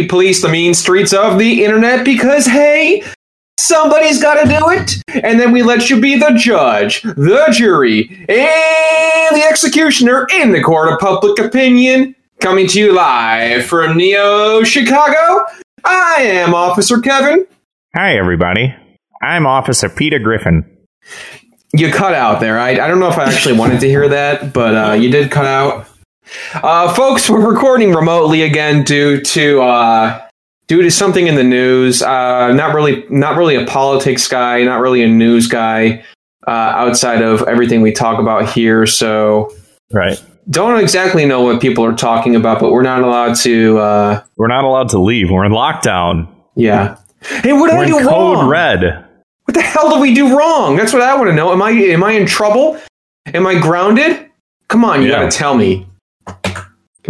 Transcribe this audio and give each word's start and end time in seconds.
we 0.00 0.06
police 0.06 0.40
the 0.40 0.48
mean 0.48 0.72
streets 0.72 1.12
of 1.12 1.38
the 1.38 1.62
internet 1.62 2.04
because, 2.04 2.46
hey, 2.46 3.04
somebody's 3.58 4.20
got 4.20 4.42
to 4.42 4.48
do 4.48 4.70
it. 4.70 5.02
And 5.22 5.38
then 5.38 5.52
we 5.52 5.62
let 5.62 5.90
you 5.90 6.00
be 6.00 6.16
the 6.16 6.32
judge, 6.36 7.02
the 7.02 7.46
jury, 7.52 8.08
and 8.28 9.36
the 9.36 9.44
executioner 9.48 10.26
in 10.32 10.52
the 10.52 10.62
court 10.62 10.90
of 10.90 10.98
public 10.98 11.38
opinion. 11.38 12.14
Coming 12.40 12.66
to 12.68 12.80
you 12.80 12.94
live 12.94 13.66
from 13.66 13.98
Neo 13.98 14.62
Chicago, 14.62 15.44
I 15.84 16.22
am 16.22 16.54
Officer 16.54 16.98
Kevin. 17.00 17.46
Hi, 17.94 18.16
everybody. 18.16 18.74
I'm 19.20 19.46
Officer 19.46 19.90
Peter 19.90 20.18
Griffin. 20.18 20.64
You 21.74 21.92
cut 21.92 22.14
out 22.14 22.40
there. 22.40 22.58
I, 22.58 22.70
I 22.70 22.88
don't 22.88 22.98
know 22.98 23.10
if 23.10 23.18
I 23.18 23.24
actually 23.24 23.58
wanted 23.58 23.80
to 23.80 23.86
hear 23.86 24.08
that, 24.08 24.54
but 24.54 24.74
uh, 24.74 24.92
you 24.94 25.10
did 25.10 25.30
cut 25.30 25.44
out. 25.44 25.86
Uh, 26.54 26.92
folks, 26.94 27.28
we're 27.28 27.46
recording 27.48 27.92
remotely 27.94 28.42
again 28.42 28.82
due 28.84 29.20
to 29.20 29.60
uh, 29.62 30.20
due 30.66 30.82
to 30.82 30.90
something 30.90 31.26
in 31.26 31.34
the 31.34 31.44
news. 31.44 32.02
Uh, 32.02 32.52
not 32.52 32.74
really, 32.74 33.04
not 33.10 33.36
really 33.36 33.56
a 33.56 33.64
politics 33.66 34.28
guy, 34.28 34.62
not 34.64 34.80
really 34.80 35.02
a 35.02 35.08
news 35.08 35.46
guy. 35.48 36.04
Uh, 36.48 36.50
outside 36.50 37.20
of 37.20 37.42
everything 37.46 37.82
we 37.82 37.92
talk 37.92 38.18
about 38.18 38.48
here, 38.48 38.86
so 38.86 39.52
Right. 39.92 40.20
don't 40.48 40.80
exactly 40.80 41.26
know 41.26 41.42
what 41.42 41.60
people 41.60 41.84
are 41.84 41.92
talking 41.94 42.34
about, 42.34 42.60
but 42.60 42.72
we're 42.72 42.82
not 42.82 43.02
allowed 43.02 43.34
to. 43.36 43.78
Uh, 43.78 44.22
We're 44.36 44.48
not 44.48 44.64
allowed 44.64 44.88
to 44.90 44.98
leave. 44.98 45.30
We're 45.30 45.44
in 45.44 45.52
lockdown. 45.52 46.26
yeah. 46.56 46.96
Hey, 47.42 47.52
what 47.52 47.68
did 47.68 47.76
We're 47.78 47.84
I 47.84 47.86
in 47.86 47.92
code 48.08 48.38
wrong? 48.38 48.48
red. 48.48 49.04
What 49.44 49.54
the 49.54 49.60
hell 49.60 49.90
did 49.90 50.00
we 50.00 50.14
do 50.14 50.34
wrong? 50.36 50.76
That's 50.76 50.94
what 50.94 51.02
I 51.02 51.14
want 51.14 51.28
to 51.28 51.34
know. 51.34 51.52
Am 51.52 51.60
I 51.60 51.70
am 51.72 52.02
I 52.02 52.12
in 52.12 52.24
trouble? 52.26 52.80
Am 53.34 53.46
I 53.46 53.56
grounded? 53.56 54.26
Come 54.68 54.84
on, 54.84 55.02
you 55.02 55.10
Yeah. 55.10 55.16
gotta 55.16 55.30
tell 55.30 55.54
me. 55.54 55.86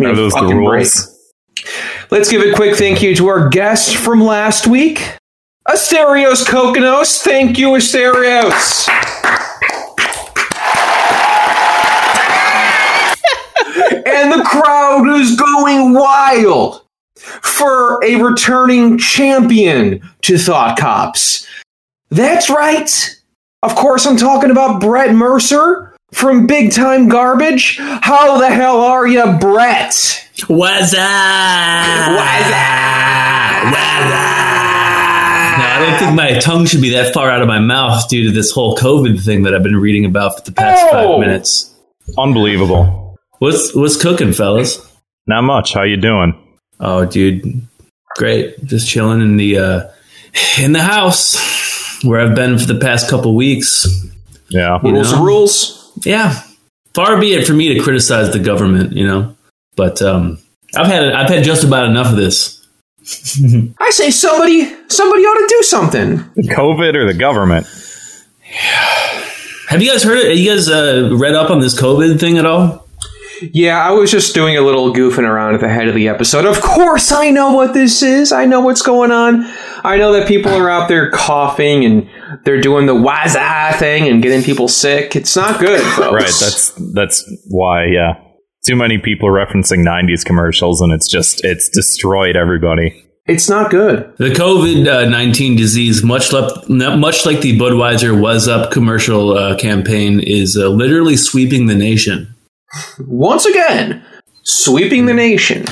Give 0.00 0.06
me 0.06 0.12
Are 0.12 0.16
those 0.16 0.32
the 0.32 0.46
rules? 0.46 1.04
break. 1.04 1.66
Let's 2.10 2.30
give 2.30 2.40
a 2.40 2.54
quick 2.54 2.74
thank 2.74 3.02
you 3.02 3.14
to 3.16 3.28
our 3.28 3.50
guest 3.50 3.96
from 3.96 4.24
last 4.24 4.66
week, 4.66 5.14
Asterios 5.68 6.42
Kokonos. 6.46 7.18
Thank 7.20 7.58
you, 7.58 7.68
Asterios. 7.68 8.88
and 14.06 14.32
the 14.32 14.42
crowd 14.42 15.06
is 15.20 15.36
going 15.36 15.92
wild 15.92 16.82
for 17.16 18.02
a 18.02 18.14
returning 18.16 18.96
champion 18.96 20.00
to 20.22 20.38
Thought 20.38 20.78
Cops. 20.78 21.46
That's 22.08 22.48
right. 22.48 22.90
Of 23.62 23.74
course, 23.74 24.06
I'm 24.06 24.16
talking 24.16 24.50
about 24.50 24.80
Brett 24.80 25.14
Mercer 25.14 25.89
from 26.12 26.46
Big 26.46 26.72
Time 26.72 27.08
Garbage. 27.08 27.78
How 27.78 28.38
the 28.38 28.48
hell 28.50 28.80
are 28.80 29.06
you, 29.06 29.24
Brett? 29.40 29.94
What's 30.48 30.94
up? 30.94 32.10
What's 32.10 32.50
up? 32.50 33.64
What's 33.64 34.10
No, 35.58 35.66
I 35.66 35.76
don't 35.86 35.98
think 35.98 36.14
my 36.14 36.38
tongue 36.38 36.66
should 36.66 36.80
be 36.82 36.90
that 36.90 37.12
far 37.14 37.30
out 37.30 37.42
of 37.42 37.48
my 37.48 37.58
mouth 37.58 38.08
due 38.08 38.24
to 38.24 38.30
this 38.32 38.50
whole 38.50 38.76
COVID 38.76 39.22
thing 39.24 39.42
that 39.44 39.54
I've 39.54 39.62
been 39.62 39.76
reading 39.76 40.04
about 40.04 40.36
for 40.38 40.42
the 40.44 40.52
past 40.52 40.82
Oh. 40.86 40.90
five 41.12 41.20
minutes. 41.20 41.74
Unbelievable. 42.18 43.18
What's 43.38 43.74
what's 43.74 44.00
cooking, 44.00 44.32
fellas? 44.32 44.86
Not 45.26 45.42
much. 45.42 45.74
How 45.74 45.82
you 45.82 45.96
doing? 45.96 46.34
Oh, 46.80 47.04
dude, 47.04 47.66
great. 48.16 48.62
Just 48.64 48.88
chilling 48.88 49.20
in 49.20 49.36
the 49.36 49.58
uh, 49.58 49.88
in 50.60 50.72
the 50.72 50.82
house 50.82 52.02
where 52.04 52.20
I've 52.20 52.34
been 52.34 52.58
for 52.58 52.66
the 52.66 52.78
past 52.80 53.08
couple 53.10 53.34
weeks. 53.36 53.86
Yeah. 54.48 54.78
You 54.82 54.92
Rules 54.92 55.12
know? 55.12 55.24
rules. 55.24 55.79
Yeah, 56.04 56.42
far 56.94 57.20
be 57.20 57.34
it 57.34 57.46
for 57.46 57.52
me 57.52 57.74
to 57.74 57.80
criticize 57.80 58.32
the 58.32 58.38
government, 58.38 58.92
you 58.92 59.06
know, 59.06 59.36
but 59.76 60.00
um, 60.02 60.38
I've 60.76 60.86
had 60.86 61.12
I've 61.12 61.28
had 61.28 61.44
just 61.44 61.64
about 61.64 61.86
enough 61.86 62.10
of 62.10 62.16
this. 62.16 62.56
I 63.80 63.90
say 63.90 64.10
somebody 64.10 64.64
somebody 64.88 65.22
ought 65.22 65.38
to 65.38 65.46
do 65.48 65.62
something. 65.62 66.18
COVID 66.54 66.94
or 66.94 67.06
the 67.06 67.14
government? 67.14 67.66
Have 69.68 69.82
you 69.82 69.90
guys 69.90 70.02
heard? 70.02 70.24
Have 70.24 70.36
you 70.36 70.50
guys 70.50 70.68
uh, 70.68 71.10
read 71.12 71.34
up 71.34 71.50
on 71.50 71.60
this 71.60 71.80
COVID 71.80 72.18
thing 72.18 72.38
at 72.38 72.46
all? 72.46 72.86
Yeah, 73.52 73.82
I 73.82 73.92
was 73.92 74.10
just 74.10 74.34
doing 74.34 74.56
a 74.56 74.60
little 74.60 74.92
goofing 74.92 75.26
around 75.26 75.54
at 75.54 75.60
the 75.60 75.68
head 75.68 75.88
of 75.88 75.94
the 75.94 76.08
episode. 76.08 76.44
Of 76.44 76.60
course, 76.60 77.10
I 77.10 77.30
know 77.30 77.52
what 77.52 77.72
this 77.72 78.02
is. 78.02 78.32
I 78.32 78.44
know 78.44 78.60
what's 78.60 78.82
going 78.82 79.10
on. 79.10 79.44
I 79.82 79.96
know 79.96 80.12
that 80.12 80.28
people 80.28 80.52
are 80.52 80.68
out 80.68 80.88
there 80.88 81.10
coughing 81.10 81.84
and 81.84 82.10
they're 82.44 82.60
doing 82.60 82.86
the 82.86 82.94
waza 82.94 83.74
thing 83.78 84.08
and 84.08 84.22
getting 84.22 84.42
people 84.42 84.68
sick. 84.68 85.16
It's 85.16 85.36
not 85.36 85.60
good, 85.60 85.80
folks. 85.96 86.12
Right. 86.12 86.22
That's 86.22 86.72
that's 86.94 87.36
why. 87.48 87.86
Yeah. 87.86 88.14
Too 88.66 88.76
many 88.76 88.98
people 88.98 89.28
referencing 89.30 89.84
'90s 89.86 90.24
commercials, 90.24 90.80
and 90.80 90.92
it's 90.92 91.08
just 91.08 91.44
it's 91.44 91.68
destroyed 91.70 92.36
everybody. 92.36 93.04
it's 93.26 93.48
not 93.48 93.70
good. 93.70 94.12
The 94.18 94.30
COVID 94.30 95.10
nineteen 95.10 95.56
disease, 95.56 96.02
much 96.04 96.32
like 96.32 96.68
much 96.68 97.24
like 97.24 97.40
the 97.40 97.58
Budweiser 97.58 98.18
"Was 98.20 98.48
Up" 98.48 98.70
commercial 98.70 99.32
uh, 99.36 99.56
campaign, 99.56 100.20
is 100.20 100.56
uh, 100.58 100.68
literally 100.68 101.16
sweeping 101.16 101.66
the 101.66 101.74
nation. 101.74 102.34
Once 103.06 103.46
again, 103.46 104.04
sweeping 104.44 105.06
the 105.06 105.14
nation. 105.14 105.64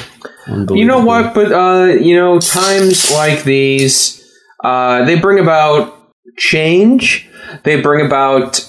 You 0.70 0.86
know 0.86 1.04
what? 1.04 1.34
But 1.34 1.52
uh, 1.52 1.92
you 1.92 2.16
know, 2.16 2.40
times 2.40 3.10
like 3.10 3.44
these, 3.44 4.24
uh, 4.64 5.04
they 5.04 5.20
bring 5.20 5.38
about 5.38 5.97
change. 6.38 7.28
They 7.64 7.80
bring 7.80 8.04
about 8.04 8.64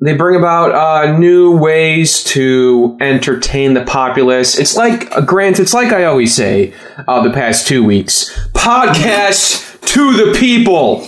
they 0.00 0.14
bring 0.14 0.36
about 0.36 0.72
uh, 0.72 1.16
new 1.16 1.56
ways 1.56 2.22
to 2.24 2.96
entertain 3.00 3.74
the 3.74 3.84
populace. 3.84 4.58
It's 4.58 4.76
like, 4.76 5.10
uh, 5.16 5.20
Grant. 5.22 5.60
It's 5.60 5.72
like 5.72 5.92
I 5.92 6.04
always 6.04 6.34
say 6.34 6.74
uh, 7.08 7.22
the 7.22 7.32
past 7.32 7.66
two 7.66 7.84
weeks: 7.84 8.30
podcast 8.50 9.80
to 9.92 10.12
the 10.12 10.36
people. 10.38 11.06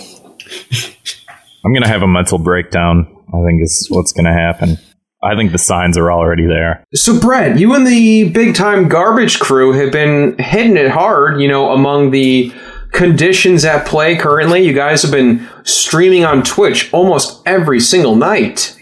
I'm 1.65 1.73
gonna 1.73 1.89
have 1.89 2.01
a 2.01 2.07
mental 2.07 2.37
breakdown. 2.39 3.07
I 3.27 3.43
think 3.45 3.61
is 3.61 3.87
what's 3.89 4.13
gonna 4.13 4.33
happen. 4.33 4.77
I 5.21 5.35
think 5.35 5.51
the 5.51 5.57
signs 5.57 5.97
are 5.97 6.11
already 6.11 6.45
there. 6.45 6.83
So, 6.93 7.19
Brett, 7.19 7.59
you 7.59 7.73
and 7.75 7.85
the 7.85 8.29
big 8.29 8.55
time 8.55 8.87
garbage 8.87 9.39
crew 9.39 9.73
have 9.73 9.91
been 9.91 10.37
hitting 10.37 10.77
it 10.77 10.91
hard, 10.91 11.41
you 11.41 11.47
know, 11.47 11.71
among 11.71 12.11
the 12.11 12.53
conditions 12.93 13.65
at 13.65 13.85
play 13.85 14.15
currently. 14.15 14.65
You 14.65 14.73
guys 14.73 15.01
have 15.01 15.11
been 15.11 15.47
streaming 15.67 16.25
on 16.25 16.43
Twitch 16.43 16.91
almost 16.93 17.41
every 17.45 17.79
single 17.79 18.15
night. 18.15 18.73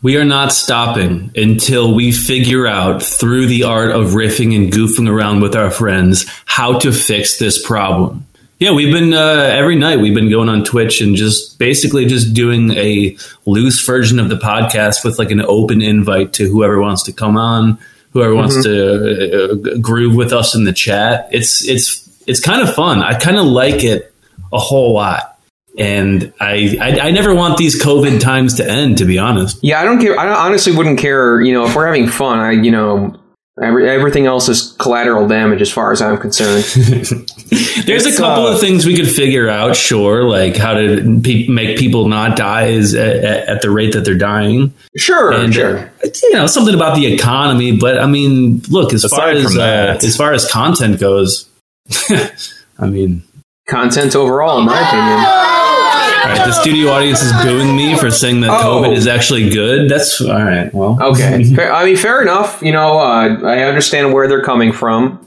We 0.00 0.16
are 0.16 0.24
not 0.24 0.52
stopping 0.52 1.32
until 1.34 1.94
we 1.94 2.12
figure 2.12 2.66
out 2.68 3.02
through 3.02 3.46
the 3.46 3.64
art 3.64 3.90
of 3.90 4.10
riffing 4.10 4.54
and 4.54 4.72
goofing 4.72 5.08
around 5.10 5.40
with 5.40 5.56
our 5.56 5.70
friends 5.70 6.24
how 6.44 6.78
to 6.78 6.92
fix 6.92 7.38
this 7.38 7.64
problem. 7.64 8.24
Yeah, 8.60 8.72
we've 8.72 8.92
been 8.92 9.12
uh, 9.12 9.50
every 9.52 9.76
night. 9.76 10.00
We've 10.00 10.14
been 10.14 10.30
going 10.30 10.48
on 10.48 10.64
Twitch 10.64 11.00
and 11.00 11.14
just 11.14 11.58
basically 11.58 12.06
just 12.06 12.34
doing 12.34 12.72
a 12.72 13.16
loose 13.46 13.84
version 13.84 14.18
of 14.18 14.28
the 14.28 14.36
podcast 14.36 15.04
with 15.04 15.18
like 15.18 15.30
an 15.30 15.40
open 15.40 15.80
invite 15.80 16.32
to 16.34 16.48
whoever 16.48 16.80
wants 16.80 17.04
to 17.04 17.12
come 17.12 17.36
on, 17.36 17.78
whoever 18.12 18.34
wants 18.34 18.60
to 18.64 19.74
uh, 19.74 19.78
groove 19.78 20.16
with 20.16 20.32
us 20.32 20.56
in 20.56 20.64
the 20.64 20.72
chat. 20.72 21.28
It's 21.30 21.64
it's 21.68 22.08
it's 22.26 22.40
kind 22.40 22.60
of 22.60 22.74
fun. 22.74 23.00
I 23.00 23.16
kind 23.18 23.36
of 23.36 23.46
like 23.46 23.84
it 23.84 24.12
a 24.52 24.58
whole 24.58 24.92
lot, 24.92 25.37
and 25.78 26.32
I, 26.40 26.76
I 26.80 27.00
I 27.08 27.10
never 27.10 27.34
want 27.34 27.56
these 27.56 27.80
COVID 27.82 28.20
times 28.20 28.54
to 28.54 28.68
end. 28.68 28.98
To 28.98 29.04
be 29.04 29.18
honest. 29.18 29.58
Yeah, 29.62 29.80
I 29.80 29.84
don't 29.84 30.00
care. 30.00 30.18
I 30.18 30.46
honestly 30.46 30.74
wouldn't 30.76 30.98
care, 30.98 31.40
you 31.40 31.52
know, 31.54 31.64
if 31.66 31.74
we're 31.74 31.86
having 31.86 32.08
fun. 32.08 32.38
I, 32.40 32.50
you 32.52 32.70
know, 32.70 33.18
every, 33.62 33.88
everything 33.88 34.26
else 34.26 34.48
is 34.48 34.72
collateral 34.78 35.28
damage 35.28 35.62
as 35.62 35.70
far 35.70 35.92
as 35.92 36.02
I'm 36.02 36.18
concerned. 36.18 36.64
There's 37.86 38.04
a 38.06 38.14
couple 38.16 38.46
uh, 38.46 38.54
of 38.54 38.60
things 38.60 38.84
we 38.84 38.94
could 38.96 39.08
figure 39.10 39.48
out, 39.48 39.74
sure, 39.74 40.24
like 40.24 40.56
how 40.56 40.74
to 40.74 41.20
pe- 41.22 41.48
make 41.48 41.78
people 41.78 42.08
not 42.08 42.36
die 42.36 42.66
is 42.66 42.94
at, 42.94 43.16
at, 43.16 43.48
at 43.48 43.60
the 43.62 43.70
rate 43.70 43.94
that 43.94 44.00
they're 44.04 44.18
dying, 44.18 44.74
Sure, 44.96 45.32
and 45.32 45.54
sure. 45.54 45.78
uh, 46.04 46.08
you 46.22 46.32
know 46.34 46.46
something 46.46 46.74
about 46.74 46.96
the 46.96 47.06
economy. 47.12 47.76
But 47.76 47.98
I 47.98 48.06
mean, 48.06 48.60
look 48.68 48.92
as 48.92 49.04
far 49.04 49.30
as 49.30 49.52
from 49.52 49.60
uh, 49.62 49.98
as 50.02 50.16
far 50.16 50.32
as 50.34 50.50
content 50.50 51.00
goes, 51.00 51.48
I 52.78 52.86
mean, 52.86 53.22
Content 53.68 54.16
overall, 54.16 54.58
in 54.60 54.64
my 54.64 54.78
opinion. 54.80 55.57
All 56.28 56.34
right, 56.34 56.46
the 56.46 56.52
studio 56.52 56.90
audience 56.90 57.22
is 57.22 57.32
booing 57.42 57.74
me 57.74 57.96
for 57.96 58.10
saying 58.10 58.42
that 58.42 58.50
Oh. 58.50 58.82
COVID 58.82 58.94
is 58.96 59.06
actually 59.06 59.48
good. 59.48 59.90
That's 59.90 60.20
all 60.20 60.28
right. 60.42 60.72
Well, 60.74 60.98
Okay. 61.00 61.42
Fair, 61.54 61.72
I 61.72 61.84
mean, 61.86 61.96
fair 61.96 62.20
enough. 62.20 62.60
You 62.62 62.72
know, 62.72 62.98
uh, 62.98 63.38
I 63.44 63.62
understand 63.62 64.12
where 64.12 64.28
they're 64.28 64.42
coming 64.42 64.72
from. 64.72 65.24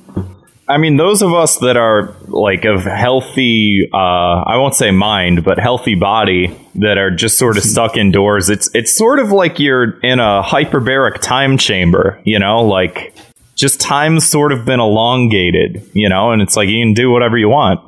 I 0.70 0.78
mean, 0.78 0.98
those 0.98 1.22
of 1.22 1.34
us 1.34 1.58
that 1.58 1.76
are 1.76 2.14
like 2.28 2.64
of 2.66 2.84
healthy, 2.84 3.90
uh, 3.92 3.98
I 3.98 4.58
won't 4.58 4.76
say 4.76 4.92
mind, 4.92 5.44
but 5.44 5.58
healthy 5.60 5.96
body 5.96 6.56
that 6.76 6.98
are 6.98 7.10
just 7.12 7.38
sort 7.40 7.58
of 7.58 7.64
stuck 7.64 7.98
indoors. 7.98 8.50
It's 8.50 8.70
it's 8.76 8.96
sort 8.96 9.20
of 9.20 9.32
like 9.32 9.60
you're 9.60 10.00
in 10.02 10.20
a 10.20 10.42
hyperbolic 10.44 11.20
time 11.20 11.58
chamber, 11.58 12.22
you 12.24 12.38
know, 12.40 12.64
like 12.64 13.14
just 13.56 13.82
time's 13.82 14.26
sort 14.30 14.52
of 14.54 14.64
been 14.66 14.80
elongated, 14.80 15.82
you 15.94 16.08
know, 16.08 16.32
and 16.32 16.42
it's 16.42 16.56
like 16.56 16.70
you 16.70 16.86
can 16.86 16.94
do 16.94 17.10
whatever 17.12 17.38
you 17.38 17.50
want. 17.50 17.82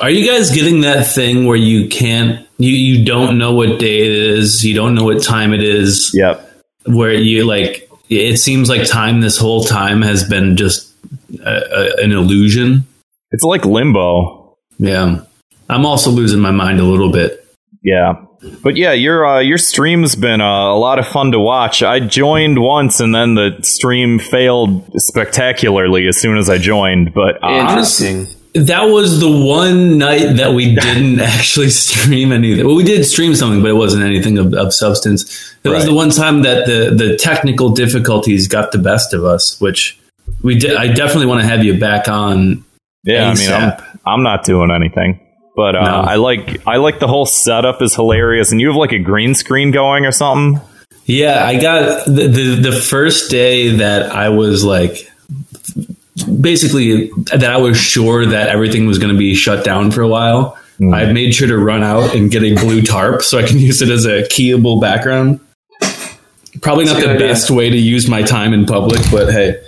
Are 0.00 0.10
you 0.10 0.26
guys 0.30 0.50
getting 0.50 0.80
that 0.82 1.06
thing 1.06 1.46
where 1.46 1.56
you 1.56 1.88
can't, 1.88 2.46
you, 2.58 2.70
you 2.72 3.04
don't 3.04 3.38
know 3.38 3.54
what 3.54 3.78
day 3.78 3.98
it 4.06 4.12
is, 4.12 4.64
you 4.64 4.74
don't 4.74 4.94
know 4.94 5.04
what 5.04 5.22
time 5.22 5.52
it 5.52 5.62
is, 5.62 6.12
Yep. 6.14 6.64
where 6.86 7.12
you 7.12 7.44
like, 7.44 7.88
it 8.08 8.36
seems 8.38 8.68
like 8.68 8.86
time 8.88 9.20
this 9.20 9.36
whole 9.38 9.64
time 9.64 10.02
has 10.02 10.24
been 10.28 10.56
just 10.56 10.92
a, 11.44 11.50
a, 12.00 12.04
an 12.04 12.12
illusion. 12.12 12.86
It's 13.32 13.42
like 13.42 13.64
limbo. 13.64 14.56
Yeah. 14.78 15.22
I'm 15.68 15.84
also 15.84 16.10
losing 16.10 16.40
my 16.40 16.52
mind 16.52 16.78
a 16.80 16.84
little 16.84 17.10
bit. 17.10 17.44
Yeah. 17.82 18.14
But 18.62 18.76
yeah, 18.76 18.92
your 18.92 19.26
uh, 19.26 19.40
your 19.40 19.58
stream's 19.58 20.14
been 20.14 20.40
uh, 20.40 20.44
a 20.72 20.78
lot 20.78 20.98
of 21.00 21.08
fun 21.08 21.32
to 21.32 21.40
watch. 21.40 21.82
I 21.82 21.98
joined 22.00 22.60
once, 22.60 23.00
and 23.00 23.12
then 23.12 23.34
the 23.34 23.58
stream 23.62 24.18
failed 24.20 24.88
spectacularly 25.00 26.06
as 26.06 26.20
soon 26.20 26.36
as 26.36 26.48
I 26.48 26.58
joined. 26.58 27.12
But 27.14 27.42
uh, 27.42 27.48
Interesting. 27.48 28.26
That 28.64 28.84
was 28.84 29.20
the 29.20 29.30
one 29.30 29.98
night 29.98 30.36
that 30.36 30.54
we 30.54 30.74
didn't 30.80 31.20
actually 31.20 31.70
stream 31.70 32.32
anything. 32.32 32.66
Well, 32.66 32.76
we 32.76 32.84
did 32.84 33.04
stream 33.04 33.34
something, 33.34 33.62
but 33.62 33.70
it 33.70 33.74
wasn't 33.74 34.04
anything 34.04 34.38
of, 34.38 34.54
of 34.54 34.72
substance. 34.72 35.54
It 35.64 35.68
was 35.68 35.84
the 35.84 35.94
one 35.94 36.10
time 36.10 36.42
that 36.42 36.66
the, 36.66 36.94
the 36.94 37.16
technical 37.16 37.70
difficulties 37.70 38.48
got 38.48 38.72
the 38.72 38.78
best 38.78 39.12
of 39.12 39.24
us, 39.24 39.60
which 39.60 39.98
we 40.42 40.58
did. 40.58 40.76
I 40.76 40.88
definitely 40.88 41.26
want 41.26 41.42
to 41.42 41.46
have 41.46 41.64
you 41.64 41.78
back 41.78 42.08
on. 42.08 42.64
yeah, 43.04 43.30
I 43.30 43.34
mean, 43.34 43.52
I'm, 43.52 43.82
I'm 44.06 44.22
not 44.22 44.44
doing 44.44 44.70
anything. 44.70 45.20
But 45.56 45.74
uh, 45.74 45.82
No. 45.84 46.00
I 46.02 46.16
like 46.16 46.66
I 46.66 46.76
like 46.76 46.98
the 46.98 47.08
whole 47.08 47.24
setup 47.24 47.80
is 47.80 47.94
hilarious, 47.94 48.52
and 48.52 48.60
you 48.60 48.68
have 48.68 48.76
like 48.76 48.92
a 48.92 48.98
green 48.98 49.34
screen 49.34 49.70
going 49.70 50.04
or 50.04 50.12
something. 50.12 50.60
Yeah, 51.06 51.44
I 51.44 51.58
got 51.58 52.04
the, 52.04 52.28
the 52.28 52.70
the 52.70 52.72
first 52.72 53.30
day 53.30 53.76
that 53.76 54.12
I 54.12 54.28
was 54.28 54.64
like 54.64 55.10
basically 56.24 57.10
that 57.34 57.44
I 57.44 57.56
was 57.58 57.76
sure 57.76 58.26
that 58.26 58.48
everything 58.48 58.86
was 58.86 58.98
going 58.98 59.12
to 59.12 59.18
be 59.18 59.34
shut 59.34 59.64
down 59.64 59.90
for 59.90 60.02
a 60.02 60.08
while. 60.08 60.58
I 60.92 61.10
made 61.10 61.34
sure 61.34 61.48
to 61.48 61.56
run 61.56 61.82
out 61.82 62.14
and 62.14 62.30
get 62.30 62.42
a 62.42 62.54
blue 62.54 62.82
tarp 62.82 63.22
so 63.22 63.38
I 63.38 63.46
can 63.46 63.58
use 63.58 63.80
it 63.80 63.88
as 63.88 64.04
a 64.04 64.22
keyable 64.24 64.80
background. 64.80 65.40
Probably 66.60 66.84
not 66.84 67.00
the 67.00 67.16
best 67.18 67.50
way 67.50 67.70
to 67.70 67.76
use 67.76 68.08
my 68.08 68.22
time 68.22 68.52
in 68.52 68.66
public, 68.66 69.00
but 69.10 69.32
hey, 69.32 69.62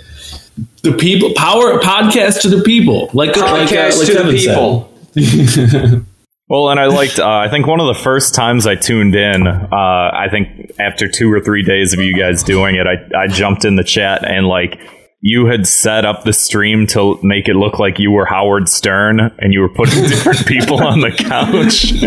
the 0.83 0.93
people 0.93 1.33
power 1.35 1.79
podcast 1.79 2.41
to 2.41 2.49
the 2.49 2.61
people, 2.63 3.09
like 3.13 3.35
like, 3.35 3.37
uh, 3.37 3.57
Podcast 3.57 3.97
like 3.97 4.07
to 4.07 4.13
the 4.13 4.19
Kevin 4.19 4.39
said. 4.39 5.95
people. 5.95 6.05
Well, 6.49 6.69
and 6.69 6.79
I 6.79 6.87
liked. 6.87 7.19
Uh, 7.19 7.27
I 7.29 7.47
think 7.47 7.67
one 7.67 7.79
of 7.79 7.85
the 7.85 8.01
first 8.01 8.33
times 8.33 8.65
I 8.65 8.73
tuned 8.73 9.13
in, 9.13 9.45
uh, 9.45 9.67
I 9.71 10.29
think 10.31 10.71
after 10.79 11.07
two 11.07 11.31
or 11.31 11.39
three 11.39 11.61
days 11.61 11.93
of 11.93 11.99
you 11.99 12.17
guys 12.17 12.41
doing 12.41 12.75
it, 12.75 12.87
I 12.87 12.95
I 13.15 13.27
jumped 13.27 13.65
in 13.65 13.75
the 13.75 13.83
chat 13.83 14.27
and 14.27 14.47
like 14.47 14.79
you 15.21 15.47
had 15.47 15.67
set 15.67 16.05
up 16.05 16.23
the 16.23 16.31
stream 16.31 16.87
to 16.87 17.19
make 17.23 17.49
it 17.49 17.55
look 17.55 17.77
like 17.77 17.99
you 17.99 18.09
were 18.09 18.25
Howard 18.25 18.69
Stern 18.69 19.19
and 19.19 19.53
you 19.53 19.59
were 19.59 19.69
putting 19.69 20.03
different 20.07 20.45
people 20.45 20.81
on 20.81 21.01
the 21.01 21.11
couch. 21.11 21.93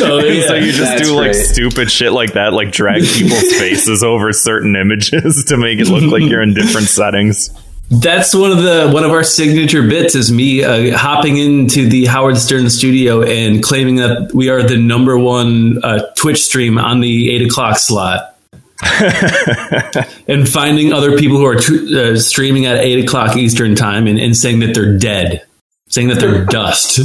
Oh, 0.00 0.18
And 0.18 0.42
so 0.44 0.54
you 0.54 0.72
just 0.72 1.02
do 1.04 1.14
like 1.14 1.34
stupid 1.34 1.90
shit 1.90 2.12
like 2.12 2.32
that, 2.32 2.52
like 2.52 2.72
drag 2.72 3.02
people's 3.06 3.52
faces 3.54 4.02
over 4.02 4.32
certain 4.32 4.74
images 4.76 5.44
to 5.44 5.56
make 5.56 5.78
it 5.78 5.86
look 5.88 6.10
like 6.10 6.22
you're 6.22 6.42
in 6.42 6.54
different 6.54 6.88
settings. 6.88 7.50
That's 7.90 8.34
one 8.34 8.50
of 8.50 8.58
the 8.62 8.90
one 8.92 9.04
of 9.04 9.10
our 9.12 9.24
signature 9.24 9.82
bits 9.86 10.14
is 10.14 10.30
me 10.32 10.62
uh, 10.64 10.96
hopping 10.96 11.36
into 11.38 11.88
the 11.88 12.06
Howard 12.06 12.36
Stern 12.36 12.68
studio 12.70 13.22
and 13.22 13.62
claiming 13.62 13.96
that 13.96 14.32
we 14.34 14.50
are 14.50 14.62
the 14.62 14.76
number 14.76 15.18
one 15.18 15.82
uh, 15.82 16.00
Twitch 16.16 16.42
stream 16.42 16.78
on 16.78 17.00
the 17.00 17.34
eight 17.34 17.42
o'clock 17.46 17.78
slot, 17.78 18.36
and 20.28 20.48
finding 20.48 20.92
other 20.92 21.18
people 21.18 21.36
who 21.36 21.46
are 21.46 21.56
uh, 21.56 22.16
streaming 22.16 22.66
at 22.66 22.76
eight 22.78 23.04
o'clock 23.04 23.36
Eastern 23.36 23.74
time 23.74 24.06
and, 24.06 24.18
and 24.18 24.36
saying 24.36 24.60
that 24.60 24.72
they're 24.74 24.96
dead, 24.96 25.44
saying 25.88 26.08
that 26.08 26.20
they're 26.20 26.44
dust, 26.46 27.00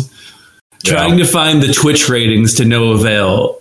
trying 0.84 1.18
to 1.18 1.26
find 1.26 1.64
the 1.64 1.74
Twitch 1.74 2.10
ratings 2.10 2.56
to 2.56 2.66
no 2.66 2.92
avail. 2.92 3.60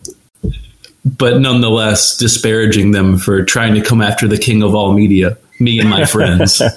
But 1.04 1.40
nonetheless, 1.40 2.16
disparaging 2.16 2.92
them 2.92 3.18
for 3.18 3.44
trying 3.44 3.74
to 3.74 3.80
come 3.80 4.00
after 4.00 4.28
the 4.28 4.38
king 4.38 4.62
of 4.62 4.74
all 4.74 4.92
media, 4.92 5.36
me 5.58 5.80
and 5.80 5.88
my 5.88 6.04
friends. 6.04 6.60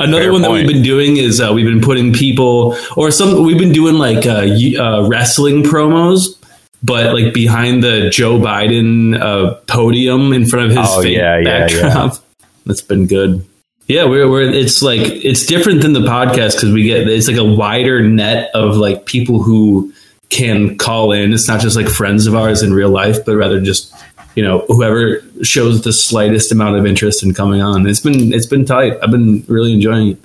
Another 0.00 0.22
Fair 0.22 0.32
one 0.32 0.42
that 0.42 0.48
point. 0.48 0.66
we've 0.66 0.74
been 0.74 0.82
doing 0.82 1.16
is 1.16 1.40
uh, 1.40 1.52
we've 1.54 1.66
been 1.66 1.80
putting 1.80 2.12
people, 2.12 2.76
or 2.96 3.12
some 3.12 3.44
we've 3.44 3.58
been 3.58 3.72
doing 3.72 3.94
like 3.94 4.26
uh, 4.26 4.46
uh, 4.80 5.06
wrestling 5.06 5.62
promos, 5.62 6.36
but 6.84 7.14
like 7.14 7.32
behind 7.32 7.82
the 7.82 8.10
Joe 8.10 8.38
Biden 8.38 9.18
uh, 9.20 9.54
podium 9.66 10.32
in 10.32 10.44
front 10.46 10.70
of 10.70 10.76
his 10.76 10.88
Oh, 10.90 11.02
fake 11.02 11.16
yeah, 11.16 11.38
yeah, 11.38 11.44
backdrop. 11.66 12.16
That's 12.66 12.82
been 12.82 13.06
good. 13.06 13.44
Yeah, 13.86 14.04
we're, 14.04 14.30
we're 14.30 14.42
it's 14.42 14.82
like 14.82 15.00
it's 15.02 15.44
different 15.46 15.82
than 15.82 15.92
the 15.94 16.00
podcast 16.00 16.54
because 16.56 16.72
we 16.72 16.84
get 16.84 17.08
it's 17.08 17.28
like 17.28 17.36
a 17.36 17.44
wider 17.44 18.02
net 18.02 18.50
of 18.54 18.76
like 18.76 19.04
people 19.06 19.42
who 19.42 19.92
can 20.30 20.78
call 20.78 21.12
in. 21.12 21.32
It's 21.32 21.48
not 21.48 21.60
just 21.60 21.76
like 21.76 21.88
friends 21.88 22.26
of 22.26 22.34
ours 22.34 22.62
in 22.62 22.72
real 22.72 22.88
life, 22.90 23.24
but 23.26 23.36
rather 23.36 23.60
just 23.60 23.94
you 24.34 24.42
know 24.42 24.64
whoever 24.68 25.20
shows 25.42 25.82
the 25.84 25.92
slightest 25.92 26.50
amount 26.50 26.76
of 26.76 26.86
interest 26.86 27.22
in 27.22 27.34
coming 27.34 27.60
on. 27.60 27.86
It's 27.86 28.00
been 28.00 28.32
it's 28.32 28.46
been 28.46 28.64
tight. 28.64 28.94
I've 29.02 29.10
been 29.10 29.44
really 29.48 29.74
enjoying 29.74 30.12
it. 30.12 30.18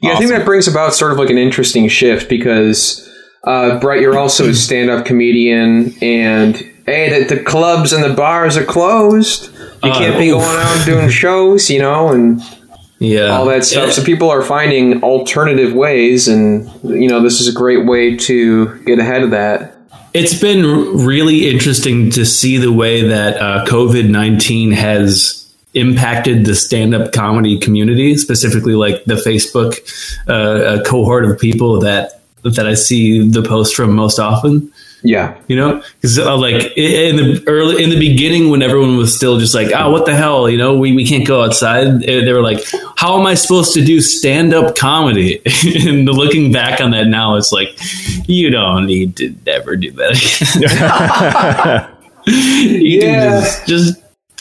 Yeah, 0.00 0.12
I 0.12 0.16
think 0.16 0.30
that 0.30 0.44
brings 0.44 0.66
about 0.68 0.94
sort 0.94 1.12
of 1.12 1.18
like 1.18 1.30
an 1.30 1.38
interesting 1.38 1.88
shift 1.88 2.28
because, 2.28 3.05
uh, 3.46 3.78
Brett, 3.78 4.00
you're 4.00 4.18
also 4.18 4.48
a 4.48 4.54
stand 4.54 4.90
up 4.90 5.06
comedian, 5.06 5.94
and 6.02 6.56
hey, 6.84 7.22
the, 7.24 7.36
the 7.36 7.42
clubs 7.42 7.92
and 7.92 8.02
the 8.04 8.14
bars 8.14 8.56
are 8.56 8.64
closed. 8.64 9.50
You 9.84 9.90
Uh, 9.90 9.98
can't 9.98 10.18
be 10.18 10.30
oof. 10.30 10.42
going 10.42 10.58
out 10.58 10.86
doing 10.86 11.08
shows, 11.10 11.70
you 11.70 11.78
know, 11.80 12.08
and 12.08 12.42
Yeah, 12.98 13.28
all 13.36 13.44
that 13.46 13.64
stuff. 13.64 13.86
Yeah. 13.86 13.92
So 13.92 14.02
people 14.02 14.30
are 14.30 14.42
finding 14.42 15.02
alternative 15.02 15.74
ways, 15.74 16.28
and, 16.28 16.68
you 16.82 17.08
know, 17.08 17.22
this 17.22 17.40
is 17.40 17.46
a 17.48 17.52
great 17.52 17.86
way 17.86 18.16
to 18.16 18.78
get 18.84 18.98
ahead 18.98 19.22
of 19.22 19.30
that. 19.30 19.74
It's 20.14 20.40
been 20.40 21.04
really 21.04 21.46
interesting 21.48 22.10
to 22.12 22.24
see 22.24 22.56
the 22.56 22.72
way 22.72 23.06
that 23.08 23.36
uh, 23.36 23.64
COVID 23.66 24.08
19 24.08 24.72
has 24.72 25.42
impacted 25.74 26.46
the 26.46 26.54
stand 26.54 26.94
up 26.94 27.12
comedy 27.12 27.58
community, 27.58 28.16
specifically 28.16 28.74
like 28.74 29.04
the 29.04 29.16
Facebook 29.16 29.76
uh, 30.26 30.32
uh, 30.32 30.82
cohort 30.84 31.26
of 31.26 31.38
people 31.38 31.80
that 31.80 32.22
that 32.54 32.66
I 32.66 32.74
see 32.74 33.28
the 33.28 33.42
post 33.42 33.74
from 33.74 33.94
most 33.94 34.18
often. 34.18 34.72
Yeah. 35.02 35.36
You 35.46 35.56
know, 35.56 35.82
because 36.00 36.18
uh, 36.18 36.36
like 36.36 36.72
in 36.76 37.16
the 37.16 37.44
early 37.46 37.82
in 37.84 37.90
the 37.90 37.98
beginning, 37.98 38.48
when 38.50 38.62
everyone 38.62 38.96
was 38.96 39.14
still 39.14 39.38
just 39.38 39.54
like, 39.54 39.70
"Oh, 39.72 39.90
what 39.90 40.04
the 40.06 40.16
hell?" 40.16 40.48
You 40.48 40.56
know, 40.58 40.76
we, 40.78 40.92
we 40.96 41.06
can't 41.06 41.24
go 41.26 41.42
outside. 41.42 42.00
They 42.00 42.32
were 42.32 42.42
like, 42.42 42.64
"How 42.96 43.18
am 43.20 43.26
I 43.26 43.34
supposed 43.34 43.72
to 43.74 43.84
do 43.84 44.00
stand 44.00 44.52
up 44.54 44.74
comedy?" 44.74 45.40
and 45.86 46.06
looking 46.06 46.50
back 46.50 46.80
on 46.80 46.90
that 46.92 47.06
now, 47.06 47.36
it's 47.36 47.52
like, 47.52 47.78
you 48.26 48.50
don't 48.50 48.86
need 48.86 49.16
to 49.18 49.34
ever 49.46 49.76
do 49.76 49.92
that 49.92 50.12
again. 51.76 51.92
you 52.26 53.00
Yeah. 53.00 53.10
can 53.10 53.42
just 53.42 53.66
just 53.66 53.96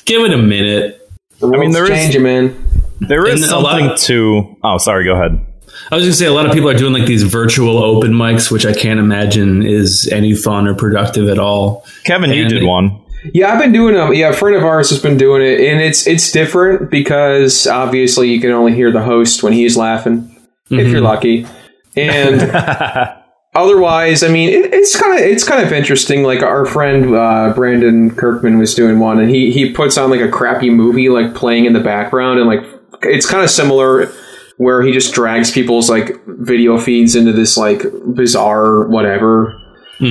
give 0.05 0.21
it 0.23 0.33
a 0.33 0.37
minute. 0.37 1.01
The 1.39 1.47
mean, 1.47 1.71
there 1.71 1.83
is- 1.83 1.89
changing, 1.89 2.23
man. 2.23 2.61
There 3.01 3.27
is 3.27 3.43
And 3.43 3.51
lot 3.61 3.71
something 3.71 3.91
of- 3.91 3.99
to. 4.03 4.55
Oh, 4.63 4.77
sorry. 4.77 5.03
Go 5.03 5.13
ahead. 5.13 5.45
I 5.91 5.95
was 5.95 6.03
gonna 6.05 6.13
say 6.13 6.25
a 6.25 6.33
lot 6.33 6.45
of 6.45 6.53
people 6.53 6.69
are 6.69 6.77
doing 6.77 6.93
like 6.93 7.05
these 7.05 7.23
virtual 7.23 7.77
open 7.77 8.11
mics, 8.11 8.51
which 8.51 8.65
I 8.65 8.73
can't 8.73 8.99
imagine 8.99 9.63
is 9.63 10.07
any 10.11 10.35
fun 10.35 10.67
or 10.67 10.73
productive 10.73 11.29
at 11.29 11.39
all. 11.39 11.85
Kevin, 12.03 12.31
you 12.31 12.47
did 12.47 12.63
one. 12.63 13.01
Yeah, 13.33 13.53
I've 13.53 13.59
been 13.59 13.71
doing 13.71 13.95
them. 13.95 14.13
Yeah, 14.13 14.29
a 14.29 14.33
friend 14.33 14.55
of 14.55 14.63
ours 14.63 14.89
has 14.89 14.99
been 14.99 15.17
doing 15.17 15.41
it, 15.41 15.59
and 15.61 15.81
it's 15.81 16.05
it's 16.05 16.31
different 16.31 16.91
because 16.91 17.65
obviously 17.67 18.31
you 18.31 18.39
can 18.39 18.51
only 18.51 18.73
hear 18.73 18.91
the 18.91 19.01
host 19.01 19.43
when 19.43 19.53
he's 19.53 19.75
laughing, 19.75 20.35
if 20.69 20.87
you're 20.87 21.01
lucky, 21.01 21.47
and 21.95 22.41
otherwise, 23.55 24.21
I 24.21 24.27
mean, 24.27 24.49
it, 24.49 24.73
it's 24.73 24.99
kind 24.99 25.17
of 25.17 25.25
it's 25.25 25.43
kind 25.43 25.65
of 25.65 25.71
interesting. 25.71 26.23
Like 26.23 26.43
our 26.43 26.65
friend 26.65 27.15
uh, 27.15 27.53
Brandon 27.55 28.15
Kirkman 28.15 28.59
was 28.59 28.75
doing 28.75 28.99
one, 28.99 29.19
and 29.19 29.29
he 29.29 29.51
he 29.51 29.71
puts 29.71 29.97
on 29.97 30.09
like 30.09 30.21
a 30.21 30.29
crappy 30.29 30.69
movie 30.69 31.09
like 31.09 31.33
playing 31.33 31.65
in 31.65 31.73
the 31.73 31.79
background, 31.79 32.39
and 32.39 32.47
like 32.47 32.63
it's 33.01 33.29
kind 33.29 33.43
of 33.43 33.49
similar 33.49 34.11
where 34.57 34.81
he 34.81 34.91
just 34.91 35.13
drags 35.13 35.51
people's 35.51 35.89
like 35.89 36.23
video 36.25 36.77
feeds 36.77 37.15
into 37.15 37.31
this 37.33 37.57
like 37.57 37.83
bizarre 38.13 38.87
whatever. 38.87 39.61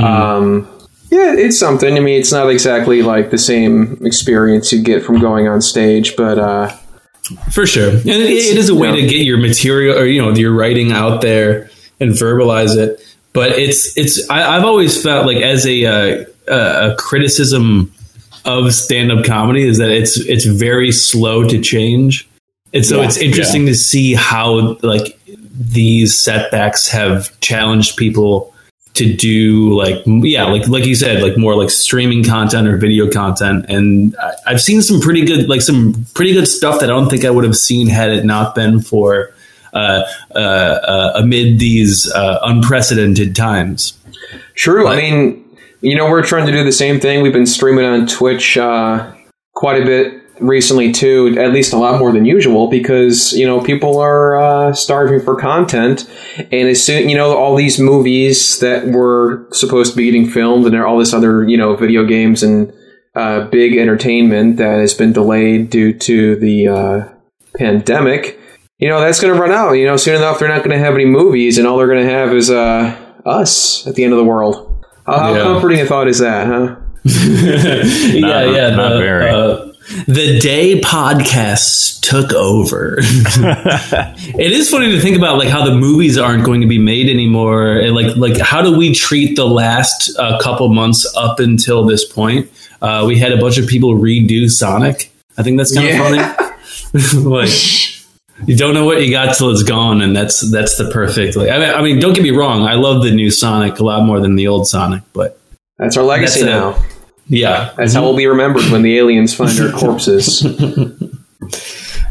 Um, 0.03 0.69
yeah, 1.11 1.35
it's 1.35 1.59
something. 1.59 1.97
I 1.97 2.01
mean, 2.01 2.19
it's 2.19 2.33
not 2.33 2.49
exactly 2.51 3.03
like 3.03 3.31
the 3.31 3.39
same 3.39 3.99
experience 4.05 4.73
you 4.73 4.83
get 4.83 5.05
from 5.05 5.21
going 5.21 5.47
on 5.49 5.61
stage, 5.63 6.17
but 6.17 6.39
uh, 6.39 6.75
For 7.53 7.67
sure. 7.67 7.91
And 7.91 8.07
it, 8.09 8.31
it 8.31 8.57
is 8.59 8.69
a 8.69 8.75
way 8.75 8.89
Yeah. 8.89 8.97
to 8.97 9.07
get 9.07 9.25
your 9.25 9.39
material 9.39 9.99
or, 9.99 10.05
you 10.07 10.21
know, 10.21 10.31
your 10.35 10.53
writing 10.53 10.93
out 10.93 11.21
there 11.23 11.71
and 12.01 12.11
verbalize 12.13 12.77
it. 12.77 13.01
But 13.33 13.53
it's, 13.53 13.97
it's, 13.97 14.29
I, 14.31 14.57
I've 14.57 14.65
always 14.65 15.01
felt 15.03 15.27
like 15.27 15.39
as 15.39 15.67
a, 15.67 15.87
uh, 15.87 16.25
a, 16.49 16.93
a 16.93 16.97
criticism 16.97 17.93
of 18.45 18.75
stand 18.75 19.11
up 19.11 19.25
comedy 19.25 19.63
is 19.67 19.79
that 19.79 19.91
it's, 19.91 20.19
it's 20.19 20.45
very 20.45 20.93
slow 20.93 21.49
to 21.49 21.61
change. 21.61 22.29
And 22.75 22.85
so 22.85 23.01
Yeah. 23.01 23.07
it's 23.07 23.17
interesting 23.17 23.65
to 23.67 23.75
see 23.75 24.15
how 24.15 24.77
like 24.83 25.19
these 25.59 26.19
setbacks 26.19 26.89
have 26.89 27.39
challenged 27.41 27.97
people 27.97 28.53
to 28.95 29.13
do 29.13 29.73
like 29.77 30.03
yeah 30.07 30.45
like 30.45 30.69
like 30.69 30.85
you 30.85 30.95
said 30.95 31.21
like 31.21 31.37
more 31.37 31.57
like 31.57 31.69
streaming 31.71 32.23
content 32.23 32.69
or 32.69 32.77
video 32.77 33.11
content 33.11 33.65
and 33.69 34.15
i've 34.47 34.61
seen 34.61 34.81
some 34.83 35.01
pretty 35.01 35.25
good 35.25 35.49
like 35.49 35.61
some 35.61 36.07
pretty 36.15 36.33
good 36.33 36.47
stuff 36.47 36.79
that 36.79 36.85
i 36.85 36.93
don't 36.93 37.09
think 37.11 37.25
i 37.25 37.31
would 37.31 37.43
have 37.43 37.57
seen 37.57 37.89
had 37.89 38.11
it 38.13 38.25
not 38.25 38.55
been 38.55 38.81
for 38.81 39.33
uh, 39.73 40.05
uh, 40.37 40.39
uh, 40.39 41.13
amid 41.17 41.59
these 41.59 42.09
uh, 42.13 42.39
unprecedented 42.45 43.35
times 43.35 43.99
true. 44.55 44.87
I 44.87 44.95
mean, 44.97 45.45
you 45.81 45.97
know, 45.97 46.09
we're 46.09 46.23
trying 46.25 46.47
to 46.47 46.53
do 46.53 46.63
the 46.63 46.71
same 46.73 47.01
thing. 47.01 47.23
We've 47.23 47.33
been 47.33 47.47
streaming 47.47 47.85
on 47.85 48.07
Twitch 48.07 48.57
uh, 48.57 49.13
quite 49.55 49.83
a 49.83 49.85
bit 49.85 50.24
recently 50.41 50.93
too, 50.93 51.37
at 51.39 51.53
least 51.53 51.73
a 51.73 51.77
lot 51.77 51.99
more 51.99 52.13
than 52.13 52.25
usual, 52.25 52.69
because 52.69 53.33
you 53.33 53.47
know 53.47 53.61
people 53.61 53.99
are 53.99 54.37
uh, 54.37 54.73
starving 54.73 55.21
for 55.21 55.37
content, 55.37 56.09
and 56.53 56.69
as 56.69 56.83
soon 56.83 57.09
you 57.09 57.17
know 57.17 57.37
all 57.37 57.55
these 57.57 57.79
movies 57.79 58.59
that 58.61 58.87
were 58.89 59.47
supposed 59.53 59.93
to 59.93 59.97
be 59.97 60.05
getting 60.07 60.29
filmed, 60.29 60.67
and 60.67 60.77
all 60.81 60.99
this 60.99 61.13
other 61.15 61.45
you 61.49 61.57
know 61.57 61.77
video 61.77 62.05
games 62.05 62.43
and 62.43 62.73
uh, 63.15 63.47
big 63.49 63.77
entertainment 63.77 64.57
that 64.57 64.79
has 64.81 64.93
been 64.95 65.13
delayed 65.13 65.71
due 65.71 65.93
to 65.97 66.37
the 66.37 66.67
uh, 66.69 67.09
pandemic. 67.57 68.39
You 68.79 68.89
know 68.89 69.01
that's 69.01 69.21
going 69.21 69.33
to 69.33 69.41
run 69.41 69.53
out. 69.53 69.73
You 69.75 69.87
know 69.87 69.97
soon 69.97 70.17
enough 70.17 70.39
they're 70.39 70.49
not 70.49 70.65
going 70.65 70.77
to 70.77 70.85
have 70.85 70.95
any 70.95 71.05
movies, 71.07 71.59
and 71.59 71.67
all 71.67 71.79
they're 71.79 71.87
going 71.87 72.05
to 72.05 72.11
have 72.13 72.35
is 72.35 72.51
uh, 72.51 72.95
us 73.25 73.87
at 73.87 73.95
the 73.95 74.05
end 74.05 74.13
of 74.13 74.19
the 74.19 74.25
world. 74.25 74.71
How, 75.07 75.19
how 75.19 75.35
Yeah. 75.35 75.43
comforting 75.43 75.81
a 75.81 75.87
thought 75.87 76.09
is 76.09 76.19
that, 76.19 76.47
huh? 76.47 76.77
yeah, 77.05 78.21
Not- 78.21 78.55
yeah. 78.55 78.71
not 78.71 78.89
the, 78.95 78.99
very. 78.99 79.29
uh, 79.31 79.64
the 80.07 80.39
day 80.41 80.81
podcasts 80.81 82.01
took 82.01 82.33
over. 82.33 82.97
it 83.01 84.53
is 84.53 84.71
funny 84.71 84.91
to 84.93 85.01
think 85.01 85.17
about 85.17 85.39
like 85.39 85.49
how 85.49 85.65
the 85.65 85.75
movies 85.75 86.17
aren't 86.19 86.45
going 86.45 86.61
to 86.61 86.67
be 86.67 86.79
made 86.79 87.09
anymore, 87.09 87.77
and 87.77 87.95
like 87.95 88.17
like 88.17 88.39
how 88.39 88.63
do 88.63 88.77
we 88.77 88.95
treat 88.95 89.37
the 89.37 89.47
last 89.47 90.11
uh, 90.19 90.39
couple 90.41 90.69
months 90.71 91.11
up 91.17 91.39
until 91.41 91.85
this 91.85 92.05
point? 92.05 92.51
Uh, 92.83 93.05
we 93.07 93.19
had 93.19 93.33
a 93.33 93.37
bunch 93.39 93.59
of 93.59 93.67
people 93.67 93.95
redo 93.95 94.49
Sonic. 94.51 95.11
I 95.37 95.43
think 95.43 95.59
that's 95.59 95.75
kind 95.75 95.89
of 95.89 95.95
Yeah. 95.95 96.33
funny. 96.35 97.25
like 97.25 97.51
you 98.47 98.57
don't 98.57 98.75
know 98.75 98.85
what 98.85 99.03
you 99.03 99.11
got 99.11 99.37
till 99.37 99.51
it's 99.51 99.63
gone, 99.63 100.01
and 100.03 100.15
that's 100.17 100.51
that's 100.51 100.77
the 100.79 100.91
perfect. 100.91 101.37
Like 101.37 101.51
I 101.51 101.59
mean, 101.59 101.71
I 101.71 101.83
mean, 101.83 102.01
don't 102.01 102.15
get 102.15 102.23
me 102.23 102.31
wrong. 102.31 102.63
I 102.63 102.75
love 102.75 103.03
the 103.03 103.11
new 103.11 103.31
Sonic 103.31 103.79
a 103.81 103.85
lot 103.85 104.05
more 104.05 104.21
than 104.21 104.37
the 104.37 104.49
old 104.49 104.67
Sonic, 104.67 105.03
but 105.13 105.39
That's 105.79 105.97
our 105.97 106.05
legacy 106.05 106.43
That's 106.43 106.77
a- 106.77 106.81
now. 106.81 106.85
Yeah, 107.27 107.73
That's 107.77 107.95
how 107.95 108.03
we'll 108.03 108.17
be 108.17 108.27
remembered 108.27 108.65
when 108.71 108.83
the 108.83 108.99
aliens 108.99 109.35
find 109.35 109.59
our 109.61 109.71
corpses. 109.73 110.47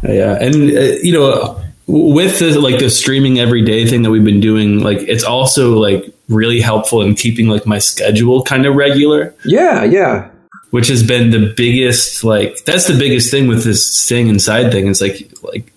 Yeah, 0.04 0.38
and 0.40 0.56
uh, 0.78 0.82
you 1.02 1.14
know, 1.14 1.62
with 1.88 2.40
the 2.40 2.60
like 2.60 2.80
the 2.80 2.90
streaming 2.90 3.40
everyday 3.40 3.88
thing 3.88 4.02
that 4.04 4.12
we've 4.12 4.24
been 4.24 4.42
doing, 4.42 4.80
like 4.80 5.00
it's 5.00 5.24
also 5.24 5.80
like 5.80 6.04
really 6.28 6.60
helpful 6.60 7.02
in 7.02 7.16
keeping 7.16 7.48
like 7.48 7.66
my 7.66 7.80
schedule 7.80 8.44
kind 8.44 8.66
of 8.66 8.76
regular, 8.76 9.34
yeah, 9.46 9.84
yeah. 9.84 10.30
which 10.72 10.88
has 10.90 11.04
been 11.04 11.30
the 11.30 11.54
biggest 11.56 12.24
like 12.24 12.66
that's 12.66 12.88
the 12.88 12.98
biggest 12.98 13.32
thing 13.32 13.48
with 13.48 13.64
this 13.64 13.86
staying 13.86 14.28
inside 14.28 14.72
thing. 14.72 14.88
It's 14.88 15.00
like 15.02 15.32
like 15.42 15.72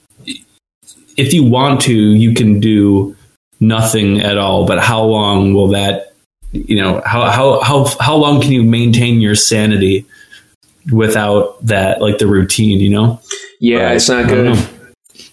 if 1.16 1.32
you 1.32 1.44
want 1.44 1.82
to, 1.82 1.94
you 1.94 2.34
can 2.34 2.58
do 2.58 3.16
nothing 3.60 4.20
at 4.20 4.38
all, 4.38 4.66
but 4.66 4.80
how 4.80 5.04
long 5.04 5.54
will 5.54 5.68
that 5.68 6.15
you 6.66 6.76
know 6.76 7.02
how 7.04 7.30
how 7.30 7.60
how 7.62 7.84
how 8.00 8.16
long 8.16 8.40
can 8.40 8.52
you 8.52 8.62
maintain 8.62 9.20
your 9.20 9.34
sanity 9.34 10.06
without 10.92 11.64
that 11.66 12.00
like 12.00 12.18
the 12.18 12.26
routine, 12.26 12.80
you 12.80 12.90
know? 12.90 13.20
Yeah, 13.60 13.92
it's 13.92 14.08
not 14.08 14.24
I 14.24 14.28
don't 14.28 14.44
good. 14.44 14.54
know. 14.54 14.68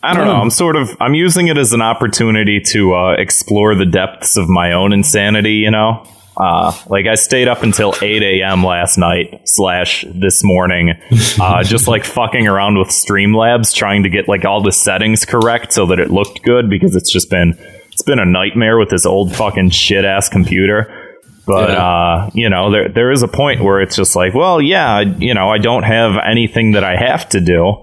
I 0.02 0.14
don't 0.14 0.28
know. 0.28 0.36
I'm 0.36 0.50
sort 0.50 0.76
of 0.76 0.90
I'm 1.00 1.14
using 1.14 1.48
it 1.48 1.58
as 1.58 1.72
an 1.74 1.82
opportunity 1.82 2.60
to 2.72 2.94
uh, 2.94 3.14
explore 3.14 3.76
the 3.76 3.86
depths 3.86 4.36
of 4.36 4.50
my 4.50 4.74
own 4.74 4.92
insanity. 4.92 5.56
You 5.56 5.72
know, 5.72 6.06
uh, 6.36 6.78
like 6.88 7.06
I 7.06 7.16
stayed 7.16 7.48
up 7.48 7.64
until 7.64 7.94
8 8.02 8.22
a.m. 8.22 8.66
last 8.66 8.98
night 8.98 9.48
slash 9.48 10.04
this 10.14 10.44
morning, 10.44 10.94
uh, 11.40 11.64
just 11.64 11.88
like 11.88 12.04
fucking 12.04 12.48
around 12.48 12.78
with 12.78 12.90
Streamlabs, 12.90 13.74
trying 13.74 14.04
to 14.04 14.10
get 14.10 14.28
like 14.28 14.44
all 14.44 14.62
the 14.62 14.72
settings 14.72 15.26
correct 15.26 15.72
so 15.72 15.86
that 15.86 16.00
it 16.00 16.12
looked 16.12 16.44
good 16.44 16.70
because 16.70 16.96
it's 16.96 17.12
just 17.12 17.30
been 17.30 17.58
it's 17.92 18.04
been 18.04 18.20
a 18.20 18.26
nightmare 18.26 18.78
with 18.78 18.90
this 18.90 19.06
old 19.06 19.36
fucking 19.36 19.70
shit 19.70 20.04
ass 20.04 20.28
computer. 20.28 21.03
But 21.46 21.70
Yeah. 21.70 21.86
uh, 21.86 22.30
you 22.34 22.50
know, 22.50 22.72
there 22.72 22.90
there 22.90 23.12
is 23.12 23.22
a 23.24 23.28
point 23.28 23.62
where 23.64 23.82
it's 23.82 23.96
just 23.96 24.16
like, 24.16 24.34
well, 24.34 24.62
yeah, 24.62 25.00
you 25.02 25.34
know, 25.34 25.50
I 25.50 25.58
don't 25.58 25.84
have 25.84 26.14
anything 26.26 26.72
that 26.74 26.84
I 26.84 26.96
have 26.96 27.28
to 27.30 27.42
do. 27.42 27.74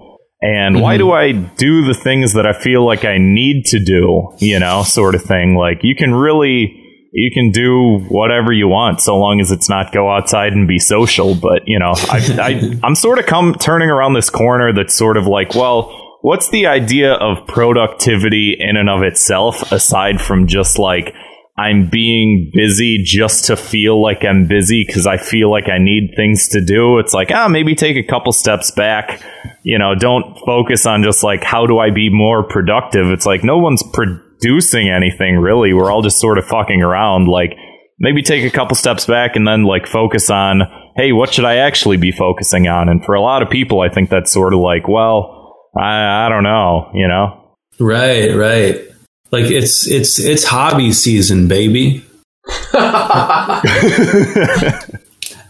And 0.42 0.80
why 0.80 0.96
do 0.96 1.12
I 1.12 1.32
do 1.32 1.84
the 1.84 1.92
things 1.92 2.32
that 2.32 2.46
I 2.46 2.54
feel 2.54 2.82
like 2.86 3.04
I 3.04 3.18
need 3.18 3.64
to 3.66 3.78
do, 3.78 4.28
you 4.38 4.58
know, 4.58 4.82
sort 4.84 5.14
of 5.14 5.22
thing? 5.22 5.54
Like 5.54 5.80
you 5.82 5.94
can 5.94 6.14
really 6.14 6.76
you 7.12 7.30
can 7.32 7.50
do 7.50 7.98
whatever 8.08 8.50
you 8.52 8.68
want 8.68 9.00
so 9.00 9.18
long 9.18 9.40
as 9.40 9.50
it's 9.50 9.68
not 9.68 9.92
go 9.92 10.08
outside 10.08 10.52
and 10.54 10.66
be 10.66 10.78
social, 10.78 11.34
but 11.34 11.62
you 11.66 11.78
know, 11.78 11.92
I, 11.94 12.38
I 12.40 12.80
I'm 12.82 12.94
sort 12.94 13.18
of 13.18 13.26
come 13.26 13.54
turning 13.54 13.90
around 13.90 14.14
this 14.14 14.30
corner 14.30 14.72
that's 14.72 14.94
sort 14.94 15.18
of 15.18 15.26
like, 15.26 15.54
well, 15.54 15.92
what's 16.22 16.48
the 16.48 16.66
idea 16.68 17.12
of 17.12 17.46
productivity 17.46 18.56
in 18.58 18.76
and 18.76 18.88
of 18.88 19.02
itself 19.02 19.70
aside 19.72 20.20
from 20.22 20.46
just 20.46 20.78
like 20.78 21.12
I'm 21.58 21.90
being 21.90 22.50
busy 22.54 23.02
just 23.04 23.46
to 23.46 23.56
feel 23.56 24.00
like 24.00 24.24
I'm 24.24 24.46
busy 24.46 24.84
because 24.86 25.06
I 25.06 25.18
feel 25.18 25.50
like 25.50 25.68
I 25.68 25.78
need 25.78 26.14
things 26.16 26.48
to 26.48 26.64
do. 26.64 26.98
It's 26.98 27.12
like, 27.12 27.30
ah, 27.30 27.48
maybe 27.48 27.74
take 27.74 27.96
a 27.96 28.02
couple 28.02 28.32
steps 28.32 28.70
back. 28.70 29.22
You 29.62 29.78
know, 29.78 29.94
don't 29.94 30.38
focus 30.46 30.86
on 30.86 31.02
just 31.02 31.22
like, 31.22 31.44
how 31.44 31.66
do 31.66 31.78
I 31.78 31.90
be 31.90 32.08
more 32.10 32.42
productive? 32.42 33.08
It's 33.08 33.26
like, 33.26 33.44
no 33.44 33.58
one's 33.58 33.82
producing 33.92 34.88
anything 34.88 35.36
really. 35.36 35.74
We're 35.74 35.90
all 35.90 36.02
just 36.02 36.18
sort 36.18 36.38
of 36.38 36.46
fucking 36.46 36.80
around. 36.82 37.28
Like, 37.28 37.56
maybe 37.98 38.22
take 38.22 38.44
a 38.44 38.50
couple 38.50 38.74
steps 38.74 39.06
back 39.06 39.36
and 39.36 39.46
then 39.46 39.64
like 39.64 39.86
focus 39.86 40.30
on, 40.30 40.62
hey, 40.96 41.12
what 41.12 41.32
should 41.32 41.44
I 41.44 41.56
actually 41.56 41.98
be 41.98 42.10
focusing 42.10 42.66
on? 42.66 42.88
And 42.88 43.04
for 43.04 43.14
a 43.14 43.20
lot 43.20 43.42
of 43.42 43.50
people, 43.50 43.80
I 43.82 43.90
think 43.90 44.08
that's 44.08 44.32
sort 44.32 44.54
of 44.54 44.60
like, 44.60 44.88
well, 44.88 45.68
I, 45.78 46.26
I 46.26 46.28
don't 46.30 46.42
know, 46.42 46.90
you 46.94 47.06
know? 47.06 47.56
Right, 47.78 48.34
right. 48.34 48.89
Like 49.30 49.50
it's 49.50 49.86
it's 49.86 50.18
it's 50.18 50.44
hobby 50.44 50.92
season, 50.92 51.46
baby. 51.48 52.04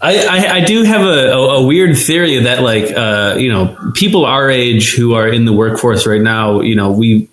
I, 0.03 0.27
I, 0.27 0.47
I 0.57 0.61
do 0.65 0.83
have 0.83 1.03
a, 1.03 1.33
a, 1.33 1.39
a 1.63 1.67
weird 1.67 1.97
theory 1.97 2.39
that 2.41 2.63
like 2.63 2.91
uh, 2.93 3.37
you 3.39 3.51
know 3.53 3.77
people 3.95 4.25
our 4.25 4.51
age 4.51 4.95
who 4.95 5.15
are 5.15 5.29
in 5.29 5.45
the 5.45 5.53
workforce 5.53 6.07
right 6.07 6.21
now 6.21 6.61
you 6.61 6.75
know 6.75 6.91
we 6.91 7.29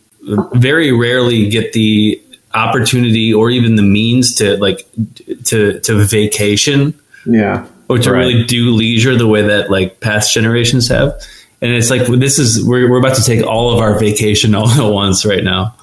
very 0.53 0.91
rarely 0.91 1.49
get 1.49 1.73
the 1.73 2.21
opportunity 2.53 3.33
or 3.33 3.49
even 3.49 3.75
the 3.75 3.83
means 3.83 4.35
to 4.35 4.57
like 4.57 4.85
to 5.45 5.79
to 5.81 6.03
vacation 6.03 6.93
Yeah. 7.25 7.65
or 7.89 7.97
to 7.99 8.11
Right. 8.11 8.19
really 8.19 8.43
do 8.43 8.71
leisure 8.71 9.15
the 9.15 9.27
way 9.27 9.43
that 9.43 9.69
like 9.69 9.99
past 10.01 10.33
generations 10.33 10.87
have 10.89 11.13
and 11.61 11.71
it's 11.71 11.89
like 11.89 12.05
this 12.07 12.37
is 12.39 12.63
we're, 12.65 12.89
we're 12.89 12.99
about 12.99 13.15
to 13.15 13.23
take 13.23 13.45
all 13.45 13.71
of 13.73 13.79
our 13.79 13.97
vacation 13.99 14.55
all 14.55 14.69
at 14.69 14.91
once 14.91 15.25
right 15.25 15.43
now 15.43 15.75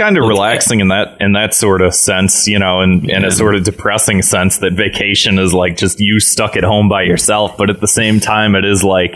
kind 0.00 0.16
of 0.18 0.24
relaxing 0.26 0.80
in 0.80 0.88
that 0.88 1.16
in 1.20 1.32
that 1.34 1.52
sort 1.54 1.82
of 1.82 1.94
sense, 1.94 2.46
you 2.48 2.58
know, 2.58 2.80
and 2.80 3.04
in 3.10 3.20
Yeah. 3.22 3.28
a 3.28 3.30
sort 3.30 3.54
of 3.54 3.64
depressing 3.64 4.22
sense 4.22 4.58
that 4.58 4.72
vacation 4.72 5.38
is 5.38 5.52
like 5.52 5.76
just 5.76 6.00
you 6.00 6.18
stuck 6.20 6.56
at 6.56 6.64
home 6.64 6.88
by 6.88 7.02
yourself. 7.02 7.56
But 7.58 7.70
at 7.70 7.80
the 7.80 7.88
same 7.88 8.18
time, 8.20 8.54
it 8.54 8.64
is 8.64 8.82
like 8.82 9.12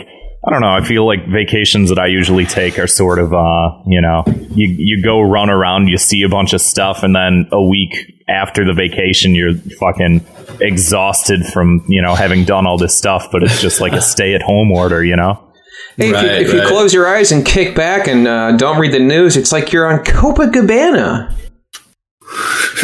I 0.47 0.51
don't 0.51 0.61
know. 0.61 0.69
I 0.69 0.81
feel 0.81 1.07
like 1.07 1.27
vacations 1.27 1.89
that 1.89 1.97
I 1.97 2.05
usually 2.05 2.45
take 2.45 2.77
are 2.77 2.85
sort 2.85 3.17
of, 3.17 3.33
uh, 3.33 3.71
you 3.87 3.99
know, 3.99 4.23
you 4.51 4.67
you 4.77 5.03
go 5.03 5.19
run 5.19 5.49
around, 5.49 5.87
you 5.87 5.97
see 5.97 6.21
a 6.21 6.29
bunch 6.29 6.53
of 6.53 6.61
stuff, 6.61 7.01
and 7.01 7.15
then 7.15 7.47
a 7.51 7.61
week 7.63 8.21
after 8.29 8.63
the 8.63 8.73
vacation, 8.73 9.33
you're 9.33 9.55
fucking 9.79 10.23
exhausted 10.61 11.45
from 11.45 11.83
you 11.87 12.01
know 12.01 12.13
having 12.15 12.45
done 12.45 12.67
all 12.67 12.77
this 12.77 12.95
stuff. 12.95 13.29
But 13.31 13.41
it's 13.43 13.59
just 13.61 13.81
like 13.81 13.93
a 13.93 14.01
stay 14.01 14.35
at 14.35 14.41
home 14.43 14.71
order, 14.71 15.03
you 15.03 15.15
know. 15.15 15.41
Hey, 15.97 16.09
if, 16.09 16.11
you, 16.49 16.59
Right, 16.59 16.63
you 16.63 16.67
close 16.67 16.93
your 16.93 17.07
eyes 17.07 17.31
and 17.31 17.45
kick 17.45 17.75
back 17.75 18.07
and 18.07 18.27
uh, 18.27 18.57
don't 18.57 18.79
read 18.79 18.91
the 18.91 18.99
news, 18.99 19.37
it's 19.37 19.51
like 19.51 19.71
you're 19.71 19.87
on 19.91 20.03
Copacabana. 20.03 21.33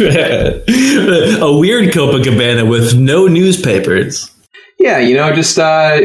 a 0.00 1.58
weird 1.58 1.90
Copacabana 1.92 2.68
with 2.68 2.94
no 2.96 3.26
newspapers. 3.26 4.30
Yeah, 4.78 4.98
you 4.98 5.14
know, 5.14 5.32
just 5.34 5.58
uh, 5.58 5.98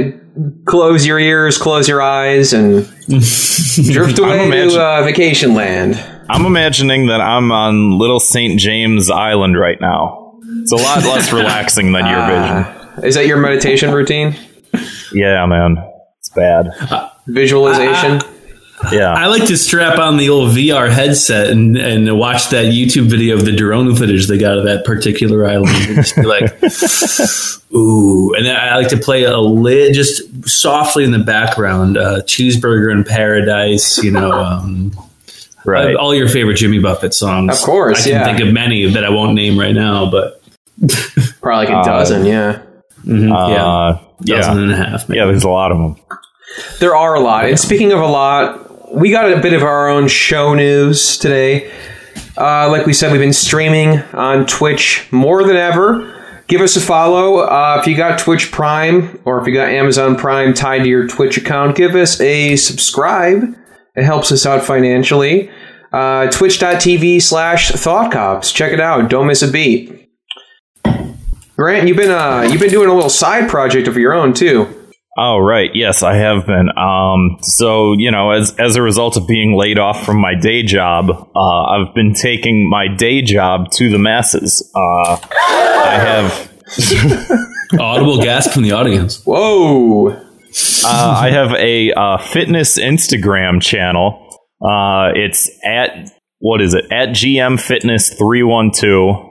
close 0.66 1.06
your 1.06 1.20
ears, 1.20 1.58
close 1.58 1.88
your 1.88 2.02
eyes, 2.02 2.52
and 2.52 2.86
drift 3.08 4.20
away 4.20 4.46
imagine- 4.48 4.72
to 4.72 4.82
uh, 4.82 5.04
vacation 5.04 5.54
land. 5.54 6.04
I'm 6.30 6.46
imagining 6.46 7.08
that 7.08 7.22
I'm 7.22 7.54
on 7.54 7.98
Little 7.98 8.20
St. 8.20 8.60
James 8.60 9.10
Island 9.10 9.58
right 9.58 9.80
now. 9.80 10.38
It's 10.62 10.74
a 10.74 10.76
lot 10.76 10.98
less 11.06 11.32
relaxing 11.34 11.94
than 11.94 12.06
your 12.06 12.26
vision. 12.26 12.58
Uh, 12.58 13.02
is 13.04 13.16
that 13.16 13.28
your 13.28 13.38
meditation 13.38 13.94
routine? 13.94 14.36
Yeah, 15.14 15.46
man. 15.46 15.78
It's 16.38 16.92
bad. 16.92 17.12
Visualization? 17.28 18.22
Yeah. 18.92 19.12
I 19.12 19.26
like 19.26 19.48
to 19.48 19.58
strap 19.58 19.98
on 19.98 20.18
the 20.18 20.30
old 20.30 20.52
VR 20.52 20.92
headset 20.92 21.50
and, 21.50 21.76
and 21.78 22.18
watch 22.18 22.50
that 22.50 22.66
YouTube 22.66 23.10
video 23.10 23.36
of 23.36 23.44
the 23.44 23.52
drone 23.52 23.96
footage 23.96 24.28
they 24.28 24.38
got 24.38 24.58
of 24.58 24.66
that 24.66 24.86
particular 24.86 25.46
island. 25.46 25.76
And 25.76 25.96
just 25.96 26.16
be 26.16 26.24
like, 26.24 26.44
ooh. 27.76 28.34
And 28.36 28.46
then 28.46 28.56
I 28.56 28.76
like 28.78 28.90
to 28.90 28.98
play 28.98 29.24
a 29.24 29.38
lid 29.38 29.96
just 29.96 30.48
softly 30.48 31.04
in 31.04 31.12
the 31.12 31.20
background, 31.20 31.98
uh, 31.98 32.22
cheeseburger 32.22 32.92
in 32.92 33.04
paradise, 33.04 34.02
you 34.04 34.12
know, 34.12 34.32
um, 34.44 34.92
right. 35.66 35.96
all 35.96 36.14
your 36.14 36.30
favorite 36.30 36.58
Jimmy 36.58 36.80
Buffett 36.80 37.16
songs. 37.16 37.60
Of 37.60 37.66
course, 37.66 38.02
I 38.02 38.04
can 38.04 38.12
yeah. 38.12 38.26
think 38.26 38.48
of 38.48 38.54
many 38.54 38.86
that 38.92 39.04
I 39.04 39.10
won't 39.10 39.34
name 39.34 39.60
right 39.60 39.74
now, 39.74 40.10
but 40.12 40.44
Probably 41.42 41.74
like 41.74 41.86
a 41.86 41.90
dozen, 41.90 42.26
yeah. 42.28 42.62
mhm, 43.04 43.32
Uh, 43.34 44.00
yeah, 44.22 44.38
dozen 44.38 44.58
yeah. 44.58 44.64
and 44.64 44.72
a 44.72 44.76
half. 44.76 45.10
Maybe. 45.10 45.18
Yeah, 45.18 45.26
there's 45.26 45.44
a 45.44 45.50
lot 45.50 45.72
of 45.72 45.80
them. 45.80 45.96
There 46.80 46.96
are 46.96 47.16
a 47.16 47.20
lot. 47.20 47.46
And 47.46 47.60
speaking 47.60 47.92
of 47.92 48.00
a 48.00 48.08
lot, 48.08 48.94
we 48.94 49.12
got 49.12 49.32
a 49.32 49.40
bit 49.42 49.54
of 49.54 49.64
our 49.64 49.90
own 49.90 50.08
show 50.08 50.54
news 50.54 51.18
today. 51.18 51.72
Uh, 52.38 52.70
like 52.70 52.86
we 52.86 52.94
said, 52.94 53.12
we've 53.12 53.22
been 53.22 53.34
streaming 53.34 54.00
on 54.14 54.46
Twitch 54.46 55.08
more 55.12 55.44
than 55.44 55.56
ever. 55.56 56.14
give 56.48 56.62
us 56.62 56.76
a 56.76 56.82
follow. 56.82 57.40
Uh, 57.40 57.78
if 57.80 57.88
you 57.88 57.96
got 57.96 58.20
Twitch 58.20 58.52
Prime 58.52 59.20
or 59.26 59.40
if 59.42 59.48
you 59.48 59.54
got 59.54 59.70
Amazon 59.70 60.16
Prime 60.16 60.54
tied 60.54 60.80
to 60.80 60.88
your 60.88 61.08
Twitch 61.08 61.38
account, 61.38 61.76
give 61.76 61.96
us 61.96 62.20
a 62.22 62.56
subscribe. 62.56 63.56
It 63.96 64.04
helps 64.04 64.32
us 64.32 64.46
out 64.46 64.64
financially. 64.64 65.50
Uh, 65.92 66.28
Twitch.tv 66.30 67.22
slash 67.22 67.72
Thought 67.72 68.12
Cops. 68.12 68.52
Check 68.52 68.74
it 68.74 68.80
out. 68.80 69.10
Don't 69.10 69.28
miss 69.28 69.42
a 69.42 69.52
beat. 69.52 70.10
Grant, 71.56 71.88
you've 71.88 71.98
been 71.98 72.12
uh, 72.12 72.48
you've 72.50 72.62
been 72.62 72.70
doing 72.70 72.90
a 72.90 72.94
little 72.94 73.10
side 73.10 73.50
project 73.50 73.88
of 73.88 73.98
your 73.98 74.14
own 74.14 74.34
too. 74.34 74.87
Oh 75.20 75.40
right, 75.40 75.72
yes, 75.74 76.04
I 76.04 76.14
have 76.16 76.46
been. 76.46 76.70
Um, 76.78 77.38
so 77.42 77.94
you 77.94 78.12
know, 78.12 78.30
as 78.32 78.56
as 78.60 78.76
a 78.76 78.84
result 78.84 79.18
of 79.18 79.26
being 79.28 79.58
laid 79.58 79.80
off 79.80 80.06
from 80.06 80.18
my 80.18 80.36
day 80.36 80.62
job, 80.62 81.10
uh, 81.36 81.64
I've 81.64 81.96
been 81.96 82.14
taking 82.14 82.70
my 82.70 82.88
day 82.88 83.24
job 83.24 83.72
to 83.78 83.90
the 83.90 83.98
masses. 83.98 84.70
Uh, 84.76 85.18
I 85.32 85.98
have 86.00 86.54
Audible 87.80 88.22
gasp 88.22 88.52
from 88.52 88.62
the 88.62 88.74
audience. 88.74 89.24
Whoa! 89.26 90.10
uh, 90.10 90.18
I 90.86 91.32
have 91.32 91.52
a 91.54 91.92
uh, 91.94 92.18
fitness 92.18 92.78
Instagram 92.78 93.60
channel. 93.60 94.24
Uh, 94.62 95.12
it's 95.16 95.50
at 95.66 96.12
what 96.38 96.62
is 96.62 96.76
it? 96.76 96.86
At 96.92 97.10
GM 97.10 97.60
Fitness 97.60 98.14
three 98.14 98.44
one 98.44 98.70
two. 98.72 99.27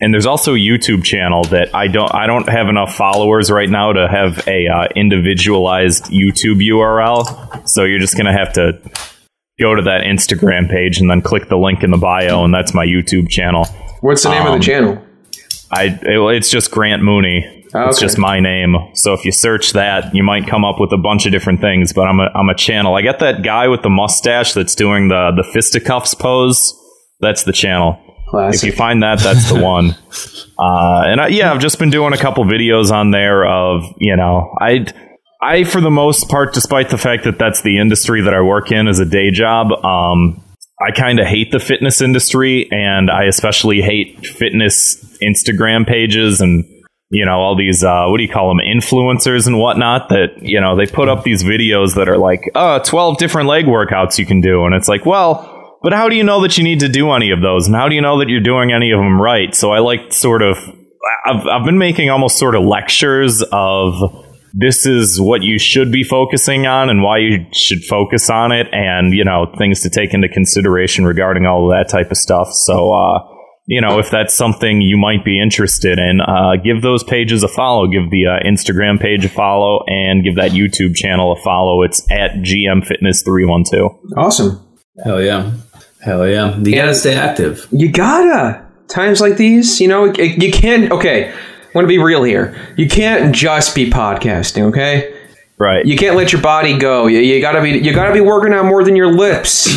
And 0.00 0.14
there's 0.14 0.26
also 0.26 0.54
a 0.54 0.58
YouTube 0.58 1.02
channel 1.02 1.42
that 1.44 1.74
I 1.74 1.88
don't 1.88 2.14
I 2.14 2.26
don't 2.26 2.48
have 2.48 2.68
enough 2.68 2.94
followers 2.94 3.50
right 3.50 3.68
now 3.68 3.92
to 3.92 4.06
have 4.08 4.46
a 4.46 4.68
uh, 4.68 4.88
individualized 4.94 6.04
YouTube 6.04 6.60
URL. 6.62 7.68
So 7.68 7.84
you're 7.84 7.98
just 7.98 8.16
gonna 8.16 8.32
have 8.32 8.52
to 8.54 8.80
go 9.60 9.74
to 9.74 9.82
that 9.82 10.02
Instagram 10.02 10.70
page 10.70 11.00
and 11.00 11.10
then 11.10 11.20
click 11.20 11.48
the 11.48 11.56
link 11.56 11.82
in 11.82 11.90
the 11.90 11.96
bio, 11.98 12.44
and 12.44 12.54
that's 12.54 12.74
my 12.74 12.86
YouTube 12.86 13.28
channel. 13.28 13.66
What's 14.00 14.22
the 14.22 14.30
name 14.30 14.42
of 14.42 14.52
Um, 14.52 14.58
the 14.60 14.64
channel? 14.64 15.04
I 15.72 15.84
it, 15.86 16.36
it's 16.36 16.50
just 16.50 16.70
Grant 16.70 17.02
Mooney. 17.02 17.66
Oh, 17.74 17.88
It's 17.88 18.00
just 18.00 18.16
my 18.18 18.40
name. 18.40 18.76
So 18.94 19.12
if 19.12 19.26
you 19.26 19.32
search 19.32 19.72
that, 19.72 20.14
you 20.14 20.22
might 20.22 20.46
come 20.46 20.64
up 20.64 20.80
with 20.80 20.90
a 20.92 20.96
bunch 20.96 21.26
of 21.26 21.32
different 21.32 21.60
things. 21.60 21.92
But 21.92 22.02
I'm 22.08 22.20
a 22.20 22.30
I'm 22.34 22.48
a 22.48 22.54
channel. 22.54 22.94
I 22.94 23.02
got 23.02 23.18
that 23.18 23.42
guy 23.42 23.66
with 23.68 23.82
the 23.82 23.90
mustache 23.90 24.52
that's 24.54 24.74
doing 24.76 25.08
the 25.08 25.32
the 25.36 25.42
fisticuffs 25.42 26.14
pose. 26.14 26.72
That's 27.20 27.42
the 27.42 27.52
channel. 27.52 27.98
If 28.54 28.64
you 28.64 28.72
find 28.72 29.02
that, 29.02 29.20
that's 29.20 29.50
the 29.50 29.60
one. 29.60 29.96
Uh, 30.60 31.04
and 31.06 31.20
I, 31.20 31.28
yeah, 31.28 31.52
I've 31.52 31.60
just 31.60 31.78
been 31.78 31.90
doing 31.90 32.12
a 32.12 32.16
couple 32.16 32.44
videos 32.44 32.90
on 32.90 33.12
there 33.12 33.46
of 33.46 33.84
you 33.98 34.16
know 34.16 34.52
I. 34.60 34.86
I, 35.40 35.62
for 35.62 35.80
the 35.80 35.88
most 35.88 36.28
part, 36.28 36.52
despite 36.52 36.90
the 36.90 36.98
fact 36.98 37.22
that 37.22 37.38
that's 37.38 37.60
the 37.60 37.78
industry 37.78 38.22
that 38.22 38.34
I 38.34 38.40
work 38.40 38.72
in 38.72 38.88
as 38.88 38.98
a 38.98 39.04
day 39.04 39.30
job, 39.30 39.70
um, 39.84 40.42
I 40.80 40.90
kind 40.90 41.20
of 41.20 41.28
hate 41.28 41.52
the 41.52 41.60
fitness 41.60 42.00
industry, 42.00 42.68
and 42.72 43.08
I 43.08 43.26
especially 43.26 43.80
hate 43.82 44.26
fitness 44.26 44.96
Instagram 45.22 45.86
pages 45.86 46.40
and 46.40 46.64
you 47.10 47.24
know 47.24 47.38
all 47.38 47.56
these 47.56 47.82
uh, 47.82 48.06
what 48.08 48.18
do 48.18 48.22
you 48.22 48.28
call 48.28 48.48
them 48.48 48.58
influencers 48.58 49.46
and 49.46 49.58
whatnot 49.58 50.08
that 50.10 50.42
you 50.42 50.60
know 50.60 50.76
they 50.76 50.86
put 50.86 51.08
up 51.08 51.24
these 51.24 51.42
videos 51.42 51.94
that 51.94 52.08
are 52.08 52.18
like 52.18 52.50
uh 52.54 52.80
12 52.80 53.16
different 53.16 53.48
leg 53.48 53.64
workouts 53.64 54.18
you 54.18 54.26
can 54.26 54.40
do 54.40 54.64
and 54.64 54.74
it's 54.74 54.88
like 54.88 55.06
well 55.06 55.57
but 55.82 55.92
how 55.92 56.08
do 56.08 56.16
you 56.16 56.24
know 56.24 56.42
that 56.42 56.58
you 56.58 56.64
need 56.64 56.80
to 56.80 56.88
do 56.88 57.10
any 57.12 57.30
of 57.30 57.40
those? 57.40 57.66
And 57.66 57.76
how 57.76 57.88
do 57.88 57.94
you 57.94 58.00
know 58.00 58.18
that 58.18 58.28
you're 58.28 58.40
doing 58.40 58.72
any 58.72 58.90
of 58.90 58.98
them 58.98 59.20
right? 59.20 59.54
So 59.54 59.70
i 59.72 59.78
like 59.78 60.12
sort 60.12 60.42
of 60.42 60.56
i've, 61.26 61.46
I've 61.46 61.64
been 61.64 61.78
making 61.78 62.10
almost 62.10 62.38
sort 62.38 62.54
of 62.54 62.64
lectures 62.64 63.42
of 63.52 63.94
this 64.54 64.86
is 64.86 65.20
what 65.20 65.42
you 65.42 65.58
should 65.58 65.92
be 65.92 66.02
focusing 66.02 66.66
on 66.66 66.90
and 66.90 67.02
why 67.02 67.18
you 67.18 67.46
should 67.52 67.84
focus 67.84 68.30
on 68.30 68.50
it 68.52 68.66
and 68.72 69.12
you 69.12 69.24
know 69.24 69.52
things 69.58 69.80
to 69.82 69.90
take 69.90 70.14
into 70.14 70.28
consideration 70.28 71.04
regarding 71.04 71.46
all 71.46 71.70
of 71.70 71.76
that 71.76 71.90
type 71.90 72.10
of 72.10 72.16
stuff. 72.16 72.48
So 72.52 72.92
uh 72.92 73.34
you 73.66 73.80
know 73.80 73.98
if 73.98 74.10
that's 74.10 74.34
something 74.34 74.80
you 74.80 74.96
might 74.96 75.24
be 75.24 75.40
interested 75.40 75.98
in 75.98 76.20
uh 76.20 76.56
give 76.62 76.82
those 76.82 77.04
pages 77.04 77.42
a 77.42 77.48
follow. 77.48 77.86
Give 77.86 78.10
the 78.10 78.26
uh, 78.26 78.48
instagram 78.48 79.00
page 79.00 79.24
a 79.24 79.28
follow 79.28 79.84
and 79.86 80.24
give 80.24 80.36
that 80.36 80.52
youtube 80.52 80.94
channel 80.94 81.32
a 81.32 81.36
follow. 81.42 81.82
It's 81.82 82.00
at 82.10 82.36
gm 82.36 82.86
fitness 82.86 83.22
312 83.22 83.92
Awesome. 84.16 84.64
Hell 85.04 85.22
yeah. 85.22 85.52
Hell 86.00 86.26
yeah. 86.28 86.56
You 86.58 86.74
gotta 86.74 86.94
stay 86.94 87.14
active. 87.14 87.66
You 87.70 87.90
gotta. 87.90 88.64
Times 88.88 89.20
like 89.20 89.36
these, 89.36 89.80
you 89.80 89.88
know, 89.88 90.06
it- 90.06 90.42
you 90.42 90.50
can't. 90.52 90.90
Okay, 90.92 91.28
I 91.30 91.32
want 91.74 91.84
to 91.84 91.88
be 91.88 91.98
real 91.98 92.22
here. 92.22 92.56
You 92.76 92.88
can't 92.88 93.34
just 93.34 93.74
be 93.74 93.90
podcasting. 93.90 94.62
Okay, 94.68 95.12
right 95.58 95.84
you 95.84 95.96
can't 95.96 96.16
let 96.16 96.32
your 96.32 96.40
body 96.40 96.78
go. 96.78 97.06
You, 97.06 97.18
you 97.18 97.40
gotta 97.40 97.60
be. 97.60 97.72
You 97.72 97.92
gotta 97.92 98.14
be 98.14 98.20
working 98.20 98.52
on 98.54 98.66
more 98.66 98.84
than 98.84 98.96
your 98.96 99.12
lips. 99.12 99.68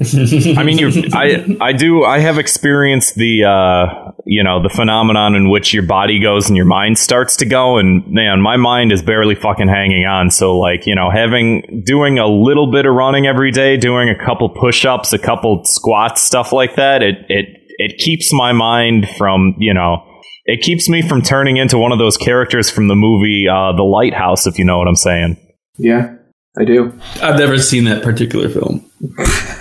I 0.00 0.62
mean, 0.62 0.78
you 0.78 0.92
I, 1.12 1.56
I 1.60 1.72
do. 1.72 2.04
I 2.04 2.20
have 2.20 2.38
experienced 2.38 3.16
the, 3.16 3.42
uh, 3.42 4.12
you 4.24 4.44
know, 4.44 4.62
the 4.62 4.68
phenomenon 4.68 5.34
in 5.34 5.50
which 5.50 5.74
your 5.74 5.82
body 5.82 6.20
goes 6.20 6.46
and 6.46 6.56
your 6.56 6.66
mind 6.66 6.98
starts 6.98 7.34
to 7.38 7.46
go, 7.46 7.78
and 7.78 8.06
man, 8.06 8.40
my 8.40 8.56
mind 8.56 8.92
is 8.92 9.02
barely 9.02 9.34
fucking 9.34 9.66
hanging 9.66 10.06
on. 10.06 10.30
So, 10.30 10.56
like, 10.56 10.86
you 10.86 10.94
know, 10.94 11.10
having 11.10 11.82
doing 11.84 12.20
a 12.20 12.28
little 12.28 12.70
bit 12.70 12.86
of 12.86 12.94
running 12.94 13.26
every 13.26 13.50
day, 13.50 13.76
doing 13.76 14.08
a 14.08 14.14
couple 14.14 14.48
push-ups, 14.50 15.12
a 15.12 15.18
couple 15.18 15.64
squats, 15.64 16.22
stuff 16.22 16.52
like 16.52 16.76
that, 16.76 17.02
it 17.02 17.16
it 17.28 17.46
it 17.78 17.98
keeps 17.98 18.32
my 18.32 18.52
mind 18.52 19.08
from, 19.08 19.56
you 19.58 19.74
know. 19.74 20.04
It 20.44 20.62
keeps 20.62 20.88
me 20.88 21.02
from 21.02 21.20
turning 21.22 21.58
into 21.58 21.76
one 21.76 21.92
of 21.92 21.98
those 21.98 22.16
characters 22.16 22.70
from 22.70 22.88
the 22.88 22.94
movie 22.94 23.46
uh, 23.48 23.72
The 23.72 23.82
Lighthouse, 23.82 24.46
if 24.46 24.58
you 24.58 24.64
know 24.64 24.78
what 24.78 24.88
I'm 24.88 24.96
saying. 24.96 25.36
Yeah, 25.76 26.14
I 26.56 26.64
do. 26.64 26.98
I've 27.20 27.38
never 27.38 27.58
seen 27.58 27.84
that 27.84 28.02
particular 28.02 28.48
film. 28.48 28.90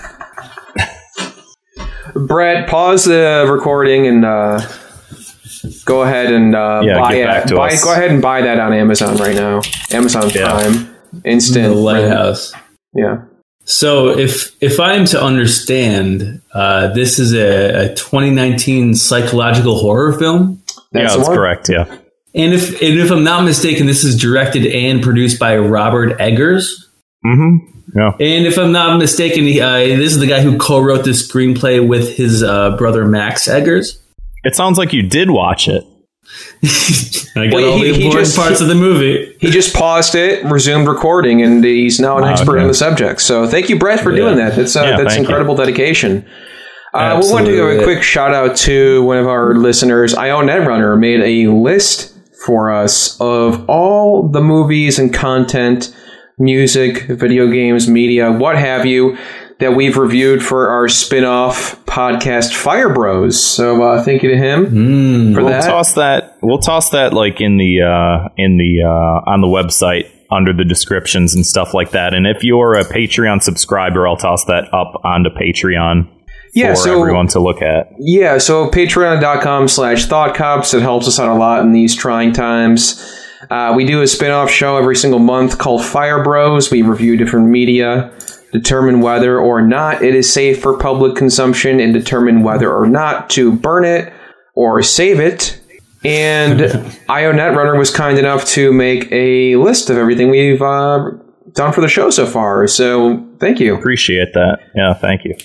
Brett, 2.25 2.67
pause 2.69 3.05
the 3.05 3.47
recording 3.49 4.07
and 4.07 4.25
uh, 4.25 4.61
go 5.85 6.01
ahead 6.03 6.33
and 6.33 6.55
uh, 6.55 6.81
Yeah, 6.83 6.99
buy 6.99 7.13
it. 7.15 7.49
buy, 7.53 7.69
us. 7.73 7.83
Go 7.83 7.91
ahead 7.93 8.11
and 8.11 8.21
buy 8.21 8.41
that 8.41 8.59
on 8.59 8.73
Amazon 8.73 9.17
right 9.17 9.35
now. 9.35 9.61
Amazon 9.91 10.29
Yeah. 10.33 10.51
Prime, 10.59 10.95
instant. 11.25 11.73
The 11.73 11.79
Lighthouse. 11.79 12.53
Yeah. 12.93 13.23
So 13.65 14.17
if 14.17 14.55
if 14.61 14.79
I 14.79 14.93
am 14.93 15.05
to 15.07 15.21
understand, 15.21 16.41
uh, 16.53 16.93
this 16.93 17.19
is 17.19 17.33
a, 17.33 17.91
a 17.91 17.95
2019 17.95 18.95
psychological 18.95 19.77
horror 19.77 20.13
film, 20.17 20.61
That's 20.93 21.11
yeah, 21.11 21.17
that's 21.17 21.27
correct. 21.29 21.69
Yeah. 21.69 21.83
and 22.33 22.53
if 22.53 22.81
and 22.81 22.97
if 22.97 23.11
I'm 23.11 23.25
not 23.25 23.43
mistaken, 23.43 23.85
this 23.85 24.05
is 24.05 24.15
directed 24.19 24.65
and 24.65 25.03
produced 25.03 25.37
by 25.37 25.57
Robert 25.57 26.17
Eggers. 26.21 26.87
Mm-hmm. 27.25 27.76
Yeah. 27.95 28.11
And 28.19 28.45
if 28.45 28.57
I'm 28.57 28.71
not 28.71 28.97
mistaken, 28.99 29.43
he, 29.45 29.61
uh, 29.61 29.77
this 29.77 30.11
is 30.13 30.19
the 30.19 30.27
guy 30.27 30.41
who 30.41 30.57
co-wrote 30.57 31.05
this 31.05 31.25
screenplay 31.31 31.85
with 31.85 32.15
his 32.17 32.43
uh, 32.43 32.75
brother 32.77 33.05
Max 33.05 33.47
Eggers. 33.47 34.01
It 34.43 34.55
sounds 34.55 34.77
like 34.77 34.93
you 34.93 35.03
did 35.03 35.29
watch 35.29 35.67
it. 35.67 35.83
I 37.35 37.47
got 37.47 37.53
Well, 37.55 37.71
all 37.73 37.77
he- 37.77 37.91
the 37.91 37.95
important 37.95 38.25
just- 38.25 38.37
parts 38.37 38.61
of 38.61 38.67
the 38.67 38.75
movie. 38.75 39.35
He 39.39 39.49
just 39.51 39.73
paused 39.75 40.15
it, 40.15 40.43
resumed 40.45 40.87
recording, 40.87 41.41
and 41.41 41.63
he's 41.63 41.99
now 41.99 42.17
an 42.17 42.23
Oh, 42.23 42.27
expert 42.27 42.55
okay. 42.55 42.61
on 42.63 42.67
the 42.67 42.73
subject. 42.73 43.21
So 43.21 43.47
thank 43.47 43.69
you, 43.69 43.79
Brett, 43.79 44.01
for 44.01 44.11
Yeah. 44.11 44.17
doing 44.17 44.37
that. 44.37 44.55
That's 44.55 44.75
uh, 44.75 44.81
Yeah, 44.83 44.97
that's 44.97 45.13
thank 45.13 45.19
you. 45.19 45.19
incredible 45.25 45.55
dedication. 45.55 46.25
Uh, 46.93 47.19
we 47.21 47.31
want 47.31 47.45
to 47.45 47.51
give 47.51 47.79
a 47.79 47.83
quick 47.83 48.01
shout 48.01 48.33
out 48.33 48.55
to 48.57 49.03
one 49.03 49.17
of 49.17 49.27
our 49.27 49.53
listeners. 49.55 50.15
IO 50.15 50.41
Netrunner 50.41 50.97
made 50.99 51.21
a 51.21 51.51
list 51.51 52.13
for 52.45 52.71
us 52.71 53.19
of 53.21 53.69
all 53.69 54.27
the 54.27 54.41
movies 54.41 54.97
and 54.97 55.13
content, 55.13 55.93
music, 56.37 57.03
video 57.03 57.47
games, 57.51 57.87
media, 57.89 58.31
what 58.31 58.57
have 58.57 58.85
you, 58.85 59.17
that 59.59 59.75
we've 59.75 59.97
reviewed 59.97 60.43
for 60.43 60.69
our 60.69 60.87
spin-off 60.87 61.83
podcast 61.85 62.53
Fire 62.53 62.93
Bros. 62.93 63.43
So 63.43 63.81
uh, 63.83 64.03
thank 64.03 64.21
you 64.21 64.29
to 64.29 64.37
him 64.37 64.65
Mm. 64.67 65.33
for 65.33 65.41
We'll 65.43 65.51
that. 65.51 65.63
toss 65.65 65.93
that. 65.93 66.37
We'll 66.43 66.59
toss 66.59 66.91
that 66.91 67.13
like 67.13 67.41
in 67.41 67.57
the 67.57 67.81
uh, 67.81 68.29
in 68.37 68.57
the 68.57 68.83
uh, 68.85 69.31
on 69.31 69.41
the 69.41 69.47
website 69.47 70.11
under 70.29 70.53
the 70.53 70.63
descriptions 70.65 71.33
and 71.33 71.43
stuff 71.45 71.73
like 71.73 71.91
that. 71.91 72.13
And 72.13 72.27
if 72.27 72.43
you're 72.43 72.75
a 72.75 72.83
Patreon 72.83 73.41
subscriber, 73.41 74.07
I'll 74.07 74.17
toss 74.17 74.45
that 74.45 74.65
up 74.73 75.01
onto 75.03 75.29
Patreon 75.31 76.07
yeah, 76.53 76.71
for 76.71 76.75
so 76.75 76.99
everyone 76.99 77.27
to 77.29 77.39
look 77.39 77.61
at. 77.63 77.87
Yeah, 77.97 78.37
so 78.37 78.69
patreon.com 78.69 79.69
slash 79.69 80.05
thoughtcops. 80.07 80.73
It 80.75 80.81
helps 80.81 81.07
us 81.07 81.19
out 81.19 81.29
a 81.29 81.39
lot 81.39 81.61
in 81.63 81.71
these 81.71 81.95
trying 81.95 82.33
times. 82.33 83.16
Uh, 83.49 83.73
we 83.75 83.85
do 83.85 84.01
a 84.01 84.07
spin 84.07 84.31
off 84.31 84.49
show 84.49 84.77
every 84.77 84.95
single 84.95 85.19
month 85.19 85.57
called 85.57 85.83
Fire 85.83 86.23
Bros. 86.23 86.71
We 86.71 86.81
review 86.81 87.17
different 87.17 87.49
media, 87.49 88.11
determine 88.51 89.01
whether 89.01 89.39
or 89.39 89.61
not 89.61 90.01
it 90.01 90.15
is 90.15 90.31
safe 90.31 90.61
for 90.61 90.77
public 90.77 91.15
consumption, 91.15 91.79
and 91.79 91.93
determine 91.93 92.43
whether 92.43 92.73
or 92.73 92.87
not 92.87 93.29
to 93.31 93.51
burn 93.51 93.85
it 93.85 94.11
or 94.55 94.81
save 94.81 95.19
it. 95.19 95.59
And 96.03 96.61
IO 97.09 97.31
Netrunner 97.33 97.77
was 97.77 97.91
kind 97.91 98.17
enough 98.17 98.45
to 98.49 98.71
make 98.71 99.11
a 99.11 99.55
list 99.57 99.89
of 99.89 99.97
everything 99.97 100.29
we've 100.29 100.61
uh, 100.61 101.11
done 101.53 101.73
for 101.73 101.81
the 101.81 101.87
show 101.87 102.09
so 102.09 102.25
far. 102.25 102.67
So 102.67 103.25
thank 103.39 103.59
you. 103.59 103.75
Appreciate 103.75 104.33
that. 104.33 104.59
Yeah, 104.75 104.93
thank 104.93 105.25
you. 105.25 105.35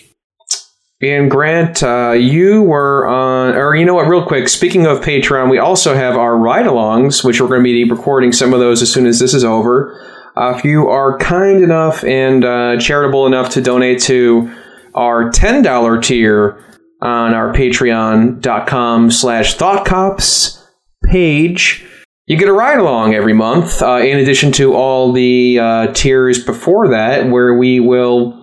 And 1.03 1.29
Grant, 1.29 1.83
uh, 1.83 2.12
you 2.12 2.62
were 2.62 3.09
on, 3.09 3.57
or 3.57 3.75
you 3.75 3.85
know 3.85 3.95
what, 3.95 4.07
real 4.07 4.25
quick, 4.25 4.49
speaking 4.49 4.87
of 4.87 5.01
Patreon, 5.01 5.51
we 5.51 5.59
also 5.59 5.97
have 5.97 6.17
our 6.17 6.37
ride 6.37 6.67
alongs, 6.67 7.25
which 7.25 7.41
we're 7.41 7.49
going 7.49 7.61
to 7.61 7.65
be 7.65 7.91
recording 7.91 8.31
some 8.31 8.55
of 8.55 8.61
those 8.61 8.83
as 8.83 8.93
soon 8.93 9.07
as 9.07 9.19
this 9.19 9.35
is 9.35 9.43
over. 9.43 10.01
Uh, 10.37 10.55
if 10.57 10.65
you 10.65 10.88
are 10.88 11.19
kind 11.19 11.61
enough 11.61 12.05
and 12.05 12.45
uh, 12.45 12.79
charitable 12.79 13.27
enough 13.27 13.51
to 13.51 13.61
donate 13.61 14.01
to 14.03 14.49
our 14.95 15.29
$10 15.31 16.03
tier 16.05 16.65
on 17.03 17.35
our 17.35 17.53
patreon.com 17.53 19.11
slash 19.11 19.57
thoughtcops 19.57 20.65
page, 21.05 21.85
you 22.27 22.37
get 22.37 22.49
a 22.49 22.53
ride 22.53 22.79
along 22.79 23.12
every 23.12 23.33
month. 23.33 23.83
Uh, 23.83 23.97
in 23.97 24.19
addition 24.19 24.53
to 24.53 24.75
all 24.75 25.11
the 25.11 25.59
uh, 25.59 25.93
tiers 25.95 26.43
before 26.45 26.88
that, 26.91 27.29
where 27.29 27.59
we 27.59 27.81
will 27.81 28.41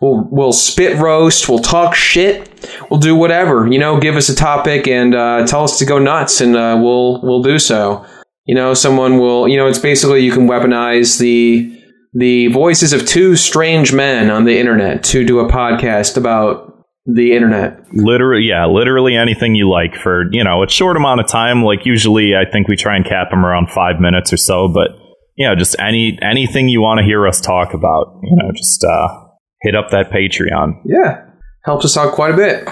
we'll 0.00 0.26
we'll 0.30 0.52
spit 0.52 0.98
roast, 0.98 1.48
we'll 1.48 1.58
talk 1.58 1.94
shit, 1.94 2.48
we'll 2.90 3.00
do 3.00 3.14
whatever. 3.14 3.66
You 3.70 3.78
know, 3.78 4.00
give 4.00 4.16
us 4.16 4.28
a 4.28 4.34
topic 4.34 4.88
and 4.88 5.14
uh, 5.14 5.46
tell 5.46 5.64
us 5.64 5.78
to 5.78 5.84
go 5.84 5.98
nuts, 5.98 6.40
and 6.40 6.56
uh, 6.56 6.78
we'll 6.82 7.20
we'll 7.22 7.42
do 7.42 7.58
so. 7.58 8.04
You 8.46 8.54
know, 8.54 8.74
someone 8.74 9.18
will. 9.18 9.48
You 9.48 9.56
know, 9.56 9.66
it's 9.66 9.78
basically 9.78 10.20
you 10.20 10.32
can 10.32 10.48
weaponize 10.48 11.18
the 11.18 11.76
the 12.12 12.48
voices 12.48 12.92
of 12.92 13.06
two 13.06 13.36
strange 13.36 13.92
men 13.92 14.30
on 14.30 14.44
the 14.44 14.58
internet 14.58 15.04
to 15.04 15.24
do 15.24 15.38
a 15.38 15.48
podcast 15.48 16.16
about 16.16 16.66
the 17.06 17.32
internet. 17.32 17.78
Literally, 17.92 18.42
yeah, 18.42 18.66
literally 18.66 19.16
anything 19.16 19.54
you 19.54 19.70
like 19.70 19.94
for 19.94 20.24
you 20.32 20.42
know 20.42 20.62
a 20.62 20.68
short 20.68 20.96
amount 20.96 21.20
of 21.20 21.28
time. 21.28 21.62
Like 21.62 21.84
usually, 21.84 22.34
I 22.34 22.50
think 22.50 22.68
we 22.68 22.76
try 22.76 22.96
and 22.96 23.04
cap 23.04 23.30
them 23.30 23.44
around 23.44 23.70
five 23.70 24.00
minutes 24.00 24.32
or 24.32 24.36
so. 24.36 24.68
But 24.68 24.90
you 25.36 25.46
know, 25.46 25.54
just 25.54 25.76
any 25.78 26.18
anything 26.22 26.68
you 26.68 26.80
want 26.80 26.98
to 26.98 27.04
hear 27.04 27.26
us 27.26 27.40
talk 27.40 27.72
about, 27.74 28.20
you 28.22 28.36
know, 28.36 28.52
just 28.52 28.84
uh, 28.84 29.08
hit 29.62 29.74
up 29.74 29.90
that 29.90 30.10
Patreon. 30.10 30.80
Yeah, 30.84 31.24
helps 31.64 31.84
us 31.84 31.96
out 31.96 32.14
quite 32.14 32.34
a 32.34 32.36
bit. 32.36 32.68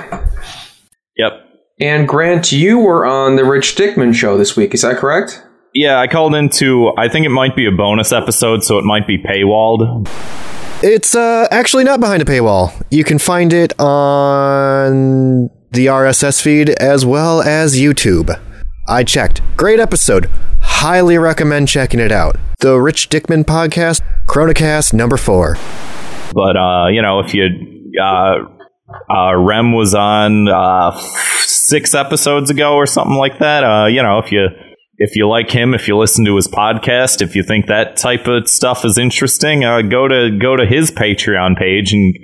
Yep. 1.16 1.32
And 1.80 2.08
Grant, 2.08 2.50
you 2.50 2.78
were 2.78 3.06
on 3.06 3.36
the 3.36 3.44
Rich 3.44 3.76
Dickman 3.76 4.14
show 4.14 4.36
this 4.36 4.56
week. 4.56 4.74
Is 4.74 4.82
that 4.82 4.96
correct? 4.96 5.42
Yeah, 5.74 6.00
I 6.00 6.06
called 6.06 6.34
into. 6.34 6.92
I 6.98 7.08
think 7.08 7.24
it 7.26 7.30
might 7.30 7.54
be 7.54 7.66
a 7.66 7.70
bonus 7.70 8.12
episode, 8.12 8.64
so 8.64 8.78
it 8.78 8.84
might 8.84 9.06
be 9.06 9.18
paywalled. 9.18 10.08
It's 10.82 11.14
uh, 11.14 11.46
actually 11.50 11.84
not 11.84 12.00
behind 12.00 12.22
a 12.22 12.24
paywall. 12.24 12.72
You 12.90 13.04
can 13.04 13.18
find 13.18 13.52
it 13.52 13.78
on 13.80 15.50
the 15.70 15.86
RSS 15.86 16.40
feed 16.40 16.70
as 16.70 17.04
well 17.04 17.42
as 17.42 17.78
YouTube. 17.78 18.40
I 18.88 19.04
checked. 19.04 19.42
Great 19.56 19.80
episode. 19.80 20.30
Highly 20.60 21.18
recommend 21.18 21.68
checking 21.68 22.00
it 22.00 22.10
out. 22.10 22.36
The 22.60 22.80
Rich 22.80 23.10
Dickman 23.10 23.44
podcast, 23.44 24.00
Chronocast 24.26 24.92
number 24.92 25.16
four. 25.16 25.56
But 26.32 26.56
uh, 26.56 26.88
you 26.88 27.02
know, 27.02 27.20
if 27.20 27.34
you 27.34 27.46
uh, 28.00 28.44
uh, 29.10 29.36
Rem 29.36 29.72
was 29.72 29.94
on 29.94 30.48
uh, 30.48 30.98
six 31.44 31.94
episodes 31.94 32.50
ago 32.50 32.74
or 32.74 32.86
something 32.86 33.16
like 33.16 33.38
that. 33.38 33.64
Uh, 33.64 33.86
you 33.86 34.02
know, 34.02 34.18
if 34.18 34.32
you 34.32 34.48
if 34.96 35.14
you 35.14 35.28
like 35.28 35.50
him, 35.50 35.74
if 35.74 35.86
you 35.86 35.96
listen 35.96 36.24
to 36.24 36.36
his 36.36 36.48
podcast, 36.48 37.22
if 37.22 37.36
you 37.36 37.42
think 37.42 37.66
that 37.66 37.96
type 37.96 38.26
of 38.26 38.48
stuff 38.48 38.84
is 38.84 38.98
interesting, 38.98 39.64
uh, 39.64 39.82
go 39.82 40.08
to 40.08 40.36
go 40.38 40.56
to 40.56 40.66
his 40.66 40.90
Patreon 40.90 41.56
page 41.56 41.92
and 41.92 42.14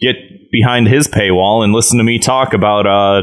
get 0.00 0.16
behind 0.50 0.88
his 0.88 1.08
paywall 1.08 1.64
and 1.64 1.72
listen 1.72 1.98
to 1.98 2.04
me 2.04 2.18
talk 2.18 2.54
about 2.54 2.86
uh, 2.86 3.22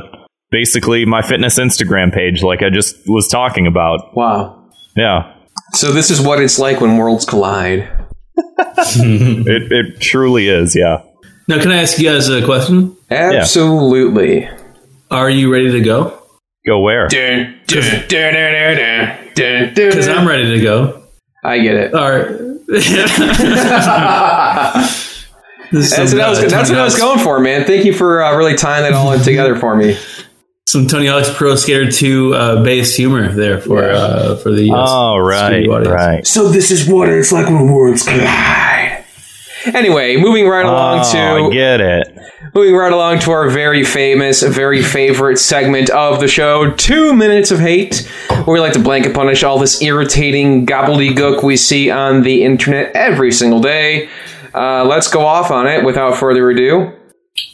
basically 0.52 1.06
my 1.06 1.22
fitness 1.22 1.58
Instagram 1.58 2.14
page, 2.14 2.44
like 2.44 2.62
I 2.62 2.70
just 2.70 2.96
was 3.08 3.28
talking 3.28 3.68
about. 3.68 4.16
Wow. 4.16 4.70
Yeah. 4.96 5.36
So 5.74 5.92
this 5.92 6.10
is 6.10 6.22
what 6.22 6.42
it's 6.42 6.60
like 6.60 6.82
when 6.82 6.98
worlds 6.98 7.26
collide. 7.26 7.90
it, 8.98 9.72
it 9.72 10.02
truly 10.02 10.50
is, 10.50 10.76
yeah. 10.76 11.02
Now, 11.48 11.62
can 11.62 11.72
I 11.72 11.82
ask 11.82 11.98
you 11.98 12.10
guys 12.10 12.30
a 12.30 12.44
question? 12.46 12.96
Absolutely. 13.10 14.50
Are 15.12 15.30
you 15.30 15.52
ready 15.52 15.72
to 15.72 15.82
go? 15.82 16.22
Go 16.66 16.80
where? 16.82 17.08
Because 19.36 20.08
I'm 20.08 20.28
ready 20.28 20.52
to 20.52 20.62
go. 20.62 21.04
I 21.44 21.60
get 21.60 21.76
it. 21.76 21.94
All 21.94 22.10
right. 22.10 22.28
That's 25.72 26.14
what, 26.14 26.22
I 26.22 26.30
was, 26.30 26.40
that's 26.52 26.70
what 26.72 26.80
I 26.80 26.84
was 26.84 26.98
going 26.98 27.20
for, 27.20 27.40
man. 27.40 27.64
Thank 27.64 27.86
you 27.86 27.94
for 27.94 28.24
uh, 28.24 28.36
really 28.36 28.56
tying 28.56 28.84
that 28.84 28.94
all 28.94 29.12
in 29.14 29.22
together 29.22 29.56
for 29.56 29.76
me. 29.76 29.98
Some 30.70 30.86
Tony 30.86 31.08
Hawk's 31.08 31.34
Pro 31.34 31.56
Skater 31.56 31.90
2 31.90 32.36
uh, 32.36 32.64
base 32.64 32.96
humor 32.96 33.32
there 33.34 33.60
for 33.60 33.90
uh, 33.90 34.36
for 34.36 34.52
the 34.52 34.70
uh, 34.70 34.86
Oh, 34.88 35.18
right, 35.18 35.68
right. 35.68 36.28
So 36.28 36.48
this 36.48 36.70
is 36.70 36.88
what 36.88 37.10
it's 37.10 37.32
like 37.32 37.48
when 37.48 37.72
worlds 37.72 38.04
collide. 38.04 39.04
Anyway, 39.66 40.16
moving 40.18 40.48
right 40.48 40.64
along 40.68 41.00
Oh, 41.00 41.12
to 41.12 41.18
I 41.18 41.50
get 41.52 41.82
it. 41.82 42.16
Moving 42.54 42.76
right 42.76 42.94
along 42.94 43.18
to 43.22 43.32
our 43.32 43.50
very 43.50 43.84
famous, 43.84 44.44
very 44.44 44.84
favorite 44.84 45.38
segment 45.38 45.90
of 45.90 46.20
the 46.20 46.28
show, 46.28 46.70
Two 46.74 47.16
Minutes 47.16 47.50
of 47.50 47.60
Hate, 47.60 48.08
where 48.30 48.54
we 48.54 48.60
like 48.60 48.74
to 48.74 48.80
blanket 48.80 49.16
punish 49.16 49.44
all 49.44 49.58
this 49.58 49.82
irritating 49.82 50.68
gobbledygook 50.68 51.42
we 51.42 51.58
see 51.58 51.90
on 51.90 52.22
the 52.22 52.44
internet 52.44 52.96
every 52.96 53.32
single 53.32 53.60
day. 53.60 54.08
Uh, 54.54 54.86
let's 54.86 55.08
go 55.08 55.26
off 55.26 55.50
on 55.50 55.66
it 55.66 55.84
without 55.84 56.16
further 56.16 56.48
ado. 56.52 56.94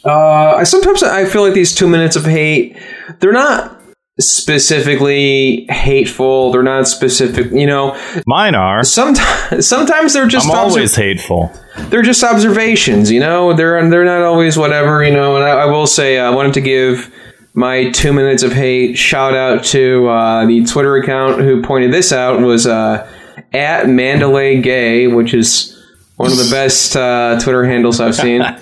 Uh, 0.03 0.55
I 0.57 0.63
sometimes 0.63 1.01
I 1.03 1.25
feel 1.25 1.43
like 1.43 1.53
these 1.53 1.73
two 1.73 1.87
minutes 1.87 2.15
of 2.15 2.25
hate, 2.25 2.77
they're 3.19 3.31
not 3.31 3.81
specifically 4.19 5.65
hateful. 5.69 6.51
They're 6.51 6.63
not 6.63 6.87
specific, 6.87 7.51
you 7.51 7.65
know. 7.67 7.99
Mine 8.25 8.55
are. 8.55 8.83
Sometimes, 8.83 9.67
sometimes 9.67 10.13
they're 10.13 10.27
just 10.27 10.45
I'm 10.47 10.51
obser- 10.51 10.77
always 10.77 10.95
hateful. 10.95 11.51
they're 11.89 12.01
just 12.03 12.23
observations, 12.23 13.11
you 13.11 13.19
know. 13.19 13.53
They're 13.53 13.89
they're 13.89 14.05
not 14.05 14.21
always 14.21 14.57
whatever, 14.57 15.03
you 15.03 15.13
know. 15.13 15.35
And 15.35 15.43
I, 15.43 15.49
I 15.49 15.65
will 15.65 15.87
say, 15.87 16.17
uh, 16.17 16.31
I 16.31 16.35
wanted 16.35 16.53
to 16.55 16.61
give 16.61 17.13
my 17.53 17.89
two 17.91 18.13
minutes 18.13 18.43
of 18.43 18.51
hate 18.51 18.97
shout 18.97 19.33
out 19.33 19.63
to 19.65 20.07
uh, 20.07 20.45
the 20.45 20.65
Twitter 20.65 20.95
account 20.97 21.41
who 21.41 21.61
pointed 21.63 21.91
this 21.93 22.11
out 22.11 22.39
was 22.41 22.67
uh, 22.67 23.09
at 23.53 23.87
Mandalay 23.89 24.61
Gay, 24.61 25.07
which 25.07 25.33
is 25.33 25.71
one 26.17 26.31
of 26.31 26.37
the 26.37 26.49
best 26.51 26.95
uh, 26.95 27.39
Twitter 27.41 27.65
handles 27.65 27.99
I've 27.99 28.15
seen. 28.15 28.41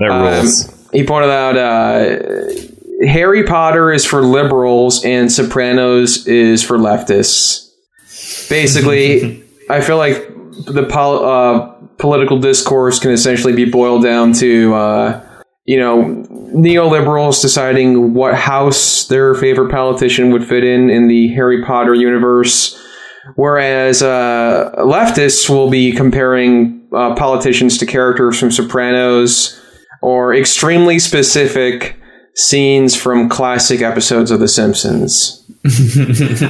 That 0.00 0.70
Um, 0.70 0.88
he 0.92 1.04
pointed 1.04 1.30
out 1.30 1.56
uh, 1.56 3.06
Harry 3.06 3.44
Potter 3.44 3.92
is 3.92 4.04
for 4.04 4.22
liberals 4.22 5.04
and 5.04 5.30
Sopranos 5.30 6.26
is 6.26 6.62
for 6.62 6.78
leftists. 6.78 7.68
Basically, 8.48 9.44
I 9.70 9.82
feel 9.82 9.98
like 9.98 10.26
the 10.66 10.86
pol- 10.90 11.24
uh, 11.24 11.72
political 11.98 12.38
discourse 12.38 12.98
can 12.98 13.10
essentially 13.10 13.52
be 13.52 13.66
boiled 13.66 14.02
down 14.02 14.32
to, 14.34 14.74
uh, 14.74 15.20
you 15.66 15.78
know, 15.78 16.26
neoliberals 16.54 17.42
deciding 17.42 18.14
what 18.14 18.34
house 18.34 19.06
their 19.06 19.34
favorite 19.34 19.70
politician 19.70 20.30
would 20.30 20.48
fit 20.48 20.64
in 20.64 20.88
in 20.88 21.08
the 21.08 21.28
Harry 21.34 21.62
Potter 21.62 21.94
universe, 21.94 22.74
whereas 23.36 24.02
uh, 24.02 24.72
leftists 24.78 25.48
will 25.48 25.70
be 25.70 25.92
comparing 25.92 26.88
uh, 26.94 27.14
politicians 27.14 27.76
to 27.78 27.86
characters 27.86 28.40
from 28.40 28.50
Sopranos 28.50 29.59
or 30.02 30.34
extremely 30.34 30.98
specific 30.98 31.96
scenes 32.34 32.96
from 32.96 33.28
classic 33.28 33.82
episodes 33.82 34.30
of 34.30 34.40
The 34.40 34.48
Simpsons. 34.48 35.36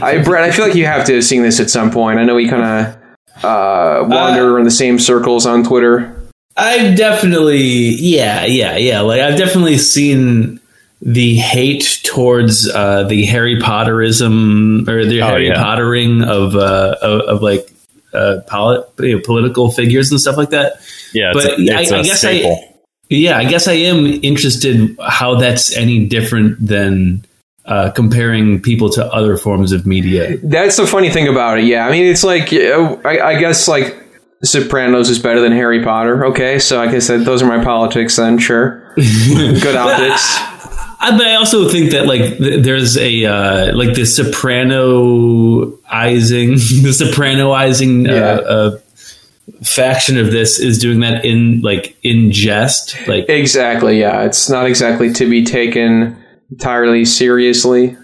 I, 0.02 0.22
Brett, 0.24 0.44
I 0.44 0.50
feel 0.52 0.66
like 0.66 0.74
you 0.76 0.86
have 0.86 1.04
to 1.06 1.14
have 1.14 1.24
seen 1.24 1.42
this 1.42 1.58
at 1.60 1.70
some 1.70 1.90
point. 1.90 2.18
I 2.18 2.24
know 2.24 2.34
we 2.36 2.48
kind 2.48 2.62
of 2.62 3.44
uh, 3.44 4.06
wander 4.08 4.58
in 4.58 4.64
the 4.64 4.70
same 4.70 4.98
circles 4.98 5.46
on 5.46 5.64
Twitter. 5.64 6.16
I've 6.56 6.96
definitely, 6.96 7.58
yeah, 7.58 8.44
yeah, 8.44 8.76
yeah. 8.76 9.00
Like 9.00 9.20
I've 9.20 9.38
definitely 9.38 9.78
seen 9.78 10.60
the 11.02 11.36
hate 11.36 12.00
towards 12.04 12.68
uh, 12.70 13.04
the 13.04 13.24
Harry 13.24 13.58
Potterism 13.58 14.86
or 14.88 15.04
the 15.06 15.22
Oh, 15.22 15.26
Harry 15.26 15.48
yeah. 15.48 15.54
Pottering 15.54 16.22
of 16.22 16.54
uh, 16.54 16.96
of, 17.00 17.20
of 17.22 17.42
like 17.42 17.70
uh, 18.12 18.40
polit- 18.46 18.86
you 18.98 19.16
know, 19.16 19.22
political 19.24 19.70
figures 19.72 20.10
and 20.10 20.20
stuff 20.20 20.36
like 20.36 20.50
that. 20.50 20.74
Yeah, 21.14 21.32
it's, 21.34 21.46
but 21.46 21.58
a, 21.58 21.62
it's 21.62 21.90
I- 21.92 21.96
a 21.96 21.98
I 22.00 22.02
guess 22.02 22.24
I- 22.24 22.38
staple. 22.38 22.69
Yeah, 23.10 23.36
I 23.38 23.44
guess 23.44 23.66
I 23.68 23.72
am 23.74 24.06
interested 24.22 24.96
how 25.04 25.34
that's 25.34 25.76
any 25.76 26.06
different 26.06 26.64
than 26.64 27.24
uh, 27.66 27.90
comparing 27.90 28.60
people 28.62 28.88
to 28.90 29.04
other 29.12 29.36
forms 29.36 29.72
of 29.72 29.84
media. 29.86 30.38
That's 30.38 30.76
the 30.76 30.86
funny 30.86 31.10
thing 31.10 31.28
about 31.28 31.58
it. 31.58 31.64
Yeah, 31.64 31.86
I 31.86 31.90
mean, 31.90 32.06
it's 32.06 32.24
like 32.24 32.52
I, 32.52 33.18
I 33.20 33.38
guess 33.38 33.66
like 33.68 33.96
Sopranos 34.42 35.10
is 35.10 35.18
better 35.18 35.40
than 35.40 35.52
Harry 35.52 35.82
Potter. 35.84 36.24
Okay, 36.26 36.58
so 36.58 36.80
I 36.80 36.90
guess 36.90 37.08
that 37.08 37.24
those 37.24 37.42
are 37.42 37.46
my 37.46 37.62
politics 37.62 38.16
then. 38.16 38.38
Sure, 38.38 38.80
good 38.96 39.76
optics. 39.76 40.22
I, 41.02 41.16
but 41.16 41.26
I 41.26 41.34
also 41.34 41.68
think 41.68 41.90
that 41.92 42.06
like 42.06 42.38
th- 42.38 42.62
there's 42.64 42.96
a 42.96 43.24
uh, 43.24 43.76
like 43.76 43.94
the 43.94 44.02
sopranoizing, 44.02 45.82
the 46.82 46.90
sopranoizing 46.90 48.08
uh, 48.08 48.12
Yeah. 48.12 48.20
uh, 48.48 48.78
faction 49.62 50.18
of 50.18 50.30
this 50.32 50.58
is 50.58 50.78
doing 50.78 51.00
that 51.00 51.24
in 51.24 51.60
like 51.60 51.96
in 52.02 52.32
jest. 52.32 52.96
Like 53.06 53.28
Exactly. 53.28 54.00
Yeah, 54.00 54.22
it's 54.22 54.48
not 54.48 54.66
exactly 54.66 55.12
to 55.14 55.28
be 55.28 55.44
taken 55.44 56.16
entirely 56.50 57.04
seriously. 57.04 57.96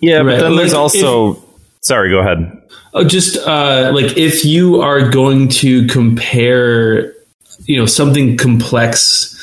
Yeah, 0.00 0.18
Right, 0.18 0.24
but 0.24 0.40
then 0.40 0.52
like, 0.52 0.58
there's 0.60 0.74
also. 0.74 1.42
sorry, 1.82 2.10
go 2.10 2.20
ahead. 2.20 2.62
oh, 2.94 3.04
just 3.04 3.36
uh, 3.46 3.90
like 3.94 4.16
if 4.16 4.44
you 4.44 4.80
are 4.80 5.08
going 5.08 5.48
to 5.48 5.86
compare, 5.88 7.12
you 7.64 7.78
know, 7.78 7.86
something 7.86 8.36
complex 8.36 9.34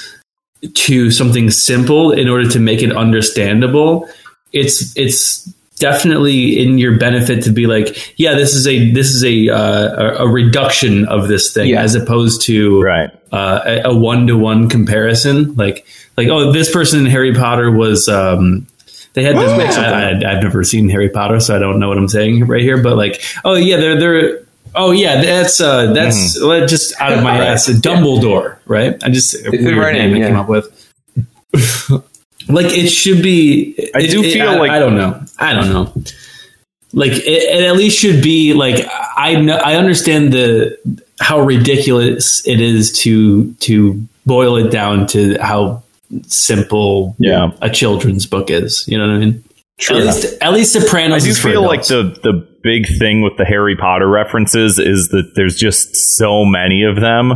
to 0.73 1.11
something 1.11 1.51
simple 1.51 2.11
in 2.11 2.29
order 2.29 2.49
to 2.49 2.59
make 2.59 2.81
it 2.81 2.95
understandable, 2.95 4.09
it's 4.53 4.95
it's 4.97 5.53
definitely 5.77 6.61
in 6.63 6.77
your 6.77 6.97
benefit 6.97 7.43
to 7.43 7.51
be 7.51 7.67
like, 7.67 8.13
yeah, 8.17 8.35
this 8.35 8.53
is 8.55 8.65
a 8.67 8.91
this 8.91 9.09
is 9.13 9.23
a 9.23 9.49
uh, 9.49 10.19
a 10.21 10.25
a 10.25 10.27
reduction 10.27 11.05
of 11.05 11.27
this 11.27 11.53
thing 11.53 11.69
Yeah. 11.69 11.81
as 11.81 11.95
opposed 11.95 12.41
to 12.43 12.81
Right. 12.81 13.09
uh, 13.31 13.81
a 13.85 13.95
one 13.95 14.27
to 14.27 14.38
one 14.38 14.69
comparison. 14.69 15.55
Like 15.55 15.85
like 16.17 16.27
oh, 16.29 16.51
this 16.51 16.71
person 16.71 17.01
in 17.01 17.05
Harry 17.07 17.33
Potter 17.33 17.69
was 17.71 18.07
um, 18.07 18.67
They 19.13 19.23
had 19.23 19.35
this. 19.38 19.77
I, 19.77 20.11
I, 20.11 20.31
I've 20.35 20.43
never 20.43 20.63
seen 20.63 20.89
Harry 20.89 21.09
Potter, 21.09 21.39
so 21.39 21.55
I 21.55 21.59
don't 21.59 21.79
know 21.79 21.89
what 21.89 21.97
I'm 21.97 22.07
saying 22.09 22.47
right 22.47 22.61
here. 22.61 22.81
But 22.81 22.95
like, 22.97 23.21
oh 23.43 23.55
yeah, 23.55 23.77
they're 23.77 23.99
they're. 23.99 24.39
Oh 24.77 24.91
yeah, 24.91 25.21
that's 25.21 25.61
uh, 25.61 25.93
that's 25.93 26.38
uh, 26.41 26.65
just 26.67 26.99
out 26.99 27.13
of 27.13 27.23
my 27.23 27.39
Right. 27.39 27.47
ass. 27.49 27.69
Dumbledore, 27.69 28.57
right? 28.65 29.01
I 29.03 29.09
just 29.09 29.33
a 29.35 29.49
weird 29.51 29.77
right 29.77 29.93
name 29.93 30.11
name, 30.13 30.23
I 30.23 30.27
came 30.27 30.35
up 30.38 30.49
with. 30.49 30.67
like 32.47 32.67
it 32.67 32.88
should 32.89 33.21
be. 33.23 33.75
I 33.95 33.99
it- 34.01 34.12
do 34.12 34.23
it- 34.23 34.34
feel 34.34 34.49
I, 34.49 34.55
like- 34.58 34.71
I 34.71 34.79
don't 34.79 34.95
know. 34.95 35.21
I 35.39 35.53
don't 35.53 35.69
know. 35.69 36.03
Like 36.93 37.12
it, 37.12 37.25
it 37.27 37.63
at 37.65 37.75
least 37.75 37.99
should 37.99 38.23
be 38.23 38.53
like 38.53 38.86
I 39.17 39.36
know 39.36 39.58
I 39.58 39.75
understand 39.75 40.31
the 40.31 40.77
how 41.19 41.41
ridiculous 41.41 42.45
it 42.47 42.62
is 42.62 42.97
to 42.99 43.51
to 43.62 44.08
boil 44.25 44.55
it 44.58 44.71
down 44.71 45.08
to 45.08 45.38
how 45.41 45.84
simple 46.27 47.15
Yeah. 47.19 47.51
a 47.62 47.69
children's 47.69 48.25
book 48.25 48.49
is. 48.49 48.86
You 48.88 48.97
know 48.97 49.08
what 49.08 49.15
I 49.15 49.19
mean? 49.19 49.43
True 49.77 49.97
At 49.97 50.01
enough. 50.03 50.15
least, 50.15 50.38
at 50.41 50.53
least 50.53 50.73
Sopranos. 50.73 51.23
I 51.23 51.27
do 51.27 51.34
feel 51.34 51.63
like 51.63 51.86
the 51.86 52.17
the 52.23 52.47
big 52.63 52.88
thing 52.97 53.21
with 53.21 53.36
the 53.38 53.43
Harry 53.45 53.75
Potter 53.75 54.08
references 54.08 54.79
is 54.79 55.10
that 55.10 55.34
there's 55.36 55.58
just 55.58 55.95
so 56.17 56.45
many 56.45 56.84
of 56.84 56.95
them, 56.95 57.34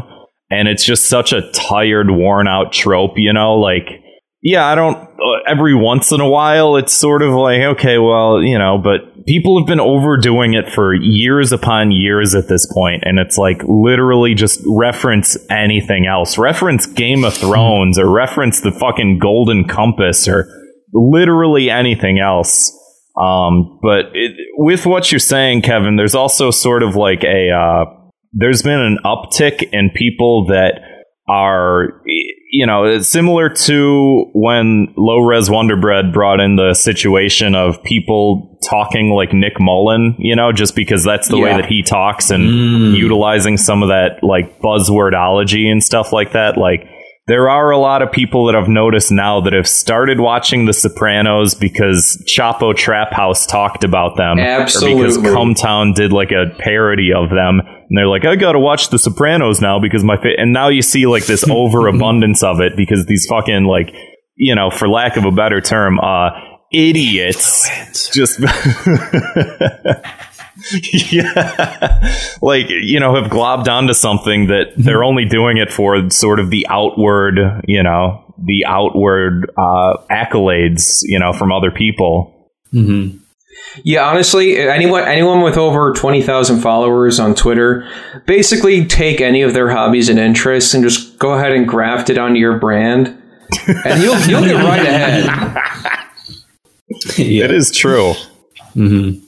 and 0.49 0.69
it's 0.69 0.85
just 0.85 1.07
such 1.07 1.33
a 1.33 1.41
tired, 1.51 2.09
worn 2.11 2.47
out 2.47 2.71
trope. 2.71 3.13
You 3.17 3.33
know, 3.33 3.55
like 3.55 4.01
yeah, 4.41 4.65
I 4.65 4.75
don't. 4.75 4.97
Uh, 4.97 5.43
every 5.47 5.75
once 5.75 6.11
in 6.11 6.21
a 6.21 6.29
while, 6.29 6.77
it's 6.77 6.93
sort 6.93 7.21
of 7.21 7.33
like 7.33 7.59
okay, 7.77 7.97
well, 7.97 8.41
you 8.41 8.57
know, 8.57 8.77
but 8.77 9.25
people 9.25 9.59
have 9.59 9.67
been 9.67 9.81
overdoing 9.81 10.53
it 10.53 10.69
for 10.69 10.93
years 10.93 11.51
upon 11.51 11.91
years 11.91 12.33
at 12.35 12.47
this 12.47 12.65
point, 12.71 13.03
and 13.05 13.19
it's 13.19 13.37
like 13.37 13.61
literally 13.65 14.33
just 14.33 14.61
reference 14.65 15.37
anything 15.49 16.05
else, 16.05 16.37
reference 16.37 16.85
Game 16.85 17.25
of 17.25 17.33
Thrones, 17.33 17.99
or 17.99 18.09
reference 18.09 18.61
the 18.61 18.71
fucking 18.71 19.19
Golden 19.19 19.67
Compass, 19.67 20.27
or 20.27 20.47
literally 20.93 21.69
anything 21.69 22.19
else. 22.19 22.71
Um, 23.19 23.79
but 23.81 24.05
it, 24.13 24.37
with 24.57 24.85
what 24.85 25.11
you're 25.11 25.19
saying, 25.19 25.63
Kevin, 25.63 25.97
there's 25.97 26.15
also 26.15 26.49
sort 26.49 26.81
of 26.81 26.95
like 26.95 27.25
a 27.25 27.49
uh, 27.51 27.85
there's 28.31 28.61
been 28.61 28.79
an 28.79 28.99
uptick 29.03 29.67
in 29.73 29.89
people 29.93 30.45
that 30.45 30.79
are 31.27 32.01
you 32.49 32.65
know 32.65 32.83
it's 32.83 33.07
similar 33.07 33.47
to 33.47 34.25
when 34.33 34.91
low 34.97 35.19
res 35.19 35.49
wonderbread 35.49 36.11
brought 36.11 36.39
in 36.39 36.55
the 36.55 36.73
situation 36.73 37.55
of 37.55 37.81
people 37.83 38.57
talking 38.67 39.11
like 39.11 39.31
nick 39.33 39.59
mullen 39.59 40.15
you 40.17 40.35
know 40.35 40.51
just 40.51 40.75
because 40.75 41.03
that's 41.03 41.27
the 41.27 41.37
way 41.37 41.51
that 41.51 41.65
he 41.65 41.83
talks 41.83 42.31
and 42.31 42.43
mm. 42.49 42.97
utilizing 42.97 43.55
some 43.55 43.83
of 43.83 43.89
that 43.89 44.19
like 44.23 44.59
buzzwordology 44.61 45.67
and 45.67 45.83
stuff 45.83 46.11
like 46.11 46.33
that 46.33 46.57
like 46.57 46.89
there 47.29 47.47
are 47.47 47.69
a 47.69 47.77
lot 47.77 48.01
of 48.01 48.11
people 48.11 48.47
that 48.47 48.55
I've 48.55 48.67
noticed 48.67 49.11
now 49.11 49.39
that 49.41 49.53
have 49.53 49.67
started 49.67 50.19
watching 50.19 50.65
The 50.65 50.73
Sopranos 50.73 51.53
because 51.53 52.17
Chapo 52.27 52.75
Trap 52.75 53.13
House 53.13 53.45
talked 53.45 53.83
about 53.83 54.17
them. 54.17 54.39
Or 54.39 54.65
because 54.65 54.81
Absolutely. 54.81 55.31
Cum 55.31 55.53
Town 55.53 55.93
did 55.93 56.11
like 56.11 56.31
a 56.31 56.47
parody 56.57 57.13
of 57.13 57.29
them. 57.29 57.61
And 57.89 57.97
they're 57.97 58.07
like, 58.07 58.25
I 58.25 58.35
gotta 58.35 58.59
watch 58.59 58.89
The 58.89 58.99
Sopranos 58.99 59.61
now 59.61 59.79
because 59.79 60.03
my 60.03 60.17
fa-. 60.17 60.35
And 60.37 60.53
now 60.53 60.69
you 60.69 60.81
see 60.81 61.07
like 61.07 61.25
this 61.25 61.43
overabundance 61.49 62.43
of 62.43 62.61
it 62.61 62.73
because 62.77 63.05
these 63.05 63.25
fucking 63.27 63.65
like, 63.65 63.93
you 64.35 64.55
know, 64.55 64.69
for 64.69 64.87
lack 64.87 65.17
of 65.17 65.25
a 65.25 65.31
better 65.31 65.59
term, 65.59 65.99
uh, 65.99 66.29
idiots 66.71 68.09
just 68.11 68.39
yeah. 71.11 72.13
Like 72.41 72.69
you 72.69 72.99
know 72.99 73.15
have 73.15 73.31
globbed 73.31 73.67
onto 73.67 73.93
something 73.93 74.47
that 74.47 74.73
they're 74.77 75.03
only 75.03 75.25
doing 75.25 75.57
it 75.57 75.71
for 75.71 76.09
sort 76.09 76.39
of 76.39 76.49
the 76.49 76.67
outward 76.69 77.39
you 77.67 77.81
know 77.81 78.33
the 78.37 78.65
outward 78.67 79.51
uh, 79.57 79.97
accolades 80.11 80.99
you 81.03 81.19
know 81.19 81.33
from 81.33 81.51
other 81.51 81.71
people 81.71 82.51
Yeah, 83.83 84.07
honestly, 84.07 84.57
anyone 84.57 85.03
anyone 85.03 85.41
with 85.41 85.57
over 85.57 85.93
twenty 85.93 86.21
thousand 86.21 86.61
followers 86.61 87.19
on 87.19 87.35
Twitter, 87.35 87.87
basically 88.25 88.85
take 88.85 89.21
any 89.21 89.41
of 89.41 89.53
their 89.53 89.69
hobbies 89.69 90.09
and 90.09 90.19
interests 90.19 90.73
and 90.73 90.83
just 90.83 91.19
go 91.19 91.33
ahead 91.33 91.51
and 91.51 91.67
graft 91.67 92.09
it 92.09 92.17
onto 92.17 92.39
your 92.39 92.57
brand, 92.57 93.07
and 93.85 94.01
you'll 94.01 94.19
you'll 94.27 94.43
get 94.43 94.55
right 94.55 94.81
ahead. 94.81 95.25
yeah. 97.17 97.45
it 97.45 97.51
is 97.51 97.71
true 97.71 98.13
mm-hmm. 98.75 99.23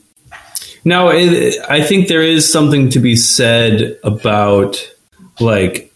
Now, 0.84 1.10
it, 1.10 1.56
I 1.68 1.82
think 1.82 2.08
there 2.08 2.22
is 2.22 2.50
something 2.50 2.88
to 2.90 2.98
be 2.98 3.14
said 3.14 3.98
about 4.02 4.76
like 5.40 5.92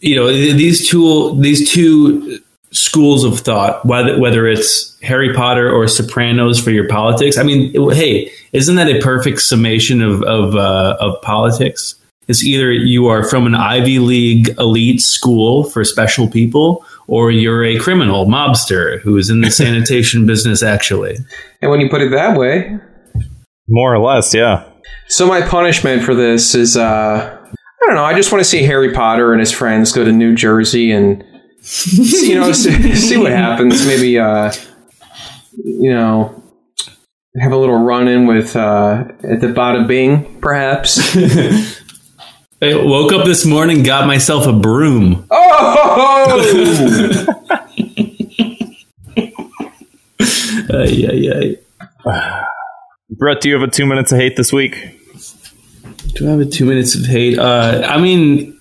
you 0.00 0.16
know 0.16 0.28
these 0.28 0.88
two 0.88 1.40
these 1.40 1.70
two 1.70 2.40
schools 2.72 3.24
of 3.24 3.38
thought, 3.40 3.84
whether 3.86 4.18
whether 4.18 4.46
it's 4.46 4.98
Harry 5.02 5.32
Potter 5.34 5.70
or 5.70 5.86
Sopranos 5.88 6.58
for 6.58 6.70
your 6.70 6.88
politics. 6.88 7.38
I 7.38 7.42
mean, 7.42 7.70
it- 7.74 7.94
hey, 7.96 8.30
isn't 8.52 8.76
that 8.76 8.88
a 8.88 9.00
perfect 9.00 9.40
summation 9.42 10.02
of 10.02 10.22
of 10.22 10.56
uh, 10.56 10.96
of 11.00 11.20
politics? 11.22 11.94
It's 12.28 12.44
either 12.44 12.70
you 12.72 13.06
are 13.08 13.24
from 13.24 13.46
an 13.46 13.54
Ivy 13.54 13.98
League 13.98 14.50
elite 14.58 15.00
school 15.00 15.64
for 15.64 15.84
special 15.84 16.28
people, 16.28 16.84
or 17.08 17.30
you're 17.32 17.64
a 17.64 17.78
criminal 17.78 18.26
mobster 18.26 19.00
who 19.00 19.16
is 19.18 19.28
in 19.28 19.40
the 19.40 19.50
sanitation 19.62 20.24
business. 20.26 20.62
Actually, 20.62 21.16
And 21.60 21.70
when 21.70 21.80
you 21.80 21.88
put 21.90 22.00
it 22.00 22.10
that 22.12 22.38
way, 22.38 22.78
more 23.68 23.94
or 23.94 23.98
less 24.00 24.34
yeah 24.34 24.64
so 25.08 25.26
my 25.26 25.40
punishment 25.40 26.02
for 26.02 26.14
this 26.14 26.54
is 26.54 26.76
uh, 26.76 27.38
I 27.42 27.86
don't 27.86 27.96
know. 27.96 28.04
I 28.04 28.14
just 28.14 28.32
want 28.32 28.42
to 28.42 28.48
see 28.48 28.62
Harry 28.62 28.92
Potter 28.92 29.32
and 29.32 29.40
his 29.40 29.52
friends 29.52 29.92
go 29.92 30.04
to 30.04 30.12
New 30.12 30.34
Jersey 30.34 30.90
and 30.90 31.22
you 31.92 32.34
know 32.34 32.52
see, 32.52 32.94
see 32.94 33.16
what 33.16 33.32
happens. 33.32 33.86
Maybe 33.86 34.18
uh, 34.18 34.52
you 35.64 35.92
know. 35.92 36.38
Have 37.40 37.52
a 37.52 37.56
little 37.56 37.78
run 37.78 38.08
in 38.08 38.26
with 38.26 38.54
uh, 38.56 39.04
at 39.22 39.40
the 39.40 39.46
Bada 39.46 39.88
Bing, 39.88 40.38
perhaps. 40.42 41.16
I 42.62 42.74
woke 42.74 43.10
up 43.14 43.24
this 43.24 43.46
morning, 43.46 43.82
got 43.82 44.06
myself 44.06 44.46
a 44.46 44.52
broom. 44.52 45.26
Oh! 45.30 47.26
Uh, 50.72 50.84
yeah, 50.84 51.12
yeah. 51.12 52.44
brett 53.10 53.40
do 53.40 53.48
you 53.48 53.54
have 53.54 53.66
a 53.66 53.70
two 53.70 53.84
minutes 53.84 54.12
of 54.12 54.18
hate 54.18 54.36
this 54.36 54.52
week 54.52 54.98
Do 56.14 56.28
I 56.28 56.30
have 56.30 56.40
a 56.40 56.46
two 56.46 56.64
minutes 56.64 56.94
of 56.94 57.06
hate? 57.06 57.38
Uh, 57.38 57.82
I 57.84 57.98
mean, 57.98 58.58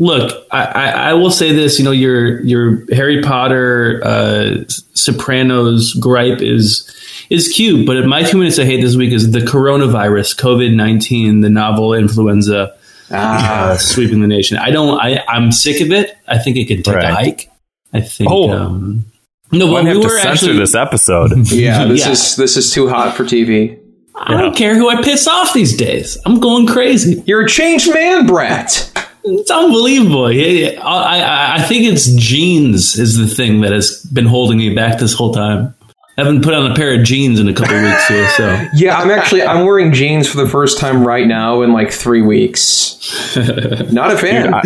look, 0.00 0.46
I, 0.50 0.64
I, 0.64 0.86
I 1.10 1.14
will 1.14 1.30
say 1.30 1.52
this. 1.54 1.78
You 1.78 1.84
know, 1.84 1.92
your 1.92 2.40
your 2.42 2.84
Harry 2.92 3.22
Potter 3.22 4.00
uh, 4.04 4.64
Sopranos 4.94 5.92
gripe 5.94 6.40
is 6.42 6.90
is 7.30 7.46
cute, 7.48 7.86
but 7.86 8.04
my 8.06 8.24
two 8.24 8.38
minutes 8.38 8.58
I 8.58 8.64
hate 8.64 8.80
this 8.80 8.96
week 8.96 9.12
is 9.12 9.30
the 9.30 9.38
coronavirus, 9.38 10.36
COVID 10.40 10.74
nineteen, 10.74 11.40
the 11.42 11.50
novel 11.50 11.94
influenza 11.94 12.74
ah, 13.12 13.70
uh, 13.70 13.76
sweeping 13.76 14.20
the 14.20 14.26
nation. 14.26 14.56
I 14.56 14.70
don't. 14.70 14.98
I 14.98 15.22
I'm 15.28 15.52
sick 15.52 15.80
of 15.80 15.92
it. 15.92 16.16
I 16.26 16.38
think 16.38 16.56
it 16.56 16.66
can 16.66 16.82
take 16.82 16.96
a 16.96 17.14
hike. 17.14 17.50
I 17.92 18.00
think. 18.00 18.30
Oh. 18.32 18.50
Um, 18.50 19.04
no, 19.52 19.66
i 19.76 19.82
but 19.82 19.86
have 19.86 19.96
we 19.96 20.02
to 20.02 20.08
were 20.08 20.18
censor 20.20 20.30
actually. 20.30 20.58
this 20.58 20.76
episode 20.76 21.32
yeah, 21.50 21.84
this 21.84 22.06
Yeah. 22.06 22.12
is 22.12 22.36
this 22.36 22.56
is 22.56 22.72
too 22.72 22.88
hot 22.88 23.16
for 23.16 23.24
TV. 23.24 23.78
I 24.14 24.40
don't 24.40 24.54
care 24.54 24.76
who 24.76 24.88
I 24.88 25.02
piss 25.02 25.26
off 25.26 25.52
these 25.54 25.76
days. 25.76 26.18
I'm 26.26 26.40
going 26.40 26.66
crazy. 26.66 27.22
You're 27.26 27.46
a 27.46 27.48
changed 27.48 27.92
man, 27.92 28.26
Brett. 28.26 28.92
It's 29.24 29.50
unbelievable. 29.50 30.30
Yeah, 30.32 30.46
yeah. 30.46 30.80
I, 30.82 31.20
I, 31.20 31.54
I 31.56 31.62
think 31.62 31.84
it's 31.84 32.12
jeans 32.14 32.98
is 32.98 33.16
the 33.16 33.26
thing 33.26 33.60
that 33.62 33.72
has 33.72 34.04
been 34.12 34.26
holding 34.26 34.58
me 34.58 34.74
back 34.74 34.98
this 34.98 35.14
whole 35.14 35.32
time. 35.32 35.74
I 36.18 36.24
haven't 36.24 36.42
put 36.42 36.52
on 36.54 36.70
a 36.70 36.74
pair 36.74 36.98
of 36.98 37.04
jeans 37.04 37.40
in 37.40 37.48
a 37.48 37.54
couple 37.54 37.80
weeks 37.80 38.08
here, 38.08 38.28
so 38.30 38.66
Yeah, 38.74 38.98
I'm 38.98 39.10
actually 39.10 39.42
I'm 39.42 39.64
wearing 39.64 39.92
jeans 39.92 40.28
for 40.28 40.36
the 40.36 40.48
first 40.48 40.78
time 40.78 41.06
right 41.06 41.26
now 41.26 41.62
in 41.62 41.72
like 41.72 41.92
three 41.92 42.20
weeks. 42.20 43.34
Not 43.90 44.12
a 44.12 44.18
fan. 44.18 44.52
I, 44.52 44.62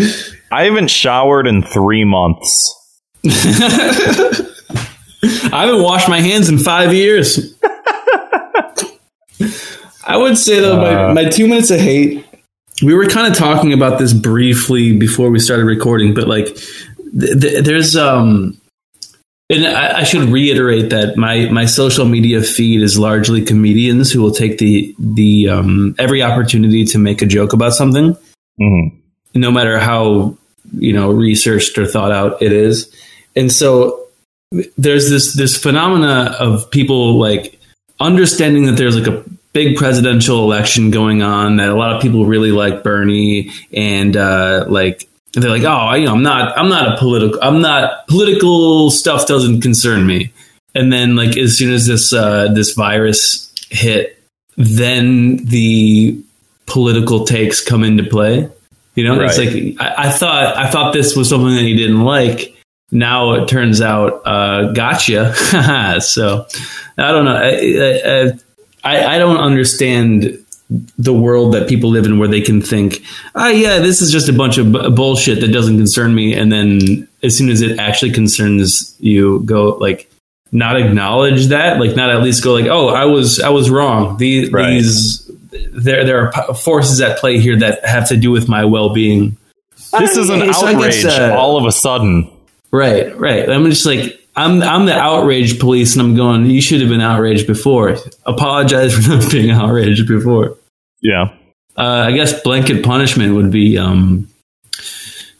I 0.50 0.64
haven't 0.64 0.88
showered 0.88 1.46
in 1.46 1.62
three 1.62 2.04
months 2.04 2.74
I 3.26 4.50
haven't 5.64 5.82
washed 5.82 6.10
my 6.10 6.20
hands 6.20 6.50
in 6.50 6.58
five 6.58 6.92
years. 6.92 7.54
I 10.06 10.18
would 10.18 10.36
say 10.36 10.60
though, 10.60 10.76
my, 10.76 10.94
uh. 10.94 11.14
my 11.14 11.24
two 11.24 11.48
minutes 11.48 11.70
of 11.70 11.80
hate. 11.80 12.26
We 12.82 12.94
were 12.94 13.06
kind 13.06 13.30
of 13.30 13.38
talking 13.38 13.72
about 13.72 13.98
this 13.98 14.12
briefly 14.12 14.96
before 14.96 15.30
we 15.30 15.38
started 15.38 15.64
recording, 15.64 16.12
but 16.14 16.26
like, 16.26 16.46
th- 16.56 17.40
th- 17.40 17.64
there's 17.64 17.94
um, 17.96 18.58
and 19.50 19.66
I, 19.66 20.00
I 20.00 20.02
should 20.04 20.28
reiterate 20.28 20.90
that 20.90 21.16
my 21.16 21.48
my 21.50 21.66
social 21.66 22.04
media 22.04 22.42
feed 22.42 22.82
is 22.82 22.98
largely 22.98 23.44
comedians 23.44 24.10
who 24.10 24.20
will 24.22 24.32
take 24.32 24.58
the 24.58 24.94
the 24.98 25.48
um, 25.50 25.94
every 25.98 26.22
opportunity 26.22 26.84
to 26.86 26.98
make 26.98 27.22
a 27.22 27.26
joke 27.26 27.52
about 27.52 27.74
something 27.74 28.16
Mhm. 28.60 28.92
no 29.34 29.50
matter 29.50 29.78
how 29.80 30.36
you 30.72 30.92
know 30.92 31.10
researched 31.10 31.76
or 31.76 31.86
thought 31.86 32.12
out 32.12 32.40
it 32.40 32.52
is 32.52 32.88
and 33.36 33.50
so 33.50 34.00
there's 34.78 35.10
this 35.10 35.34
this 35.34 35.56
phenomena 35.56 36.36
of 36.38 36.70
people 36.70 37.18
like 37.18 37.58
understanding 38.00 38.66
that 38.66 38.76
there's 38.76 38.96
like 38.96 39.08
a 39.08 39.24
big 39.54 39.76
presidential 39.76 40.42
election 40.42 40.90
going 40.90 41.22
on 41.22 41.56
that 41.56 41.70
a 41.70 41.74
lot 41.74 41.96
of 41.96 42.02
people 42.02 42.26
really 42.26 42.52
like 42.52 42.82
Bernie 42.82 43.50
and 43.72 44.14
uh, 44.16 44.66
like 44.68 45.08
they're 45.32 45.50
like 45.50 45.62
oh 45.62 45.68
I, 45.68 45.96
you 45.96 46.04
know 46.04 46.12
I'm 46.12 46.22
not 46.22 46.58
I'm 46.58 46.68
not 46.68 46.92
a 46.92 46.98
political 46.98 47.38
I'm 47.42 47.62
not 47.62 48.06
political 48.08 48.90
stuff 48.90 49.26
doesn't 49.26 49.62
concern 49.62 50.06
me 50.06 50.30
and 50.74 50.92
then 50.92 51.16
like 51.16 51.36
as 51.36 51.56
soon 51.56 51.72
as 51.72 51.86
this 51.86 52.12
uh, 52.12 52.48
this 52.52 52.72
virus 52.72 53.52
hit, 53.70 54.20
then 54.56 55.36
the 55.36 56.20
political 56.66 57.24
takes 57.24 57.62
come 57.62 57.84
into 57.84 58.04
play. 58.04 58.50
You 58.94 59.04
know, 59.04 59.20
it's 59.20 59.38
like 59.38 59.76
I, 59.80 60.06
I 60.06 60.10
thought 60.10 60.56
I 60.56 60.70
thought 60.70 60.92
this 60.92 61.16
was 61.16 61.28
something 61.28 61.54
that 61.54 61.62
he 61.62 61.76
didn't 61.76 62.02
like. 62.02 62.50
Now 62.90 63.32
it 63.32 63.48
turns 63.48 63.80
out, 63.80 64.22
uh, 64.24 64.72
gotcha. 64.72 65.34
so 66.00 66.46
I 66.98 67.10
don't 67.10 67.24
know. 67.24 67.36
I, 67.36 68.28
I, 68.28 68.32
I, 68.84 69.16
I 69.16 69.18
don't 69.18 69.38
understand 69.38 70.44
the 70.98 71.12
world 71.12 71.54
that 71.54 71.68
people 71.68 71.90
live 71.90 72.06
in 72.06 72.18
where 72.18 72.28
they 72.28 72.40
can 72.40 72.60
think, 72.60 73.02
oh 73.34 73.48
yeah, 73.48 73.78
this 73.78 74.00
is 74.00 74.10
just 74.10 74.28
a 74.28 74.32
bunch 74.32 74.58
of 74.58 74.72
b- 74.72 74.90
bullshit 74.90 75.40
that 75.40 75.48
doesn't 75.48 75.76
concern 75.76 76.14
me, 76.14 76.34
and 76.34 76.50
then 76.50 77.08
as 77.22 77.36
soon 77.36 77.48
as 77.50 77.60
it 77.60 77.78
actually 77.78 78.12
concerns 78.12 78.96
you, 78.98 79.40
go 79.40 79.76
like 79.76 80.10
not 80.52 80.80
acknowledge 80.80 81.46
that, 81.46 81.80
like 81.80 81.96
not 81.96 82.10
at 82.10 82.22
least 82.22 82.42
go 82.42 82.54
like, 82.54 82.66
oh, 82.66 82.88
I 82.88 83.04
was 83.04 83.40
I 83.40 83.50
was 83.50 83.70
wrong. 83.70 84.16
The, 84.16 84.50
Right. 84.50 84.70
These 84.70 85.30
there 85.72 86.04
there 86.04 86.32
are 86.34 86.54
forces 86.54 87.00
at 87.00 87.18
play 87.18 87.38
here 87.38 87.58
that 87.58 87.84
have 87.84 88.08
to 88.08 88.16
do 88.16 88.30
with 88.30 88.48
my 88.48 88.64
well 88.64 88.92
being. 88.92 89.36
This 89.98 90.16
is 90.16 90.28
an 90.28 90.52
So 90.52 90.66
outrage 90.66 91.02
guess, 91.02 91.18
uh, 91.18 91.34
all 91.36 91.56
of 91.56 91.66
a 91.66 91.72
sudden. 91.72 92.30
Right, 92.70 93.16
right. 93.16 93.48
I'm 93.48 93.64
just 93.66 93.86
like 93.86 94.20
I'm 94.36 94.62
I'm 94.62 94.86
the 94.86 94.94
outraged 94.94 95.60
police, 95.60 95.94
and 95.94 96.02
I'm 96.02 96.16
going. 96.16 96.46
You 96.46 96.60
should 96.60 96.80
have 96.80 96.90
been 96.90 97.00
outraged 97.00 97.46
before. 97.46 97.96
Apologize 98.26 98.94
for 98.94 99.08
not 99.08 99.30
being 99.30 99.50
outraged 99.50 100.06
before. 100.08 100.56
Yeah. 101.00 101.34
Uh, 101.76 102.04
I 102.06 102.12
guess 102.12 102.40
blanket 102.42 102.84
punishment 102.84 103.34
would 103.34 103.50
be 103.50 103.78
um, 103.78 104.28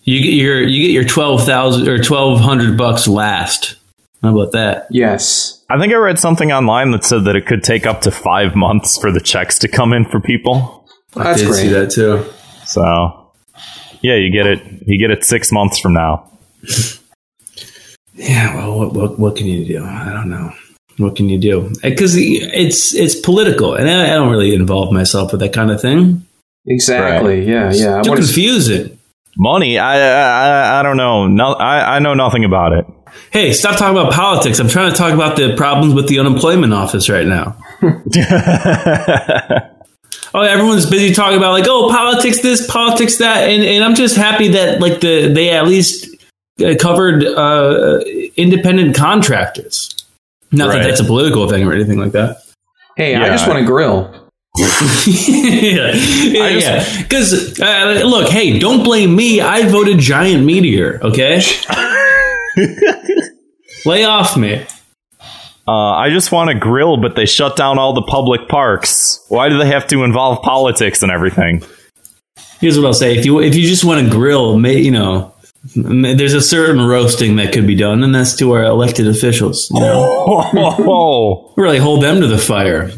you 0.03 0.23
get 0.23 0.35
your 0.35 0.63
you 0.63 0.83
get 0.87 0.93
your 0.93 1.05
twelve 1.05 1.45
thousand 1.45 1.89
or 1.89 2.03
twelve 2.03 2.41
hundred 2.41 2.77
bucks 2.79 3.09
last. 3.09 3.77
How 4.23 4.37
about 4.39 4.53
that? 4.53 4.87
Yes. 4.91 5.63
I 5.69 5.79
think 5.79 5.93
I 5.93 5.97
read 5.97 6.19
something 6.19 6.51
online 6.51 6.93
that 6.93 7.05
said 7.05 7.25
that 7.25 7.37
it 7.37 7.47
could 7.47 7.63
take 7.63 7.85
up 7.85 8.01
to 8.03 8.11
five 8.11 8.55
months 8.55 8.99
for 8.99 9.13
the 9.13 9.21
checks 9.21 9.59
to 9.61 9.69
come 9.69 9.93
in 9.93 10.07
for 10.07 10.19
people. 10.19 10.89
That's 11.13 11.43
Did 11.43 11.55
see 11.55 11.69
that 11.69 11.91
too. 11.91 12.25
So, 12.65 13.31
yeah, 14.01 14.15
you 14.15 14.31
get 14.33 14.47
it. 14.47 14.61
You 14.87 14.99
get 14.99 15.11
it 15.11 15.25
six 15.25 15.53
months 15.53 15.79
from 15.79 15.93
now. 15.93 16.31
Yeah. 18.15 18.55
Well, 18.57 18.79
what 18.79 18.93
what, 18.95 19.19
what 19.19 19.37
can 19.37 19.47
you 19.47 19.65
do? 19.65 19.85
I 19.85 20.13
don't 20.13 20.31
know. 20.31 20.53
What 20.99 21.17
can 21.17 21.29
you 21.29 21.39
do? 21.39 21.73
Because 21.83 22.15
it's 22.17 22.95
it's 22.95 23.17
political, 23.17 23.75
and 23.75 23.91
I, 23.91 24.05
I 24.13 24.15
don't 24.15 24.31
really 24.31 24.55
involve 24.55 24.93
myself 24.93 25.33
with 25.33 25.41
that 25.41 25.53
kind 25.53 25.71
of 25.71 25.81
thing. 25.81 26.25
Exactly. 26.67 27.45
Yeah. 27.47 27.73
Yeah. 27.73 28.03
Too 28.03 28.11
What 28.11 28.19
is- 28.19 28.27
confusing. 28.29 28.99
Money, 29.37 29.81
I, 29.81 29.99
I, 29.99 30.79
I 30.79 30.83
don't 30.85 30.97
know. 30.97 31.27
No, 31.27 31.55
I, 31.55 31.97
I 31.97 31.99
know 31.99 32.15
nothing 32.15 32.45
about 32.45 32.73
it. 32.73 32.87
Hey, 33.33 33.53
stop 33.53 33.77
talking 33.77 33.99
about 33.99 34.13
politics. 34.13 34.61
I'm 34.61 34.69
trying 34.69 34.93
to 34.93 34.97
talk 34.97 35.13
about 35.13 35.35
the 35.35 35.57
problems 35.57 35.93
with 35.93 36.07
the 36.07 36.21
unemployment 36.21 36.73
office 36.73 37.09
right 37.09 37.27
now. 37.27 37.57
Oh, 40.37 40.41
everyone's 40.41 40.91
busy 40.91 41.15
talking 41.15 41.37
about 41.39 41.53
like, 41.53 41.67
oh, 41.69 41.89
politics 41.91 42.41
this, 42.43 42.67
politics 42.67 43.19
that, 43.19 43.49
and, 43.49 43.63
and 43.63 43.85
I'm 43.85 43.95
just 43.95 44.17
happy 44.17 44.49
that 44.49 44.81
like 44.81 45.01
the 45.01 45.33
they 45.33 45.51
at 45.51 45.65
least 45.69 46.07
uh, 46.07 46.14
covered 46.79 47.25
uh, 47.25 48.01
independent 48.37 48.95
contractors. 48.97 49.91
Not 50.53 50.69
Right. 50.69 50.79
that 50.83 50.89
that's 50.89 51.01
a 51.01 51.05
political 51.05 51.49
thing 51.49 51.67
or 51.67 51.73
anything 51.73 51.99
like 51.99 52.13
that. 52.13 52.37
hey, 52.97 53.15
I 53.17 53.29
just 53.29 53.47
want 53.49 53.59
to 53.61 53.65
grill. 53.67 54.21
yeah, 54.57 54.65
yeah, 55.07 56.51
just- 56.51 56.67
yeah. 56.67 57.03
Because 57.03 57.61
uh, 57.61 58.03
look, 58.07 58.29
hey, 58.29 58.59
don't 58.61 58.85
blame 58.85 59.17
me. 59.17 59.41
I 59.41 59.69
voted 59.69 59.99
Giant 59.99 60.45
Meteor. 60.45 61.01
Okay, 61.03 61.41
lay 63.87 64.05
off 64.05 64.37
me. 64.37 64.65
Uh, 65.67 65.73
I 65.93 66.11
just 66.11 66.31
want 66.31 66.51
to 66.51 66.55
grill, 66.59 66.99
but 66.99 67.17
they 67.17 67.25
shut 67.27 67.57
down 67.57 67.79
all 67.79 67.95
the 67.95 68.03
public 68.03 68.49
parks. 68.49 69.25
Why 69.29 69.49
do 69.49 69.59
they 69.59 69.67
have 69.69 69.87
to 69.89 70.05
involve 70.05 70.43
politics 70.43 71.03
and 71.03 71.11
everything? 71.11 71.63
Here's 72.61 72.77
what 72.79 72.87
I'll 72.87 72.93
say: 72.95 73.17
if 73.17 73.25
you 73.25 73.41
if 73.41 73.55
you 73.55 73.67
just 73.67 73.85
want 73.85 74.05
to 74.07 74.11
grill, 74.13 74.59
may, 74.59 74.79
you 74.79 74.91
know, 74.91 75.15
m- 75.25 75.33
there's 75.75 76.35
a 76.35 76.41
certain 76.43 76.85
roasting 76.87 77.37
that 77.37 77.53
could 77.53 77.67
be 77.67 77.75
done, 77.75 78.03
and 78.05 78.15
that's 78.15 78.37
to 78.37 78.53
our 78.53 78.65
elected 78.65 79.07
officials. 79.09 79.71
You 79.71 79.81
know, 79.81 80.25
Oh, 80.57 81.53
really 81.57 81.79
hold 81.79 82.03
them 82.03 82.21
to 82.21 82.27
the 82.27 82.39
fire. 82.39 82.91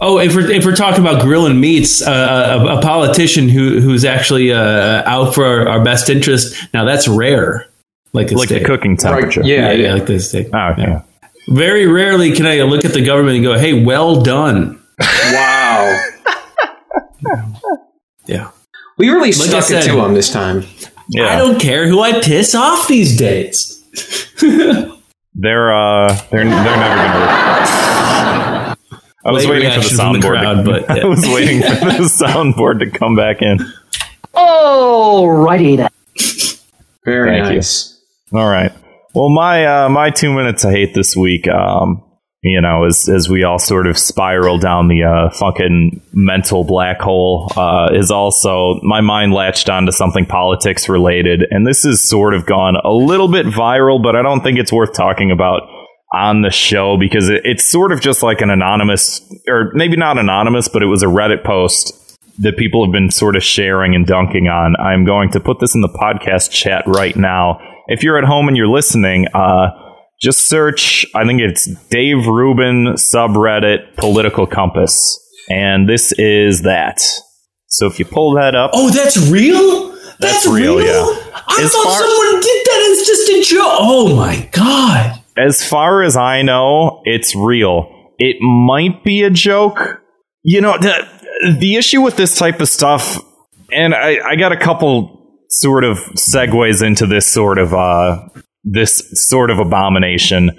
Oh, 0.00 0.18
if 0.18 0.34
we're 0.34 0.50
if 0.50 0.64
we're 0.64 0.74
talking 0.76 1.00
about 1.06 1.22
grilling 1.22 1.60
meats, 1.60 2.00
uh, 2.00 2.58
a, 2.60 2.78
a 2.78 2.82
politician 2.82 3.48
who 3.48 3.80
who's 3.80 4.04
actually 4.04 4.52
uh, 4.52 5.02
out 5.04 5.34
for 5.34 5.44
our, 5.44 5.68
our 5.68 5.84
best 5.84 6.08
interest. 6.08 6.56
Now 6.72 6.84
that's 6.84 7.06
rare, 7.06 7.66
like 8.12 8.30
a 8.32 8.34
like 8.36 8.48
the 8.48 8.64
cooking 8.64 8.96
temperature. 8.96 9.42
Yeah. 9.44 9.72
Yeah, 9.72 9.72
yeah, 9.72 9.92
like 9.94 10.06
this 10.06 10.28
steak. 10.30 10.48
Oh, 10.54 10.74
yeah. 10.78 11.02
Very 11.48 11.86
rarely 11.86 12.32
can 12.32 12.46
I 12.46 12.62
look 12.62 12.84
at 12.84 12.92
the 12.92 13.04
government 13.04 13.36
and 13.36 13.44
go, 13.44 13.58
"Hey, 13.58 13.82
well 13.84 14.22
done." 14.22 14.80
Wow. 15.00 16.06
Yeah, 18.26 18.50
We 18.96 19.08
really 19.08 19.28
I 19.28 19.32
stuck 19.32 19.64
said- 19.64 19.82
it 19.84 19.86
to 19.88 20.04
him 20.04 20.14
this 20.14 20.30
time. 20.30 20.64
Yeah. 21.12 21.26
I 21.26 21.36
don't 21.38 21.60
care 21.60 21.88
who 21.88 22.00
I 22.00 22.20
piss 22.20 22.54
off 22.54 22.86
these 22.88 23.16
days. 23.18 23.76
They're 25.34 25.72
uh 25.72 26.08
they're 26.30 26.44
they're 26.44 26.44
never 26.44 26.96
gonna. 26.96 28.76
I 29.22 29.32
was 29.32 29.44
Late 29.46 29.50
waiting 29.62 29.70
for 29.70 29.74
the 29.80 29.80
reaction 29.80 29.96
from 29.96 30.12
the 30.14 30.18
soundboard. 30.18 30.40
crowd, 30.40 30.54
to, 30.54 30.62
but, 30.64 30.96
yeah. 30.96 31.02
I 31.04 31.06
was 31.06 31.26
waiting 31.26 31.60
for 31.62 31.68
the 31.68 32.08
soundboard 32.24 32.80
to 32.80 32.90
come 32.90 33.14
back 33.16 33.42
in. 33.42 33.58
Alrighty 34.34 35.76
then. 35.76 35.90
Very 37.04 37.30
Thank 37.30 37.48
you. 37.50 37.54
nice. 37.56 38.00
All 38.32 38.48
right. 38.48 38.72
Well, 39.14 39.28
my 39.30 39.84
uh, 39.84 39.88
my 39.88 40.10
two 40.10 40.32
minutes 40.32 40.64
I 40.64 40.70
hate 40.72 40.94
this 40.94 41.16
week. 41.16 41.46
Um, 41.48 42.02
you 42.42 42.60
know, 42.60 42.84
as 42.84 43.08
as 43.08 43.28
we 43.28 43.44
all 43.44 43.58
sort 43.58 43.86
of 43.86 43.98
spiral 43.98 44.58
down 44.58 44.88
the 44.88 45.04
uh, 45.04 45.30
fucking 45.30 46.00
mental 46.12 46.64
black 46.64 47.00
hole, 47.00 47.52
uh, 47.56 47.88
is 47.92 48.10
also 48.10 48.80
my 48.82 49.02
mind 49.02 49.34
latched 49.34 49.68
onto 49.68 49.92
something 49.92 50.24
politics 50.24 50.88
related, 50.88 51.42
and 51.50 51.66
this 51.66 51.82
has 51.82 52.00
sort 52.00 52.32
of 52.32 52.46
gone 52.46 52.76
a 52.82 52.92
little 52.92 53.28
bit 53.28 53.46
viral, 53.46 54.02
but 54.02 54.16
I 54.16 54.22
don't 54.22 54.42
think 54.42 54.58
it's 54.58 54.72
worth 54.72 54.94
talking 54.94 55.30
about 55.30 55.62
on 56.12 56.42
the 56.42 56.50
show 56.50 56.96
because 56.98 57.28
it, 57.28 57.42
it's 57.44 57.70
sort 57.70 57.92
of 57.92 58.00
just 58.00 58.22
like 58.22 58.40
an 58.40 58.50
anonymous, 58.50 59.20
or 59.46 59.70
maybe 59.74 59.96
not 59.96 60.18
anonymous, 60.18 60.66
but 60.66 60.82
it 60.82 60.86
was 60.86 61.02
a 61.02 61.06
Reddit 61.06 61.44
post 61.44 62.18
that 62.38 62.56
people 62.56 62.84
have 62.84 62.92
been 62.92 63.10
sort 63.10 63.36
of 63.36 63.42
sharing 63.42 63.94
and 63.94 64.06
dunking 64.06 64.48
on. 64.48 64.74
I'm 64.76 65.04
going 65.04 65.30
to 65.32 65.40
put 65.40 65.60
this 65.60 65.74
in 65.74 65.82
the 65.82 65.88
podcast 65.88 66.50
chat 66.50 66.84
right 66.86 67.14
now. 67.14 67.60
If 67.86 68.02
you're 68.02 68.16
at 68.16 68.24
home 68.24 68.48
and 68.48 68.56
you're 68.56 68.68
listening, 68.68 69.26
uh, 69.34 69.70
just 70.20 70.40
search, 70.48 71.06
I 71.14 71.24
think 71.26 71.40
it's 71.40 71.66
Dave 71.88 72.26
Rubin 72.26 72.94
subreddit 72.94 73.96
political 73.96 74.46
compass. 74.46 75.18
And 75.48 75.88
this 75.88 76.12
is 76.12 76.62
that. 76.62 77.00
So 77.66 77.86
if 77.86 77.98
you 77.98 78.04
pull 78.04 78.34
that 78.34 78.54
up, 78.54 78.70
Oh, 78.74 78.90
that's 78.90 79.16
real? 79.30 79.90
That's 80.18 80.46
real, 80.46 80.80
yeah. 80.82 80.92
I 81.48 81.62
As 81.62 81.72
thought 81.72 81.84
far- 81.84 81.98
someone 81.98 82.40
did 82.40 82.66
that. 82.66 82.88
It's 82.90 83.06
just 83.06 83.30
a 83.30 83.54
joke. 83.54 83.66
Oh 83.80 84.14
my 84.16 84.48
god. 84.52 85.20
as 85.36 85.66
far 85.66 86.02
as 86.02 86.16
I 86.16 86.42
know, 86.42 87.00
it's 87.04 87.34
real. 87.34 88.12
It 88.18 88.36
might 88.40 89.02
be 89.02 89.22
a 89.22 89.30
joke. 89.30 90.02
You 90.42 90.60
know, 90.60 90.76
the, 90.78 91.08
the 91.58 91.76
issue 91.76 92.02
with 92.02 92.16
this 92.16 92.36
type 92.36 92.60
of 92.60 92.68
stuff, 92.68 93.18
and 93.72 93.94
I, 93.94 94.18
I 94.30 94.36
got 94.36 94.52
a 94.52 94.56
couple 94.58 95.16
sort 95.48 95.84
of 95.84 95.96
segues 96.16 96.82
into 96.86 97.06
this 97.06 97.26
sort 97.26 97.58
of 97.58 97.72
uh 97.74 98.18
this 98.64 99.02
sort 99.28 99.50
of 99.50 99.58
abomination. 99.58 100.50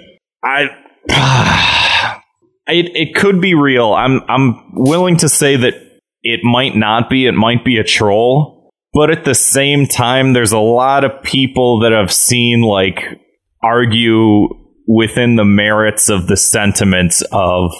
I 0.44 0.68
it 2.68 2.94
it 2.96 3.14
could 3.14 3.40
be 3.40 3.54
real. 3.54 3.92
I'm 3.92 4.20
I'm 4.28 4.74
willing 4.74 5.16
to 5.18 5.28
say 5.28 5.56
that 5.56 5.74
it 6.22 6.40
might 6.42 6.76
not 6.76 7.10
be. 7.10 7.26
It 7.26 7.32
might 7.32 7.64
be 7.64 7.78
a 7.78 7.84
troll. 7.84 8.70
But 8.94 9.10
at 9.10 9.24
the 9.24 9.34
same 9.34 9.86
time, 9.86 10.34
there's 10.34 10.52
a 10.52 10.58
lot 10.58 11.04
of 11.04 11.22
people 11.22 11.80
that 11.80 11.92
have 11.92 12.12
seen 12.12 12.60
like 12.60 13.18
argue 13.62 14.48
within 14.86 15.36
the 15.36 15.44
merits 15.44 16.08
of 16.08 16.26
the 16.26 16.36
sentiments 16.36 17.22
of 17.32 17.72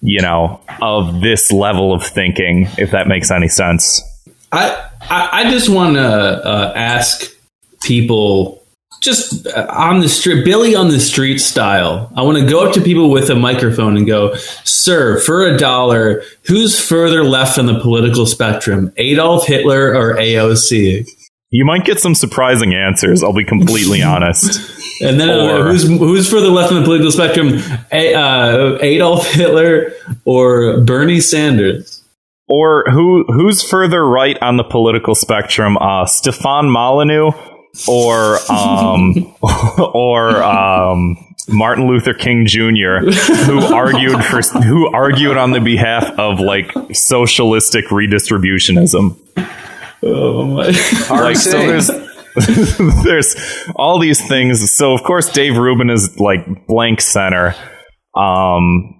you 0.00 0.20
know 0.22 0.60
of 0.80 1.20
this 1.20 1.52
level 1.52 1.92
of 1.92 2.04
thinking 2.04 2.66
if 2.78 2.92
that 2.92 3.06
makes 3.06 3.30
any 3.30 3.48
sense 3.48 4.02
I 4.52 4.88
I, 5.02 5.28
I 5.32 5.50
just 5.50 5.68
want 5.68 5.96
to 5.96 6.02
uh, 6.02 6.72
ask 6.74 7.34
people 7.82 8.57
just 9.00 9.46
uh, 9.46 9.66
on 9.70 10.00
the 10.00 10.08
street, 10.08 10.44
Billy 10.44 10.74
on 10.74 10.88
the 10.88 11.00
street 11.00 11.38
style. 11.38 12.10
I 12.16 12.22
want 12.22 12.38
to 12.38 12.46
go 12.46 12.66
up 12.66 12.74
to 12.74 12.80
people 12.80 13.10
with 13.10 13.30
a 13.30 13.34
microphone 13.34 13.96
and 13.96 14.06
go, 14.06 14.34
"Sir, 14.64 15.20
for 15.20 15.46
a 15.46 15.56
dollar, 15.56 16.22
who's 16.46 16.78
further 16.80 17.24
left 17.24 17.58
on 17.58 17.66
the 17.66 17.78
political 17.80 18.26
spectrum, 18.26 18.92
Adolf 18.96 19.46
Hitler 19.46 19.94
or 19.94 20.16
AOC?" 20.16 21.06
you 21.50 21.64
might 21.64 21.86
get 21.86 21.98
some 21.98 22.14
surprising 22.14 22.74
answers 22.74 23.22
i'll 23.22 23.32
be 23.32 23.42
completely 23.42 24.02
honest 24.14 24.60
And 25.00 25.18
then 25.20 25.30
uh, 25.30 25.62
who's 25.62 25.84
who's 25.84 26.28
further 26.28 26.48
left 26.48 26.72
on 26.72 26.80
the 26.80 26.84
political 26.84 27.12
spectrum, 27.12 27.60
A, 27.92 28.14
uh, 28.14 28.78
Adolf 28.82 29.32
Hitler 29.32 29.92
or 30.24 30.80
Bernie 30.80 31.20
Sanders? 31.20 32.02
or 32.48 32.84
who 32.90 33.24
who's 33.28 33.62
further 33.62 34.04
right 34.06 34.36
on 34.42 34.56
the 34.56 34.64
political 34.64 35.14
spectrum 35.14 35.76
uh 35.78 36.06
stefan 36.06 36.68
molyneux 36.70 37.30
or 37.86 38.38
um, 38.50 39.34
or 39.94 40.42
um, 40.42 41.16
Martin 41.48 41.86
Luther 41.86 42.14
King 42.14 42.46
Jr., 42.46 42.98
who 43.46 43.60
argued 43.60 44.24
for 44.24 44.40
who 44.62 44.92
argued 44.92 45.36
on 45.36 45.52
the 45.52 45.60
behalf 45.60 46.04
of 46.18 46.40
like 46.40 46.72
socialistic 46.92 47.86
redistributionism. 47.86 49.16
Oh 50.02 50.44
my! 50.44 50.66
Like 51.10 51.36
so, 51.36 51.58
there's 51.58 51.90
there's 53.04 53.36
all 53.74 53.98
these 53.98 54.26
things. 54.26 54.70
So 54.70 54.92
of 54.92 55.02
course, 55.02 55.30
Dave 55.30 55.56
Rubin 55.56 55.90
is 55.90 56.18
like 56.18 56.66
blank 56.66 57.00
center. 57.00 57.54
Um, 58.14 58.97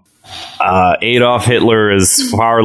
uh, 0.61 0.97
Adolf 1.01 1.45
Hitler 1.45 1.93
is 1.93 2.31
far 2.31 2.61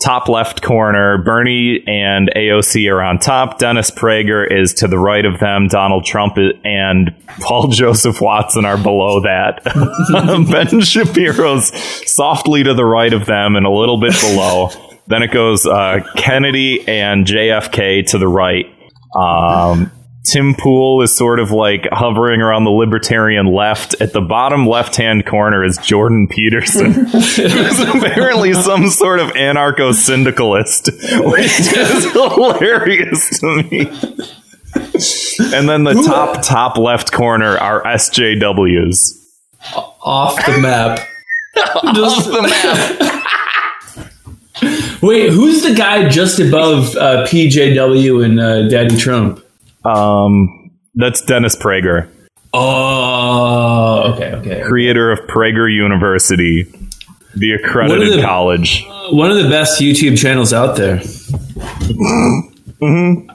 top 0.00 0.28
left 0.28 0.62
corner. 0.62 1.18
Bernie 1.18 1.82
and 1.86 2.30
AOC 2.34 2.90
are 2.92 3.02
on 3.02 3.18
top. 3.18 3.58
Dennis 3.58 3.90
Prager 3.90 4.46
is 4.50 4.74
to 4.74 4.88
the 4.88 4.98
right 4.98 5.24
of 5.24 5.38
them. 5.40 5.68
Donald 5.68 6.04
Trump 6.04 6.36
and 6.64 7.14
Paul 7.40 7.68
Joseph 7.72 8.20
Watson 8.20 8.64
are 8.64 8.78
below 8.78 9.20
that. 9.20 9.64
ben 10.50 10.80
Shapiro's 10.80 11.72
softly 12.10 12.64
to 12.64 12.74
the 12.74 12.84
right 12.84 13.12
of 13.12 13.26
them 13.26 13.56
and 13.56 13.66
a 13.66 13.70
little 13.70 14.00
bit 14.00 14.14
below. 14.20 14.70
Then 15.06 15.22
it 15.22 15.32
goes 15.32 15.64
uh, 15.66 16.00
Kennedy 16.16 16.86
and 16.86 17.26
JFK 17.26 18.06
to 18.10 18.18
the 18.18 18.28
right. 18.28 18.66
Um, 19.16 19.90
Tim 20.30 20.54
Pool 20.54 21.02
is 21.02 21.16
sort 21.16 21.40
of 21.40 21.50
like 21.52 21.88
hovering 21.90 22.42
around 22.42 22.64
the 22.64 22.70
libertarian 22.70 23.46
left. 23.46 23.94
At 24.00 24.12
the 24.12 24.20
bottom 24.20 24.66
left 24.66 24.96
hand 24.96 25.24
corner 25.24 25.64
is 25.64 25.78
Jordan 25.78 26.28
Peterson, 26.28 26.92
who's 26.92 27.38
apparently 27.94 28.52
some 28.52 28.88
sort 28.88 29.20
of 29.20 29.28
anarcho 29.30 29.94
syndicalist, 29.94 30.90
which 30.92 31.60
is 31.60 32.04
hilarious 32.12 33.40
to 33.40 33.62
me. 33.62 33.80
And 35.56 35.68
then 35.68 35.84
the 35.84 35.94
top, 36.06 36.42
top 36.42 36.76
left 36.76 37.12
corner 37.12 37.56
are 37.56 37.82
SJWs. 37.84 39.14
Off 39.74 40.44
the 40.44 40.58
map. 40.58 41.00
Off 41.56 42.24
the 42.24 42.42
map. 42.42 43.14
Wait, 45.00 45.30
who's 45.30 45.62
the 45.62 45.74
guy 45.74 46.08
just 46.08 46.38
above 46.40 46.94
uh, 46.96 47.24
PJW 47.26 48.24
and 48.24 48.40
uh, 48.40 48.68
Daddy 48.68 48.96
Trump? 48.96 49.44
Um, 49.88 50.70
that's 50.94 51.20
Dennis 51.22 51.54
Prager, 51.56 52.08
Oh, 52.54 54.12
okay, 54.14 54.32
okay. 54.32 54.62
creator 54.62 55.10
of 55.12 55.20
Prager 55.28 55.72
University, 55.72 56.64
the 57.34 57.52
accredited 57.52 58.08
are 58.08 58.16
the- 58.16 58.22
college. 58.22 58.84
One 59.10 59.30
of 59.30 59.36
the 59.42 59.48
best 59.48 59.80
YouTube 59.80 60.18
channels 60.18 60.52
out 60.52 60.76
there. 60.76 61.00
Hmm. 62.80 63.28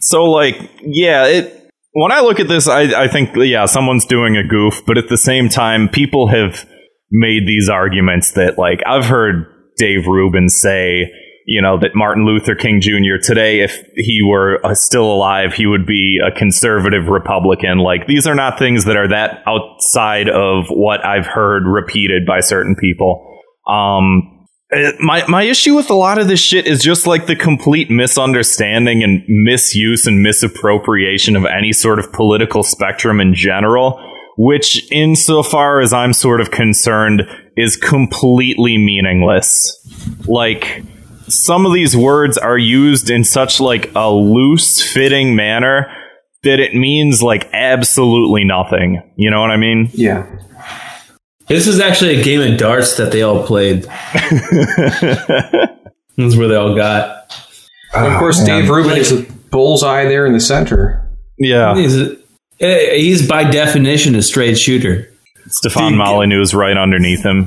So 0.00 0.24
like, 0.24 0.56
yeah, 0.82 1.26
it 1.26 1.52
when 1.92 2.12
I 2.12 2.20
look 2.20 2.40
at 2.40 2.48
this, 2.48 2.68
I, 2.68 3.04
I 3.04 3.08
think 3.08 3.30
yeah, 3.36 3.64
someone's 3.66 4.04
doing 4.04 4.36
a 4.36 4.46
goof, 4.46 4.82
but 4.86 4.98
at 4.98 5.08
the 5.08 5.16
same 5.16 5.48
time, 5.48 5.88
people 5.88 6.28
have 6.28 6.68
made 7.10 7.46
these 7.46 7.68
arguments 7.70 8.32
that 8.32 8.58
like 8.58 8.82
I've 8.86 9.06
heard 9.06 9.46
Dave 9.78 10.06
Rubin 10.06 10.48
say, 10.48 11.10
you 11.46 11.62
know, 11.62 11.78
that 11.78 11.94
Martin 11.94 12.26
Luther 12.26 12.56
King 12.56 12.80
Jr. 12.80 13.18
today, 13.22 13.60
if 13.60 13.80
he 13.94 14.20
were 14.22 14.60
uh, 14.66 14.74
still 14.74 15.04
alive, 15.04 15.54
he 15.54 15.64
would 15.64 15.86
be 15.86 16.18
a 16.24 16.36
conservative 16.36 17.06
Republican. 17.06 17.78
Like 17.78 18.08
these 18.08 18.26
are 18.26 18.34
not 18.34 18.58
things 18.58 18.84
that 18.84 18.96
are 18.96 19.08
that 19.08 19.44
outside 19.46 20.28
of 20.28 20.66
what 20.68 21.06
I've 21.06 21.26
heard 21.26 21.62
repeated 21.64 22.26
by 22.26 22.40
certain 22.40 22.74
people. 22.74 23.24
Um, 23.68 24.48
uh, 24.74 24.90
my 24.98 25.24
my 25.28 25.44
issue 25.44 25.76
with 25.76 25.88
a 25.88 25.94
lot 25.94 26.18
of 26.18 26.26
this 26.26 26.40
shit 26.40 26.66
is 26.66 26.82
just 26.82 27.06
like 27.06 27.26
the 27.26 27.36
complete 27.36 27.88
misunderstanding 27.88 29.04
and 29.04 29.22
misuse 29.28 30.04
and 30.04 30.24
misappropriation 30.24 31.36
of 31.36 31.44
any 31.44 31.72
sort 31.72 32.00
of 32.00 32.12
political 32.12 32.64
spectrum 32.64 33.20
in 33.20 33.32
general, 33.32 34.02
which 34.36 34.90
insofar 34.90 35.80
as 35.80 35.92
I'm 35.92 36.12
sort 36.12 36.40
of 36.40 36.50
concerned 36.50 37.22
is 37.56 37.76
completely 37.76 38.76
meaningless. 38.76 39.72
Like 40.26 40.82
some 41.28 41.66
of 41.66 41.72
these 41.72 41.96
words 41.96 42.38
are 42.38 42.58
used 42.58 43.10
in 43.10 43.24
such 43.24 43.60
like 43.60 43.90
a 43.94 44.10
loose 44.10 44.82
fitting 44.82 45.34
manner 45.36 45.90
that 46.42 46.60
it 46.60 46.74
means 46.74 47.22
like 47.22 47.48
absolutely 47.52 48.44
nothing. 48.44 49.02
You 49.16 49.30
know 49.30 49.40
what 49.40 49.50
I 49.50 49.56
mean? 49.56 49.90
yeah. 49.92 50.26
This 51.48 51.68
is 51.68 51.78
actually 51.78 52.20
a 52.20 52.24
game 52.24 52.40
of 52.40 52.58
darts 52.58 52.96
that 52.96 53.12
they 53.12 53.22
all 53.22 53.46
played. 53.46 53.84
That's 56.16 56.36
where 56.36 56.48
they 56.48 56.56
all 56.56 56.74
got. 56.74 57.32
of 57.94 58.18
course, 58.18 58.42
Dave 58.44 58.68
Rubin 58.68 58.96
is 58.96 59.12
a 59.12 59.22
bullseye 59.50 60.04
there 60.06 60.26
in 60.26 60.32
the 60.32 60.40
center. 60.40 61.08
Yeah. 61.38 61.76
He's, 61.76 61.96
a- 62.00 62.16
eh, 62.58 62.96
he's 62.96 63.28
by 63.28 63.44
definition 63.48 64.14
a 64.16 64.22
straight 64.22 64.58
shooter. 64.58 65.08
Stefan 65.48 65.96
Molyneux 65.96 66.40
is 66.40 66.52
right 66.54 66.76
underneath 66.76 67.22
him. 67.24 67.46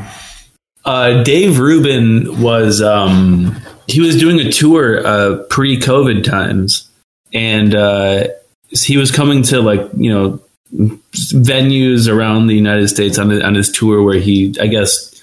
Uh, 0.86 1.24
Dave 1.24 1.60
Rubin 1.60 2.42
was 2.42 2.82
um, 2.82 3.56
he 3.88 4.02
was 4.02 4.18
doing 4.18 4.40
a 4.40 4.52
tour 4.52 5.06
uh, 5.06 5.44
pre-COVID 5.50 6.24
times, 6.24 6.90
and 7.34 7.76
uh, 7.76 8.28
he 8.70 8.98
was 8.98 9.12
coming 9.12 9.44
to 9.44 9.62
like 9.62 9.82
you 9.96 10.12
know 10.12 10.42
venues 10.74 12.12
around 12.12 12.48
the 12.48 12.56
United 12.56 12.88
States 12.88 13.18
on 13.18 13.30
the, 13.30 13.46
on 13.46 13.56
his 13.56 13.72
tour 13.72 14.04
where 14.04 14.20
he 14.20 14.56
I 14.62 14.68
guess 14.68 15.20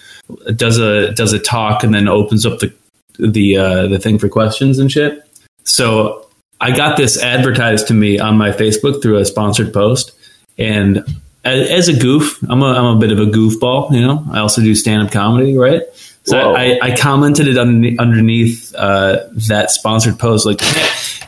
does 0.54 0.78
a 0.78 1.12
does 1.12 1.32
a 1.32 1.38
talk 1.38 1.84
and 1.84 1.94
then 1.94 2.08
opens 2.08 2.44
up 2.44 2.58
the 2.58 2.72
the 3.18 3.56
uh, 3.56 3.86
the 3.86 3.98
thing 3.98 4.18
for 4.18 4.28
questions 4.28 4.78
and 4.78 4.90
shit. 4.90 5.22
So 5.64 6.26
I 6.60 6.76
got 6.76 6.96
this 6.96 7.20
advertised 7.20 7.88
to 7.88 7.94
me 7.94 8.18
on 8.18 8.36
my 8.36 8.50
Facebook 8.50 9.02
through 9.02 9.18
a 9.18 9.24
sponsored 9.24 9.72
post, 9.72 10.12
and 10.58 11.04
as, 11.46 11.70
as 11.70 11.88
a 11.88 11.98
goof, 11.98 12.42
I'm 12.48 12.62
a 12.62 12.66
I'm 12.66 12.96
a 12.96 12.98
bit 12.98 13.12
of 13.12 13.18
a 13.18 13.26
goofball. 13.26 13.92
You 13.92 14.00
know, 14.00 14.24
I 14.30 14.40
also 14.40 14.60
do 14.60 14.74
stand 14.74 15.06
up 15.06 15.12
comedy, 15.12 15.56
right? 15.56 15.82
So. 16.24 16.54
I, 16.56 16.76
I 16.82 16.96
commented 16.96 17.46
it 17.46 17.56
underneath, 17.56 18.00
underneath 18.00 18.74
uh, 18.74 19.28
that 19.46 19.70
sponsored 19.70 20.18
post, 20.18 20.44
like, 20.44 20.58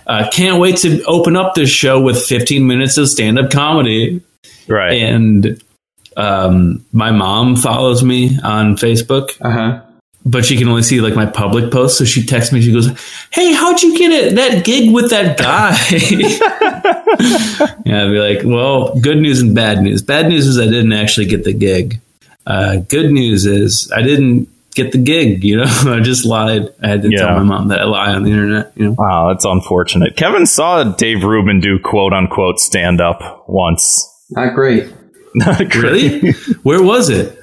uh, 0.09 0.29
can't 0.33 0.59
wait 0.59 0.79
to 0.79 1.05
open 1.05 1.37
up 1.37 1.55
this 1.55 1.71
show 1.71 2.01
with 2.01 2.21
15 2.21 2.67
minutes 2.67 2.99
of 2.99 3.09
stand 3.09 3.39
up 3.39 3.53
comedy. 3.53 4.21
Right. 4.67 4.95
And 4.95 5.63
um, 6.17 6.85
my 6.93 7.13
mom 7.13 7.55
follows 7.55 8.03
me 8.03 8.41
on 8.43 8.75
Facebook, 8.75 9.39
Uh 9.41 9.51
huh. 9.51 9.83
But 10.31 10.45
she 10.45 10.57
can 10.57 10.69
only 10.69 10.83
see 10.83 11.01
like 11.01 11.15
my 11.15 11.27
public 11.27 11.73
posts. 11.73 11.99
So 11.99 12.05
she 12.05 12.25
texts 12.25 12.53
me. 12.53 12.61
She 12.61 12.73
goes, 12.73 12.89
"Hey, 13.33 13.53
how'd 13.53 13.83
you 13.83 13.97
get 13.99 14.11
it 14.13 14.35
that 14.37 14.65
gig 14.65 14.93
with 14.93 15.11
that 15.11 15.39
guy?" 15.39 15.77
yeah, 17.85 18.05
I'd 18.05 18.11
be 18.11 18.19
like, 18.19 18.41
"Well, 18.45 18.99
good 19.01 19.19
news 19.19 19.41
and 19.41 19.55
bad 19.55 19.83
news. 19.83 20.03
Bad 20.03 20.29
news 20.29 20.47
is 20.47 20.59
I 20.59 20.65
didn't 20.67 20.93
actually 20.93 21.27
get 21.27 21.45
the 21.45 21.53
gig. 21.53 22.01
Uh, 22.47 22.77
good 22.89 23.11
news 23.11 23.47
is 23.47 23.91
I 23.95 24.03
didn't 24.03 24.49
get 24.75 24.93
the 24.93 24.99
gig. 24.99 25.45
You 25.45 25.59
know, 25.59 25.65
I 25.87 26.01
just 26.01 26.25
lied. 26.25 26.69
I 26.83 26.89
had 26.89 27.03
to 27.03 27.11
Yeah. 27.11 27.19
tell 27.27 27.37
my 27.37 27.43
mom 27.43 27.69
that 27.69 27.81
I 27.81 27.85
lie 27.85 28.13
on 28.15 28.23
the 28.23 28.31
internet. 28.31 28.73
You 28.77 28.87
know, 28.87 28.95
Wow, 28.99 29.29
that's 29.33 29.45
unfortunate. 29.45 30.17
Kevin 30.17 30.47
saw 30.47 30.85
Dave 30.85 31.25
Rubin 31.25 31.61
do 31.61 31.79
quote 31.79 32.13
unquote 32.13 32.59
stand 32.61 33.01
up 33.01 33.45
once. 33.49 34.07
Not 34.31 34.55
great. 34.55 34.93
Not 35.35 35.59
great. 35.71 36.23
really? 36.23 36.33
Where 36.63 36.83
was 36.83 37.11
it? 37.11 37.38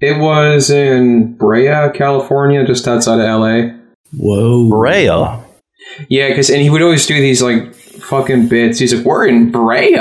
It 0.00 0.18
was 0.18 0.70
in 0.70 1.34
Brea, 1.34 1.90
California, 1.94 2.64
just 2.64 2.86
outside 2.86 3.20
of 3.20 3.40
LA. 3.40 3.74
Whoa, 4.16 4.68
Brea. 4.70 5.06
Yeah, 6.08 6.28
because 6.28 6.50
and 6.50 6.60
he 6.60 6.70
would 6.70 6.82
always 6.82 7.06
do 7.06 7.20
these 7.20 7.42
like 7.42 7.74
fucking 7.74 8.48
bits. 8.48 8.78
He's 8.78 8.94
like, 8.94 9.04
"We're 9.04 9.26
in 9.26 9.50
Brea." 9.50 9.96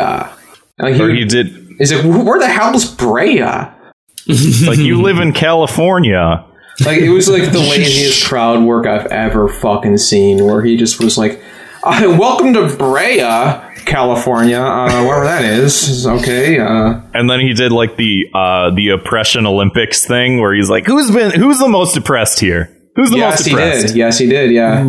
Like, 0.79 0.95
he, 0.95 1.01
Or 1.01 1.09
he 1.09 1.25
did 1.25 1.47
he's 1.77 1.91
like, 1.91 2.03
"Where 2.03 2.39
the 2.39 2.47
hell 2.47 2.75
is 2.75 2.85
Brea?" 2.85 3.41
like 4.67 4.77
you 4.77 5.01
live 5.01 5.19
in 5.19 5.33
California. 5.33 6.45
Like 6.85 6.99
it 6.99 7.09
was 7.09 7.27
like 7.27 7.51
the 7.51 7.59
laziest 7.71 8.25
crowd 8.25 8.63
work 8.63 8.85
I've 8.85 9.07
ever 9.07 9.49
fucking 9.49 9.97
seen. 9.97 10.45
Where 10.45 10.61
he 10.61 10.77
just 10.77 10.99
was 11.01 11.17
like, 11.17 11.41
uh, 11.87 12.17
"Welcome 12.19 12.53
to 12.53 12.67
Brea, 12.75 13.19
California, 13.85 14.59
uh, 14.59 15.03
wherever 15.05 15.25
that 15.25 15.43
is." 15.43 15.87
Is 15.89 16.07
Okay, 16.07 16.59
uh, 16.59 17.01
And 17.13 17.29
then 17.29 17.39
he 17.39 17.53
did 17.53 17.71
like 17.71 17.97
the 17.97 18.25
uh 18.33 18.71
the 18.75 18.89
oppression 18.89 19.45
Olympics 19.45 20.05
thing 20.05 20.39
where 20.39 20.53
he's 20.53 20.69
like, 20.69 20.85
Who's 20.85 21.09
been 21.11 21.31
who's 21.31 21.59
the 21.59 21.67
most 21.69 21.95
oppressed 21.97 22.39
here? 22.39 22.69
Who's 22.95 23.09
the 23.11 23.17
yes, 23.17 23.39
most 23.41 23.47
oppressed?" 23.53 23.95
Yes, 23.95 24.17
he 24.19 24.25
did. 24.27 24.51
Yes, 24.51 24.51
he 24.51 24.51
did. 24.51 24.51
Yeah. 24.51 24.83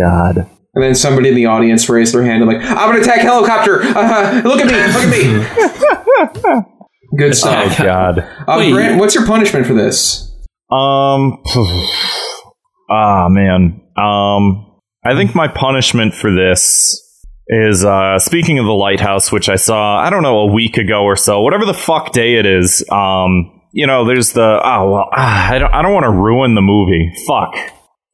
God. 0.00 0.50
And 0.74 0.84
then 0.84 0.94
somebody 0.94 1.30
in 1.30 1.34
the 1.34 1.46
audience 1.46 1.88
raised 1.88 2.12
their 2.14 2.22
hand 2.22 2.42
and 2.42 2.52
like, 2.52 2.62
"I'm 2.62 2.94
an 2.94 3.00
attack 3.00 3.20
helicopter! 3.20 3.82
Uh, 3.82 4.42
look 4.44 4.60
at 4.60 4.66
me! 4.66 4.76
Look 4.92 6.44
at 6.44 6.56
me!" 6.56 6.72
Good 7.16 7.30
Oh 7.30 7.32
stuff. 7.32 7.78
God. 7.78 8.18
Uh, 8.46 8.70
Grant, 8.70 8.98
what's 9.00 9.14
your 9.14 9.26
punishment 9.26 9.66
for 9.66 9.72
this? 9.74 10.30
Um 10.70 11.38
Ah 12.90 13.28
man. 13.28 13.80
Um 13.96 14.65
I 15.06 15.14
think 15.14 15.34
my 15.34 15.48
punishment 15.48 16.14
for 16.14 16.34
this 16.34 17.02
is 17.48 17.84
uh 17.84 18.18
speaking 18.18 18.58
of 18.58 18.66
the 18.66 18.72
lighthouse, 18.72 19.30
which 19.30 19.48
I 19.48 19.56
saw, 19.56 19.98
I 19.98 20.10
don't 20.10 20.22
know, 20.22 20.40
a 20.40 20.52
week 20.52 20.78
ago 20.78 21.02
or 21.04 21.14
so, 21.16 21.42
whatever 21.42 21.64
the 21.64 21.74
fuck 21.74 22.12
day 22.12 22.34
it 22.34 22.46
is, 22.46 22.84
um, 22.90 23.62
you 23.72 23.86
know, 23.86 24.04
there's 24.04 24.32
the 24.32 24.60
oh 24.64 24.90
well 24.90 25.08
ah, 25.12 25.50
I 25.52 25.58
don't 25.58 25.72
I 25.72 25.82
don't 25.82 25.92
want 25.92 26.04
to 26.04 26.10
ruin 26.10 26.54
the 26.54 26.62
movie. 26.62 27.12
Fuck. 27.26 27.54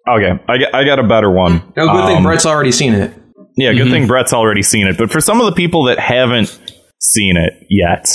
Okay, 0.07 0.33
I 0.49 0.59
got, 0.59 0.75
I 0.75 0.85
got 0.85 0.99
a 0.99 1.05
better 1.05 1.31
one. 1.31 1.63
No, 1.77 1.87
good 1.87 2.07
thing 2.07 2.17
Um, 2.19 2.23
Brett's 2.25 2.45
already 2.45 2.73
seen 2.73 2.93
it. 2.93 3.15
Yeah, 3.57 3.73
good 3.73 3.91
thing 3.91 4.07
Brett's 4.07 4.33
already 4.33 4.63
seen 4.63 4.87
it. 4.87 4.99
But 4.99 5.11
for 5.11 5.21
some 5.21 5.41
of 5.41 5.47
the 5.47 5.53
people 5.53 5.85
that 5.85 5.99
haven't 5.99 6.49
seen 7.01 7.37
it 7.37 7.55
yet, 7.71 8.09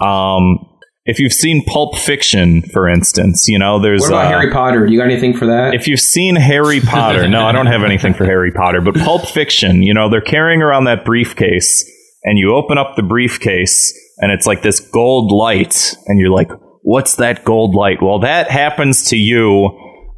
um, 0.00 0.65
if 1.06 1.20
you've 1.20 1.32
seen 1.32 1.64
Pulp 1.64 1.96
Fiction, 1.96 2.62
for 2.62 2.88
instance, 2.88 3.46
you 3.48 3.58
know, 3.58 3.78
there's 3.78 4.02
What 4.02 4.08
about 4.08 4.26
uh, 4.26 4.28
Harry 4.28 4.50
Potter? 4.50 4.86
Do 4.86 4.92
you 4.92 4.98
got 4.98 5.06
anything 5.06 5.36
for 5.36 5.46
that? 5.46 5.74
if 5.74 5.86
you've 5.86 6.00
seen 6.00 6.36
Harry 6.36 6.80
Potter, 6.80 7.28
no, 7.28 7.46
I 7.46 7.52
don't 7.52 7.66
have 7.66 7.84
anything 7.84 8.12
for 8.12 8.24
Harry 8.24 8.50
Potter, 8.52 8.80
but 8.80 8.94
Pulp 8.94 9.26
Fiction, 9.26 9.82
you 9.82 9.94
know, 9.94 10.10
they're 10.10 10.20
carrying 10.20 10.62
around 10.62 10.84
that 10.84 11.04
briefcase, 11.04 11.88
and 12.24 12.38
you 12.38 12.54
open 12.54 12.76
up 12.76 12.96
the 12.96 13.02
briefcase, 13.02 13.96
and 14.18 14.32
it's 14.32 14.46
like 14.46 14.62
this 14.62 14.80
gold 14.80 15.30
light, 15.30 15.94
and 16.06 16.18
you're 16.18 16.30
like, 16.30 16.50
what's 16.82 17.16
that 17.16 17.44
gold 17.44 17.74
light? 17.74 18.02
Well, 18.02 18.20
that 18.20 18.50
happens 18.50 19.10
to 19.10 19.16
you. 19.16 19.66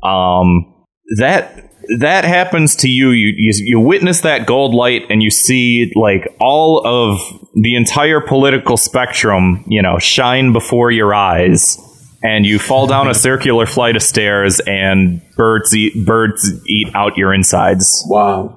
Um, 0.02 0.74
that 1.18 1.67
that 1.98 2.24
happens 2.24 2.76
to 2.76 2.88
you. 2.88 3.10
You, 3.10 3.32
you 3.36 3.52
you 3.64 3.80
witness 3.80 4.20
that 4.22 4.46
gold 4.46 4.74
light, 4.74 5.06
and 5.10 5.22
you 5.22 5.30
see 5.30 5.92
like 5.94 6.36
all 6.40 6.86
of 6.86 7.20
the 7.54 7.74
entire 7.76 8.20
political 8.20 8.76
spectrum, 8.76 9.64
you 9.66 9.82
know, 9.82 9.98
shine 9.98 10.52
before 10.52 10.90
your 10.90 11.14
eyes 11.14 11.78
and 12.22 12.44
you 12.44 12.58
fall 12.58 12.86
down 12.86 13.08
a 13.08 13.14
circular 13.28 13.66
flight 13.66 13.96
of 13.96 14.02
stairs 14.02 14.60
and 14.60 15.22
birds 15.36 15.74
eat 15.74 16.04
birds 16.04 16.50
eat 16.66 16.88
out 16.94 17.16
your 17.16 17.32
insides. 17.32 18.04
wow. 18.06 18.54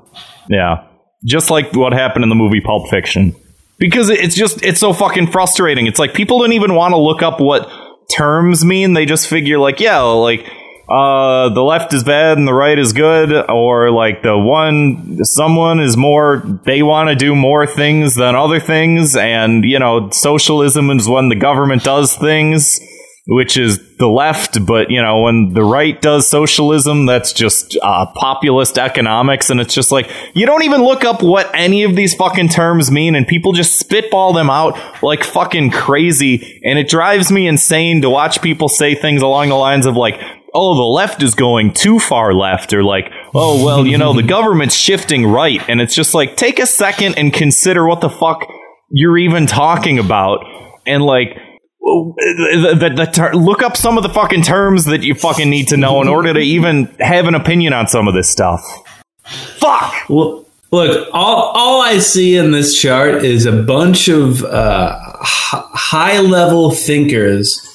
Yeah. 0.49 0.87
Just 1.23 1.51
like 1.51 1.73
what 1.75 1.93
happened 1.93 2.23
in 2.23 2.29
the 2.29 2.35
movie 2.35 2.61
Pulp 2.61 2.89
Fiction. 2.89 3.35
Because 3.77 4.09
it's 4.09 4.35
just 4.35 4.63
it's 4.63 4.79
so 4.79 4.93
fucking 4.93 5.31
frustrating. 5.31 5.87
It's 5.87 5.99
like 5.99 6.13
people 6.13 6.39
don't 6.39 6.53
even 6.53 6.75
want 6.75 6.93
to 6.93 6.97
look 6.97 7.21
up 7.21 7.39
what 7.39 7.69
terms 8.11 8.65
mean. 8.65 8.93
They 8.93 9.05
just 9.05 9.27
figure 9.27 9.57
like, 9.57 9.79
yeah, 9.79 9.99
like 9.99 10.45
uh 10.89 11.49
the 11.49 11.61
left 11.61 11.93
is 11.93 12.03
bad 12.03 12.37
and 12.37 12.47
the 12.47 12.53
right 12.53 12.77
is 12.77 12.93
good 12.93 13.31
or 13.49 13.91
like 13.91 14.23
the 14.23 14.37
one 14.37 15.23
someone 15.23 15.79
is 15.79 15.95
more 15.95 16.43
they 16.65 16.81
want 16.81 17.09
to 17.09 17.15
do 17.15 17.35
more 17.35 17.65
things 17.65 18.15
than 18.15 18.35
other 18.35 18.59
things 18.59 19.15
and 19.15 19.63
you 19.63 19.79
know 19.79 20.09
socialism 20.11 20.89
is 20.89 21.07
when 21.07 21.29
the 21.29 21.35
government 21.35 21.83
does 21.83 22.15
things 22.15 22.79
which 23.27 23.55
is 23.55 23.79
the 23.97 24.07
left, 24.07 24.65
but 24.65 24.89
you 24.89 25.01
know, 25.01 25.21
when 25.21 25.53
the 25.53 25.63
right 25.63 26.01
does 26.01 26.27
socialism, 26.27 27.05
that's 27.05 27.31
just 27.33 27.77
uh, 27.81 28.05
populist 28.15 28.77
economics, 28.77 29.49
and 29.49 29.61
it's 29.61 29.73
just 29.73 29.91
like 29.91 30.09
you 30.33 30.45
don't 30.45 30.63
even 30.63 30.81
look 30.83 31.05
up 31.05 31.21
what 31.21 31.49
any 31.53 31.83
of 31.83 31.95
these 31.95 32.15
fucking 32.15 32.49
terms 32.49 32.89
mean, 32.89 33.15
and 33.15 33.27
people 33.27 33.53
just 33.53 33.79
spitball 33.79 34.33
them 34.33 34.49
out 34.49 34.77
like 35.03 35.23
fucking 35.23 35.69
crazy, 35.69 36.59
and 36.63 36.79
it 36.79 36.89
drives 36.89 37.31
me 37.31 37.47
insane 37.47 38.01
to 38.01 38.09
watch 38.09 38.41
people 38.41 38.67
say 38.67 38.95
things 38.95 39.21
along 39.21 39.49
the 39.49 39.55
lines 39.55 39.85
of 39.85 39.95
like. 39.95 40.19
Oh, 40.53 40.75
the 40.75 40.83
left 40.83 41.23
is 41.23 41.33
going 41.33 41.73
too 41.73 41.97
far 41.99 42.33
left, 42.33 42.73
or 42.73 42.83
like, 42.83 43.05
oh, 43.33 43.63
well, 43.63 43.85
you 43.87 43.97
know, 43.97 44.13
the 44.13 44.23
government's 44.37 44.75
shifting 44.75 45.25
right. 45.25 45.61
And 45.69 45.79
it's 45.79 45.95
just 45.95 46.13
like, 46.13 46.35
take 46.35 46.59
a 46.59 46.65
second 46.65 47.17
and 47.17 47.33
consider 47.33 47.85
what 47.87 48.01
the 48.01 48.09
fuck 48.09 48.45
you're 48.89 49.17
even 49.17 49.47
talking 49.47 49.97
about. 49.97 50.39
And 50.85 51.03
like, 51.03 51.37
the, 51.81 52.77
the, 52.79 52.89
the 53.05 53.05
ter- 53.11 53.33
look 53.33 53.63
up 53.63 53.75
some 53.77 53.97
of 53.97 54.03
the 54.03 54.09
fucking 54.09 54.43
terms 54.43 54.85
that 54.85 55.03
you 55.03 55.15
fucking 55.15 55.49
need 55.49 55.69
to 55.69 55.77
know 55.77 56.01
in 56.01 56.07
order 56.07 56.33
to 56.33 56.39
even 56.39 56.85
have 56.99 57.27
an 57.27 57.35
opinion 57.35 57.73
on 57.73 57.87
some 57.87 58.07
of 58.07 58.13
this 58.13 58.29
stuff. 58.29 58.61
Fuck. 59.25 59.93
Well, 60.09 60.45
look, 60.71 61.09
all, 61.13 61.51
all 61.55 61.81
I 61.81 61.99
see 61.99 62.35
in 62.37 62.51
this 62.51 62.79
chart 62.79 63.23
is 63.23 63.45
a 63.45 63.63
bunch 63.63 64.07
of 64.09 64.43
uh, 64.43 64.97
h- 65.21 65.27
high 65.73 66.19
level 66.19 66.71
thinkers. 66.71 67.70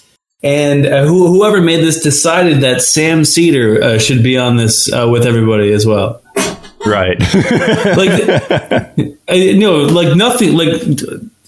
And 0.47 0.86
uh, 0.86 1.05
who, 1.05 1.26
whoever 1.26 1.61
made 1.61 1.82
this 1.84 2.01
decided 2.01 2.61
that 2.61 2.80
Sam 2.80 3.24
Seder 3.24 3.82
uh, 3.82 3.99
should 3.99 4.22
be 4.22 4.38
on 4.38 4.57
this 4.57 4.92
uh, 4.92 5.09
with 5.11 5.26
everybody 5.26 5.72
as 5.72 5.84
well. 5.84 6.22
Right. 6.86 7.18
Like, 7.97 8.11
I, 9.28 9.53
no, 9.57 9.78
like 9.78 10.16
nothing. 10.16 10.55
Like 10.57 10.70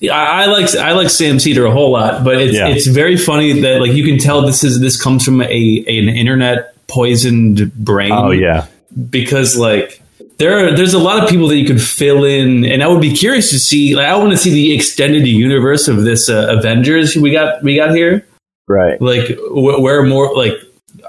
I, 0.03 0.44
I 0.44 0.46
like 0.46 0.74
I 0.74 0.92
like 0.92 1.11
Sam 1.11 1.38
Seder 1.38 1.66
a 1.66 1.70
whole 1.70 1.92
lot, 1.92 2.24
but 2.24 2.40
it's 2.40 2.55
Yeah. 2.55 2.68
it's 2.68 2.86
very 2.86 3.16
funny 3.16 3.61
that 3.61 3.80
like 3.80 3.92
you 3.92 4.05
can 4.05 4.18
tell 4.18 4.42
this 4.46 4.64
is 4.64 4.80
this 4.80 5.01
comes 5.01 5.24
from 5.24 5.42
a 5.42 5.44
an 5.46 6.09
internet 6.09 6.74
poisoned 6.86 7.72
brain 7.74 8.12
oh 8.12 8.30
yeah. 8.30 8.66
because 9.11 9.57
like 9.59 10.01
there 10.38 10.66
are 10.66 10.76
there's 10.76 10.94
a 10.94 10.99
lot 10.99 11.22
of 11.22 11.28
people 11.28 11.49
that 11.49 11.57
you 11.57 11.66
could 11.66 11.82
fill 11.82 12.24
in 12.24 12.64
and 12.64 12.82
I 12.82 12.88
would 12.88 13.03
be 13.03 13.12
curious 13.12 13.51
to 13.51 13.59
see 13.59 13.94
like 13.94 14.07
I 14.07 14.16
want 14.16 14.30
to 14.30 14.38
see 14.38 14.51
the 14.51 14.72
extended 14.74 15.26
universe 15.26 15.86
of 15.88 16.05
this 16.05 16.30
uh, 16.30 16.46
Avengers 16.57 17.14
we 17.16 17.30
got 17.32 17.62
we 17.62 17.76
got 17.76 17.94
here 17.94 18.24
Right. 18.69 19.01
like 19.01 19.37
wh- 19.39 19.81
where 19.81 20.03
more 20.05 20.35
like 20.37 20.53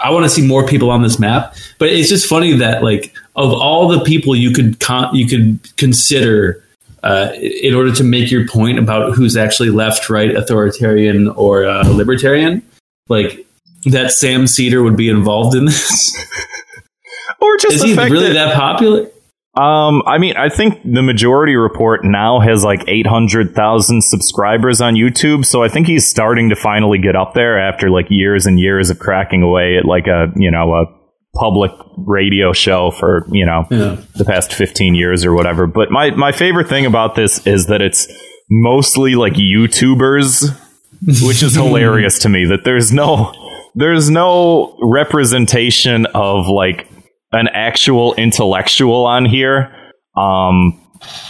I 0.02 0.12
want 0.12 0.24
to 0.24 0.30
see 0.30 0.46
more 0.46 0.66
people 0.66 0.90
on 0.90 1.04
this 1.04 1.20
map 1.20 1.56
but 1.78 1.90
it's 1.90 2.10
just 2.10 2.26
funny 2.28 2.54
that 2.54 2.84
like 2.84 3.14
of 3.36 3.52
all 3.52 3.88
the 3.90 4.00
people 4.04 4.36
you 4.36 4.52
could 4.52 4.80
con- 4.80 5.14
you 5.14 5.28
could 5.28 5.76
consider 5.78 6.64
uh, 7.04 7.32
in 7.36 7.74
order 7.74 7.94
to 7.96 8.04
make 8.04 8.32
your 8.32 8.48
point 8.48 8.80
about 8.80 9.14
who's 9.14 9.38
actually 9.38 9.70
left 9.70 10.10
right 10.10 10.36
authoritarian 10.36 11.28
or 11.30 11.66
uh, 11.66 11.88
libertarian 11.90 12.62
like 13.10 13.46
that 13.86 14.12
Sam 14.12 14.48
Seder 14.48 14.82
would 14.84 14.98
be 14.98 15.10
involved 15.10 15.56
in 15.56 15.66
this 15.66 16.16
Or 17.42 17.58
just 17.58 17.76
is 17.76 17.84
he 17.84 17.96
really 17.96 18.34
that, 18.34 18.50
that 18.50 18.56
popular 18.56 19.10
Um, 19.56 20.04
I 20.06 20.20
mean, 20.20 20.38
I 20.38 20.48
think 20.50 20.80
the 20.84 21.02
majority 21.02 21.56
report 21.56 22.02
now 22.04 22.40
has 22.40 22.64
like 22.64 22.84
800,000 22.88 24.04
subscribers 24.04 24.80
on 24.80 24.94
YouTube, 24.94 25.46
so 25.46 25.64
I 25.64 25.68
think 25.70 25.88
he's 25.88 26.08
starting 26.08 26.50
to 26.50 26.56
finally 26.56 27.00
get 27.00 27.16
up 27.16 27.34
there 27.34 27.60
after 27.60 27.90
like 27.90 28.06
years 28.10 28.46
and 28.46 28.60
years 28.60 28.90
of 28.90 29.00
cracking 29.00 29.42
away 29.42 29.78
at 29.78 29.86
like 29.86 30.08
a, 30.08 30.28
you 30.36 30.52
know, 30.52 30.74
a 30.74 30.86
public 31.36 31.72
radio 31.98 32.54
show 32.54 32.92
for, 32.92 33.26
you 33.32 33.46
know, 33.46 33.66
Yeah. 33.70 33.98
the 34.16 34.26
past 34.26 34.54
15 34.54 34.96
years 34.96 35.26
or 35.26 35.34
whatever. 35.34 35.68
But 35.68 35.92
my 35.92 36.12
my 36.12 36.32
favorite 36.32 36.70
thing 36.70 36.86
about 36.86 37.16
this 37.16 37.46
is 37.46 37.66
that 37.68 37.82
it's 37.82 38.08
mostly 38.50 39.16
like 39.16 39.34
YouTubers, 39.34 40.50
which 41.28 41.44
is 41.44 41.56
hilarious 41.64 42.20
to 42.20 42.30
me 42.30 42.46
that 42.46 42.64
there's 42.66 42.92
no 42.94 43.34
there's 43.76 44.10
no 44.10 44.76
representation 44.82 46.06
of 46.16 46.48
like 46.48 46.88
an 47.32 47.48
actual 47.54 48.14
intellectual 48.16 49.06
on 49.06 49.26
here. 49.26 49.74
Um, 50.16 50.82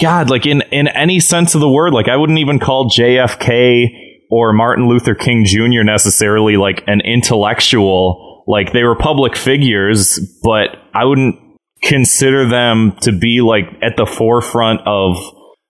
God, 0.01 0.29
like 0.29 0.45
in 0.45 0.61
in 0.71 0.87
any 0.87 1.19
sense 1.19 1.55
of 1.55 1.61
the 1.61 1.69
word, 1.69 1.93
like 1.93 2.07
I 2.07 2.15
wouldn't 2.15 2.39
even 2.39 2.59
call 2.59 2.89
JFK 2.89 3.87
or 4.31 4.53
Martin 4.53 4.87
Luther 4.87 5.15
King 5.15 5.45
Jr. 5.45 5.83
necessarily 5.83 6.57
like 6.57 6.83
an 6.87 7.01
intellectual. 7.01 8.43
Like 8.47 8.73
they 8.73 8.83
were 8.83 8.95
public 8.95 9.35
figures, 9.35 10.19
but 10.43 10.69
I 10.93 11.05
wouldn't 11.05 11.35
consider 11.83 12.47
them 12.47 12.95
to 13.01 13.11
be 13.11 13.41
like 13.41 13.65
at 13.81 13.95
the 13.95 14.05
forefront 14.05 14.81
of 14.85 15.17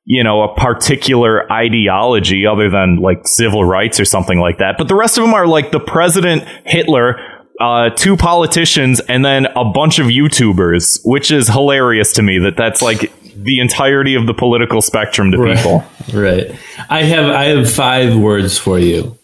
you 0.05 0.23
know 0.23 0.41
a 0.41 0.55
particular 0.55 1.51
ideology 1.51 2.47
other 2.47 2.69
than 2.69 2.97
like 2.97 3.27
civil 3.27 3.63
rights 3.63 3.99
or 3.99 4.05
something 4.05 4.39
like 4.39 4.57
that 4.57 4.75
but 4.80 4.88
the 4.88 4.95
rest 4.95 5.19
of 5.19 5.23
them 5.23 5.36
are 5.36 5.45
like 5.45 5.71
the 5.71 5.80
president 5.80 6.43
hitler 6.65 7.15
uh, 7.60 7.89
two 7.91 8.16
politicians 8.16 8.99
and 9.01 9.24
then 9.26 9.45
a 9.55 9.66
bunch 9.66 9.99
of 9.99 10.07
youtubers 10.07 10.99
which 11.03 11.30
is 11.32 11.47
hilarious 11.47 12.14
to 12.14 12.22
me 12.22 12.39
that 12.39 12.55
that's 12.57 12.82
like 12.82 13.12
the 13.36 13.60
entirety 13.60 14.16
of 14.16 14.26
the 14.28 14.34
political 14.34 14.82
spectrum 14.82 15.32
to 15.32 15.38
people 15.38 15.84
Right. 16.14 16.51
I 16.89 17.03
have 17.03 17.26
I 17.30 17.45
have 17.45 17.72
five 17.72 18.16
words 18.18 18.57
for 18.57 18.80
you. 18.80 19.18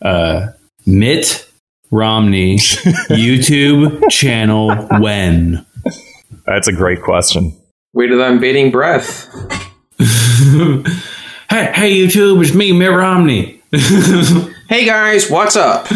Uh, 0.00 0.48
Mitt 0.86 1.48
Romney 1.90 2.56
YouTube 3.10 4.08
channel 4.10 4.74
when. 5.00 5.66
that's 6.46 6.66
a 6.68 6.72
great 6.72 7.02
question 7.02 7.56
Wait 7.92 8.06
till 8.06 8.22
I'm 8.22 8.40
bating 8.40 8.70
breath. 8.70 9.28
Hey, 11.50 11.70
hey 11.74 11.92
YouTube, 11.92 12.40
it's 12.42 12.54
me, 12.54 12.72
Mitt 12.72 12.88
Romney. 12.90 13.60
Hey 14.70 14.86
guys, 14.86 15.28
what's 15.30 15.54
up? 15.54 15.86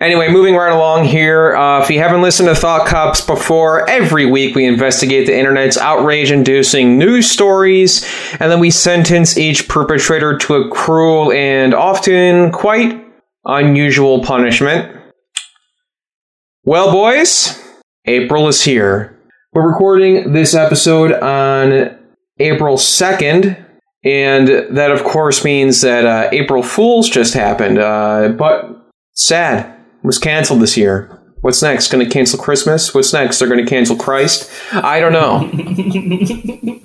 Anyway, 0.00 0.30
moving 0.30 0.54
right 0.54 0.72
along 0.72 1.04
here. 1.04 1.54
Uh, 1.54 1.82
if 1.82 1.90
you 1.90 1.98
haven't 1.98 2.22
listened 2.22 2.48
to 2.48 2.54
Thought 2.54 2.86
Cops 2.86 3.20
before, 3.20 3.88
every 3.88 4.24
week 4.24 4.54
we 4.54 4.64
investigate 4.64 5.26
the 5.26 5.38
internet's 5.38 5.76
outrage 5.76 6.30
inducing 6.30 6.96
news 6.96 7.30
stories, 7.30 8.08
and 8.40 8.50
then 8.50 8.60
we 8.60 8.70
sentence 8.70 9.36
each 9.36 9.68
perpetrator 9.68 10.38
to 10.38 10.54
a 10.54 10.70
cruel 10.70 11.30
and 11.32 11.74
often 11.74 12.50
quite 12.50 13.04
unusual 13.44 14.22
punishment. 14.22 14.98
Well, 16.64 16.90
boys, 16.90 17.62
April 18.06 18.48
is 18.48 18.64
here. 18.64 19.18
We're 19.52 19.68
recording 19.68 20.32
this 20.32 20.54
episode 20.54 21.12
on 21.12 21.98
April 22.38 22.78
2nd, 22.78 23.66
and 24.02 24.48
that, 24.48 24.92
of 24.92 25.04
course, 25.04 25.44
means 25.44 25.82
that 25.82 26.06
uh, 26.06 26.30
April 26.32 26.62
Fool's 26.62 27.10
just 27.10 27.34
happened. 27.34 27.78
Uh, 27.78 28.28
but 28.28 28.90
sad. 29.12 29.76
It 30.02 30.06
was 30.06 30.18
canceled 30.18 30.60
this 30.60 30.76
year. 30.76 31.16
What's 31.42 31.62
next? 31.62 31.90
Going 31.90 32.04
to 32.06 32.12
cancel 32.12 32.38
Christmas? 32.38 32.94
What's 32.94 33.12
next? 33.12 33.38
They're 33.38 33.48
going 33.48 33.64
to 33.64 33.68
cancel 33.68 33.96
Christ? 33.96 34.50
I 34.72 35.00
don't 35.00 35.12
know. 35.12 35.50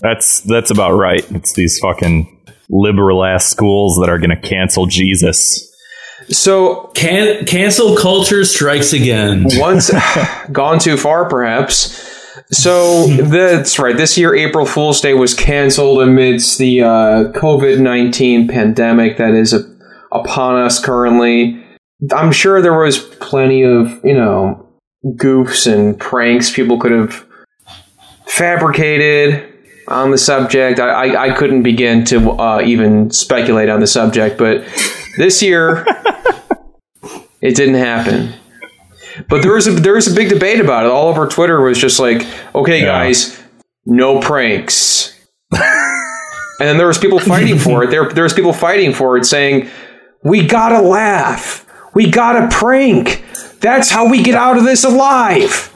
that's 0.00 0.40
that's 0.40 0.70
about 0.70 0.92
right 0.92 1.24
it's 1.32 1.54
these 1.54 1.78
fucking 1.78 2.38
liberal 2.68 3.24
ass 3.24 3.46
schools 3.46 3.96
that 3.98 4.10
are 4.10 4.18
going 4.18 4.28
to 4.28 4.36
cancel 4.36 4.84
jesus 4.86 5.72
So, 6.28 6.90
Can- 6.94 7.46
cancel 7.46 7.96
culture 7.96 8.44
strikes 8.44 8.92
again. 8.92 9.44
once 9.54 9.90
gone 10.52 10.78
too 10.80 10.96
far, 10.96 11.28
perhaps. 11.28 12.02
So 12.50 13.06
that's 13.06 13.78
right. 13.78 13.96
This 13.96 14.18
year, 14.18 14.34
April 14.34 14.66
Fool's 14.66 15.00
Day 15.00 15.14
was 15.14 15.34
canceled 15.34 16.02
amidst 16.02 16.58
the 16.58 16.82
uh, 16.82 17.32
COVID 17.32 17.80
nineteen 17.80 18.48
pandemic 18.48 19.16
that 19.18 19.34
is 19.34 19.54
upon 20.12 20.60
us 20.60 20.84
currently. 20.84 21.62
I'm 22.14 22.32
sure 22.32 22.60
there 22.60 22.78
was 22.78 22.98
plenty 22.98 23.62
of 23.62 24.04
you 24.04 24.14
know 24.14 24.68
goofs 25.04 25.72
and 25.72 25.98
pranks 25.98 26.50
people 26.50 26.78
could 26.78 26.92
have 26.92 27.26
fabricated 28.26 29.52
on 29.88 30.10
the 30.10 30.18
subject. 30.18 30.80
I, 30.80 30.88
I, 30.88 31.26
I 31.26 31.36
couldn't 31.36 31.62
begin 31.62 32.04
to 32.06 32.32
uh, 32.32 32.62
even 32.64 33.10
speculate 33.10 33.68
on 33.68 33.80
the 33.80 33.86
subject, 33.86 34.36
but 34.36 34.64
this 35.16 35.42
year 35.42 35.86
it 37.40 37.54
didn't 37.54 37.76
happen. 37.76 38.34
But 39.28 39.42
there 39.42 39.54
was 39.54 39.66
a 39.66 39.72
there 39.72 39.94
was 39.94 40.10
a 40.10 40.14
big 40.14 40.28
debate 40.28 40.60
about 40.60 40.84
it. 40.84 40.90
All 40.90 41.08
over 41.08 41.26
Twitter 41.26 41.60
was 41.60 41.78
just 41.78 41.98
like, 41.98 42.26
okay, 42.54 42.80
yeah. 42.80 42.86
guys, 42.86 43.42
no 43.86 44.20
pranks. 44.20 45.18
and 45.52 45.62
then 46.58 46.76
there 46.76 46.86
was 46.86 46.98
people 46.98 47.18
fighting 47.18 47.58
for 47.58 47.84
it. 47.84 47.90
There 47.90 48.08
there 48.10 48.24
was 48.24 48.34
people 48.34 48.52
fighting 48.52 48.92
for 48.92 49.16
it, 49.16 49.24
saying, 49.24 49.70
we 50.22 50.46
gotta 50.46 50.86
laugh, 50.86 51.65
we 51.96 52.10
gotta 52.10 52.54
prank. 52.54 53.24
That's 53.60 53.88
how 53.88 54.10
we 54.10 54.22
get 54.22 54.34
out 54.34 54.58
of 54.58 54.64
this 54.64 54.84
alive. 54.84 55.74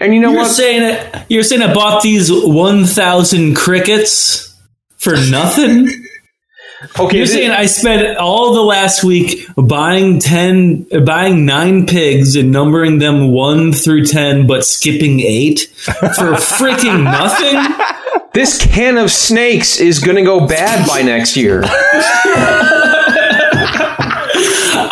And 0.00 0.12
you 0.12 0.20
know 0.20 0.32
you're 0.32 0.40
what? 0.40 0.50
Saying 0.50 0.82
it, 0.82 1.26
you're 1.28 1.44
saying 1.44 1.62
I 1.62 1.72
bought 1.72 2.02
these 2.02 2.30
one 2.32 2.84
thousand 2.84 3.54
crickets 3.54 4.58
for 4.96 5.12
nothing. 5.12 5.88
Okay, 6.98 7.18
you're 7.18 7.26
saying 7.26 7.52
I 7.52 7.66
spent 7.66 8.18
all 8.18 8.54
the 8.54 8.62
last 8.62 9.04
week 9.04 9.46
buying 9.56 10.18
ten, 10.18 10.84
buying 11.04 11.46
nine 11.46 11.86
pigs 11.86 12.34
and 12.34 12.50
numbering 12.50 12.98
them 12.98 13.30
one 13.30 13.72
through 13.72 14.06
ten, 14.06 14.48
but 14.48 14.64
skipping 14.64 15.20
eight 15.20 15.60
for 15.76 16.34
freaking 16.34 17.04
nothing. 17.04 17.86
This 18.34 18.60
can 18.60 18.98
of 18.98 19.12
snakes 19.12 19.78
is 19.78 20.00
going 20.00 20.16
to 20.16 20.24
go 20.24 20.48
bad 20.48 20.88
by 20.88 21.02
next 21.02 21.36
year. 21.36 21.62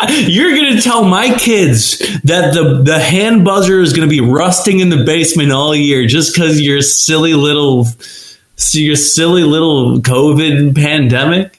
You're 0.09 0.55
going 0.55 0.75
to 0.75 0.81
tell 0.81 1.03
my 1.03 1.33
kids 1.35 1.99
that 2.23 2.53
the, 2.53 2.81
the 2.83 2.99
hand 2.99 3.45
buzzer 3.45 3.79
is 3.79 3.93
going 3.93 4.07
to 4.07 4.11
be 4.11 4.21
rusting 4.21 4.79
in 4.79 4.89
the 4.89 5.03
basement 5.03 5.51
all 5.51 5.75
year 5.75 6.07
just 6.07 6.33
because 6.33 6.61
your 6.61 6.81
silly 6.81 7.33
little 7.33 7.87
your 8.71 8.95
silly 8.95 9.43
little 9.43 9.99
COVID 9.99 10.75
pandemic. 10.75 11.57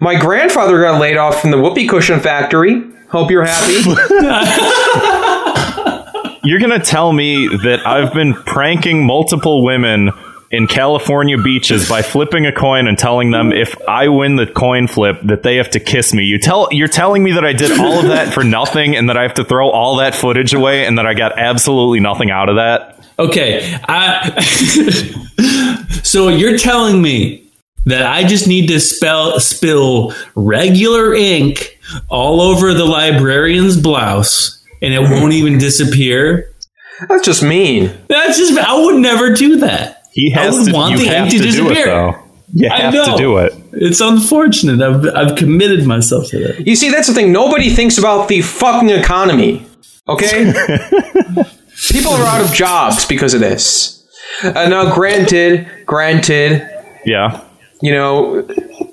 My 0.00 0.18
grandfather 0.18 0.80
got 0.80 1.00
laid 1.00 1.16
off 1.16 1.40
from 1.40 1.50
the 1.50 1.60
whoopee 1.60 1.86
cushion 1.86 2.20
factory. 2.20 2.82
Hope 3.08 3.30
you're 3.30 3.44
happy. 3.44 3.74
you're 6.44 6.60
going 6.60 6.78
to 6.78 6.84
tell 6.84 7.12
me 7.12 7.48
that 7.48 7.86
I've 7.86 8.14
been 8.14 8.34
pranking 8.34 9.04
multiple 9.04 9.64
women 9.64 10.10
in 10.50 10.66
California 10.66 11.36
beaches 11.36 11.88
by 11.88 12.02
flipping 12.02 12.46
a 12.46 12.52
coin 12.52 12.86
and 12.86 12.98
telling 12.98 13.30
them 13.30 13.52
if 13.52 13.76
I 13.88 14.08
win 14.08 14.36
the 14.36 14.46
coin 14.46 14.86
flip 14.86 15.18
that 15.24 15.42
they 15.42 15.56
have 15.56 15.70
to 15.70 15.80
kiss 15.80 16.14
me. 16.14 16.24
You 16.24 16.38
tell 16.38 16.68
you're 16.70 16.88
telling 16.88 17.22
me 17.22 17.32
that 17.32 17.44
I 17.44 17.52
did 17.52 17.78
all 17.78 18.00
of 18.00 18.08
that 18.08 18.32
for 18.32 18.44
nothing 18.44 18.96
and 18.96 19.08
that 19.08 19.16
I 19.16 19.22
have 19.22 19.34
to 19.34 19.44
throw 19.44 19.70
all 19.70 19.96
that 19.96 20.14
footage 20.14 20.54
away 20.54 20.86
and 20.86 20.98
that 20.98 21.06
I 21.06 21.14
got 21.14 21.38
absolutely 21.38 22.00
nothing 22.00 22.30
out 22.30 22.48
of 22.48 22.56
that. 22.56 22.92
Okay, 23.18 23.76
I, 23.88 24.40
so 26.02 26.28
you're 26.28 26.58
telling 26.58 27.00
me 27.00 27.50
that 27.86 28.02
I 28.02 28.24
just 28.24 28.46
need 28.46 28.68
to 28.68 28.78
spell 28.78 29.40
spill 29.40 30.12
regular 30.34 31.14
ink 31.14 31.78
all 32.08 32.40
over 32.40 32.74
the 32.74 32.84
librarian's 32.84 33.80
blouse 33.80 34.62
and 34.82 34.92
it 34.92 35.00
won't 35.00 35.32
even 35.32 35.58
disappear? 35.58 36.52
That's 37.08 37.24
just 37.24 37.42
mean. 37.42 37.96
That's 38.08 38.38
just 38.38 38.58
I 38.58 38.78
would 38.78 39.00
never 39.00 39.34
do 39.34 39.56
that. 39.56 39.95
He 40.16 40.30
has 40.30 40.64
to 40.64 40.72
want 40.72 40.96
the 40.96 41.14
ink 41.14 41.30
to, 41.30 41.36
to 41.36 41.42
disappear. 41.42 41.82
It, 41.82 41.84
though. 41.84 42.14
You 42.54 42.70
have 42.70 42.94
to 42.94 43.16
do 43.18 43.36
it. 43.36 43.52
It's 43.72 44.00
unfortunate. 44.00 44.80
I've 44.80 45.04
I've 45.14 45.36
committed 45.36 45.86
myself 45.86 46.28
to 46.28 46.38
that. 46.38 46.66
You 46.66 46.74
see, 46.74 46.90
that's 46.90 47.06
the 47.06 47.12
thing. 47.12 47.32
Nobody 47.32 47.68
thinks 47.68 47.98
about 47.98 48.28
the 48.28 48.40
fucking 48.40 48.88
economy. 48.88 49.66
Okay, 50.08 50.54
people 51.90 52.12
are 52.12 52.26
out 52.26 52.40
of 52.42 52.50
jobs 52.54 53.04
because 53.04 53.34
of 53.34 53.40
this. 53.40 54.08
Uh, 54.42 54.68
now, 54.70 54.94
granted, 54.94 55.68
granted, 55.84 56.66
yeah, 57.04 57.44
you 57.82 57.92
know, 57.92 58.40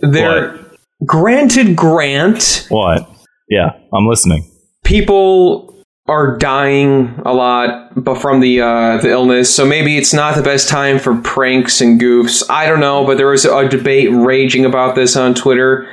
they're 0.02 0.58
what? 0.58 0.78
granted. 1.06 1.78
Grant 1.78 2.66
what? 2.68 3.10
Yeah, 3.50 3.80
I'm 3.94 4.08
listening. 4.08 4.52
People 4.84 5.63
are 6.06 6.38
dying 6.38 7.22
a 7.26 7.34
lot 7.34 7.92
but 7.96 8.16
from 8.16 8.42
the 8.42 8.62
uh, 8.62 8.98
the 8.98 9.10
illness, 9.10 9.54
so 9.54 9.66
maybe 9.66 9.98
it's 9.98 10.14
not 10.14 10.36
the 10.36 10.42
best 10.42 10.68
time 10.68 11.00
for 11.00 11.16
pranks 11.22 11.80
and 11.82 12.00
goofs. 12.00 12.44
I 12.50 12.66
don't 12.66 12.80
know, 12.80 13.06
but 13.06 13.18
there 13.18 13.28
was 13.28 13.46
a 13.46 13.70
debate 13.70 14.10
raging 14.12 14.66
about 14.66 14.96
this 14.96 15.16
on 15.16 15.34
Twitter, 15.34 15.88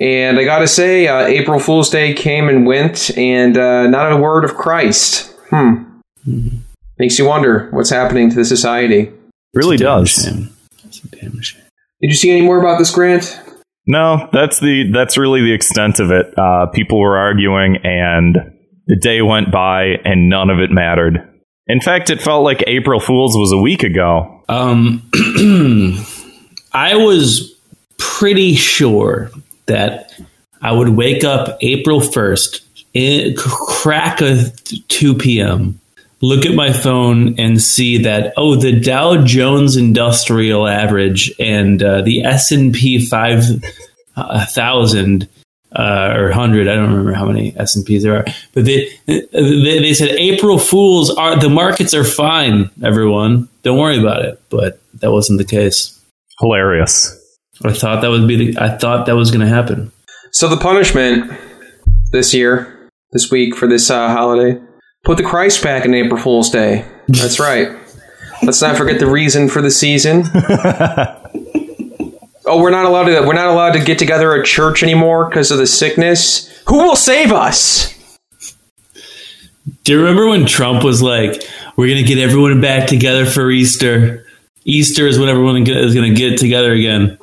and 0.00 0.38
I 0.38 0.44
gotta 0.44 0.68
say, 0.68 1.08
uh, 1.08 1.26
April 1.26 1.58
Fool's 1.58 1.90
Day 1.90 2.14
came 2.14 2.48
and 2.48 2.66
went, 2.66 3.16
and 3.18 3.58
uh, 3.58 3.86
not 3.88 4.12
a 4.12 4.16
word 4.16 4.44
of 4.44 4.54
Christ. 4.54 5.34
Hmm. 5.50 5.84
Mm-hmm. 6.26 6.58
Makes 6.98 7.18
you 7.18 7.26
wonder 7.26 7.68
what's 7.70 7.90
happening 7.90 8.30
to 8.30 8.36
the 8.36 8.44
society. 8.44 9.12
Really 9.54 9.76
does. 9.76 10.14
Did 10.24 10.50
you 12.00 12.14
see 12.14 12.30
any 12.30 12.42
more 12.42 12.60
about 12.60 12.78
this 12.78 12.90
grant? 12.90 13.40
No, 13.86 14.28
that's 14.32 14.60
the 14.60 14.90
that's 14.92 15.18
really 15.18 15.40
the 15.40 15.52
extent 15.52 15.98
of 15.98 16.10
it. 16.10 16.32
Uh, 16.38 16.66
people 16.66 17.00
were 17.00 17.16
arguing 17.16 17.78
and 17.82 18.36
the 18.90 18.96
day 18.96 19.22
went 19.22 19.50
by 19.52 20.00
and 20.04 20.28
none 20.28 20.50
of 20.50 20.58
it 20.58 20.72
mattered. 20.72 21.24
In 21.68 21.80
fact, 21.80 22.10
it 22.10 22.20
felt 22.20 22.42
like 22.42 22.64
April 22.66 22.98
Fool's 22.98 23.36
was 23.36 23.52
a 23.52 23.56
week 23.56 23.84
ago. 23.84 24.42
Um, 24.48 25.08
I 26.72 26.96
was 26.96 27.54
pretty 27.98 28.56
sure 28.56 29.30
that 29.66 30.12
I 30.60 30.72
would 30.72 30.88
wake 30.88 31.22
up 31.22 31.56
April 31.60 32.00
1st, 32.00 32.62
in, 32.92 33.36
crack 33.36 34.20
a 34.20 34.50
2 34.88 35.14
p.m., 35.14 35.78
look 36.20 36.44
at 36.44 36.56
my 36.56 36.72
phone 36.72 37.38
and 37.38 37.62
see 37.62 37.98
that, 37.98 38.32
oh, 38.36 38.56
the 38.56 38.80
Dow 38.80 39.24
Jones 39.24 39.76
Industrial 39.76 40.66
Average 40.66 41.32
and 41.38 41.80
uh, 41.80 42.02
the 42.02 42.24
S&P 42.24 43.06
5000 43.06 45.28
uh, 45.76 46.14
or 46.16 46.24
100 46.24 46.68
i 46.68 46.74
don't 46.74 46.90
remember 46.90 47.12
how 47.12 47.26
many 47.26 47.54
s&ps 47.56 48.02
there 48.02 48.16
are 48.16 48.24
but 48.54 48.64
they, 48.64 48.88
they, 49.06 49.22
they 49.32 49.94
said 49.94 50.10
april 50.10 50.58
fools 50.58 51.10
are 51.10 51.38
the 51.38 51.48
markets 51.48 51.94
are 51.94 52.04
fine 52.04 52.70
everyone. 52.82 53.48
Don't 53.62 53.78
worry 53.78 53.98
about 53.98 54.24
it. 54.24 54.40
But 54.50 54.80
that 55.00 55.10
wasn't 55.12 55.38
the 55.38 55.44
case. 55.44 55.98
Hilarious. 56.40 57.16
I 57.64 57.72
thought 57.72 58.00
that 58.00 58.08
would 58.08 58.26
be 58.26 58.52
the, 58.52 58.60
i 58.60 58.76
thought 58.76 59.06
that 59.06 59.16
was 59.16 59.30
going 59.30 59.46
to 59.46 59.54
happen. 59.54 59.92
So 60.32 60.48
the 60.48 60.56
punishment 60.56 61.30
this 62.12 62.32
year 62.32 62.88
this 63.12 63.30
week 63.30 63.54
for 63.54 63.66
this 63.66 63.90
uh, 63.90 64.08
holiday 64.08 64.60
put 65.04 65.16
the 65.16 65.22
christ 65.22 65.62
back 65.62 65.84
in 65.84 65.94
april 65.94 66.20
fool's 66.20 66.50
day. 66.50 66.84
That's 67.08 67.38
right. 67.48 67.76
Let's 68.42 68.62
not 68.62 68.76
forget 68.76 68.98
the 68.98 69.06
reason 69.06 69.48
for 69.48 69.60
the 69.60 69.70
season 69.70 70.22
oh, 72.50 72.60
we're 72.60 72.70
not 72.70 72.84
allowed 72.84 73.04
to 73.04 73.20
we're 73.26 73.32
not 73.32 73.48
allowed 73.48 73.72
to 73.72 73.84
get 73.84 73.98
together 73.98 74.34
at 74.34 74.46
church 74.46 74.82
anymore 74.82 75.26
because 75.26 75.50
of 75.50 75.58
the 75.58 75.66
sickness. 75.66 76.48
Who 76.68 76.78
will 76.78 76.96
save 76.96 77.32
us? 77.32 77.96
Do 79.84 79.92
you 79.92 80.00
remember 80.00 80.28
when 80.28 80.46
Trump 80.46 80.84
was 80.84 81.02
like, 81.02 81.42
"We're 81.76 81.86
going 81.86 82.04
to 82.04 82.04
get 82.04 82.18
everyone 82.18 82.60
back 82.60 82.88
together 82.88 83.26
for 83.26 83.50
Easter"? 83.50 84.26
Easter 84.64 85.06
is 85.06 85.18
when 85.18 85.28
everyone 85.28 85.66
is 85.66 85.94
going 85.94 86.14
to 86.14 86.14
get 86.14 86.38
together 86.38 86.72
again. 86.72 87.18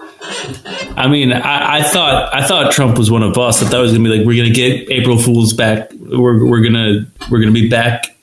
I 0.97 1.07
mean, 1.07 1.31
I, 1.31 1.77
I, 1.77 1.83
thought 1.83 2.33
I 2.33 2.45
thought 2.47 2.71
Trump 2.71 2.97
was 2.97 3.11
one 3.11 3.21
of 3.21 3.37
us. 3.37 3.61
I 3.61 3.67
thought 3.67 3.79
it 3.79 3.81
was 3.83 3.91
going 3.91 4.03
to 4.03 4.09
be 4.09 4.17
like, 4.17 4.25
"We're 4.25 4.41
going 4.41 4.53
to 4.53 4.55
get 4.55 4.91
April 4.91 5.17
Fools 5.17 5.53
back. 5.53 5.91
We're 5.93 6.45
we're 6.45 6.61
gonna 6.61 7.05
we're 7.29 7.39
gonna 7.39 7.51
be 7.51 7.69
back 7.69 8.15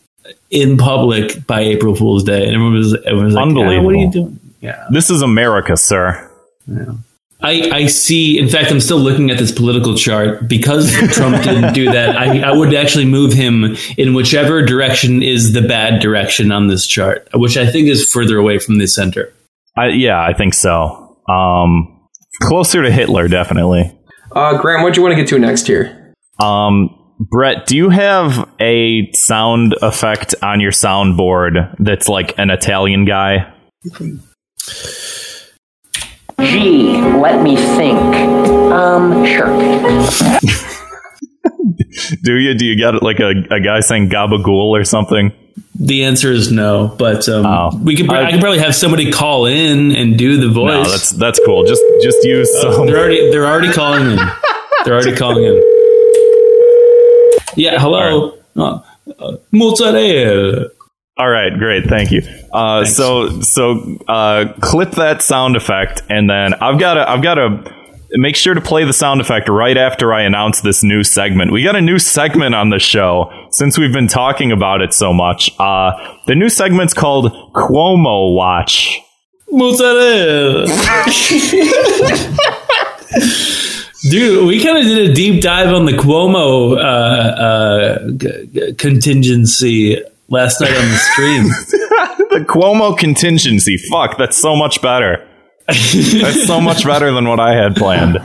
in 0.51 0.77
public 0.77 1.47
by 1.47 1.61
April 1.61 1.95
Fool's 1.95 2.25
Day." 2.25 2.45
And 2.45 2.55
everyone 2.55 2.75
was, 2.75 2.95
everyone 2.95 3.25
was 3.27 3.35
like, 3.35 3.43
"Unbelievable! 3.43 3.79
Ah, 3.79 3.83
what 3.83 3.95
are 3.95 3.99
you 3.99 4.11
doing?" 4.11 4.41
Yeah, 4.61 4.87
this 4.91 5.11
is 5.11 5.23
America, 5.23 5.77
sir. 5.77 6.31
Yeah. 6.67 6.95
I, 7.41 7.71
I 7.71 7.87
see. 7.87 8.39
In 8.39 8.49
fact, 8.49 8.71
I'm 8.71 8.81
still 8.81 8.99
looking 8.99 9.31
at 9.31 9.39
this 9.39 9.53
political 9.53 9.97
chart 9.97 10.49
because 10.49 10.91
Trump 11.13 11.43
didn't 11.43 11.75
do 11.75 11.93
that. 11.93 12.17
I, 12.17 12.41
I 12.41 12.53
would 12.53 12.73
actually 12.73 13.05
move 13.05 13.35
him 13.35 13.77
in 13.99 14.15
whichever 14.15 14.65
direction 14.65 15.23
is 15.23 15.53
the 15.53 15.61
bad 15.61 16.01
direction 16.01 16.51
on 16.53 16.69
this 16.69 16.87
chart, 16.87 17.29
which 17.35 17.59
I 17.59 17.71
think 17.71 17.89
is 17.89 18.11
further 18.11 18.39
away 18.39 18.59
from 18.59 18.79
the 18.79 18.87
center. 18.87 19.31
I, 19.77 19.89
yeah, 19.89 20.25
I 20.25 20.33
think 20.33 20.55
so. 20.55 21.19
Um, 21.29 22.09
closer 22.43 22.83
to 22.83 22.91
Hitler, 22.91 23.29
definitely. 23.29 23.93
Uh, 24.33 24.57
Graham, 24.59 24.83
what 24.83 24.95
do 24.95 25.01
you 25.01 25.07
want 25.07 25.17
to 25.17 25.23
get 25.23 25.29
to 25.29 25.39
next 25.39 25.67
here? 25.67 26.15
Um, 26.41 26.99
Brett, 27.19 27.67
do 27.67 27.77
you 27.77 27.91
have 27.91 28.49
a 28.59 29.11
sound 29.13 29.75
effect 29.83 30.35
on 30.43 30.61
your 30.61 30.73
soundboard 30.73 31.77
that's 31.79 32.09
like 32.09 32.39
an 32.39 32.51
Italian 32.51 33.05
guy? 33.05 33.53
Gee, 36.55 37.01
let 37.03 37.43
me 37.43 37.57
think. 37.57 37.99
Um, 38.73 39.27
sure. 39.27 39.47
Do 42.23 42.37
you? 42.39 42.55
Do 42.55 42.65
you 42.65 42.79
got 42.79 43.03
like 43.03 43.19
a, 43.19 43.31
a 43.51 43.59
guy 43.61 43.81
saying 43.81 44.09
gabagool 44.09 44.71
or 44.71 44.85
something? 44.85 45.33
The 45.79 46.05
answer 46.05 46.31
is 46.31 46.53
no, 46.53 46.95
but 46.97 47.29
um, 47.29 47.45
Oh. 47.45 47.77
we 47.83 47.97
could. 47.97 48.09
I, 48.09 48.27
I- 48.27 48.31
could 48.31 48.41
probably 48.41 48.61
have 48.61 48.75
somebody 48.77 49.11
call 49.11 49.47
in 49.47 49.91
and 49.97 50.17
do 50.17 50.37
the 50.37 50.49
voice. 50.49 50.85
No, 50.85 50.91
that's 50.91 51.11
that's 51.11 51.41
cool. 51.45 51.65
Just 51.65 51.83
just 52.03 52.23
use 52.23 52.49
some. 52.61 52.87
they're 52.87 52.99
already 52.99 53.31
they're 53.33 53.47
already 53.47 53.73
calling 53.73 54.13
in. 54.13 54.17
They're 54.85 54.95
already 54.95 55.17
calling 55.17 55.43
in. 55.45 55.57
Yeah, 57.57 57.81
hello, 57.81 58.39
uh, 58.57 58.81
uh, 59.19 59.37
mozzarella. 59.51 60.69
All 61.17 61.29
right, 61.31 61.57
great, 61.57 61.85
thank 61.87 62.11
you. 62.11 62.23
Uh, 62.53 62.85
so 62.85 63.41
so 63.41 63.99
uh, 64.09 64.53
clip 64.61 64.93
that 64.93 65.23
sound 65.23 65.55
effect, 65.55 66.03
and 66.09 66.29
then 66.29 66.55
I've 66.55 66.81
got 66.81 66.95
to 66.95 67.09
I've 67.09 67.23
got 67.23 67.35
to 67.37 67.73
make 68.15 68.35
sure 68.35 68.55
to 68.55 68.61
play 68.61 68.85
the 68.85 68.93
sound 68.93 69.21
effect 69.21 69.49
right 69.49 69.77
after 69.77 70.13
I 70.13 70.23
announce 70.23 70.61
this 70.63 70.83
new 70.83 71.05
segment. 71.05 71.53
We 71.53 71.63
got 71.63 71.77
a 71.77 71.81
new 71.81 72.01
segment 72.01 72.57
on 72.57 72.71
the 72.71 72.81
show 72.81 73.31
since 73.51 73.79
we've 73.79 73.93
been 73.93 74.09
talking 74.09 74.51
about 74.51 74.83
it 74.83 74.93
so 74.93 75.13
much. 75.13 75.51
Uh, 75.59 75.93
the 76.27 76.35
new 76.35 76.49
segment's 76.49 76.95
called 76.95 77.33
Cuomo 77.53 78.35
Watch. 78.35 79.01
Mozzarella. 79.53 80.67
Dude, 84.11 84.47
we 84.47 84.63
kind 84.63 84.79
of 84.79 84.85
did 84.85 85.11
a 85.11 85.15
deep 85.15 85.43
dive 85.43 85.73
on 85.73 85.87
the 85.87 85.93
Cuomo 85.93 86.77
uh, 86.77 86.81
uh, 86.81 88.11
g- 88.11 88.47
g- 88.53 88.75
contingency 88.75 90.03
last 90.29 90.61
night 90.61 90.77
on 90.77 90.89
the 90.89 90.97
stream. 90.97 91.47
The 92.31 92.41
Cuomo 92.41 92.99
contingency. 92.99 93.77
Fuck, 93.77 94.19
that's 94.19 94.37
so 94.37 94.57
much 94.57 94.83
better. 94.83 95.25
That's 95.69 96.47
so 96.47 96.61
much 96.61 96.85
better 96.87 97.13
than 97.13 97.29
what 97.29 97.39
I 97.39 97.55
had 97.55 97.77
planned. 97.77 98.19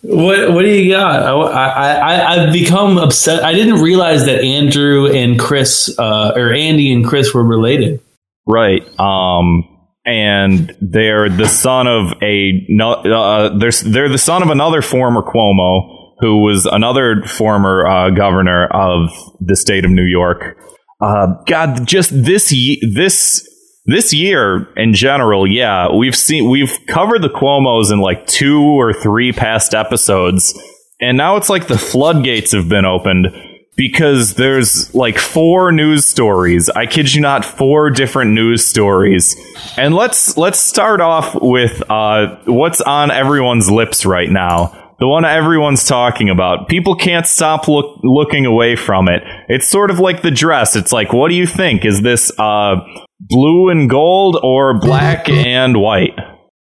what 0.00 0.52
What 0.54 0.62
do 0.62 0.68
you 0.70 0.92
got? 0.92 1.22
I, 1.22 1.32
I, 1.32 1.92
I, 1.92 2.32
I've 2.32 2.52
become 2.52 2.96
upset. 2.96 3.44
I 3.44 3.52
didn't 3.52 3.82
realize 3.82 4.24
that 4.24 4.40
Andrew 4.42 5.06
and 5.06 5.38
Chris, 5.38 5.94
uh, 5.98 6.32
or 6.34 6.52
Andy 6.54 6.92
and 6.94 7.04
Chris, 7.06 7.34
were 7.34 7.44
related. 7.44 8.00
Right. 8.46 8.82
Um 8.98 9.68
and 10.04 10.74
they're 10.80 11.28
the 11.28 11.46
son 11.48 11.86
of 11.86 12.12
a 12.22 12.64
no 12.68 12.92
uh, 12.94 13.58
they're 13.58 13.70
they're 13.70 14.08
the 14.08 14.18
son 14.18 14.42
of 14.42 14.50
another 14.50 14.82
former 14.82 15.22
Cuomo 15.22 16.14
who 16.18 16.38
was 16.42 16.66
another 16.66 17.22
former 17.24 17.86
uh, 17.86 18.10
governor 18.10 18.66
of 18.66 19.10
the 19.40 19.56
state 19.56 19.84
of 19.84 19.90
New 19.90 20.04
York. 20.04 20.56
Uh, 21.02 21.42
God, 21.46 21.86
just 21.86 22.10
this 22.12 22.54
this 22.94 23.48
this 23.86 24.12
year 24.12 24.68
in 24.76 24.94
general, 24.94 25.46
yeah, 25.46 25.92
we've 25.92 26.14
seen 26.14 26.48
we've 26.48 26.78
covered 26.86 27.22
the 27.22 27.28
Cuomo's 27.28 27.90
in 27.90 27.98
like 27.98 28.26
two 28.28 28.62
or 28.62 28.92
three 28.92 29.32
past 29.32 29.74
episodes, 29.74 30.56
and 31.00 31.16
now 31.16 31.36
it's 31.36 31.48
like 31.48 31.66
the 31.66 31.78
floodgates 31.78 32.52
have 32.52 32.68
been 32.68 32.84
opened 32.84 33.34
because 33.76 34.34
there's 34.34 34.94
like 34.94 35.18
four 35.18 35.72
news 35.72 36.06
stories. 36.06 36.68
I 36.68 36.86
kid 36.86 37.12
you 37.12 37.20
not, 37.20 37.44
four 37.44 37.90
different 37.90 38.32
news 38.32 38.64
stories. 38.64 39.34
And 39.76 39.94
let's 39.96 40.36
let's 40.36 40.60
start 40.60 41.00
off 41.00 41.34
with 41.34 41.82
uh, 41.90 42.36
what's 42.44 42.80
on 42.80 43.10
everyone's 43.10 43.68
lips 43.68 44.06
right 44.06 44.30
now. 44.30 44.81
The 45.02 45.08
one 45.08 45.24
everyone's 45.24 45.84
talking 45.84 46.30
about. 46.30 46.68
People 46.68 46.94
can't 46.94 47.26
stop 47.26 47.66
look, 47.66 47.98
looking 48.04 48.46
away 48.46 48.76
from 48.76 49.08
it. 49.08 49.24
It's 49.48 49.68
sort 49.68 49.90
of 49.90 49.98
like 49.98 50.22
the 50.22 50.30
dress. 50.30 50.76
It's 50.76 50.92
like, 50.92 51.12
what 51.12 51.28
do 51.28 51.34
you 51.34 51.44
think? 51.44 51.84
Is 51.84 52.02
this 52.02 52.30
uh, 52.38 52.76
blue 53.18 53.68
and 53.68 53.90
gold 53.90 54.38
or 54.40 54.78
black 54.78 55.28
and 55.28 55.76
white? 55.76 56.16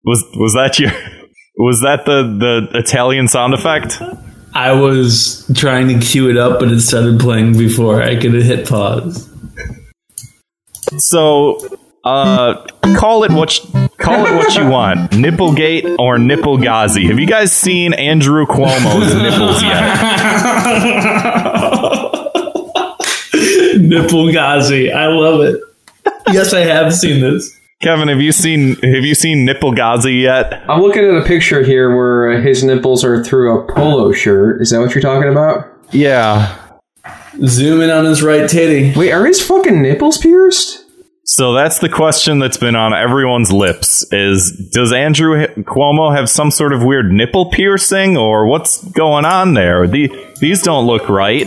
Was 0.04 0.24
was 0.34 0.52
that 0.54 0.80
your 0.80 0.90
was 1.58 1.82
that 1.82 2.06
the 2.06 2.66
the 2.72 2.76
Italian 2.76 3.28
sound 3.28 3.54
effect? 3.54 4.02
I 4.52 4.72
was 4.72 5.48
trying 5.54 5.86
to 5.86 6.04
cue 6.04 6.28
it 6.28 6.36
up, 6.36 6.58
but 6.58 6.72
it 6.72 6.80
started 6.80 7.20
playing 7.20 7.56
before 7.56 8.02
I 8.02 8.16
could 8.16 8.32
hit 8.32 8.68
pause. 8.68 9.30
So, 10.96 11.60
uh, 12.04 12.64
call 12.96 13.24
it 13.24 13.32
what 13.32 13.58
you, 13.58 13.88
call 13.98 14.26
it 14.26 14.34
what 14.34 14.54
you 14.56 14.66
want, 14.68 15.10
Nipplegate 15.12 15.96
or 15.98 16.16
Nipplegazi. 16.16 17.08
Have 17.08 17.18
you 17.18 17.26
guys 17.26 17.52
seen 17.52 17.94
Andrew 17.94 18.46
Cuomo's 18.46 19.14
nipples 19.22 19.62
yet? 19.62 19.94
Nipple 23.80 24.32
Ghazi. 24.32 24.92
I 24.92 25.06
love 25.08 25.40
it. 25.40 25.60
Yes, 26.32 26.52
I 26.54 26.60
have 26.60 26.94
seen 26.94 27.20
this. 27.20 27.58
Kevin, 27.82 28.08
have 28.08 28.20
you 28.20 28.32
seen 28.32 28.76
have 28.76 29.04
you 29.04 29.14
seen 29.14 29.46
Nipplegazi 29.46 30.22
yet? 30.22 30.62
I'm 30.70 30.80
looking 30.80 31.04
at 31.04 31.14
a 31.16 31.24
picture 31.24 31.62
here 31.62 31.94
where 31.94 32.40
his 32.40 32.64
nipples 32.64 33.04
are 33.04 33.22
through 33.22 33.58
a 33.60 33.72
polo 33.74 34.12
shirt. 34.12 34.62
Is 34.62 34.70
that 34.70 34.80
what 34.80 34.94
you're 34.94 35.02
talking 35.02 35.30
about? 35.30 35.66
Yeah. 35.90 36.56
Zoom 37.44 37.80
in 37.80 37.90
on 37.90 38.04
his 38.04 38.22
right 38.22 38.48
titty. 38.48 38.98
Wait, 38.98 39.12
are 39.12 39.26
his 39.26 39.42
fucking 39.46 39.82
nipples 39.82 40.18
pierced? 40.18 40.83
So 41.26 41.54
that's 41.54 41.78
the 41.78 41.88
question 41.88 42.38
that's 42.38 42.58
been 42.58 42.76
on 42.76 42.92
everyone's 42.92 43.50
lips: 43.50 44.04
is 44.12 44.52
does 44.72 44.92
Andrew 44.92 45.46
Cuomo 45.46 46.14
have 46.14 46.28
some 46.28 46.50
sort 46.50 46.72
of 46.74 46.82
weird 46.84 47.10
nipple 47.10 47.50
piercing, 47.50 48.16
or 48.18 48.46
what's 48.46 48.84
going 48.90 49.24
on 49.24 49.54
there? 49.54 49.86
The, 49.88 50.10
these 50.40 50.60
don't 50.62 50.86
look 50.86 51.08
right. 51.08 51.46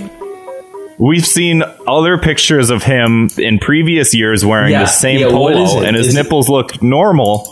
We've 0.99 1.25
seen 1.25 1.61
other 1.87 2.17
pictures 2.17 2.71
of 2.71 2.81
him 2.81 3.29
in 3.37 3.59
previous 3.59 4.15
years 4.15 4.43
wearing 4.43 4.71
Yeah, 4.71 4.79
the 4.81 4.85
same 4.87 5.19
yeah, 5.19 5.29
polo, 5.29 5.83
and 5.83 5.95
his 5.95 6.07
Is 6.07 6.15
it- 6.17 6.23
nipples 6.23 6.49
look 6.49 6.81
normal, 6.81 7.47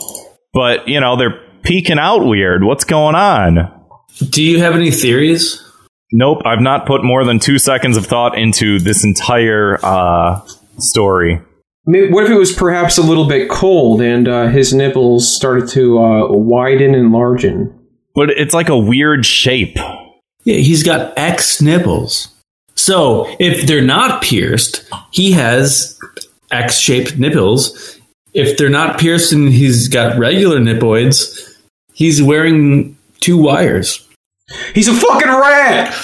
but 0.52 0.88
you 0.88 0.98
know 1.00 1.16
they're 1.16 1.40
peeking 1.62 1.98
out 2.00 2.24
weird. 2.26 2.64
What's 2.64 2.82
going 2.84 3.14
on? 3.14 3.72
Do 4.30 4.42
you 4.42 4.58
have 4.58 4.74
any 4.74 4.90
theories? 4.90 5.62
Nope, 6.12 6.42
I've 6.44 6.60
not 6.60 6.86
put 6.86 7.04
more 7.04 7.24
than 7.24 7.38
two 7.38 7.58
seconds 7.58 7.96
of 7.96 8.06
thought 8.06 8.36
into 8.36 8.80
this 8.80 9.04
entire 9.04 9.78
uh, 9.80 10.40
story. 10.78 11.40
Maybe, 11.86 12.12
what 12.12 12.24
if 12.24 12.30
it 12.30 12.36
was 12.36 12.52
perhaps 12.52 12.98
a 12.98 13.02
little 13.02 13.28
bit 13.28 13.48
cold 13.48 14.00
and 14.00 14.26
uh, 14.26 14.48
his 14.48 14.74
nipples 14.74 15.34
started 15.36 15.68
to 15.70 15.98
uh, 15.98 16.32
widen 16.32 16.96
and 16.96 17.12
largen? 17.12 17.72
But 18.14 18.30
it's 18.30 18.52
like 18.52 18.68
a 18.68 18.76
weird 18.76 19.24
shape. 19.24 19.76
Yeah, 20.44 20.56
he's 20.56 20.82
got 20.82 21.16
X 21.16 21.62
nipples. 21.62 22.28
So 22.74 23.28
if 23.38 23.68
they're 23.68 23.82
not 23.82 24.20
pierced, 24.20 24.84
he 25.12 25.30
has 25.32 25.98
X 26.50 26.78
shaped 26.78 27.18
nipples. 27.18 28.00
If 28.34 28.58
they're 28.58 28.68
not 28.68 28.98
pierced 28.98 29.32
and 29.32 29.48
he's 29.48 29.86
got 29.88 30.18
regular 30.18 30.58
nipples, 30.58 31.56
he's 31.94 32.20
wearing 32.22 32.98
two 33.20 33.38
wires. 33.38 34.02
He's 34.74 34.88
a 34.88 34.94
fucking 34.94 35.28
rat! 35.28 35.94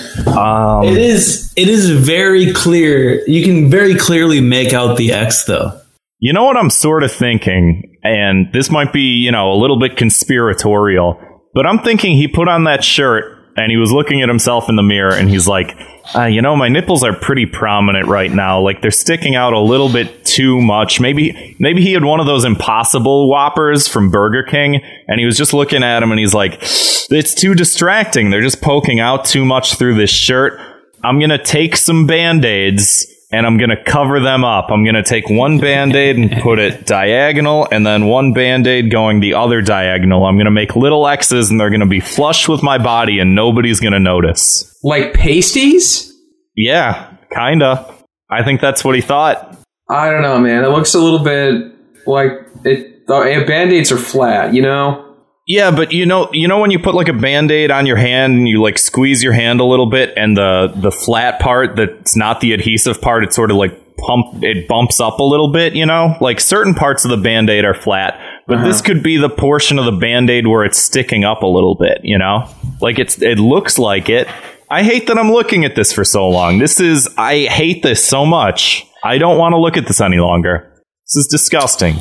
Um, 0.26 0.84
It 0.84 0.96
is 0.96 1.52
it 1.56 1.68
is 1.68 1.90
very 1.90 2.52
clear. 2.52 3.22
You 3.28 3.44
can 3.44 3.70
very 3.70 3.94
clearly 3.94 4.40
make 4.40 4.72
out 4.72 4.96
the 4.96 5.12
X 5.12 5.44
though. 5.44 5.80
You 6.18 6.32
know 6.32 6.44
what 6.44 6.56
I'm 6.56 6.70
sort 6.70 7.02
of 7.02 7.10
thinking, 7.10 7.96
and 8.02 8.52
this 8.52 8.70
might 8.70 8.92
be, 8.92 9.00
you 9.00 9.32
know, 9.32 9.52
a 9.52 9.56
little 9.56 9.78
bit 9.78 9.96
conspiratorial, 9.96 11.18
but 11.54 11.66
I'm 11.66 11.78
thinking 11.78 12.16
he 12.16 12.28
put 12.28 12.46
on 12.46 12.64
that 12.64 12.84
shirt 12.84 13.24
and 13.56 13.70
he 13.70 13.76
was 13.76 13.90
looking 13.90 14.22
at 14.22 14.28
himself 14.28 14.68
in 14.68 14.76
the 14.76 14.82
mirror 14.82 15.14
and 15.14 15.28
he's 15.28 15.48
like, 15.48 15.74
uh, 16.14 16.24
you 16.24 16.42
know, 16.42 16.56
my 16.56 16.68
nipples 16.68 17.02
are 17.02 17.14
pretty 17.14 17.46
prominent 17.46 18.06
right 18.06 18.30
now. 18.30 18.60
Like 18.60 18.82
they're 18.82 18.90
sticking 18.90 19.34
out 19.34 19.52
a 19.52 19.60
little 19.60 19.90
bit 19.92 20.19
too 20.34 20.60
much. 20.60 21.00
Maybe, 21.00 21.56
maybe 21.58 21.82
he 21.82 21.92
had 21.92 22.04
one 22.04 22.20
of 22.20 22.26
those 22.26 22.44
impossible 22.44 23.28
whoppers 23.28 23.88
from 23.88 24.10
Burger 24.10 24.42
King 24.42 24.80
and 25.08 25.20
he 25.20 25.26
was 25.26 25.36
just 25.36 25.52
looking 25.52 25.82
at 25.82 26.02
him 26.02 26.10
and 26.10 26.20
he's 26.20 26.34
like, 26.34 26.58
it's 26.62 27.34
too 27.34 27.54
distracting. 27.54 28.30
They're 28.30 28.40
just 28.40 28.60
poking 28.60 29.00
out 29.00 29.24
too 29.24 29.44
much 29.44 29.74
through 29.74 29.96
this 29.96 30.10
shirt. 30.10 30.60
I'm 31.02 31.18
going 31.18 31.30
to 31.30 31.42
take 31.42 31.76
some 31.76 32.06
band 32.06 32.44
aids 32.44 33.06
and 33.30 33.46
I'm 33.46 33.58
going 33.58 33.70
to 33.70 33.82
cover 33.82 34.20
them 34.20 34.44
up. 34.44 34.70
I'm 34.70 34.84
going 34.84 34.96
to 34.96 35.02
take 35.02 35.30
one 35.30 35.58
band 35.58 35.94
aid 35.94 36.16
and 36.16 36.42
put 36.42 36.58
it 36.58 36.84
diagonal, 36.84 37.68
and 37.70 37.86
then 37.86 38.06
one 38.06 38.32
band 38.32 38.66
aid 38.66 38.90
going 38.90 39.20
the 39.20 39.34
other 39.34 39.62
diagonal. 39.62 40.24
I'm 40.24 40.34
going 40.34 40.46
to 40.46 40.50
make 40.50 40.74
little 40.74 41.06
X's, 41.06 41.50
and 41.50 41.60
they're 41.60 41.70
going 41.70 41.80
to 41.80 41.86
be 41.86 42.00
flush 42.00 42.48
with 42.48 42.62
my 42.62 42.78
body, 42.78 43.20
and 43.20 43.34
nobody's 43.34 43.78
going 43.78 43.92
to 43.92 44.00
notice. 44.00 44.76
Like 44.82 45.14
pasties? 45.14 46.12
Yeah, 46.56 47.14
kinda. 47.32 47.94
I 48.28 48.42
think 48.42 48.60
that's 48.60 48.84
what 48.84 48.94
he 48.96 49.00
thought. 49.00 49.59
I 49.90 50.10
don't 50.10 50.22
know, 50.22 50.38
man. 50.38 50.64
It 50.64 50.68
looks 50.68 50.94
a 50.94 51.00
little 51.00 51.18
bit 51.18 51.72
like 52.06 52.32
it. 52.64 53.06
The 53.06 53.16
eh, 53.16 53.44
band 53.44 53.72
aids 53.72 53.90
are 53.90 53.98
flat, 53.98 54.54
you 54.54 54.62
know? 54.62 55.10
Yeah, 55.46 55.72
but 55.72 55.90
you 55.90 56.06
know, 56.06 56.32
you 56.32 56.46
know 56.46 56.60
when 56.60 56.70
you 56.70 56.78
put 56.78 56.94
like 56.94 57.08
a 57.08 57.12
band-aid 57.12 57.72
on 57.72 57.84
your 57.84 57.96
hand 57.96 58.34
and 58.34 58.48
you 58.48 58.62
like 58.62 58.78
squeeze 58.78 59.20
your 59.20 59.32
hand 59.32 59.58
a 59.58 59.64
little 59.64 59.90
bit 59.90 60.12
and 60.16 60.36
the 60.36 60.72
the 60.76 60.92
flat 60.92 61.40
part 61.40 61.74
that's 61.74 62.14
not 62.14 62.40
the 62.40 62.52
adhesive 62.52 63.00
part, 63.00 63.24
it 63.24 63.32
sort 63.32 63.50
of 63.50 63.56
like 63.56 63.96
pump 63.96 64.44
it 64.44 64.68
bumps 64.68 65.00
up 65.00 65.18
a 65.18 65.24
little 65.24 65.52
bit, 65.52 65.74
you 65.74 65.86
know? 65.86 66.16
Like 66.20 66.38
certain 66.38 66.74
parts 66.74 67.04
of 67.04 67.10
the 67.10 67.16
band-aid 67.16 67.64
are 67.64 67.74
flat, 67.74 68.20
but 68.46 68.62
this 68.62 68.76
uh-huh. 68.76 68.86
could 68.86 69.02
be 69.02 69.16
the 69.16 69.28
portion 69.28 69.80
of 69.80 69.86
the 69.86 69.92
band-aid 69.92 70.46
where 70.46 70.64
it's 70.64 70.78
sticking 70.78 71.24
up 71.24 71.42
a 71.42 71.48
little 71.48 71.74
bit, 71.74 72.02
you 72.04 72.16
know? 72.16 72.48
Like 72.80 73.00
it's 73.00 73.20
it 73.20 73.40
looks 73.40 73.76
like 73.76 74.08
it. 74.08 74.28
I 74.70 74.84
hate 74.84 75.08
that 75.08 75.18
I'm 75.18 75.32
looking 75.32 75.64
at 75.64 75.74
this 75.74 75.92
for 75.92 76.04
so 76.04 76.28
long. 76.28 76.58
This 76.58 76.78
is 76.78 77.08
I 77.18 77.46
hate 77.46 77.82
this 77.82 78.04
so 78.04 78.24
much. 78.24 78.86
I 79.02 79.18
don't 79.18 79.38
want 79.38 79.52
to 79.52 79.58
look 79.58 79.76
at 79.76 79.86
this 79.86 80.00
any 80.00 80.18
longer. 80.18 80.70
This 81.06 81.24
is 81.24 81.26
disgusting. 81.26 81.96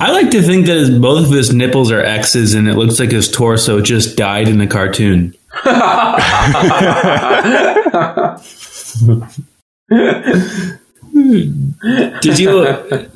I 0.00 0.10
like 0.10 0.30
to 0.32 0.42
think 0.42 0.66
that 0.66 0.76
his, 0.76 0.90
both 0.90 1.26
of 1.26 1.30
his 1.30 1.54
nipples 1.54 1.92
are 1.92 2.00
X's 2.00 2.54
and 2.54 2.68
it 2.68 2.74
looks 2.74 2.98
like 2.98 3.12
his 3.12 3.30
torso 3.30 3.80
just 3.80 4.16
died 4.16 4.48
in 4.48 4.58
the 4.58 4.66
cartoon. 4.66 5.34
Did 12.20 12.38
you 12.38 13.08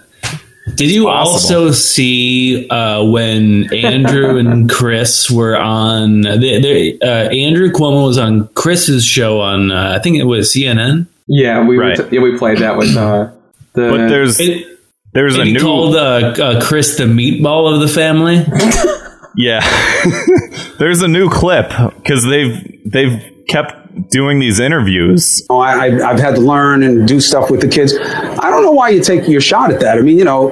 did 0.74 0.90
you 0.90 1.08
also 1.08 1.70
see 1.72 2.68
uh, 2.68 3.02
when 3.04 3.72
Andrew 3.74 4.36
and 4.36 4.70
Chris 4.70 5.30
were 5.30 5.56
on? 5.56 6.20
They, 6.20 6.60
they, 6.60 6.98
uh, 7.00 7.30
Andrew 7.30 7.70
Cuomo 7.70 8.06
was 8.06 8.18
on 8.18 8.48
Chris's 8.48 9.04
show 9.04 9.40
on 9.40 9.72
uh, 9.72 9.94
I 9.96 10.02
think 10.02 10.16
it 10.18 10.24
was 10.24 10.52
CNN. 10.52 11.06
Yeah, 11.28 11.66
we 11.66 11.76
Right. 11.78 11.98
yeah, 12.12 12.20
we 12.20 12.36
played 12.38 12.58
that 12.58 12.76
with 12.76 12.96
uh, 12.96 13.30
the. 13.74 13.88
But 13.90 14.08
there's 14.08 14.38
It, 14.40 14.66
there's 15.12 15.36
a 15.36 15.40
and 15.40 15.48
he 15.48 15.54
new 15.54 15.60
called 15.60 15.96
uh, 15.96 15.98
uh, 16.38 16.60
Chris 16.66 16.96
the 16.98 17.04
meatball 17.04 17.72
of 17.74 17.80
the 17.80 17.88
family. 17.88 18.44
Yeah. 19.38 19.60
There's 20.78 21.02
a 21.02 21.08
new 21.08 21.28
clip 21.28 21.68
because 21.96 22.24
they've 22.24 22.56
they've 22.90 23.20
kept 23.50 24.08
doing 24.10 24.38
these 24.38 24.58
interviews. 24.60 25.44
Oh, 25.50 25.58
I, 25.58 25.88
I- 25.88 26.08
I've 26.10 26.18
had 26.18 26.36
to 26.36 26.40
learn 26.40 26.82
and 26.82 27.06
do 27.06 27.20
stuff 27.20 27.50
with 27.50 27.60
the 27.60 27.68
kids. 27.68 27.94
I 28.00 28.48
don't 28.48 28.62
know 28.62 28.72
why 28.72 28.88
you 28.88 29.02
take 29.02 29.28
your 29.28 29.42
shot 29.42 29.70
at 29.70 29.80
that. 29.80 29.98
I 29.98 30.00
mean, 30.00 30.16
you 30.16 30.24
know, 30.24 30.50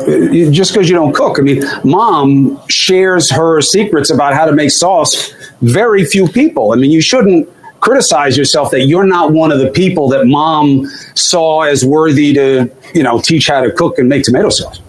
just 0.50 0.72
because 0.74 0.90
you 0.90 0.94
don't 0.96 1.14
cook. 1.14 1.38
I 1.38 1.42
mean, 1.42 1.62
mom 1.82 2.60
shares 2.68 3.30
her 3.30 3.62
secrets 3.62 4.10
about 4.10 4.34
how 4.34 4.44
to 4.44 4.52
make 4.52 4.70
sauce. 4.70 5.32
Very 5.62 6.04
few 6.04 6.28
people. 6.28 6.72
I 6.72 6.76
mean, 6.76 6.90
you 6.90 7.00
shouldn't 7.00 7.48
criticize 7.84 8.36
yourself 8.36 8.70
that 8.70 8.86
you're 8.86 9.06
not 9.06 9.32
one 9.32 9.52
of 9.52 9.58
the 9.58 9.70
people 9.70 10.08
that 10.08 10.26
mom 10.26 10.86
saw 11.14 11.62
as 11.62 11.84
worthy 11.84 12.32
to, 12.32 12.70
you 12.94 13.02
know, 13.02 13.20
teach 13.20 13.46
how 13.46 13.60
to 13.60 13.70
cook 13.70 13.98
and 13.98 14.08
make 14.08 14.24
tomato 14.24 14.48
sauce. 14.48 14.80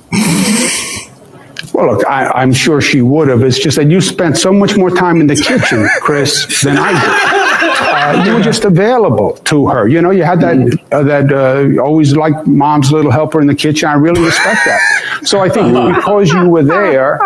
Well, 1.74 1.92
look, 1.92 2.08
I, 2.08 2.32
I'm 2.34 2.54
sure 2.54 2.80
she 2.80 3.02
would 3.02 3.28
have. 3.28 3.44
It's 3.44 3.60
just 3.60 3.76
that 3.76 3.92
you 3.92 4.00
spent 4.00 4.38
so 4.38 4.54
much 4.54 4.78
more 4.78 4.90
time 4.90 5.20
in 5.20 5.28
the 5.28 5.36
kitchen, 5.36 5.90
Chris, 6.00 6.62
than 6.64 6.78
I 6.80 6.92
did. 6.94 7.35
Uh, 8.06 8.24
you 8.26 8.34
were 8.36 8.42
just 8.42 8.66
available 8.66 9.34
to 9.46 9.68
her. 9.68 9.88
You 9.88 10.02
know, 10.02 10.12
you 10.12 10.24
had 10.24 10.40
that 10.42 10.58
uh, 10.92 11.04
that 11.04 11.32
uh, 11.32 11.82
always 11.82 12.16
like 12.16 12.36
mom's 12.46 12.92
little 12.92 13.12
helper 13.12 13.42
in 13.42 13.48
the 13.48 13.56
kitchen. 13.56 13.90
I 13.90 13.94
really 13.94 14.22
respect 14.24 14.60
that. 14.66 14.82
So 15.24 15.40
I 15.40 15.50
think 15.50 15.74
because 15.96 16.32
you 16.32 16.50
were 16.50 16.64
there 16.64 17.20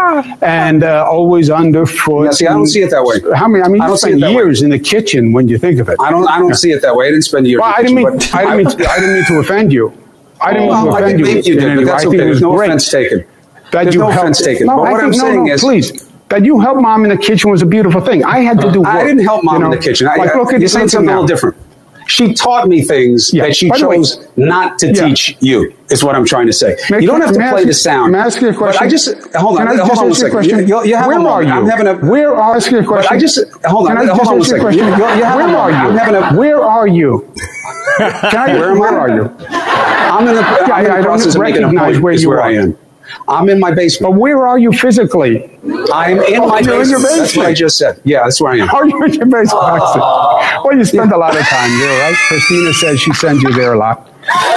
and 0.44 0.84
uh, 0.84 1.06
always 1.10 1.50
underfoot. 1.50 2.26
Yeah, 2.26 2.32
see, 2.32 2.48
I 2.48 2.54
don't 2.54 2.68
see 2.68 2.82
it 2.82 2.92
that 2.92 3.04
way. 3.04 3.20
How 3.36 3.48
many? 3.48 3.64
I 3.64 3.68
mean, 3.68 3.82
I 3.82 3.88
you 3.90 3.98
don't 3.98 4.12
it 4.14 4.20
that 4.22 4.28
way. 4.28 4.34
years 4.36 4.62
in 4.62 4.70
the 4.70 4.80
kitchen 4.80 5.34
when 5.34 5.48
you 5.48 5.58
think 5.58 5.80
of 5.80 5.90
it. 5.90 5.98
I 6.00 6.10
don't. 6.12 6.28
I 6.28 6.40
don't 6.40 6.56
see 6.56 6.72
it 6.72 6.82
that 6.82 6.96
way. 6.96 7.08
I 7.08 7.12
didn't 7.12 7.24
spend 7.26 7.46
a 7.46 7.50
year. 7.50 7.60
Well, 7.60 7.74
I 7.76 7.82
didn't 7.82 7.96
mean. 7.96 8.08
I 8.08 8.12
didn't 8.44 8.58
mean. 8.58 8.68
To, 8.70 8.90
I 8.90 8.96
didn't 9.00 9.16
mean 9.16 9.26
to 9.26 9.40
offend 9.40 9.74
you. 9.74 9.94
I 10.42 10.54
didn't 10.54 10.68
mean 10.68 10.70
Well, 10.70 10.86
to 10.86 10.92
I 10.92 11.00
offend 11.02 11.26
think 11.26 11.46
you. 11.48 11.54
you 11.56 11.60
did, 11.60 11.90
I 11.90 11.98
think 11.98 12.08
okay. 12.08 12.18
There's 12.18 12.42
no 12.42 12.54
great 12.56 12.68
offense 12.70 12.90
taken. 12.90 13.26
that 13.72 13.84
There's 13.84 13.96
you 13.96 14.00
no 14.02 14.08
helped. 14.10 14.24
offense 14.24 14.42
taken. 14.42 14.68
No, 14.68 14.78
But 14.78 14.82
I 14.84 14.92
what 14.92 15.02
think, 15.02 15.04
I'm 15.04 15.12
no, 15.12 15.18
saying 15.18 15.46
no, 15.46 15.54
is- 15.54 15.62
please, 15.62 16.09
that 16.30 16.46
you 16.46 16.60
helped 16.60 16.82
mom 16.82 17.04
in 17.04 17.10
the 17.10 17.18
kitchen 17.18 17.50
was 17.50 17.62
a 17.62 17.66
beautiful 17.66 18.02
thing. 18.02 18.24
I 18.24 18.40
had 18.40 18.58
to 18.62 18.68
uh-huh. 18.68 18.74
do. 18.74 18.80
Work, 18.82 18.90
I 18.90 19.04
didn't 19.04 19.24
help 19.24 19.44
mom 19.44 19.56
you 19.56 19.60
know? 19.62 19.66
in 19.68 19.72
the 19.72 19.78
kitchen. 19.84 20.08
I, 20.08 20.16
like, 20.16 20.36
look 20.36 20.54
at 20.54 20.60
you're 20.60 20.70
saying 20.70 20.90
something 20.90 21.10
a 21.10 21.14
little 21.14 21.28
different. 21.28 21.58
She 22.08 22.34
taught 22.34 22.68
me 22.68 22.82
things 22.82 23.32
Yeah. 23.32 23.44
that 23.44 23.56
she 23.56 23.70
By 23.70 23.78
the 23.78 23.88
way- 23.88 23.98
chose 23.98 24.28
not 24.36 24.80
to 24.80 24.88
Yeah. 24.88 25.06
teach 25.06 25.38
you. 25.42 25.72
Is 25.92 26.04
what 26.04 26.16
I'm 26.16 26.26
trying 26.26 26.48
to 26.48 26.54
say. 26.54 26.76
May- 26.90 27.02
you 27.02 27.08
don't 27.08 27.22
have 27.22 27.34
to 27.34 27.50
play 27.52 27.66
the 27.66 27.74
sound. 27.74 28.14
May 28.14 28.18
I 28.20 28.26
ask 28.26 28.42
you 28.42 28.50
a 28.50 28.54
question? 28.54 28.80
But? 28.80 28.86
I 28.88 28.90
just 28.90 29.14
hold 29.36 29.60
on. 29.60 29.68
Can 29.68 29.80
I 29.80 29.84
hold 29.86 29.98
on 30.00 30.08
a 30.08 30.10
ask 30.10 30.22
you 30.22 30.28
a 30.28 30.32
question? 30.32 30.68
You, 30.68 30.84
you 30.86 30.96
have 30.96 31.06
Where 31.06 31.20
a 31.20 31.24
are 31.26 31.44
you? 31.44 31.50
I'm 31.50 31.68
having 31.68 31.86
a. 31.86 31.94
Where 31.98 32.36
are? 32.36 32.56
Ask 32.56 32.72
you 32.72 32.80
a 32.80 32.82
But 32.82 32.88
question. 32.88 33.16
I 33.16 33.20
just 33.20 33.40
hold 33.66 33.90
on. 33.90 33.98
Can 33.98 34.10
I 34.10 34.14
hold 34.14 34.18
just 34.20 34.32
on 34.32 34.38
a 34.38 34.40
ask 34.40 34.50
you 34.50 34.56
a 34.56 34.60
second. 34.60 34.62
question? 34.62 34.88
You- 34.88 34.92
you- 34.98 35.06
you 35.18 35.26
have 35.26 35.38
Where 35.38 35.50
are 35.58 35.72
I'm 35.72 35.92
you? 35.94 35.98
having 36.00 36.16
a. 36.16 36.34
Where 36.36 36.64
are 36.64 36.88
you? 36.88 37.32
Can 38.00 38.36
I, 38.38 38.54
Where 38.60 38.72
am 38.72 38.78
I? 38.78 38.80
where 38.80 39.00
are 39.00 39.10
you? 39.10 39.24
I'm 39.50 40.28
in 40.28 40.36
the, 40.36 40.42
I'm 40.42 40.72
I- 40.72 40.86
in 40.86 40.92
I 40.92 40.98
the 40.98 41.04
don't 41.04 41.26
of 41.28 41.38
making 41.40 41.64
a 41.64 41.66
recognize 41.68 41.94
point. 41.94 42.04
where 42.04 42.14
is 42.14 42.24
you 42.24 42.30
where 42.30 42.40
are. 42.42 42.50
I 42.50 42.54
am. 42.56 42.78
I'm 43.28 43.50
in 43.50 43.60
my 43.60 43.72
basement. 43.74 44.14
But 44.14 44.20
where 44.20 44.48
are 44.48 44.60
you 44.60 44.72
physically? 44.72 45.50
I'm 45.94 46.20
in 46.24 46.40
Oh, 46.42 46.48
my 46.48 46.60
you're 46.60 46.82
in 46.84 46.90
your 46.90 47.00
basement. 47.00 47.18
That's 47.20 47.38
what 47.38 47.46
I 47.48 47.54
just 47.54 47.78
said. 47.78 48.02
Yeah, 48.04 48.24
that's 48.24 48.42
where 48.42 48.54
I 48.54 48.58
am. 48.58 48.70
Oh, 48.72 48.78
are 48.78 48.88
you 48.88 49.04
in 49.04 49.14
your 49.14 49.26
basement? 49.26 49.54
Ah. 49.54 50.62
Well, 50.64 50.78
you 50.78 50.86
spend 50.86 51.12
a 51.12 51.18
lot 51.18 51.36
of 51.36 51.44
time 51.48 51.80
there, 51.80 52.02
right? 52.02 52.16
Cristina 52.28 52.74
says 52.74 53.00
she 53.00 53.14
sends 53.14 53.44
you 53.44 53.52
there 53.54 53.74
a 53.74 53.78
lot. 53.78 54.10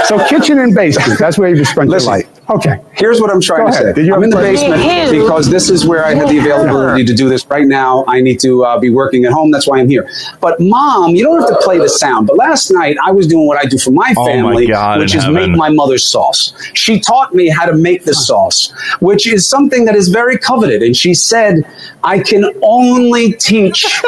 So 0.07 0.24
kitchen 0.28 0.59
and 0.59 0.74
basement, 0.74 1.18
that's 1.18 1.38
where 1.38 1.48
you 1.50 1.57
Listen. 1.57 1.88
your 1.88 2.00
life. 2.00 2.32
Okay. 2.51 2.80
Here's 2.93 3.20
what 3.20 3.30
I'm 3.30 3.40
trying 3.40 3.66
to 3.66 3.72
say. 3.72 3.93
Did 3.93 4.07
you 4.07 4.14
I'm 4.14 4.22
in 4.24 4.30
the 4.30 4.36
a 4.38 4.40
question? 4.40 4.72
basement 4.72 5.11
because 5.12 5.49
this 5.49 5.70
is 5.70 5.86
where 5.86 6.05
I 6.05 6.14
had 6.14 6.28
the 6.28 6.38
availability 6.38 7.05
to 7.05 7.14
do 7.14 7.28
this. 7.28 7.47
Right 7.47 7.66
now, 7.66 8.05
I 8.09 8.20
need 8.20 8.40
to 8.40 8.64
uh, 8.64 8.78
be 8.78 8.90
working 8.90 9.24
at 9.24 9.32
home. 9.32 9.51
That's 9.51 9.66
why 9.68 9.78
I'm 9.78 9.88
here. 9.88 10.11
But 10.40 10.59
mom, 10.61 11.14
you 11.14 11.22
don't 11.24 11.38
have 11.40 11.49
to 11.49 11.57
play 11.64 11.78
the 11.78 11.88
sound. 11.88 12.26
But 12.26 12.36
last 12.36 12.70
night, 12.70 12.97
I 13.05 13.12
was 13.12 13.26
doing 13.26 13.47
what 13.47 13.59
I 13.59 13.64
do 13.66 13.78
for 13.78 13.93
my 13.93 14.12
Oh 14.16 14.24
my 14.24 14.32
family, 14.32 14.66
God 14.66 14.99
which 14.99 15.14
is 15.14 15.22
heaven. 15.24 15.51
make 15.53 15.57
my 15.59 15.70
mother's 15.70 16.11
sauce. 16.11 16.53
She 16.74 16.99
taught 17.01 17.32
me 17.32 17.49
how 17.49 17.64
to 17.64 17.74
make 17.74 18.05
the 18.05 18.14
sauce, 18.14 18.72
which 19.01 19.26
is 19.26 19.49
something 19.49 19.84
that 19.84 19.95
is 19.95 20.09
very 20.09 20.36
coveted. 20.36 20.82
And 20.82 20.97
she 20.97 21.14
said, 21.14 21.62
I 22.05 22.18
can 22.18 22.45
only 22.62 23.32
teach 23.34 24.03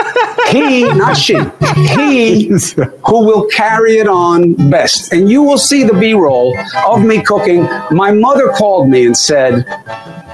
he, 0.48 0.82
not 0.82 1.16
she, 1.16 1.38
he 1.74 2.48
who 3.06 3.24
will 3.24 3.46
carry 3.48 3.98
it 3.98 4.08
on 4.08 4.54
best. 4.70 5.12
And 5.12 5.28
you 5.28 5.42
will 5.42 5.58
see 5.58 5.84
the 5.84 5.94
B 5.94 6.14
roll 6.14 6.56
of 6.86 7.02
me 7.02 7.22
cooking. 7.22 7.62
My 7.90 8.12
mother 8.12 8.50
called 8.50 8.88
me 8.88 9.06
and 9.06 9.16
said, 9.16 9.64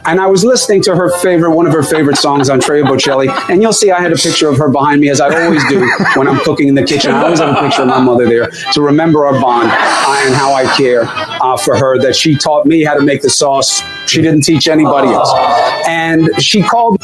and 0.07 0.21
I 0.21 0.27
was 0.27 0.45
listening 0.45 0.83
to 0.85 0.97
her 0.97 1.11
favorite, 1.19 1.51
one 1.51 1.67
of 1.67 1.73
her 1.73 1.83
favorite 1.83 2.17
songs, 2.17 2.49
on 2.49 2.55
Andrea 2.61 2.85
Bocelli, 2.85 3.29
and 3.51 3.63
you'll 3.63 3.73
see 3.73 3.91
I 3.91 4.01
had 4.01 4.13
a 4.13 4.17
picture 4.17 4.49
of 4.49 4.57
her 4.59 4.69
behind 4.71 5.01
me, 5.01 5.11
as 5.11 5.21
I 5.21 5.45
always 5.45 5.67
do 5.69 5.81
when 6.17 6.27
I'm 6.27 6.39
cooking 6.41 6.69
in 6.69 6.75
the 6.75 6.85
kitchen. 6.85 7.13
I 7.13 7.23
always 7.23 7.39
have 7.41 7.57
a 7.57 7.61
picture 7.61 7.83
of 7.83 7.89
my 7.89 8.01
mother 8.01 8.27
there 8.27 8.49
to 8.73 8.83
remember 8.83 9.27
our 9.27 9.39
bond 9.41 9.65
and 9.65 10.35
how 10.35 10.55
I 10.55 10.65
care 10.77 11.05
uh, 11.07 11.57
for 11.57 11.77
her. 11.77 11.99
That 11.99 12.17
she 12.17 12.35
taught 12.35 12.67
me 12.67 12.83
how 12.83 12.95
to 12.95 13.03
make 13.03 13.23
the 13.23 13.31
sauce. 13.31 13.83
She 14.07 14.23
didn't 14.23 14.43
teach 14.43 14.69
anybody 14.69 15.09
else, 15.09 15.33
and 15.87 16.31
she 16.43 16.63
called 16.63 17.01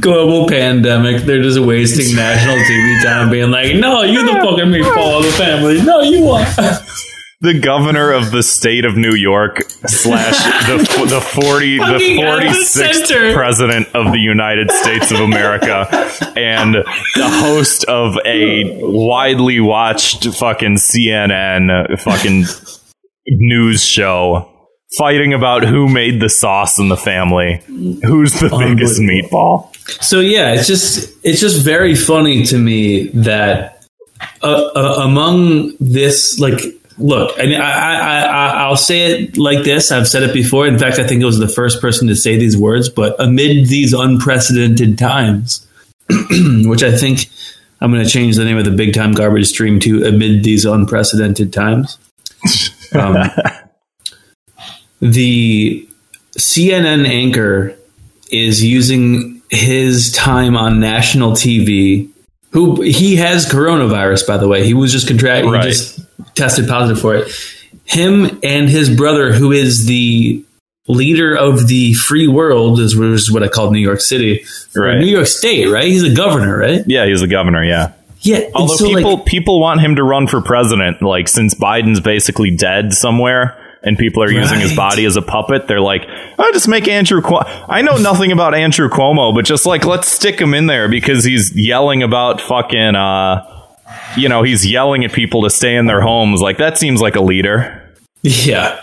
Global 0.00 0.48
pandemic. 0.48 1.22
They're 1.22 1.42
just 1.42 1.60
wasting 1.60 2.16
national 2.16 2.56
TV 2.56 3.02
time 3.02 3.30
being 3.30 3.50
like, 3.50 3.76
no, 3.76 4.02
you 4.02 4.24
the 4.24 4.32
fucking 4.32 4.66
meatball 4.66 5.18
of 5.18 5.24
the 5.24 5.32
family. 5.32 5.82
No, 5.82 6.00
you 6.00 6.28
are. 6.28 6.46
The 7.42 7.60
governor 7.60 8.12
of 8.12 8.30
the 8.30 8.42
state 8.42 8.86
of 8.86 8.96
New 8.96 9.14
York 9.14 9.62
slash 9.86 10.42
the 10.66 10.78
the 11.06 11.20
forty 11.20 11.76
the 11.76 11.84
Fucking 11.84 12.22
out 12.22 12.38
of 12.38 12.56
forty 12.56 12.64
the 13.28 13.32
president 13.34 13.88
of 13.94 14.10
the 14.10 14.18
United 14.18 14.70
States 14.70 15.10
of 15.10 15.20
America 15.20 15.86
and 16.34 16.74
the 16.74 17.28
host 17.28 17.84
of 17.84 18.16
a 18.24 18.80
widely 18.80 19.60
watched 19.60 20.24
fucking 20.24 20.76
CNN 20.76 22.00
fucking 22.00 22.46
news 23.26 23.84
show 23.84 24.50
fighting 24.96 25.34
about 25.34 25.64
who 25.64 25.88
made 25.88 26.20
the 26.20 26.28
sauce 26.28 26.78
in 26.78 26.88
the 26.88 26.96
family, 26.96 27.62
who's 27.66 28.32
the 28.34 28.48
biggest 28.48 29.00
meatball. 29.00 29.74
So 30.02 30.20
yeah, 30.20 30.54
it's 30.54 30.66
just 30.66 31.12
it's 31.24 31.40
just 31.40 31.64
very 31.64 31.94
funny 31.94 32.44
to 32.44 32.58
me 32.58 33.08
that 33.08 33.86
uh, 34.42 34.70
uh, 34.74 35.02
among 35.04 35.72
this 35.80 36.38
like 36.38 36.60
look, 36.98 37.38
and 37.38 37.54
I, 37.54 37.70
I, 37.70 38.20
I 38.22 38.46
I'll 38.64 38.76
say 38.76 39.12
it 39.12 39.36
like 39.36 39.64
this. 39.64 39.92
I've 39.92 40.08
said 40.08 40.22
it 40.22 40.32
before. 40.32 40.66
In 40.66 40.78
fact, 40.78 40.98
I 40.98 41.06
think 41.06 41.22
it 41.22 41.26
was 41.26 41.38
the 41.38 41.48
first 41.48 41.80
person 41.80 42.08
to 42.08 42.16
say 42.16 42.36
these 42.36 42.56
words. 42.56 42.88
But 42.88 43.16
amid 43.20 43.68
these 43.68 43.92
unprecedented 43.92 44.98
times, 44.98 45.66
which 46.30 46.82
I 46.82 46.96
think 46.96 47.28
I'm 47.80 47.92
going 47.92 48.04
to 48.04 48.10
change 48.10 48.36
the 48.36 48.44
name 48.44 48.58
of 48.58 48.64
the 48.64 48.70
big 48.70 48.94
time 48.94 49.12
garbage 49.12 49.48
stream 49.48 49.80
to 49.80 50.04
amid 50.04 50.42
these 50.42 50.64
unprecedented 50.64 51.52
times. 51.52 51.98
Um, 52.94 53.16
the 55.00 55.88
CNN 56.38 57.06
anchor 57.06 57.74
is 58.30 58.62
using 58.64 59.42
his 59.50 60.12
time 60.12 60.56
on 60.56 60.80
national 60.80 61.32
TV. 61.32 62.10
Who 62.50 62.80
he 62.80 63.16
has 63.16 63.46
coronavirus, 63.46 64.26
by 64.26 64.38
the 64.38 64.48
way. 64.48 64.64
He 64.64 64.74
was 64.74 64.92
just 64.92 65.06
contract. 65.08 65.46
Right. 65.46 65.64
He 65.64 65.70
just 65.70 66.00
tested 66.34 66.68
positive 66.68 67.00
for 67.00 67.14
it. 67.14 67.28
Him 67.84 68.40
and 68.42 68.68
his 68.68 68.88
brother, 68.88 69.32
who 69.32 69.52
is 69.52 69.86
the 69.86 70.42
leader 70.88 71.34
of 71.36 71.68
the 71.68 71.92
free 71.94 72.28
world, 72.28 72.80
is 72.80 72.94
is 72.94 73.30
what 73.30 73.42
I 73.42 73.48
call 73.48 73.70
New 73.70 73.80
York 73.80 74.00
City, 74.00 74.44
Right. 74.74 74.98
New 74.98 75.06
York 75.06 75.26
State, 75.26 75.66
right? 75.66 75.84
He's 75.84 76.02
a 76.02 76.14
governor, 76.14 76.58
right? 76.58 76.82
Yeah, 76.86 77.06
he's 77.06 77.20
the 77.20 77.28
governor. 77.28 77.62
Yeah. 77.64 77.92
Yeah. 78.20 78.48
Although 78.54 78.74
so, 78.74 78.88
like, 78.88 79.04
people 79.04 79.18
people 79.18 79.60
want 79.60 79.80
him 79.80 79.96
to 79.96 80.02
run 80.02 80.26
for 80.26 80.40
president, 80.40 81.02
like 81.02 81.28
since 81.28 81.54
Biden's 81.54 82.00
basically 82.00 82.56
dead 82.56 82.94
somewhere, 82.94 83.56
and 83.82 83.96
people 83.98 84.22
are 84.22 84.30
using 84.30 84.58
his 84.60 84.74
body 84.74 85.04
as 85.04 85.16
a 85.16 85.22
puppet, 85.22 85.66
they're 85.68 85.80
like, 85.80 86.06
"Oh, 86.38 86.50
just 86.52 86.68
make 86.68 86.88
Andrew." 86.88 87.20
Cuomo. 87.20 87.64
I 87.68 87.82
know 87.82 87.96
nothing 87.96 88.32
about 88.32 88.54
Andrew 88.54 88.88
Cuomo, 88.88 89.34
but 89.34 89.44
just 89.44 89.66
like 89.66 89.84
let's 89.84 90.08
stick 90.08 90.40
him 90.40 90.54
in 90.54 90.66
there 90.66 90.88
because 90.88 91.24
he's 91.24 91.52
yelling 91.54 92.02
about 92.02 92.40
fucking. 92.40 92.94
uh 92.96 93.52
you 94.16 94.28
know, 94.28 94.42
he's 94.42 94.66
yelling 94.66 95.04
at 95.04 95.12
people 95.12 95.42
to 95.42 95.50
stay 95.50 95.76
in 95.76 95.86
their 95.86 96.00
homes. 96.00 96.40
Like 96.40 96.58
that 96.58 96.76
seems 96.78 97.00
like 97.00 97.14
a 97.16 97.20
leader. 97.20 97.82
Yeah. 98.22 98.82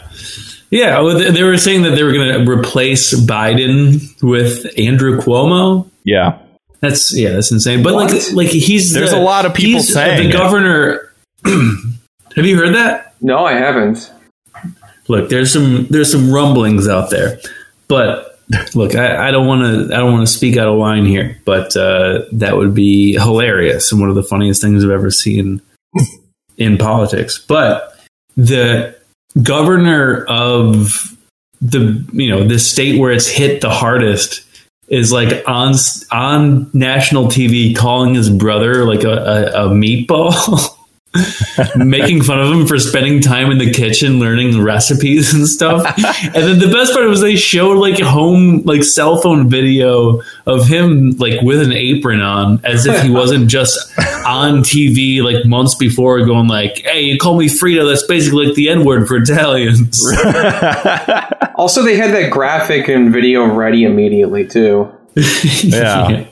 Yeah, 0.70 1.02
well, 1.02 1.18
they 1.20 1.30
they 1.32 1.44
were 1.44 1.58
saying 1.58 1.84
that 1.84 1.91
they 1.91 2.04
were 2.04 2.14
going 2.14 2.46
to 2.46 2.50
replace 2.50 3.14
Biden 3.14 4.02
with 4.24 4.66
Andrew 4.78 5.20
Cuomo. 5.20 5.89
Yeah. 6.04 6.39
That's 6.80 7.16
yeah, 7.18 7.34
that's 7.34 7.52
insane. 7.52 7.84
But 7.84 7.94
like, 7.94 8.12
like 8.34 8.48
he's 8.48 8.91
There's 8.94 9.12
the- 9.12 9.20
a 9.20 9.22
lot 9.22 9.46
of 9.46 9.54
people 9.54 9.82
he's 9.82 9.94
saying 9.94 10.24
the 10.24 10.30
it. 10.30 10.34
governor. 10.34 11.12
have 11.46 12.46
you 12.46 12.58
heard 12.58 12.76
that? 12.76 13.14
No, 13.22 13.46
I 13.46 13.54
haven't. 13.54 14.12
Look, 15.14 15.30
there's 15.30 15.53
some 15.53 15.86
there's 15.91 16.11
some 16.11 16.34
rumblings 16.34 16.88
out 16.88 17.11
there, 17.11 17.39
but 17.88 18.39
look, 18.74 18.95
I, 18.95 19.28
I 19.28 19.30
don't 19.30 19.45
want 19.45 19.61
to. 19.61 19.95
I 19.95 19.99
don't 19.99 20.11
want 20.11 20.28
to 20.28 20.34
speak 20.34 20.57
out 20.57 20.68
of 20.68 20.76
line 20.80 21.05
here, 21.05 21.39
but 21.45 21.78
uh, 21.78 22.24
that 22.32 22.57
would 22.57 22.74
be 22.74 23.14
hilarious 23.14 23.91
and 23.91 24.01
one 24.01 24.09
of 24.09 24.16
the 24.16 24.24
funniest 24.24 24.59
things 24.59 24.84
I've 24.84 24.89
ever 24.89 25.11
seen 25.11 25.61
in 26.57 26.80
politics. 26.80 27.38
But 27.38 27.95
the 28.36 28.95
governor 29.43 30.26
of 30.26 31.16
the 31.61 32.03
you 32.11 32.30
know 32.32 32.43
the 32.43 32.57
state 32.57 32.99
where 32.99 33.11
it's 33.11 33.30
hit 33.30 33.61
the 33.61 33.70
hardest 33.70 34.43
is 34.88 35.11
like 35.11 35.47
on 35.47 35.76
on 36.11 36.72
national 36.74 37.26
TV 37.26 37.76
calling 37.76 38.16
his 38.16 38.32
brother 38.32 38.84
like 38.88 39.03
a, 39.03 39.11
a, 39.11 39.68
a 39.68 39.70
meatball. 39.70 40.73
making 41.76 42.24
fun 42.24 42.39
of 42.39 42.51
him 42.51 42.66
for 42.66 42.80
spending 42.80 43.22
time 43.22 43.51
in 43.51 43.59
the 43.59 43.72
kitchen 43.72 44.20
learning 44.20 44.61
recipes 44.61 45.34
and 45.34 45.47
stuff. 45.47 45.86
and 46.24 46.34
then 46.34 46.59
the 46.59 46.72
best 46.74 46.93
part 46.93 47.07
was 47.07 47.22
they 47.22 47.36
showed 47.36 47.78
like 47.78 47.99
home 47.99 48.64
like 48.64 48.84
cell 48.84 49.22
phone 49.22 49.47
video 49.49 50.22
of 50.45 50.68
him 50.68 51.11
like 51.18 51.41
with 51.41 51.61
an 51.61 51.72
apron 51.72 52.22
on 52.22 52.59
as 52.64 52.86
if 52.86 53.01
he 53.03 53.09
wasn't 53.09 53.47
just 53.47 53.78
on 54.26 54.59
TV 54.59 55.22
like 55.22 55.45
months 55.45 55.76
before 55.76 56.26
going 56.26 56.47
like, 56.47 56.82
"Hey, 56.86 57.01
you 57.01 57.18
call 57.18 57.38
me 57.38 57.47
Fredo, 57.47 57.88
that's 57.88 58.05
basically 58.07 58.47
like 58.47 58.55
the 58.55 58.70
N-word 58.70 59.07
for 59.07 59.18
Italians." 59.18 59.99
Also, 61.55 61.84
they 61.84 61.95
had 61.95 62.14
that 62.16 62.32
graphic 62.32 62.88
and 62.88 63.14
video 63.14 63.45
ready 63.45 63.86
immediately 63.86 64.45
too. 64.45 64.91
Yeah. 65.64 66.26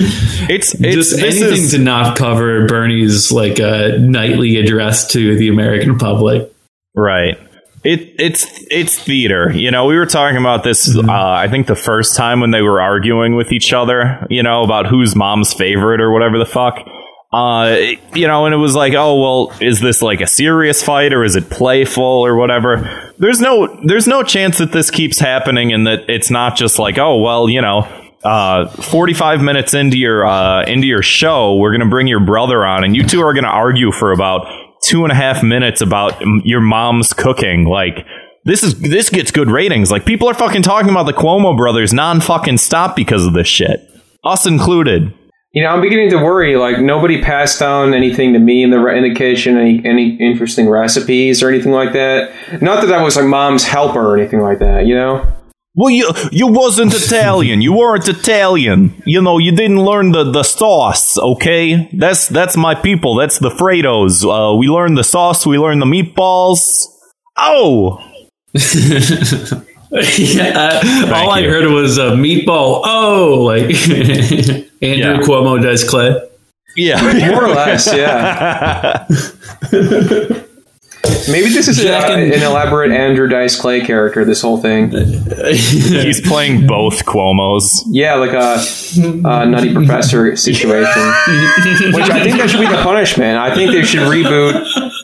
It's, 0.50 0.72
it's 0.74 0.94
just 0.94 1.18
anything 1.18 1.52
is- 1.64 1.72
to 1.72 1.78
not 1.78 2.16
cover 2.16 2.66
Bernie's 2.66 3.30
like 3.32 3.60
uh, 3.60 3.96
nightly 3.98 4.56
address 4.56 5.10
to 5.12 5.36
the 5.36 5.48
American 5.48 5.98
public. 5.98 6.50
Right. 6.94 7.36
It 7.84 8.14
it's 8.18 8.46
it's 8.70 8.98
theater. 8.98 9.52
You 9.52 9.70
know, 9.70 9.86
we 9.86 9.96
were 9.96 10.06
talking 10.06 10.38
about 10.38 10.64
this 10.64 10.96
uh, 10.96 11.02
I 11.10 11.48
think 11.48 11.66
the 11.66 11.76
first 11.76 12.16
time 12.16 12.40
when 12.40 12.50
they 12.50 12.62
were 12.62 12.80
arguing 12.80 13.34
with 13.36 13.52
each 13.52 13.72
other, 13.72 14.26
you 14.30 14.42
know, 14.42 14.62
about 14.62 14.86
who's 14.86 15.14
mom's 15.14 15.52
favorite 15.52 16.00
or 16.00 16.10
whatever 16.12 16.38
the 16.38 16.46
fuck. 16.46 16.78
Uh, 17.30 17.76
you 18.14 18.26
know, 18.26 18.46
and 18.46 18.54
it 18.54 18.58
was 18.58 18.74
like, 18.74 18.94
oh 18.94 19.20
well, 19.20 19.56
is 19.60 19.80
this 19.80 20.00
like 20.00 20.20
a 20.20 20.26
serious 20.26 20.82
fight 20.82 21.12
or 21.12 21.24
is 21.24 21.36
it 21.36 21.50
playful 21.50 22.02
or 22.04 22.36
whatever? 22.36 23.12
There's 23.18 23.40
no 23.40 23.78
there's 23.84 24.06
no 24.06 24.22
chance 24.22 24.58
that 24.58 24.72
this 24.72 24.90
keeps 24.90 25.18
happening 25.18 25.72
and 25.72 25.86
that 25.86 26.08
it's 26.08 26.30
not 26.30 26.56
just 26.56 26.78
like, 26.78 26.96
oh 26.98 27.18
well, 27.20 27.48
you 27.48 27.60
know, 27.60 27.86
uh, 28.24 28.66
45 28.68 29.42
minutes 29.42 29.74
into 29.74 29.96
your 29.96 30.26
uh, 30.26 30.64
into 30.64 30.86
your 30.86 31.02
show, 31.02 31.56
we're 31.56 31.72
gonna 31.72 31.88
bring 31.88 32.06
your 32.06 32.20
brother 32.20 32.64
on, 32.64 32.84
and 32.84 32.96
you 32.96 33.04
two 33.04 33.20
are 33.20 33.32
gonna 33.32 33.48
argue 33.48 33.92
for 33.92 34.12
about 34.12 34.46
two 34.82 35.04
and 35.04 35.12
a 35.12 35.14
half 35.14 35.42
minutes 35.42 35.80
about 35.80 36.14
mm, 36.14 36.40
your 36.44 36.60
mom's 36.60 37.12
cooking. 37.12 37.64
Like 37.64 38.06
this 38.44 38.62
is 38.62 38.78
this 38.80 39.10
gets 39.10 39.30
good 39.30 39.50
ratings. 39.50 39.90
Like 39.90 40.04
people 40.04 40.28
are 40.28 40.34
fucking 40.34 40.62
talking 40.62 40.90
about 40.90 41.06
the 41.06 41.12
Cuomo 41.12 41.56
brothers 41.56 41.92
non 41.92 42.20
fucking 42.20 42.58
stop 42.58 42.96
because 42.96 43.24
of 43.26 43.34
this 43.34 43.48
shit, 43.48 43.88
us 44.24 44.46
included. 44.46 45.14
You 45.52 45.62
know, 45.62 45.70
I'm 45.70 45.80
beginning 45.80 46.10
to 46.10 46.16
worry. 46.16 46.56
Like 46.56 46.78
nobody 46.78 47.22
passed 47.22 47.58
down 47.58 47.94
anything 47.94 48.32
to 48.34 48.38
me 48.38 48.62
in 48.62 48.70
the 48.70 48.84
in 48.88 49.02
the 49.02 49.14
kitchen, 49.14 49.56
any 49.56 49.84
any 49.84 50.16
interesting 50.16 50.68
recipes 50.68 51.42
or 51.42 51.48
anything 51.48 51.72
like 51.72 51.92
that. 51.92 52.32
Not 52.60 52.84
that 52.84 52.92
I 52.92 53.02
was 53.02 53.16
like 53.16 53.26
mom's 53.26 53.64
helper 53.64 54.00
or 54.00 54.18
anything 54.18 54.40
like 54.40 54.58
that. 54.58 54.86
You 54.86 54.94
know. 54.94 55.34
Well, 55.78 55.90
you 55.90 56.10
you 56.32 56.48
wasn't 56.48 56.92
Italian. 56.92 57.62
You 57.62 57.72
weren't 57.72 58.08
Italian. 58.08 59.00
You 59.06 59.22
know, 59.22 59.38
you 59.38 59.52
didn't 59.52 59.78
learn 59.80 60.10
the, 60.10 60.24
the 60.24 60.42
sauce. 60.42 61.16
Okay, 61.16 61.88
that's 61.92 62.26
that's 62.26 62.56
my 62.56 62.74
people. 62.74 63.14
That's 63.14 63.38
the 63.38 63.50
Fredos. 63.50 64.24
Uh, 64.26 64.56
we 64.56 64.66
learned 64.66 64.98
the 64.98 65.04
sauce. 65.04 65.46
We 65.46 65.56
learned 65.56 65.80
the 65.80 65.86
meatballs. 65.86 66.88
Oh, 67.36 68.00
yeah, 70.18 70.80
all 71.14 71.30
I 71.30 71.42
heard 71.44 71.70
was 71.70 71.96
a 71.98 72.10
meatball. 72.10 72.82
Oh, 72.84 73.44
like 73.44 73.66
Andrew 74.82 75.14
Yeah. 75.14 75.20
Cuomo 75.20 75.62
does 75.62 75.84
Clay. 75.88 76.20
yeah. 76.76 77.30
More 77.30 77.44
or 77.44 77.50
less, 77.50 77.86
yeah. 77.94 79.06
Maybe 81.30 81.48
this 81.50 81.68
is 81.68 81.78
Jack 81.78 82.10
uh, 82.10 82.14
and- 82.14 82.32
an 82.32 82.42
elaborate 82.42 82.90
Andrew 82.90 83.28
Dice 83.28 83.58
Clay 83.58 83.80
character. 83.80 84.24
This 84.24 84.40
whole 84.42 84.58
thing, 84.60 84.90
He's 85.50 86.26
playing 86.26 86.66
both 86.66 87.04
Cuomo's. 87.04 87.84
yeah, 87.90 88.14
like 88.14 88.32
a, 88.32 88.58
a 89.28 89.46
nutty 89.46 89.72
professor 89.74 90.36
situation. 90.36 91.02
Which 91.92 92.10
I 92.10 92.22
think 92.24 92.38
that 92.38 92.48
should 92.50 92.60
be 92.60 92.66
the 92.66 92.80
punishment. 92.82 93.38
I 93.38 93.54
think 93.54 93.72
they 93.72 93.82
should 93.82 94.00
reboot 94.00 94.52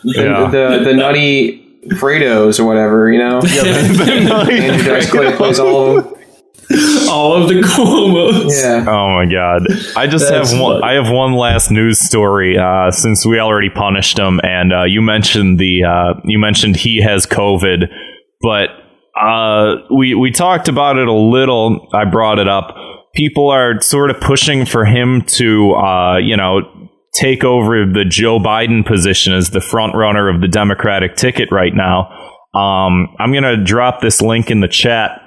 the 0.02 0.22
Yeah. 0.24 0.50
the, 0.50 0.84
the 0.84 0.92
nutty 0.94 1.60
Fredos 1.92 2.58
or 2.58 2.64
whatever. 2.64 3.10
You 3.12 3.18
know, 3.18 3.38
Andrew 3.42 4.84
Dice 4.84 5.10
Clay 5.10 5.36
plays 5.36 5.58
all 5.60 5.98
of 5.98 6.04
them. 6.04 6.13
all 7.10 7.34
of 7.34 7.48
the 7.48 7.60
Cuomos. 7.60 8.50
Yeah. 8.62 8.84
Oh 8.88 9.14
my 9.14 9.26
god! 9.30 9.62
I 9.96 10.06
just 10.06 10.30
have 10.30 10.50
one. 10.52 10.80
funny. 10.80 10.82
I 10.82 11.02
have 11.02 11.12
one 11.12 11.34
last 11.34 11.70
news 11.70 11.98
story. 11.98 12.56
Uh, 12.58 12.90
since 12.90 13.26
we 13.26 13.38
already 13.38 13.70
punished 13.70 14.18
him, 14.18 14.40
and 14.42 14.72
uh, 14.72 14.84
you 14.84 15.02
mentioned 15.02 15.58
the 15.58 15.84
uh, 15.84 16.20
you 16.24 16.38
mentioned 16.38 16.76
he 16.76 17.02
has 17.02 17.26
COVID, 17.26 17.88
but 18.40 18.70
uh, 19.20 19.76
we 19.94 20.14
we 20.14 20.30
talked 20.30 20.68
about 20.68 20.96
it 20.96 21.08
a 21.08 21.12
little. 21.12 21.88
I 21.92 22.04
brought 22.04 22.38
it 22.38 22.48
up. 22.48 22.74
People 23.14 23.48
are 23.50 23.80
sort 23.80 24.10
of 24.10 24.20
pushing 24.20 24.66
for 24.66 24.84
him 24.84 25.22
to, 25.22 25.72
uh, 25.74 26.16
you 26.16 26.36
know, 26.36 26.62
take 27.14 27.44
over 27.44 27.86
the 27.86 28.04
Joe 28.04 28.40
Biden 28.40 28.84
position 28.84 29.32
as 29.32 29.50
the 29.50 29.60
front 29.60 29.94
runner 29.94 30.28
of 30.28 30.40
the 30.40 30.48
Democratic 30.48 31.14
ticket 31.14 31.48
right 31.52 31.72
now. 31.72 32.08
Um, 32.54 33.14
I'm 33.18 33.32
gonna 33.32 33.62
drop 33.62 34.00
this 34.00 34.20
link 34.20 34.50
in 34.50 34.60
the 34.60 34.68
chat. 34.68 35.20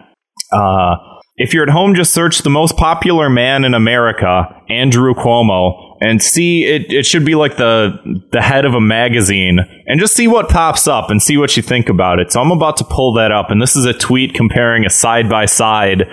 Uh, 0.51 0.95
if 1.38 1.53
you're 1.53 1.63
at 1.63 1.69
home, 1.69 1.93
just 1.93 2.13
search 2.13 2.39
the 2.39 2.49
most 2.49 2.77
popular 2.77 3.29
man 3.29 3.63
in 3.63 3.73
America, 3.73 4.47
Andrew 4.69 5.13
Cuomo, 5.13 5.97
and 6.01 6.21
see 6.21 6.65
it. 6.65 6.91
It 6.91 7.05
should 7.05 7.25
be 7.25 7.35
like 7.35 7.57
the 7.57 8.25
the 8.31 8.41
head 8.41 8.65
of 8.65 8.73
a 8.73 8.81
magazine, 8.81 9.59
and 9.85 9.99
just 9.99 10.15
see 10.15 10.27
what 10.27 10.49
pops 10.49 10.88
up 10.88 11.09
and 11.09 11.21
see 11.21 11.38
what 11.38 11.55
you 11.55 11.63
think 11.63 11.89
about 11.89 12.19
it. 12.19 12.31
So 12.31 12.41
I'm 12.41 12.51
about 12.51 12.77
to 12.77 12.83
pull 12.83 13.13
that 13.13 13.31
up, 13.31 13.51
and 13.51 13.61
this 13.61 13.75
is 13.75 13.85
a 13.85 13.93
tweet 13.93 14.33
comparing 14.33 14.85
a 14.85 14.89
side 14.89 15.29
by 15.29 15.45
side 15.45 16.03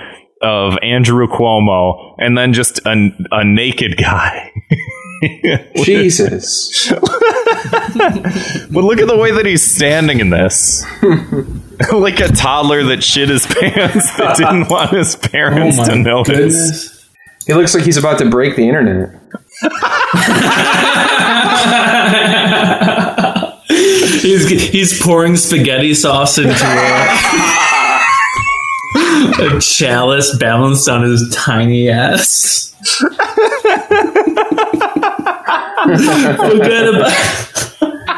of 0.43 0.77
Andrew 0.83 1.27
Cuomo 1.27 2.15
and 2.19 2.37
then 2.37 2.53
just 2.53 2.79
a, 2.87 3.11
a 3.31 3.45
naked 3.45 3.97
guy. 3.97 4.53
Jesus. 5.77 6.91
But 6.91 8.85
look 8.85 8.99
at 8.99 9.09
the 9.09 9.17
way 9.17 9.31
that 9.31 9.47
he's 9.47 9.63
standing 9.63 10.21
in 10.21 10.29
this. 10.31 10.85
like 11.93 12.21
a 12.21 12.29
toddler 12.29 12.85
that 12.85 13.03
shit 13.03 13.29
his 13.29 13.47
pants 13.47 14.17
that 14.17 14.37
didn't 14.37 14.69
want 14.71 14.91
his 14.93 15.17
parents 15.17 15.79
oh 15.81 15.85
to 15.85 15.97
notice. 15.97 16.37
goodness. 16.37 17.09
He 17.47 17.55
looks 17.55 17.75
like 17.75 17.85
he's 17.85 17.97
about 17.97 18.19
to 18.19 18.29
break 18.31 18.55
the 18.57 18.69
internet. 18.69 19.21
He's 23.67 24.49
he's 24.49 25.03
pouring 25.03 25.37
spaghetti 25.37 25.95
sauce 25.95 26.39
into 26.39 26.51
a, 26.51 26.55
a 29.57 29.61
chalice 29.61 30.37
balanced 30.39 30.89
on 30.89 31.03
his 31.03 31.35
tiny 31.35 31.89
ass. 31.91 32.75
Forget 36.37 36.89
about. 36.89 37.13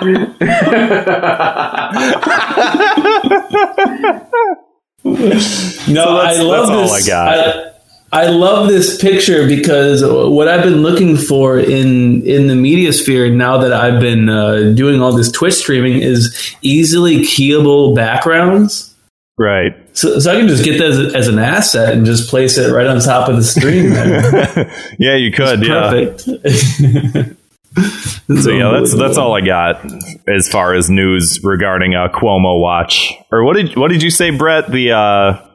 no, 5.04 6.18
I 6.18 6.34
that's- 6.34 6.42
love 6.42 6.68
this. 6.68 7.10
I. 7.10 7.34
I, 7.62 7.72
I 8.12 8.28
love 8.28 8.68
this 8.68 9.00
picture 9.02 9.48
because 9.48 10.02
what 10.06 10.46
I've 10.46 10.62
been 10.62 10.82
looking 10.82 11.16
for 11.16 11.58
in 11.58 12.22
in 12.22 12.46
the 12.46 12.54
media 12.54 12.92
sphere 12.92 13.28
now 13.30 13.58
that 13.58 13.72
I've 13.72 14.00
been 14.00 14.28
uh, 14.28 14.72
doing 14.74 15.02
all 15.02 15.12
this 15.12 15.30
Twitch 15.30 15.54
streaming 15.54 16.00
is 16.00 16.54
easily 16.62 17.22
keyable 17.22 17.96
backgrounds. 17.96 18.94
Right. 19.36 19.74
So, 19.94 20.20
so 20.20 20.32
I 20.32 20.36
can 20.36 20.46
just 20.48 20.64
get 20.64 20.78
that 20.78 20.90
as, 20.90 21.14
as 21.14 21.28
an 21.28 21.38
asset 21.40 21.92
and 21.94 22.06
just 22.06 22.30
place 22.30 22.56
it 22.58 22.72
right 22.72 22.86
on 22.86 23.00
top 23.00 23.28
of 23.28 23.36
the 23.36 23.42
stream. 23.44 23.92
Yeah, 24.98 25.16
you 25.16 25.32
could. 25.32 25.66
Yeah. 25.66 25.90
Perfect. 25.90 27.35
So 27.76 28.50
yeah, 28.50 28.70
that's 28.72 28.96
that's 28.96 29.18
all 29.18 29.34
I 29.36 29.40
got 29.40 29.84
as 30.26 30.48
far 30.48 30.74
as 30.74 30.90
news 30.90 31.44
regarding 31.44 31.94
uh, 31.94 32.08
Cuomo 32.08 32.60
Watch. 32.60 33.12
Or 33.30 33.44
what 33.44 33.54
did 33.56 33.76
what 33.76 33.90
did 33.90 34.02
you 34.02 34.10
say, 34.10 34.30
Brett? 34.30 34.70
The 34.70 34.92
uh, 34.92 35.46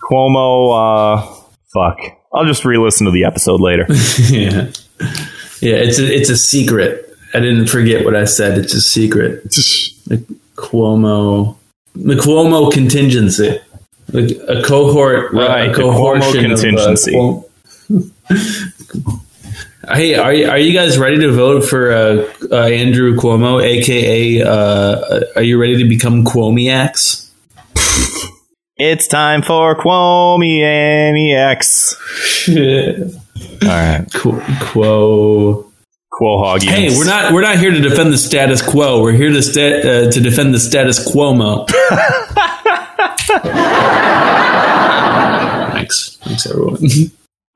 Cuomo. 0.00 1.18
Uh, 1.18 1.26
fuck. 1.74 1.98
I'll 2.32 2.46
just 2.46 2.64
re-listen 2.64 3.04
to 3.04 3.10
the 3.10 3.24
episode 3.24 3.60
later. 3.60 3.84
yeah, 4.30 4.70
yeah. 5.60 5.76
It's 5.76 5.98
a, 5.98 6.06
it's 6.06 6.30
a 6.30 6.36
secret. 6.36 7.14
I 7.34 7.40
didn't 7.40 7.66
forget 7.66 8.04
what 8.06 8.16
I 8.16 8.24
said. 8.24 8.56
It's 8.56 8.72
a 8.72 8.80
secret. 8.80 9.42
The 9.44 10.24
Cuomo, 10.56 11.56
the 11.94 12.14
Cuomo 12.14 12.72
contingency, 12.72 13.58
like 14.12 14.30
a 14.48 14.62
cohort, 14.62 15.32
Right, 15.32 15.68
A 15.68 15.72
the 15.72 15.78
Cuomo 15.78 15.92
cohortion 15.92 16.52
of, 16.52 16.58
uh, 16.58 16.62
contingency. 16.62 17.12
Hey, 19.88 20.14
are 20.14 20.32
you, 20.32 20.48
are 20.48 20.58
you 20.58 20.72
guys 20.72 20.96
ready 20.98 21.18
to 21.18 21.32
vote 21.32 21.64
for 21.64 21.90
uh, 21.90 22.32
uh, 22.50 22.56
Andrew 22.66 23.14
Cuomo, 23.16 23.60
aka 23.62 24.42
uh, 24.42 25.20
are 25.34 25.42
you 25.42 25.60
ready 25.60 25.76
to 25.82 25.88
become 25.88 26.24
Cuomiacs? 26.24 27.30
It's 28.76 29.06
time 29.08 29.42
for 29.42 29.74
Quomianiacs. 29.76 31.96
All 33.62 33.68
right. 33.68 34.06
Qu- 34.14 34.40
Quo. 34.66 35.68
Quohogians. 36.12 36.68
Hey, 36.68 36.88
we're 36.96 37.04
not 37.06 37.32
we're 37.32 37.42
not 37.42 37.58
here 37.58 37.70
to 37.72 37.80
defend 37.80 38.12
the 38.12 38.18
status 38.18 38.60
quo. 38.62 39.02
We're 39.02 39.12
here 39.12 39.30
to 39.30 39.42
sta- 39.42 39.80
uh, 39.80 40.10
to 40.10 40.20
defend 40.20 40.52
the 40.54 40.60
status 40.60 40.98
quo. 41.10 41.32
Thanks, 45.72 46.16
thanks 46.22 46.46
everyone. 46.46 46.76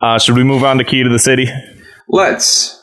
Uh, 0.00 0.18
should 0.18 0.36
we 0.36 0.42
move 0.42 0.64
on 0.64 0.78
to 0.78 0.84
Key 0.84 1.02
to 1.02 1.08
the 1.08 1.18
City? 1.18 1.46
Let's. 2.08 2.82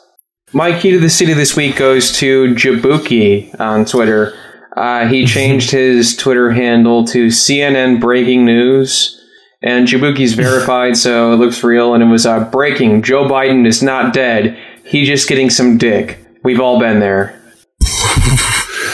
My 0.52 0.78
key 0.78 0.92
to 0.92 1.00
the 1.00 1.10
city 1.10 1.32
this 1.32 1.56
week 1.56 1.76
goes 1.76 2.12
to 2.18 2.54
Jabuki 2.54 3.58
on 3.58 3.84
Twitter. 3.84 4.34
Uh, 4.76 5.06
he 5.06 5.26
changed 5.26 5.70
his 5.70 6.16
Twitter 6.16 6.52
handle 6.52 7.04
to 7.06 7.26
CNN 7.28 8.00
Breaking 8.00 8.44
News, 8.44 9.20
and 9.62 9.88
Jabuki's 9.88 10.32
verified, 10.34 10.96
so 10.96 11.32
it 11.32 11.36
looks 11.36 11.62
real. 11.64 11.94
And 11.94 12.02
it 12.02 12.06
was 12.06 12.26
uh, 12.26 12.44
breaking: 12.50 13.02
Joe 13.02 13.24
Biden 13.24 13.66
is 13.66 13.82
not 13.82 14.12
dead. 14.12 14.58
He's 14.84 15.08
just 15.08 15.28
getting 15.28 15.50
some 15.50 15.78
dick. 15.78 16.18
We've 16.42 16.60
all 16.60 16.78
been 16.78 17.00
there. 17.00 17.40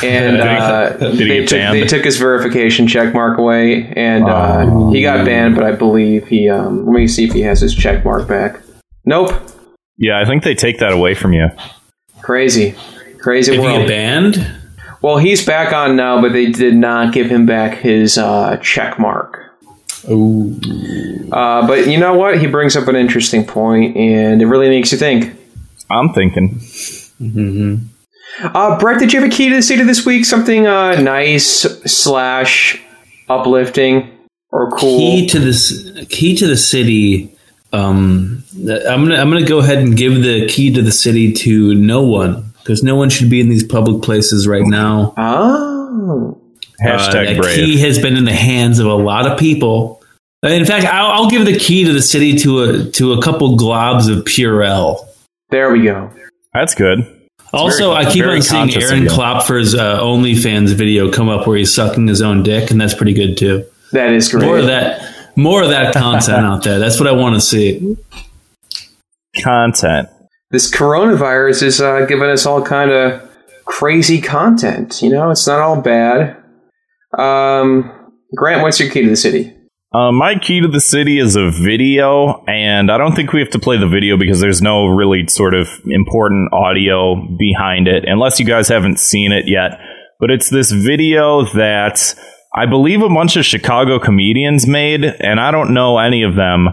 And 0.02 0.36
uh, 0.40 0.96
they, 0.96 1.44
took, 1.44 1.72
they 1.72 1.86
took 1.86 2.04
his 2.04 2.16
verification 2.16 2.86
check 2.86 3.12
mark 3.12 3.38
away, 3.38 3.92
and 3.96 4.24
uh, 4.24 4.90
he 4.90 5.02
got 5.02 5.26
banned. 5.26 5.56
But 5.56 5.64
I 5.64 5.72
believe 5.72 6.28
he. 6.28 6.48
Um, 6.48 6.86
let 6.86 6.92
me 6.94 7.08
see 7.08 7.24
if 7.24 7.32
he 7.32 7.40
has 7.42 7.60
his 7.60 7.74
check 7.74 8.04
mark 8.04 8.28
back. 8.28 8.62
Nope. 9.04 9.49
Yeah, 10.00 10.18
I 10.18 10.24
think 10.24 10.42
they 10.44 10.54
take 10.54 10.78
that 10.78 10.92
away 10.92 11.14
from 11.14 11.34
you. 11.34 11.48
Crazy, 12.22 12.74
crazy 13.20 13.52
If 13.52 13.56
you 13.58 13.62
world. 13.62 13.86
banned, 13.86 14.44
Well, 15.02 15.18
he's 15.18 15.44
back 15.44 15.72
on 15.74 15.94
now, 15.94 16.20
but 16.22 16.32
they 16.32 16.46
did 16.50 16.74
not 16.74 17.12
give 17.12 17.30
him 17.30 17.44
back 17.46 17.78
his 17.78 18.16
uh, 18.18 18.56
check 18.62 18.98
mark. 18.98 19.38
oh, 20.08 20.58
Uh, 21.30 21.66
but 21.66 21.86
you 21.86 21.98
know 21.98 22.14
what? 22.14 22.40
He 22.40 22.46
brings 22.46 22.76
up 22.76 22.88
an 22.88 22.96
interesting 22.96 23.44
point, 23.44 23.94
and 23.96 24.40
it 24.40 24.46
really 24.46 24.70
makes 24.70 24.90
you 24.90 24.96
think. 24.98 25.36
I'm 25.90 26.12
thinking. 26.14 26.60
Uh, 28.42 28.78
Brett, 28.78 29.00
did 29.00 29.12
you 29.12 29.20
have 29.20 29.28
a 29.30 29.32
key 29.34 29.50
to 29.50 29.56
the 29.56 29.62
city 29.62 29.82
this 29.82 30.06
week? 30.06 30.24
Something 30.24 30.66
uh, 30.66 30.98
nice 31.00 31.44
slash 31.84 32.80
uplifting 33.28 34.10
or 34.50 34.70
cool? 34.70 34.98
key 34.98 35.26
to 35.28 35.38
this 35.38 36.06
key 36.08 36.34
to 36.36 36.46
the 36.46 36.56
city. 36.56 37.34
Um, 37.72 38.42
I'm 38.58 39.04
gonna 39.04 39.16
I'm 39.16 39.30
gonna 39.30 39.44
go 39.46 39.58
ahead 39.58 39.78
and 39.78 39.96
give 39.96 40.22
the 40.22 40.46
key 40.48 40.72
to 40.74 40.82
the 40.82 40.90
city 40.92 41.32
to 41.34 41.74
no 41.74 42.02
one 42.02 42.52
because 42.58 42.82
no 42.82 42.96
one 42.96 43.10
should 43.10 43.30
be 43.30 43.40
in 43.40 43.48
these 43.48 43.64
public 43.64 44.02
places 44.02 44.46
right 44.48 44.64
now. 44.66 45.14
oh, 45.16 46.40
Uh, 46.82 46.84
Hashtag 46.86 47.26
that 47.28 47.36
brave. 47.38 47.54
key 47.56 47.78
has 47.80 47.98
been 47.98 48.16
in 48.16 48.24
the 48.24 48.32
hands 48.32 48.78
of 48.78 48.86
a 48.86 48.94
lot 48.94 49.26
of 49.30 49.38
people. 49.38 50.02
Uh, 50.44 50.48
In 50.48 50.64
fact, 50.64 50.86
I'll, 50.86 51.10
I'll 51.24 51.30
give 51.30 51.44
the 51.44 51.58
key 51.58 51.84
to 51.84 51.92
the 51.92 52.02
city 52.02 52.36
to 52.38 52.62
a 52.62 52.84
to 52.92 53.12
a 53.12 53.22
couple 53.22 53.56
globs 53.56 54.10
of 54.10 54.24
Purell. 54.24 55.06
there 55.50 55.70
we 55.72 55.82
go. 55.82 56.10
That's 56.54 56.74
good. 56.74 57.06
Also, 57.52 57.92
very- 57.92 58.06
I 58.06 58.10
keep 58.12 58.24
on 58.24 58.42
seeing 58.42 58.74
Aaron 58.82 59.02
you. 59.04 59.08
Klopfer's 59.10 59.74
uh, 59.74 60.00
OnlyFans 60.00 60.72
video 60.72 61.10
come 61.10 61.28
up 61.28 61.46
where 61.46 61.56
he's 61.58 61.72
sucking 61.74 62.06
his 62.06 62.22
own 62.22 62.42
dick, 62.42 62.70
and 62.70 62.80
that's 62.80 62.94
pretty 62.94 63.12
good 63.12 63.36
too. 63.36 63.64
That 63.92 64.12
is 64.12 64.28
great. 64.28 64.44
More 64.46 64.58
of 64.58 64.66
that, 64.66 65.19
more 65.40 65.62
of 65.62 65.70
that 65.70 65.94
content 65.94 66.44
out 66.44 66.62
there. 66.62 66.78
That's 66.78 67.00
what 67.00 67.08
I 67.08 67.12
want 67.12 67.34
to 67.34 67.40
see. 67.40 67.96
Content. 69.42 70.08
This 70.50 70.70
coronavirus 70.70 71.62
is 71.62 71.80
uh, 71.80 72.06
giving 72.06 72.28
us 72.28 72.46
all 72.46 72.62
kind 72.62 72.90
of 72.90 73.30
crazy 73.64 74.20
content. 74.20 75.00
You 75.00 75.10
know, 75.10 75.30
it's 75.30 75.46
not 75.46 75.60
all 75.60 75.80
bad. 75.80 76.36
Um, 77.16 78.12
Grant, 78.34 78.62
what's 78.62 78.78
your 78.80 78.90
key 78.90 79.02
to 79.02 79.08
the 79.08 79.16
city? 79.16 79.56
Uh, 79.92 80.12
my 80.12 80.36
key 80.36 80.60
to 80.60 80.68
the 80.68 80.80
city 80.80 81.18
is 81.18 81.34
a 81.34 81.50
video, 81.50 82.44
and 82.46 82.92
I 82.92 82.98
don't 82.98 83.16
think 83.16 83.32
we 83.32 83.40
have 83.40 83.50
to 83.50 83.58
play 83.58 83.76
the 83.76 83.88
video 83.88 84.16
because 84.16 84.40
there's 84.40 84.62
no 84.62 84.86
really 84.86 85.26
sort 85.26 85.52
of 85.52 85.68
important 85.84 86.52
audio 86.52 87.16
behind 87.36 87.88
it, 87.88 88.04
unless 88.06 88.38
you 88.38 88.46
guys 88.46 88.68
haven't 88.68 89.00
seen 89.00 89.32
it 89.32 89.48
yet. 89.48 89.80
But 90.20 90.30
it's 90.30 90.48
this 90.48 90.70
video 90.70 91.44
that 91.54 92.14
I 92.54 92.66
believe 92.66 93.02
a 93.02 93.08
bunch 93.08 93.36
of 93.36 93.44
Chicago 93.44 93.98
comedians 93.98 94.66
made, 94.66 95.04
and 95.04 95.38
I 95.38 95.50
don't 95.52 95.72
know 95.72 95.98
any 95.98 96.24
of 96.24 96.34
them, 96.34 96.68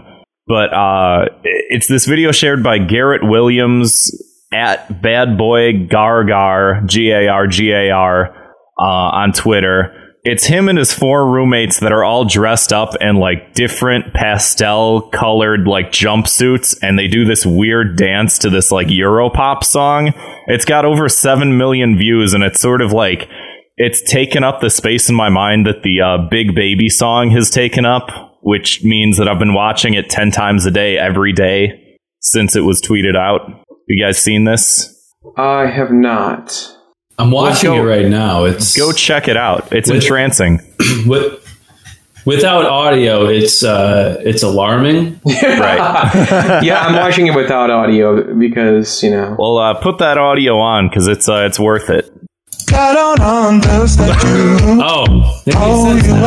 but 0.46 0.74
uh, 0.74 1.26
it's 1.44 1.86
this 1.86 2.04
video 2.04 2.32
shared 2.32 2.64
by 2.64 2.78
Garrett 2.78 3.22
Williams 3.22 4.10
at 4.52 5.00
Bad 5.00 5.38
Boy 5.38 5.74
Gargar, 5.74 6.84
G 6.86 7.10
A 7.10 7.28
R 7.28 7.46
G 7.46 7.70
A 7.70 7.90
R, 7.90 8.34
uh, 8.78 8.82
on 8.82 9.32
Twitter. 9.32 9.94
It's 10.24 10.44
him 10.44 10.68
and 10.68 10.76
his 10.76 10.92
four 10.92 11.30
roommates 11.30 11.78
that 11.78 11.92
are 11.92 12.02
all 12.02 12.24
dressed 12.24 12.72
up 12.72 12.96
in 13.00 13.16
like 13.16 13.54
different 13.54 14.12
pastel 14.14 15.08
colored 15.10 15.68
like 15.68 15.92
jumpsuits, 15.92 16.76
and 16.82 16.98
they 16.98 17.06
do 17.06 17.24
this 17.24 17.46
weird 17.46 17.96
dance 17.96 18.38
to 18.38 18.50
this 18.50 18.72
like 18.72 18.88
Europop 18.88 19.62
song. 19.62 20.12
It's 20.48 20.64
got 20.64 20.84
over 20.84 21.08
7 21.08 21.56
million 21.56 21.96
views, 21.96 22.34
and 22.34 22.42
it's 22.42 22.60
sort 22.60 22.80
of 22.80 22.92
like 22.92 23.28
it's 23.78 24.02
taken 24.02 24.42
up 24.44 24.60
the 24.60 24.70
space 24.70 25.08
in 25.08 25.14
my 25.14 25.28
mind 25.28 25.66
that 25.66 25.82
the 25.82 26.00
uh, 26.00 26.28
Big 26.28 26.54
Baby 26.54 26.88
song 26.88 27.30
has 27.30 27.48
taken 27.48 27.84
up, 27.86 28.38
which 28.42 28.82
means 28.84 29.18
that 29.18 29.28
I've 29.28 29.38
been 29.38 29.54
watching 29.54 29.94
it 29.94 30.10
10 30.10 30.30
times 30.32 30.66
a 30.66 30.70
day 30.70 30.98
every 30.98 31.32
day 31.32 31.96
since 32.20 32.56
it 32.56 32.62
was 32.62 32.82
tweeted 32.82 33.16
out. 33.16 33.64
You 33.86 34.04
guys 34.04 34.18
seen 34.18 34.44
this? 34.44 34.94
I 35.36 35.66
have 35.66 35.92
not. 35.92 36.74
I'm 37.18 37.30
watching 37.30 37.70
go- 37.70 37.76
it 37.76 37.88
right 37.88 38.06
now. 38.06 38.44
It's 38.44 38.76
Go 38.76 38.92
check 38.92 39.28
it 39.28 39.36
out. 39.36 39.72
It's 39.72 39.90
With- 39.90 40.02
entrancing. 40.02 40.60
with, 41.06 41.44
without 42.24 42.66
audio. 42.66 43.26
It's 43.26 43.62
uh, 43.64 44.20
it's 44.24 44.42
alarming. 44.42 45.20
right. 45.26 46.60
yeah, 46.62 46.80
I'm 46.80 46.94
watching 46.96 47.26
it 47.26 47.34
without 47.34 47.70
audio 47.70 48.34
because 48.34 49.02
you 49.02 49.10
know. 49.10 49.36
Well, 49.38 49.58
uh, 49.58 49.74
put 49.74 49.98
that 49.98 50.18
audio 50.18 50.58
on 50.58 50.88
because 50.88 51.06
it's 51.08 51.28
uh, 51.28 51.44
it's 51.46 51.58
worth 51.58 51.90
it. 51.90 52.12
Oh, 54.80 55.06
that 55.46 55.54
makes 55.54 56.02
sense 56.02 56.08
now. 56.08 56.22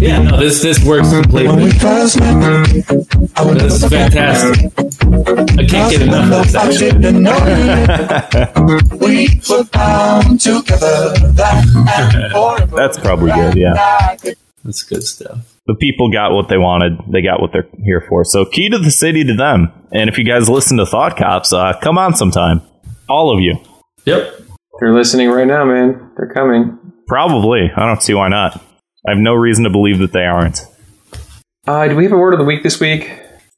yeah, 0.00 0.22
no, 0.22 0.36
this 0.38 0.60
this 0.62 0.84
works 0.84 1.10
completely. 1.12 1.70
This 1.70 2.14
is 3.82 3.90
fantastic. 3.90 4.72
I 5.58 5.64
can't 5.66 5.90
get 5.90 6.02
enough 6.02 6.24
of 6.32 6.52
this. 6.52 6.54
Actually. 6.56 7.00
That's 12.76 12.98
probably 12.98 13.30
good. 13.32 13.54
Yeah. 13.56 14.16
That's 14.64 14.82
good 14.82 15.02
stuff. 15.02 15.54
The 15.66 15.74
people 15.74 16.10
got 16.10 16.32
what 16.32 16.48
they 16.48 16.58
wanted. 16.58 16.98
They 17.08 17.22
got 17.22 17.40
what 17.40 17.52
they're 17.52 17.68
here 17.84 18.04
for. 18.08 18.24
So, 18.24 18.44
key 18.44 18.68
to 18.70 18.78
the 18.78 18.90
city 18.90 19.24
to 19.24 19.34
them. 19.34 19.72
And 19.92 20.08
if 20.10 20.18
you 20.18 20.24
guys 20.24 20.48
listen 20.48 20.76
to 20.78 20.86
Thought 20.86 21.16
Cops, 21.16 21.52
uh, 21.52 21.74
come 21.82 21.98
on 21.98 22.14
sometime. 22.14 22.62
All 23.08 23.34
of 23.34 23.40
you. 23.40 23.56
Yep. 24.04 24.40
They're 24.80 24.94
listening 24.94 25.28
right 25.30 25.46
now, 25.46 25.64
man. 25.64 26.10
They're 26.16 26.32
coming. 26.32 26.78
Probably. 27.06 27.70
I 27.76 27.86
don't 27.86 28.02
see 28.02 28.14
why 28.14 28.28
not. 28.28 28.56
I 29.06 29.12
have 29.12 29.18
no 29.18 29.34
reason 29.34 29.64
to 29.64 29.70
believe 29.70 29.98
that 30.00 30.12
they 30.12 30.24
aren't. 30.24 30.60
Uh, 31.66 31.88
do 31.88 31.96
we 31.96 32.04
have 32.04 32.12
a 32.12 32.18
word 32.18 32.32
of 32.32 32.38
the 32.38 32.44
week 32.44 32.62
this 32.62 32.78
week? 32.80 33.10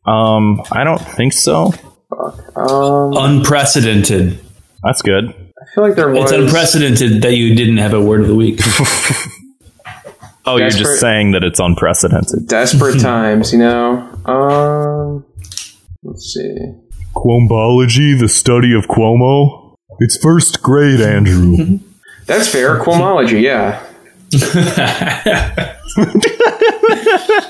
Um, 0.06 0.62
I 0.72 0.84
don't 0.84 1.00
think 1.00 1.32
so. 1.32 1.72
Um, 2.56 3.12
Unprecedented. 3.16 4.38
That's 4.82 5.02
good. 5.02 5.26
I 5.28 5.64
feel 5.74 5.84
like 5.84 5.94
there 5.94 6.08
was. 6.10 6.24
It's 6.24 6.32
unprecedented 6.32 7.22
that 7.22 7.36
you 7.36 7.54
didn't 7.54 7.76
have 7.78 7.92
a 7.92 8.00
word 8.00 8.20
of 8.22 8.28
the 8.28 8.34
week. 8.34 8.60
Oh, 10.46 10.56
you're 10.56 10.70
Desperate- 10.70 10.84
just 10.86 11.00
saying 11.00 11.32
that 11.32 11.44
it's 11.44 11.60
unprecedented. 11.60 12.48
Desperate 12.48 12.98
times, 13.02 13.52
you 13.52 13.58
know. 13.58 13.98
Um, 14.24 15.24
let's 16.02 16.32
see. 16.32 16.56
Quombology, 17.14 18.14
the 18.14 18.26
study 18.26 18.74
of 18.74 18.86
Cuomo. 18.86 19.59
It's 20.00 20.16
first 20.16 20.62
grade, 20.62 21.00
Andrew. 21.00 21.78
That's 22.26 22.48
fair. 22.48 22.78
Quomology, 22.78 23.42
yeah. 23.42 23.84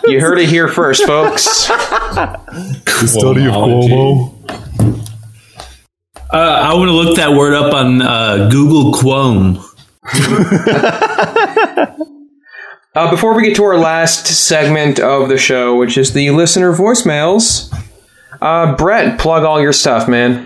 you 0.07 0.19
heard 0.21 0.39
it 0.39 0.49
here 0.49 0.67
first, 0.67 1.05
folks. 1.05 1.69
the 1.69 3.07
study 3.07 3.47
of 3.47 3.53
Cuomo. 3.55 4.35
Uh, 6.33 6.37
I 6.37 6.75
want 6.75 6.89
to 6.89 6.93
look 6.93 7.17
that 7.17 7.33
word 7.33 7.55
up 7.55 7.75
on 7.75 8.03
uh, 8.03 8.49
Google 8.51 8.93
Quome. 8.93 9.63
Uh, 12.93 13.09
before 13.09 13.37
we 13.37 13.45
get 13.45 13.55
to 13.55 13.63
our 13.63 13.79
last 13.79 14.27
segment 14.27 14.99
of 14.99 15.29
the 15.29 15.39
show, 15.39 15.77
which 15.77 15.97
is 15.97 16.13
the 16.13 16.31
listener 16.31 16.73
voicemails, 16.73 17.73
uh, 18.43 18.75
Brett, 18.75 19.17
plug 19.21 19.45
all 19.45 19.61
your 19.63 19.73
stuff, 19.73 20.09
man. 20.09 20.45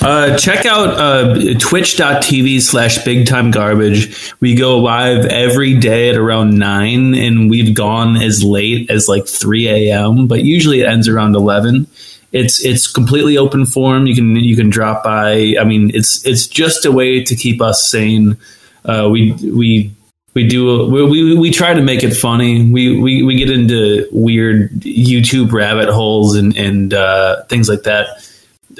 Uh, 0.00 0.36
check 0.38 0.66
out 0.66 0.88
uh, 0.90 1.34
twitch.tv 1.58 2.60
slash 2.62 3.04
big 3.04 3.26
time 3.26 3.50
garbage. 3.50 4.32
We 4.40 4.54
go 4.54 4.78
live 4.78 5.26
every 5.26 5.78
day 5.78 6.10
at 6.10 6.16
around 6.16 6.58
9, 6.58 7.14
and 7.14 7.50
we've 7.50 7.74
gone 7.74 8.16
as 8.16 8.42
late 8.44 8.90
as 8.90 9.08
like 9.08 9.26
3 9.26 9.68
a.m., 9.68 10.26
but 10.26 10.44
usually 10.44 10.80
it 10.80 10.86
ends 10.86 11.08
around 11.08 11.34
11. 11.34 11.86
It's 12.30 12.62
it's 12.62 12.86
completely 12.86 13.38
open 13.38 13.64
form. 13.64 14.06
You 14.06 14.14
can 14.14 14.36
you 14.36 14.54
can 14.54 14.68
drop 14.68 15.02
by. 15.02 15.54
I 15.58 15.64
mean, 15.64 15.90
it's 15.94 16.24
it's 16.26 16.46
just 16.46 16.84
a 16.84 16.92
way 16.92 17.24
to 17.24 17.34
keep 17.34 17.62
us 17.62 17.90
sane. 17.90 18.36
Uh, 18.84 19.08
we 19.10 19.32
we 19.32 19.90
we 20.34 20.46
do 20.46 20.86
we, 20.86 21.04
we, 21.04 21.38
we 21.38 21.50
try 21.50 21.72
to 21.72 21.82
make 21.82 22.04
it 22.04 22.12
funny. 22.12 22.70
We, 22.70 23.00
we 23.00 23.22
we 23.22 23.36
get 23.36 23.50
into 23.50 24.06
weird 24.12 24.70
YouTube 24.80 25.52
rabbit 25.52 25.88
holes 25.88 26.36
and 26.36 26.56
and 26.56 26.92
uh, 26.92 27.44
things 27.44 27.68
like 27.68 27.84
that. 27.84 28.27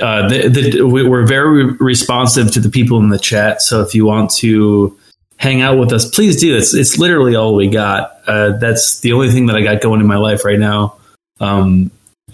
Uh, 0.01 0.29
the, 0.29 0.49
the, 0.49 0.83
we're 0.83 1.27
very 1.27 1.73
responsive 1.75 2.53
to 2.53 2.61
the 2.61 2.69
people 2.69 2.99
in 2.99 3.09
the 3.09 3.19
chat. 3.19 3.62
So 3.62 3.83
if 3.83 3.95
you 3.95 4.07
want 4.07 4.31
to 4.37 4.97
hang 5.39 5.62
out 5.62 5.79
with 5.79 5.93
us, 5.93 6.09
please 6.09 6.41
do. 6.41 6.57
It's 6.57 6.75
it's 6.75 6.99
literally 6.99 7.35
all 7.35 7.55
we 7.55 7.69
got. 7.69 8.19
Uh, 8.27 8.57
that's 8.59 9.01
the 9.01 9.12
only 9.12 9.31
thing 9.31 9.47
that 9.47 9.57
I 9.57 9.62
got 9.62 9.81
going 9.81 10.01
in 10.01 10.07
my 10.07 10.16
life 10.16 10.45
right 10.45 10.59
now. 10.59 10.97
Um, 11.41 11.91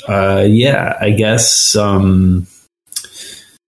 uh, 0.08 0.44
yeah, 0.46 0.96
I 1.00 1.10
guess. 1.10 1.76
Um, 1.76 2.46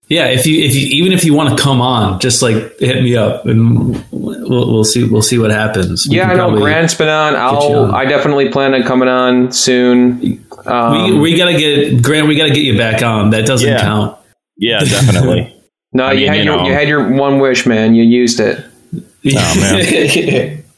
yeah, 0.09 0.27
if 0.27 0.47
you 0.47 0.62
if 0.64 0.74
you 0.74 0.86
even 0.89 1.12
if 1.12 1.24
you 1.24 1.35
want 1.35 1.56
to 1.56 1.62
come 1.62 1.81
on, 1.81 2.20
just 2.20 2.43
like 2.43 2.78
hit 2.78 3.02
me 3.02 3.16
up 3.16 3.47
and 3.47 4.05
we'll, 4.48 4.73
we'll 4.73 4.85
see 4.85 5.05
we'll 5.09 5.23
see 5.23 5.39
what 5.39 5.51
happens. 5.51 6.06
We 6.09 6.16
yeah, 6.16 6.31
I 6.31 6.35
know 6.35 6.56
Grant's 6.56 6.94
been 6.94 7.09
on. 7.09 7.35
I'll. 7.36 7.85
on. 7.85 7.94
I 7.94 8.05
definitely 8.05 8.48
plan 8.51 8.74
on 8.74 8.82
coming 8.82 9.09
on 9.09 9.52
soon. 9.52 10.44
Um, 10.64 11.05
we, 11.14 11.18
we 11.32 11.36
gotta 11.36 11.56
get 11.56 12.02
Grant. 12.02 12.28
We 12.28 12.36
gotta 12.36 12.51
get 12.55 12.62
you 12.64 12.77
back 12.78 13.02
on. 13.02 13.31
That 13.31 13.47
doesn't 13.47 13.68
Yeah. 13.68 13.81
count. 13.81 14.18
Yeah, 14.56 14.81
definitely. 14.81 15.55
no, 15.93 16.06
I 16.06 16.12
you 16.12 16.20
mean, 16.20 16.28
had 16.28 16.36
you 16.39 16.44
your 16.44 16.56
know. 16.56 16.66
you 16.66 16.73
had 16.73 16.89
your 16.89 17.09
one 17.12 17.39
wish, 17.39 17.66
man. 17.66 17.94
You 17.94 18.05
used 18.05 18.40
it. 18.40 18.64
Oh, 18.94 19.60
man. 19.60 20.62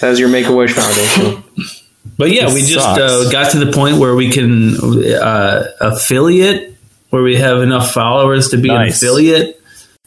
That 0.00 0.10
was 0.10 0.20
your 0.20 0.28
Make 0.28 0.44
a 0.46 0.54
Wish 0.54 0.74
Foundation. 0.74 1.42
But 2.18 2.30
yeah, 2.30 2.44
This 2.44 2.54
we 2.54 2.62
just 2.64 2.86
uh, 2.86 3.30
got 3.30 3.52
to 3.52 3.58
the 3.64 3.72
point 3.72 3.96
where 3.96 4.14
we 4.14 4.30
can 4.30 4.76
uh, 5.14 5.64
affiliate, 5.80 6.76
where 7.08 7.22
we 7.22 7.36
have 7.36 7.62
enough 7.62 7.92
followers 7.92 8.50
to 8.50 8.58
be 8.58 8.68
an 8.68 8.82
affiliate. 8.88 9.55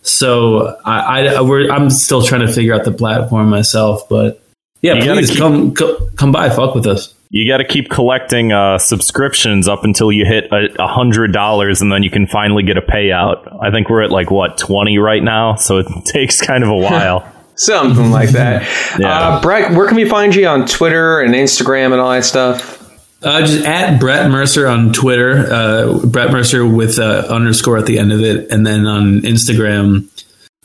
So 0.02 0.78
I, 0.86 1.28
I 1.28 1.42
we're, 1.42 1.70
I'm 1.72 1.90
still 1.90 2.22
trying 2.22 2.46
to 2.48 2.52
figure 2.52 2.74
out 2.74 2.84
the 2.86 2.92
platform 2.92 3.50
myself, 3.50 4.08
but 4.10 4.42
yeah, 4.82 4.94
You 4.96 5.14
please 5.14 5.30
keep- 5.32 5.40
come 5.40 5.74
co- 5.76 6.10
come 6.16 6.32
by, 6.32 6.50
fuck 6.50 6.74
with 6.76 6.88
us. 6.88 7.14
You 7.32 7.48
got 7.52 7.58
to 7.58 7.64
keep 7.64 7.92
collecting 7.92 8.52
uh, 8.52 8.80
subscriptions 8.80 9.68
up 9.68 9.84
until 9.84 10.12
you 10.12 10.26
hit 10.26 10.46
a 10.52 10.68
a 10.84 10.88
hundred 10.88 11.32
dollars, 11.32 11.80
and 11.82 11.92
then 11.92 12.02
you 12.02 12.10
can 12.10 12.26
finally 12.26 12.64
get 12.64 12.76
a 12.78 12.82
payout. 12.82 13.56
I 13.62 13.70
think 13.72 13.88
we're 13.90 14.02
at 14.02 14.10
like 14.10 14.32
what 14.32 14.58
twenty 14.58 14.98
right 14.98 15.22
now, 15.22 15.54
so 15.56 15.78
it 15.78 15.86
takes 16.06 16.42
kind 16.42 16.64
of 16.64 16.70
a 16.72 16.76
while. 16.78 17.32
Something 17.56 18.10
like 18.12 18.30
that. 18.30 18.68
Yeah. 19.00 19.10
uh, 19.36 19.42
Brett, 19.42 19.74
where 19.76 19.86
can 19.88 19.96
we 19.98 20.10
find 20.10 20.34
you 20.34 20.48
on 20.48 20.66
Twitter 20.66 21.20
and 21.22 21.34
Instagram 21.36 21.92
and 21.92 22.02
all 22.02 22.10
that 22.12 22.26
stuff? 22.26 22.79
Uh, 23.22 23.42
just 23.46 23.66
at 23.66 24.00
Brett 24.00 24.30
Mercer 24.32 24.66
on 24.68 24.94
Twitter, 24.94 25.52
uh, 25.52 26.06
Brett 26.06 26.32
Mercer 26.32 26.66
with 26.66 27.00
uh, 27.00 27.26
underscore 27.30 27.78
at 27.78 27.86
the 27.86 28.00
end 28.00 28.14
of 28.14 28.22
it, 28.22 28.50
and 28.52 28.66
then 28.66 28.86
on 28.86 29.22
Instagram. 29.22 30.08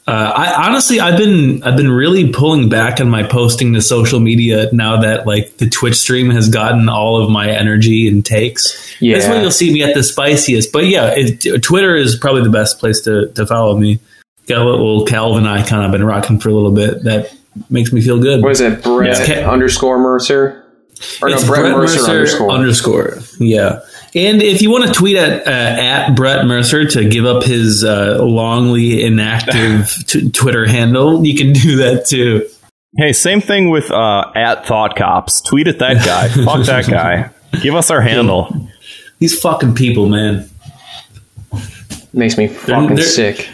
Uh, 0.07 0.33
I 0.37 0.67
honestly, 0.69 1.01
I've 1.01 1.19
been 1.19 1.63
I've 1.63 1.77
been 1.77 1.91
really 1.91 2.31
pulling 2.31 2.69
back 2.69 3.01
on 3.01 3.09
my 3.09 3.23
posting 3.23 3.73
to 3.75 3.81
social 3.81 4.21
media 4.21 4.69
now 4.73 5.01
that 5.01 5.27
like 5.27 5.57
the 5.57 5.69
Twitch 5.69 5.97
stream 5.97 6.29
has 6.31 6.49
gotten 6.49 6.89
all 6.89 7.21
of 7.23 7.31
my 7.31 7.51
energy 7.51 8.07
and 8.07 8.25
takes. 8.25 8.95
Yeah. 9.01 9.15
That's 9.17 9.29
when 9.29 9.41
you'll 9.41 9.51
see 9.51 9.73
me 9.73 9.83
at 9.83 9.95
the 9.95 10.03
spiciest. 10.05 10.73
But 10.73 10.87
yeah, 10.87 11.15
it, 11.17 11.63
Twitter 11.63 11.97
is 11.97 12.17
probably 12.17 12.43
the 12.43 12.51
best 12.51 12.79
place 12.79 13.01
to, 13.03 13.29
to 13.29 13.47
follow 13.47 13.77
me. 13.79 13.99
Got 14.47 14.59
a 14.61 14.65
little 14.65 15.07
Calvin 15.07 15.47
icon 15.47 15.61
I've 15.63 15.67
kind 15.69 15.87
of 15.87 15.93
been 15.93 16.05
rocking 16.05 16.39
for 16.39 16.51
a 16.51 16.53
little 16.53 16.71
bit. 16.73 17.03
That 17.05 17.35
makes 17.71 17.91
me 17.91 18.03
feel 18.03 18.21
good. 18.21 18.43
What 18.43 18.53
is 18.53 18.61
it? 18.61 18.83
Brett 18.83 19.27
Yeah. 19.27 19.51
underscore 19.51 19.99
Mercer? 19.99 20.64
Or 21.23 21.29
It's 21.29 21.43
no, 21.43 21.49
Brett, 21.49 21.73
Mercer, 21.77 22.11
underscore. 22.11 22.51
underscore. 22.51 23.19
Yeah. 23.39 23.81
And 24.15 24.41
if 24.43 24.63
you 24.63 24.71
want 24.71 24.87
to 24.87 24.93
tweet 24.93 25.17
at 25.17 25.47
uh, 25.47 25.51
at 25.51 26.15
Brett 26.15 26.47
Mercer 26.47 26.87
to 26.87 27.09
give 27.09 27.25
up 27.27 27.43
his 27.43 27.83
uh, 27.85 28.19
longly 28.21 29.03
inactive 29.03 29.91
t- 30.07 30.31
Twitter 30.31 30.67
handle, 30.67 31.25
you 31.27 31.37
can 31.37 31.53
do 31.53 31.77
that 31.79 32.07
too. 32.07 32.49
Hey, 32.97 33.13
same 33.13 33.41
thing 33.41 33.71
with 33.71 33.91
uh, 33.91 34.31
at 34.37 34.67
Thought 34.67 34.95
Cops. 34.97 35.41
Tweet 35.41 35.67
at 35.67 35.81
that 35.81 36.05
guy. 36.07 36.29
Fuck 36.29 36.65
that 36.67 36.87
guy. 36.89 37.31
Give 37.61 37.75
us 37.75 37.91
our 37.91 38.01
handle. 38.01 38.69
These 39.19 39.41
fucking 39.41 39.75
people, 39.75 40.09
man. 40.09 40.49
Makes 42.13 42.39
me 42.39 42.47
fucking 42.49 42.95
they're- 42.95 43.05
sick. 43.05 43.49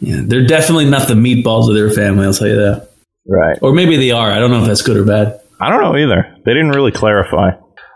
Yeah, 0.00 0.20
they're 0.24 0.46
definitely 0.46 0.84
not 0.90 1.08
the 1.08 1.14
meatballs 1.14 1.68
of 1.68 1.74
their 1.74 1.88
family. 1.90 2.26
I'll 2.26 2.34
tell 2.34 2.48
you 2.48 2.56
that. 2.56 2.90
Right. 3.26 3.58
Or 3.62 3.72
maybe 3.72 3.96
they 3.96 4.10
are. 4.10 4.30
I 4.30 4.38
don't 4.38 4.50
know 4.50 4.60
if 4.60 4.66
that's 4.66 4.82
good 4.82 4.96
or 4.98 5.04
bad. 5.04 5.40
I 5.60 5.70
don't 5.70 5.82
know 5.82 5.96
either. 5.96 6.36
They 6.44 6.52
didn't 6.52 6.70
really 6.70 6.92
clarify. 6.92 7.50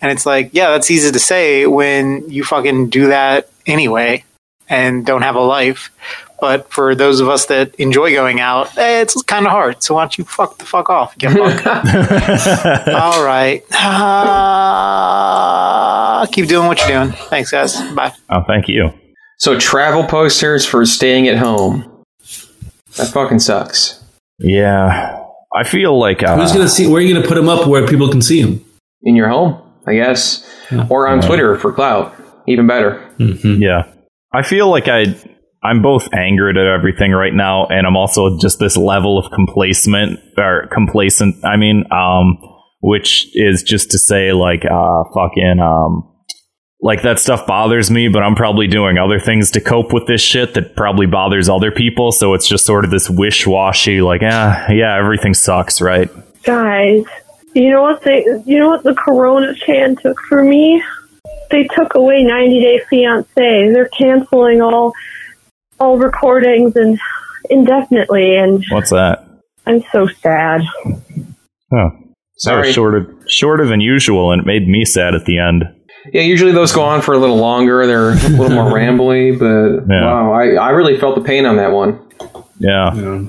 and 0.01 0.11
it's 0.11 0.25
like, 0.25 0.49
yeah, 0.53 0.69
that's 0.69 0.91
easy 0.91 1.11
to 1.11 1.19
say 1.19 1.65
when 1.65 2.29
you 2.29 2.43
fucking 2.43 2.89
do 2.89 3.07
that 3.07 3.49
anyway 3.65 4.23
and 4.69 5.05
don't 5.05 5.21
have 5.21 5.35
a 5.35 5.41
life. 5.41 5.91
But 6.39 6.71
for 6.73 6.95
those 6.95 7.19
of 7.19 7.29
us 7.29 7.45
that 7.47 7.75
enjoy 7.75 8.13
going 8.13 8.39
out, 8.39 8.75
eh, 8.75 9.01
it's 9.01 9.21
kind 9.21 9.45
of 9.45 9.51
hard. 9.51 9.83
So 9.83 9.93
why 9.93 10.01
don't 10.01 10.17
you 10.17 10.23
fuck 10.23 10.57
the 10.57 10.65
fuck 10.65 10.89
off? 10.89 11.15
Get 11.19 11.33
fucked. 11.33 11.67
All 12.87 13.23
right. 13.23 13.63
Uh, 13.71 15.87
keep 16.27 16.47
doing 16.47 16.67
what 16.67 16.79
you're 16.79 17.05
doing. 17.05 17.11
Thanks, 17.29 17.51
guys. 17.51 17.79
Bye. 17.93 18.13
Oh, 18.29 18.43
thank 18.47 18.67
you. 18.67 18.91
So 19.39 19.57
travel 19.57 20.03
posters 20.05 20.65
for 20.65 20.85
staying 20.85 21.27
at 21.27 21.37
home. 21.37 22.03
That 22.97 23.07
fucking 23.07 23.39
sucks. 23.39 24.03
Yeah. 24.39 25.17
I 25.55 25.63
feel 25.63 25.97
like. 25.99 26.23
Uh, 26.23 26.37
Who's 26.37 26.51
gonna 26.51 26.69
see? 26.69 26.87
Where 26.87 26.97
are 26.97 27.01
you 27.01 27.13
gonna 27.13 27.27
put 27.27 27.35
them 27.35 27.49
up 27.49 27.67
where 27.67 27.87
people 27.87 28.09
can 28.09 28.21
see 28.21 28.41
them? 28.41 28.63
In 29.03 29.15
your 29.15 29.29
home, 29.29 29.61
I 29.87 29.95
guess. 29.95 30.47
Or 30.89 31.07
on 31.07 31.21
Twitter 31.21 31.57
for 31.57 31.73
clout. 31.73 32.15
Even 32.47 32.67
better. 32.67 33.09
Yeah. 33.17 33.91
I 34.33 34.43
feel 34.43 34.69
like 34.69 34.87
I 34.87 35.15
I'm 35.63 35.81
both 35.81 36.07
angered 36.13 36.57
at 36.57 36.65
everything 36.65 37.11
right 37.11 37.33
now 37.33 37.65
and 37.67 37.85
I'm 37.85 37.95
also 37.97 38.37
just 38.39 38.59
this 38.59 38.77
level 38.77 39.17
of 39.19 39.31
complacent 39.31 40.19
or 40.37 40.67
complacent, 40.71 41.43
I 41.43 41.57
mean, 41.57 41.85
um 41.91 42.37
which 42.83 43.29
is 43.35 43.61
just 43.61 43.91
to 43.91 43.99
say 43.99 44.31
like 44.31 44.65
uh 44.65 45.03
fucking 45.13 45.59
um 45.59 46.10
like 46.81 47.03
that 47.03 47.19
stuff 47.19 47.45
bothers 47.45 47.91
me, 47.91 48.07
but 48.07 48.23
I'm 48.23 48.35
probably 48.35 48.67
doing 48.67 48.97
other 48.97 49.19
things 49.19 49.51
to 49.51 49.61
cope 49.61 49.93
with 49.93 50.07
this 50.07 50.21
shit 50.21 50.55
that 50.55 50.75
probably 50.75 51.05
bothers 51.05 51.47
other 51.47 51.71
people, 51.71 52.11
so 52.11 52.33
it's 52.33 52.47
just 52.47 52.65
sort 52.65 52.85
of 52.85 52.91
this 52.91 53.09
wish-washy 53.09 54.01
like, 54.01 54.21
ah, 54.23 54.65
yeah, 54.71 54.97
everything 54.97 55.33
sucks, 55.33 55.79
right? 55.79 56.09
Guys, 56.43 57.03
you 57.53 57.69
know 57.69 57.83
what 57.83 58.01
they 58.03 58.25
you 58.45 58.57
know 58.57 58.69
what 58.69 58.83
the 58.83 58.95
Corona 58.95 59.53
Chan 59.53 59.97
took 59.97 60.19
for 60.21 60.43
me? 60.43 60.83
They 61.51 61.65
took 61.65 61.95
away 61.95 62.23
90 62.23 62.59
Day 62.61 62.81
Fiance. 62.89 63.27
They're 63.35 63.89
canceling 63.89 64.61
all 64.61 64.93
all 65.79 65.97
recordings 65.97 66.75
and 66.75 66.99
indefinitely, 67.49 68.37
and 68.37 68.63
What's 68.71 68.89
that? 68.89 69.27
I'm 69.67 69.83
so 69.91 70.07
sad. 70.07 70.61
Huh. 71.71 71.89
That 72.43 72.57
was 72.57 72.63
Sorry. 72.65 72.73
shorter, 72.73 73.15
shorter 73.27 73.67
than 73.67 73.81
usual, 73.81 74.31
and 74.31 74.41
it 74.41 74.45
made 74.45 74.67
me 74.67 74.83
sad 74.83 75.13
at 75.13 75.25
the 75.25 75.37
end. 75.37 75.65
Yeah, 76.13 76.21
usually 76.21 76.51
those 76.51 76.71
go 76.71 76.81
on 76.81 77.01
for 77.01 77.13
a 77.13 77.17
little 77.17 77.37
longer. 77.37 77.85
They're 77.85 78.11
a 78.11 78.15
little 78.15 78.49
more 78.49 78.71
rambly, 78.71 79.37
but 79.37 79.85
Yeah. 79.93 80.03
wow, 80.05 80.33
I, 80.33 80.53
I 80.55 80.69
really 80.71 80.97
felt 80.99 81.15
the 81.15 81.21
pain 81.21 81.45
on 81.45 81.57
that 81.57 81.71
one. 81.71 81.99
Yeah. 82.59 83.23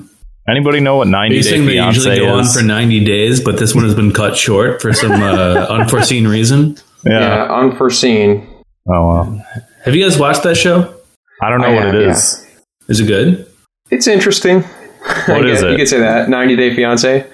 Anybody 0.49 0.79
know 0.81 0.97
what 0.97 1.07
90 1.07 1.17
Are 1.33 1.37
you 1.37 1.43
Day 1.43 1.49
saying 1.49 1.65
they 1.67 1.73
usually 1.75 2.17
Fiance 2.17 2.19
go 2.19 2.37
on 2.39 2.45
for 2.45 2.61
90 2.63 3.05
days, 3.05 3.39
but 3.41 3.57
this 3.59 3.73
one 3.73 3.83
has 3.85 3.95
been 3.95 4.11
cut 4.11 4.35
short 4.35 4.81
for 4.81 4.91
some 4.93 5.11
uh, 5.11 5.65
unforeseen 5.69 6.27
reason? 6.27 6.77
yeah. 7.05 7.19
Yeah, 7.47 7.53
unforeseen. 7.53 8.47
Oh, 8.87 9.07
well. 9.07 9.45
Have 9.85 9.95
you 9.95 10.03
guys 10.03 10.17
watched 10.19 10.43
that 10.43 10.55
show? 10.55 10.93
I 11.41 11.49
don't 11.49 11.61
know 11.61 11.67
I 11.67 11.75
what 11.75 11.85
have, 11.85 11.95
it 11.95 12.01
is. 12.09 12.45
Is 12.89 12.99
it 12.99 13.05
good? 13.07 13.47
It's 13.91 14.07
interesting. 14.07 14.61
What 14.63 15.29
I 15.29 15.39
is 15.45 15.61
guess 15.61 15.63
it? 15.63 15.71
You 15.71 15.77
could 15.77 15.87
say 15.87 15.99
that. 15.99 16.27
90 16.29 16.55
Day 16.55 16.75
Fiance. 16.75 17.25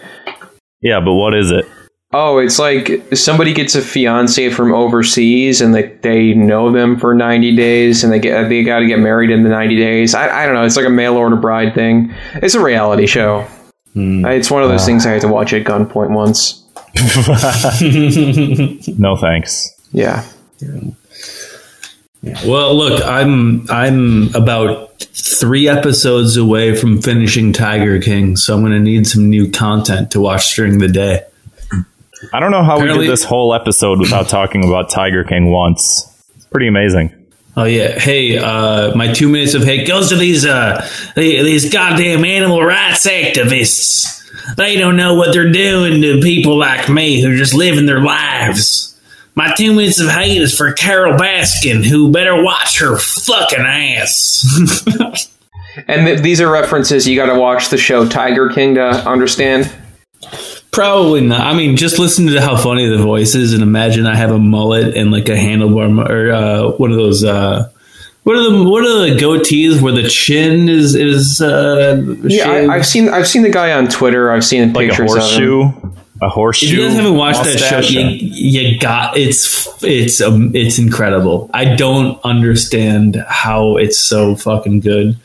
Yeah, 0.82 1.00
but 1.00 1.14
what 1.14 1.34
is 1.36 1.52
it? 1.52 1.66
Oh, 2.12 2.40
it's 2.40 2.58
like 2.58 3.16
somebody 3.16 3.54
gets 3.54 3.76
a 3.76 3.84
fiance 3.84 4.50
from 4.50 4.74
overseas 4.74 5.62
and 5.62 5.76
they, 5.76 5.90
they 6.02 6.34
know 6.34 6.72
them 6.72 7.00
for 7.00 7.14
90 7.14 7.56
days 7.56 8.04
and 8.04 8.12
they 8.12 8.18
get 8.18 8.50
they 8.50 8.64
got 8.64 8.80
to 8.80 8.88
get 8.88 8.98
married 8.98 9.30
in 9.30 9.44
the 9.44 9.50
90 9.50 9.76
days. 9.76 10.16
I, 10.16 10.42
I 10.42 10.46
don't 10.48 10.56
know. 10.56 10.64
It's 10.64 10.76
like 10.76 10.88
a 10.88 10.90
mail 10.90 11.16
order 11.16 11.36
bride 11.36 11.76
thing. 11.76 12.12
It's 12.36 12.56
a 12.56 12.64
reality 12.64 13.06
show. 13.06 13.42
Hmm. 13.94 14.26
It's 14.26 14.50
one 14.50 14.64
of 14.64 14.70
those 14.70 14.86
things 14.86 15.06
I 15.06 15.12
had 15.12 15.22
to 15.22 15.28
watch 15.28 15.54
at 15.54 15.66
gunpoint 15.66 16.12
once. 16.12 16.64
No 18.98 19.16
thanks. 19.16 19.70
Yeah. 19.92 20.26
Well, 22.46 22.76
look, 22.76 23.04
I'm 23.06 23.70
I'm 23.70 24.34
about 24.36 25.00
three 25.00 25.68
episodes 25.70 26.36
away 26.38 26.76
from 26.76 27.02
finishing 27.02 27.54
Tiger 27.54 28.00
King, 28.00 28.36
so 28.36 28.56
I'm 28.56 28.62
going 28.62 28.74
to 28.74 28.80
need 28.80 29.08
some 29.08 29.30
new 29.30 29.50
content 29.50 30.12
to 30.12 30.20
watch 30.20 30.56
during 30.56 30.80
the 30.80 30.88
day. 30.88 31.22
I 32.34 32.40
don't 32.40 32.52
know 32.52 32.64
how 32.64 32.80
we 32.80 32.88
did 32.88 33.10
this 33.10 33.24
whole 33.24 33.54
episode 33.54 34.00
without 34.00 34.30
talking 34.30 34.64
about 34.68 34.90
Tiger 34.90 35.24
King 35.24 35.52
once. 35.52 36.06
It's 36.36 36.46
pretty 36.46 36.68
amazing. 36.68 37.16
Oh 37.58 37.66
yeah, 37.66 38.00
hey, 38.00 38.38
uh, 38.38 38.96
my 38.96 39.12
two 39.12 39.28
minutes 39.28 39.54
of 39.54 39.64
hate 39.64 39.88
goes 39.88 40.10
to 40.10 40.16
these 40.16 40.46
uh 40.46 40.88
these 41.16 41.72
goddamn 41.74 42.24
animal 42.24 42.64
rights 42.64 43.08
activists. 43.08 44.56
They 44.56 44.78
don't 44.78 44.96
know 44.96 45.16
what 45.16 45.34
they're 45.34 45.52
doing 45.52 46.02
to 46.02 46.22
people 46.22 46.58
like 46.58 46.90
me 46.90 47.22
who 47.22 47.34
are 47.34 47.38
just 47.38 47.54
living 47.54 47.86
their 47.86 48.02
lives. 48.02 49.00
My 49.36 49.54
two 49.56 49.74
minutes 49.74 50.00
of 50.00 50.10
hate 50.10 50.42
is 50.42 50.56
for 50.56 50.72
Carole 50.74 51.18
Baskin, 51.18 51.86
who 51.86 52.12
better 52.12 52.42
watch 52.42 52.80
her 52.80 52.98
fucking 52.98 53.66
ass. 53.66 55.30
And 55.88 56.06
th- 56.06 56.20
these 56.22 56.42
are 56.42 56.52
references 56.52 57.08
you 57.08 57.16
got 57.16 57.32
to 57.32 57.40
watch 57.40 57.70
the 57.70 57.78
show 57.78 58.08
Tiger 58.08 58.50
King 58.50 58.76
to 58.76 58.90
understand. 59.08 59.72
Probably 60.72 61.22
not. 61.22 61.42
I 61.42 61.56
mean, 61.56 61.78
just 61.78 61.98
listen 62.00 62.28
to 62.28 62.40
how 62.42 62.56
funny 62.56 62.88
the 62.88 62.98
voice 63.02 63.34
is, 63.36 63.54
and 63.54 63.64
imagine 63.64 64.06
I 64.06 64.16
have 64.16 64.32
a 64.32 64.38
mullet 64.38 64.96
and 64.96 65.12
like 65.12 65.28
a 65.28 65.34
handlebar 65.36 66.08
or 66.10 66.32
uh, 66.32 66.72
one 66.78 66.92
of 66.92 66.98
those. 66.98 67.24
Uh, 67.24 67.70
what 68.24 68.36
are 68.38 68.44
the 68.52 68.64
what 68.70 68.84
are 68.86 69.00
the 69.10 69.20
goatees 69.20 69.82
where 69.82 69.94
the 69.94 70.08
chin 70.08 70.70
is 70.70 70.94
is 70.94 71.42
uh, 71.42 72.00
Yeah. 72.24 72.50
I, 72.52 72.76
I've 72.76 72.86
seen 72.86 73.10
I've 73.10 73.28
seen 73.28 73.42
the 73.42 73.50
guy 73.50 73.72
on 73.74 73.88
Twitter. 73.88 74.32
I've 74.32 74.46
seen 74.46 74.72
Like 74.74 74.88
a 74.88 74.90
pictures 74.90 75.12
of 75.16 75.18
him. 75.42 75.62
horseshoe. 75.62 75.92
A 76.22 76.28
horseshoe. 76.30 76.66
If 76.68 76.72
you 76.74 76.82
guys 76.86 76.96
haven't 76.98 77.16
watched 77.16 77.44
that 77.46 77.58
show, 77.58 77.80
you, 77.80 78.02
you 78.02 78.78
got 78.80 79.18
it's 79.18 79.68
it's 79.84 80.22
um, 80.22 80.56
it's 80.56 80.78
incredible. 80.78 81.50
I 81.54 81.76
don't 81.76 82.20
understand 82.26 83.16
how 83.28 83.78
it's 83.78 83.98
so 83.98 84.36
fucking 84.36 84.82
good, 84.82 85.18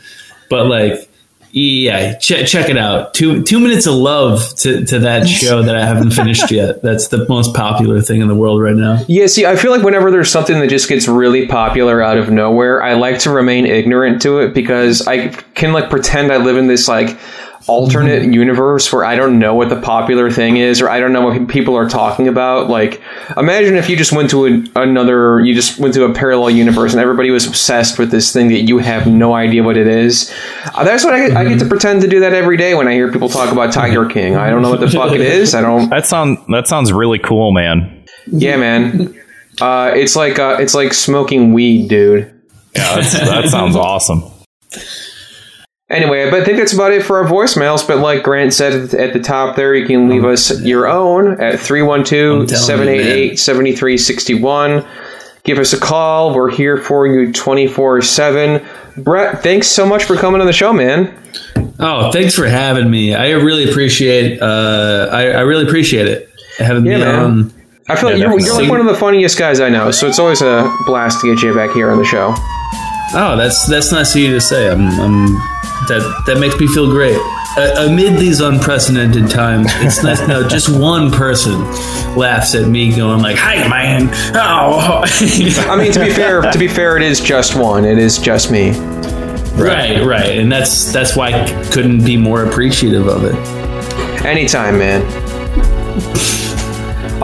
but 0.48 0.66
like, 0.68 1.10
yeah, 1.56 2.14
check 2.14 2.48
check 2.48 2.68
it 2.68 2.76
out. 2.76 3.14
Two 3.14 3.44
two 3.44 3.60
minutes 3.60 3.86
of 3.86 3.94
love 3.94 4.56
to 4.56 4.84
to 4.86 4.98
that 5.00 5.28
show 5.28 5.62
that 5.62 5.76
I 5.76 5.86
haven't 5.86 6.10
finished 6.10 6.50
yet. 6.50 6.82
That's 6.82 7.08
the 7.08 7.28
most 7.28 7.54
popular 7.54 8.00
thing 8.00 8.20
in 8.20 8.26
the 8.26 8.34
world 8.34 8.60
right 8.60 8.74
now. 8.74 9.04
Yeah, 9.06 9.28
see, 9.28 9.46
I 9.46 9.54
feel 9.54 9.70
like 9.70 9.84
whenever 9.84 10.10
there's 10.10 10.32
something 10.32 10.58
that 10.58 10.68
just 10.68 10.88
gets 10.88 11.06
really 11.06 11.46
popular 11.46 12.02
out 12.02 12.18
of 12.18 12.28
nowhere, 12.28 12.82
I 12.82 12.94
like 12.94 13.20
to 13.20 13.30
remain 13.30 13.66
ignorant 13.66 14.20
to 14.22 14.40
it 14.40 14.52
because 14.52 15.06
I 15.06 15.28
can 15.28 15.72
like 15.72 15.90
pretend 15.90 16.32
I 16.32 16.38
live 16.38 16.56
in 16.56 16.66
this 16.66 16.88
like 16.88 17.16
alternate 17.66 18.32
universe 18.34 18.92
where 18.92 19.04
I 19.04 19.16
don't 19.16 19.38
know 19.38 19.54
what 19.54 19.68
the 19.70 19.80
popular 19.80 20.30
thing 20.30 20.58
is 20.58 20.82
or 20.82 20.88
I 20.90 21.00
don't 21.00 21.12
know 21.12 21.22
what 21.22 21.48
people 21.48 21.76
are 21.76 21.88
talking 21.88 22.28
about. 22.28 22.68
Like, 22.68 23.00
imagine 23.36 23.76
if 23.76 23.88
you 23.88 23.96
just 23.96 24.12
went 24.12 24.28
to 24.30 24.46
a, 24.46 24.64
another, 24.82 25.40
you 25.40 25.54
just 25.54 25.78
went 25.78 25.94
to 25.94 26.04
a 26.04 26.12
parallel 26.12 26.50
universe 26.50 26.92
and 26.92 27.00
everybody 27.00 27.30
was 27.30 27.46
obsessed 27.46 27.98
with 27.98 28.10
this 28.10 28.32
thing 28.32 28.48
that 28.48 28.60
you 28.62 28.78
have 28.78 29.06
no 29.06 29.34
idea 29.34 29.62
what 29.62 29.76
it 29.76 29.86
is. 29.86 30.30
Uh, 30.74 30.84
that's 30.84 31.04
what 31.04 31.14
I, 31.14 31.28
get- 31.28 31.36
I 31.36 31.44
get 31.48 31.58
to 31.60 31.66
pretend 31.66 32.02
to 32.02 32.08
do 32.08 32.20
that 32.20 32.34
every 32.34 32.56
day 32.56 32.74
when 32.74 32.86
I 32.86 32.92
hear 32.92 33.10
people 33.10 33.28
talk 33.28 33.50
about 33.50 33.72
Tiger 33.72 34.04
King. 34.06 34.36
I 34.36 34.50
don't 34.50 34.60
know 34.62 34.70
what 34.70 34.80
the 34.80 34.90
fuck 34.90 35.12
it 35.12 35.20
is. 35.22 35.54
I 35.54 35.60
don't. 35.62 35.88
That 35.88 36.06
sound 36.06 36.38
that 36.48 36.68
sounds 36.68 36.92
really 36.92 37.18
cool, 37.18 37.52
man. 37.52 38.04
Yeah, 38.26 38.56
man. 38.56 39.18
Uh, 39.60 39.92
it's 39.94 40.16
like 40.16 40.38
uh, 40.38 40.56
it's 40.60 40.74
like 40.74 40.92
smoking 40.92 41.52
weed, 41.52 41.88
dude. 41.88 42.30
Yeah, 42.76 42.96
that 42.96 43.48
sounds 43.50 43.76
awesome. 43.76 44.22
Anyway, 45.90 46.30
but 46.30 46.40
I 46.40 46.44
think 46.44 46.56
that's 46.58 46.72
about 46.72 46.92
it 46.92 47.02
for 47.04 47.18
our 47.22 47.30
voicemails. 47.30 47.86
But 47.86 47.98
like 47.98 48.22
Grant 48.22 48.54
said 48.54 48.94
at 48.94 49.12
the- 49.12 49.20
top 49.20 49.54
there, 49.56 49.74
you 49.74 49.86
can 49.86 50.08
leave 50.08 50.24
us 50.24 50.60
your 50.62 50.86
own 50.88 51.40
at 51.40 51.60
312 51.60 52.48
788 52.50 53.38
7361. 53.38 54.84
Give 55.44 55.58
us 55.58 55.74
a 55.74 55.78
call. 55.78 56.34
We're 56.34 56.50
here 56.50 56.78
for 56.78 57.06
you 57.06 57.30
24 57.32 58.00
7. 58.00 58.64
Brett, 58.96 59.42
thanks 59.42 59.68
so 59.68 59.84
much 59.84 60.04
for 60.04 60.16
coming 60.16 60.40
on 60.40 60.46
the 60.46 60.52
show, 60.54 60.72
man. 60.72 61.14
Oh, 61.78 62.10
thanks 62.12 62.34
for 62.34 62.46
having 62.46 62.90
me. 62.90 63.14
I 63.14 63.30
really 63.32 63.68
appreciate. 63.68 64.40
Uh, 64.40 65.10
I, 65.12 65.22
I 65.32 65.40
really 65.40 65.66
appreciate 65.66 66.06
it 66.06 66.30
having 66.58 66.86
Yeah, 66.86 66.98
me 66.98 67.04
man. 67.04 67.14
on. 67.20 67.52
I 67.90 67.96
feel 67.96 68.08
like 68.10 68.18
you're, 68.18 68.40
you're 68.40 68.54
like 68.54 68.70
one 68.70 68.80
of 68.80 68.86
the 68.86 68.94
funniest 68.94 69.38
guys 69.38 69.60
I 69.60 69.68
know, 69.68 69.90
so 69.90 70.06
it's 70.08 70.18
always 70.18 70.40
a 70.40 70.74
blast 70.86 71.20
to 71.20 71.34
get 71.34 71.42
you 71.42 71.52
back 71.54 71.72
here 71.72 71.90
on 71.90 71.98
the 71.98 72.04
show. 72.06 72.32
Oh, 73.16 73.34
that's 73.36 73.66
that's 73.68 73.92
nice 73.92 74.14
of 74.14 74.22
you 74.22 74.30
to 74.32 74.40
say. 74.40 74.70
I'm, 74.70 74.88
I'm 74.98 75.36
that 75.88 76.24
that 76.26 76.38
makes 76.38 76.58
me 76.58 76.66
feel 76.66 76.90
great. 76.90 77.18
Uh, 77.56 77.86
amid 77.88 78.18
these 78.18 78.40
unprecedented 78.40 79.30
times, 79.30 79.68
it's 79.76 80.02
nice 80.02 80.20
to 80.20 80.26
know 80.26 80.48
just 80.56 80.68
one 80.68 81.10
person 81.10 81.60
laughs 82.16 82.54
at 82.54 82.68
me 82.68 82.94
going 82.94 83.20
like, 83.20 83.36
"Hi, 83.36 83.68
man." 83.68 84.08
Oh, 84.34 85.04
I 85.70 85.76
mean, 85.76 85.92
to 85.92 86.00
be 86.00 86.10
fair, 86.10 86.42
to 86.42 86.58
be 86.58 86.68
fair, 86.68 86.96
it 86.96 87.02
is 87.02 87.20
just 87.20 87.56
one. 87.56 87.84
It 87.84 87.98
is 87.98 88.18
just 88.18 88.50
me. 88.50 88.70
right, 89.56 90.04
right, 90.04 90.38
and 90.38 90.50
that's 90.50 90.92
that's 90.92 91.16
why 91.16 91.32
I 91.32 91.70
couldn't 91.70 92.04
be 92.04 92.16
more 92.16 92.44
appreciative 92.44 93.06
of 93.06 93.24
it. 93.24 93.34
Anytime, 94.24 94.78
man. 94.78 95.02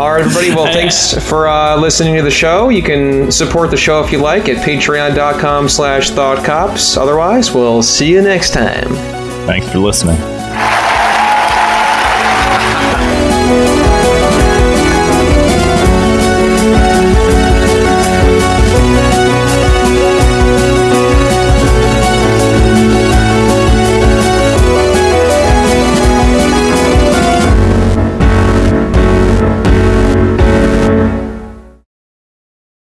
All 0.00 0.12
right, 0.12 0.22
everybody. 0.22 0.48
Well, 0.54 0.64
thanks 0.72 1.12
for 1.28 1.46
uh, 1.46 1.76
listening 1.76 2.16
to 2.16 2.22
the 2.22 2.30
show. 2.30 2.70
You 2.70 2.82
can 2.82 3.30
support 3.30 3.70
the 3.70 3.76
show 3.76 4.02
if 4.02 4.10
you 4.10 4.16
like 4.16 4.48
at 4.48 4.66
patreon.com 4.66 5.68
slash 5.68 6.10
thoughtcops. 6.10 6.96
Otherwise, 6.96 7.52
we'll 7.52 7.82
see 7.82 8.10
you 8.10 8.22
next 8.22 8.54
time. 8.54 8.94
Thanks 9.46 9.70
for 9.70 9.78
listening. 9.78 10.16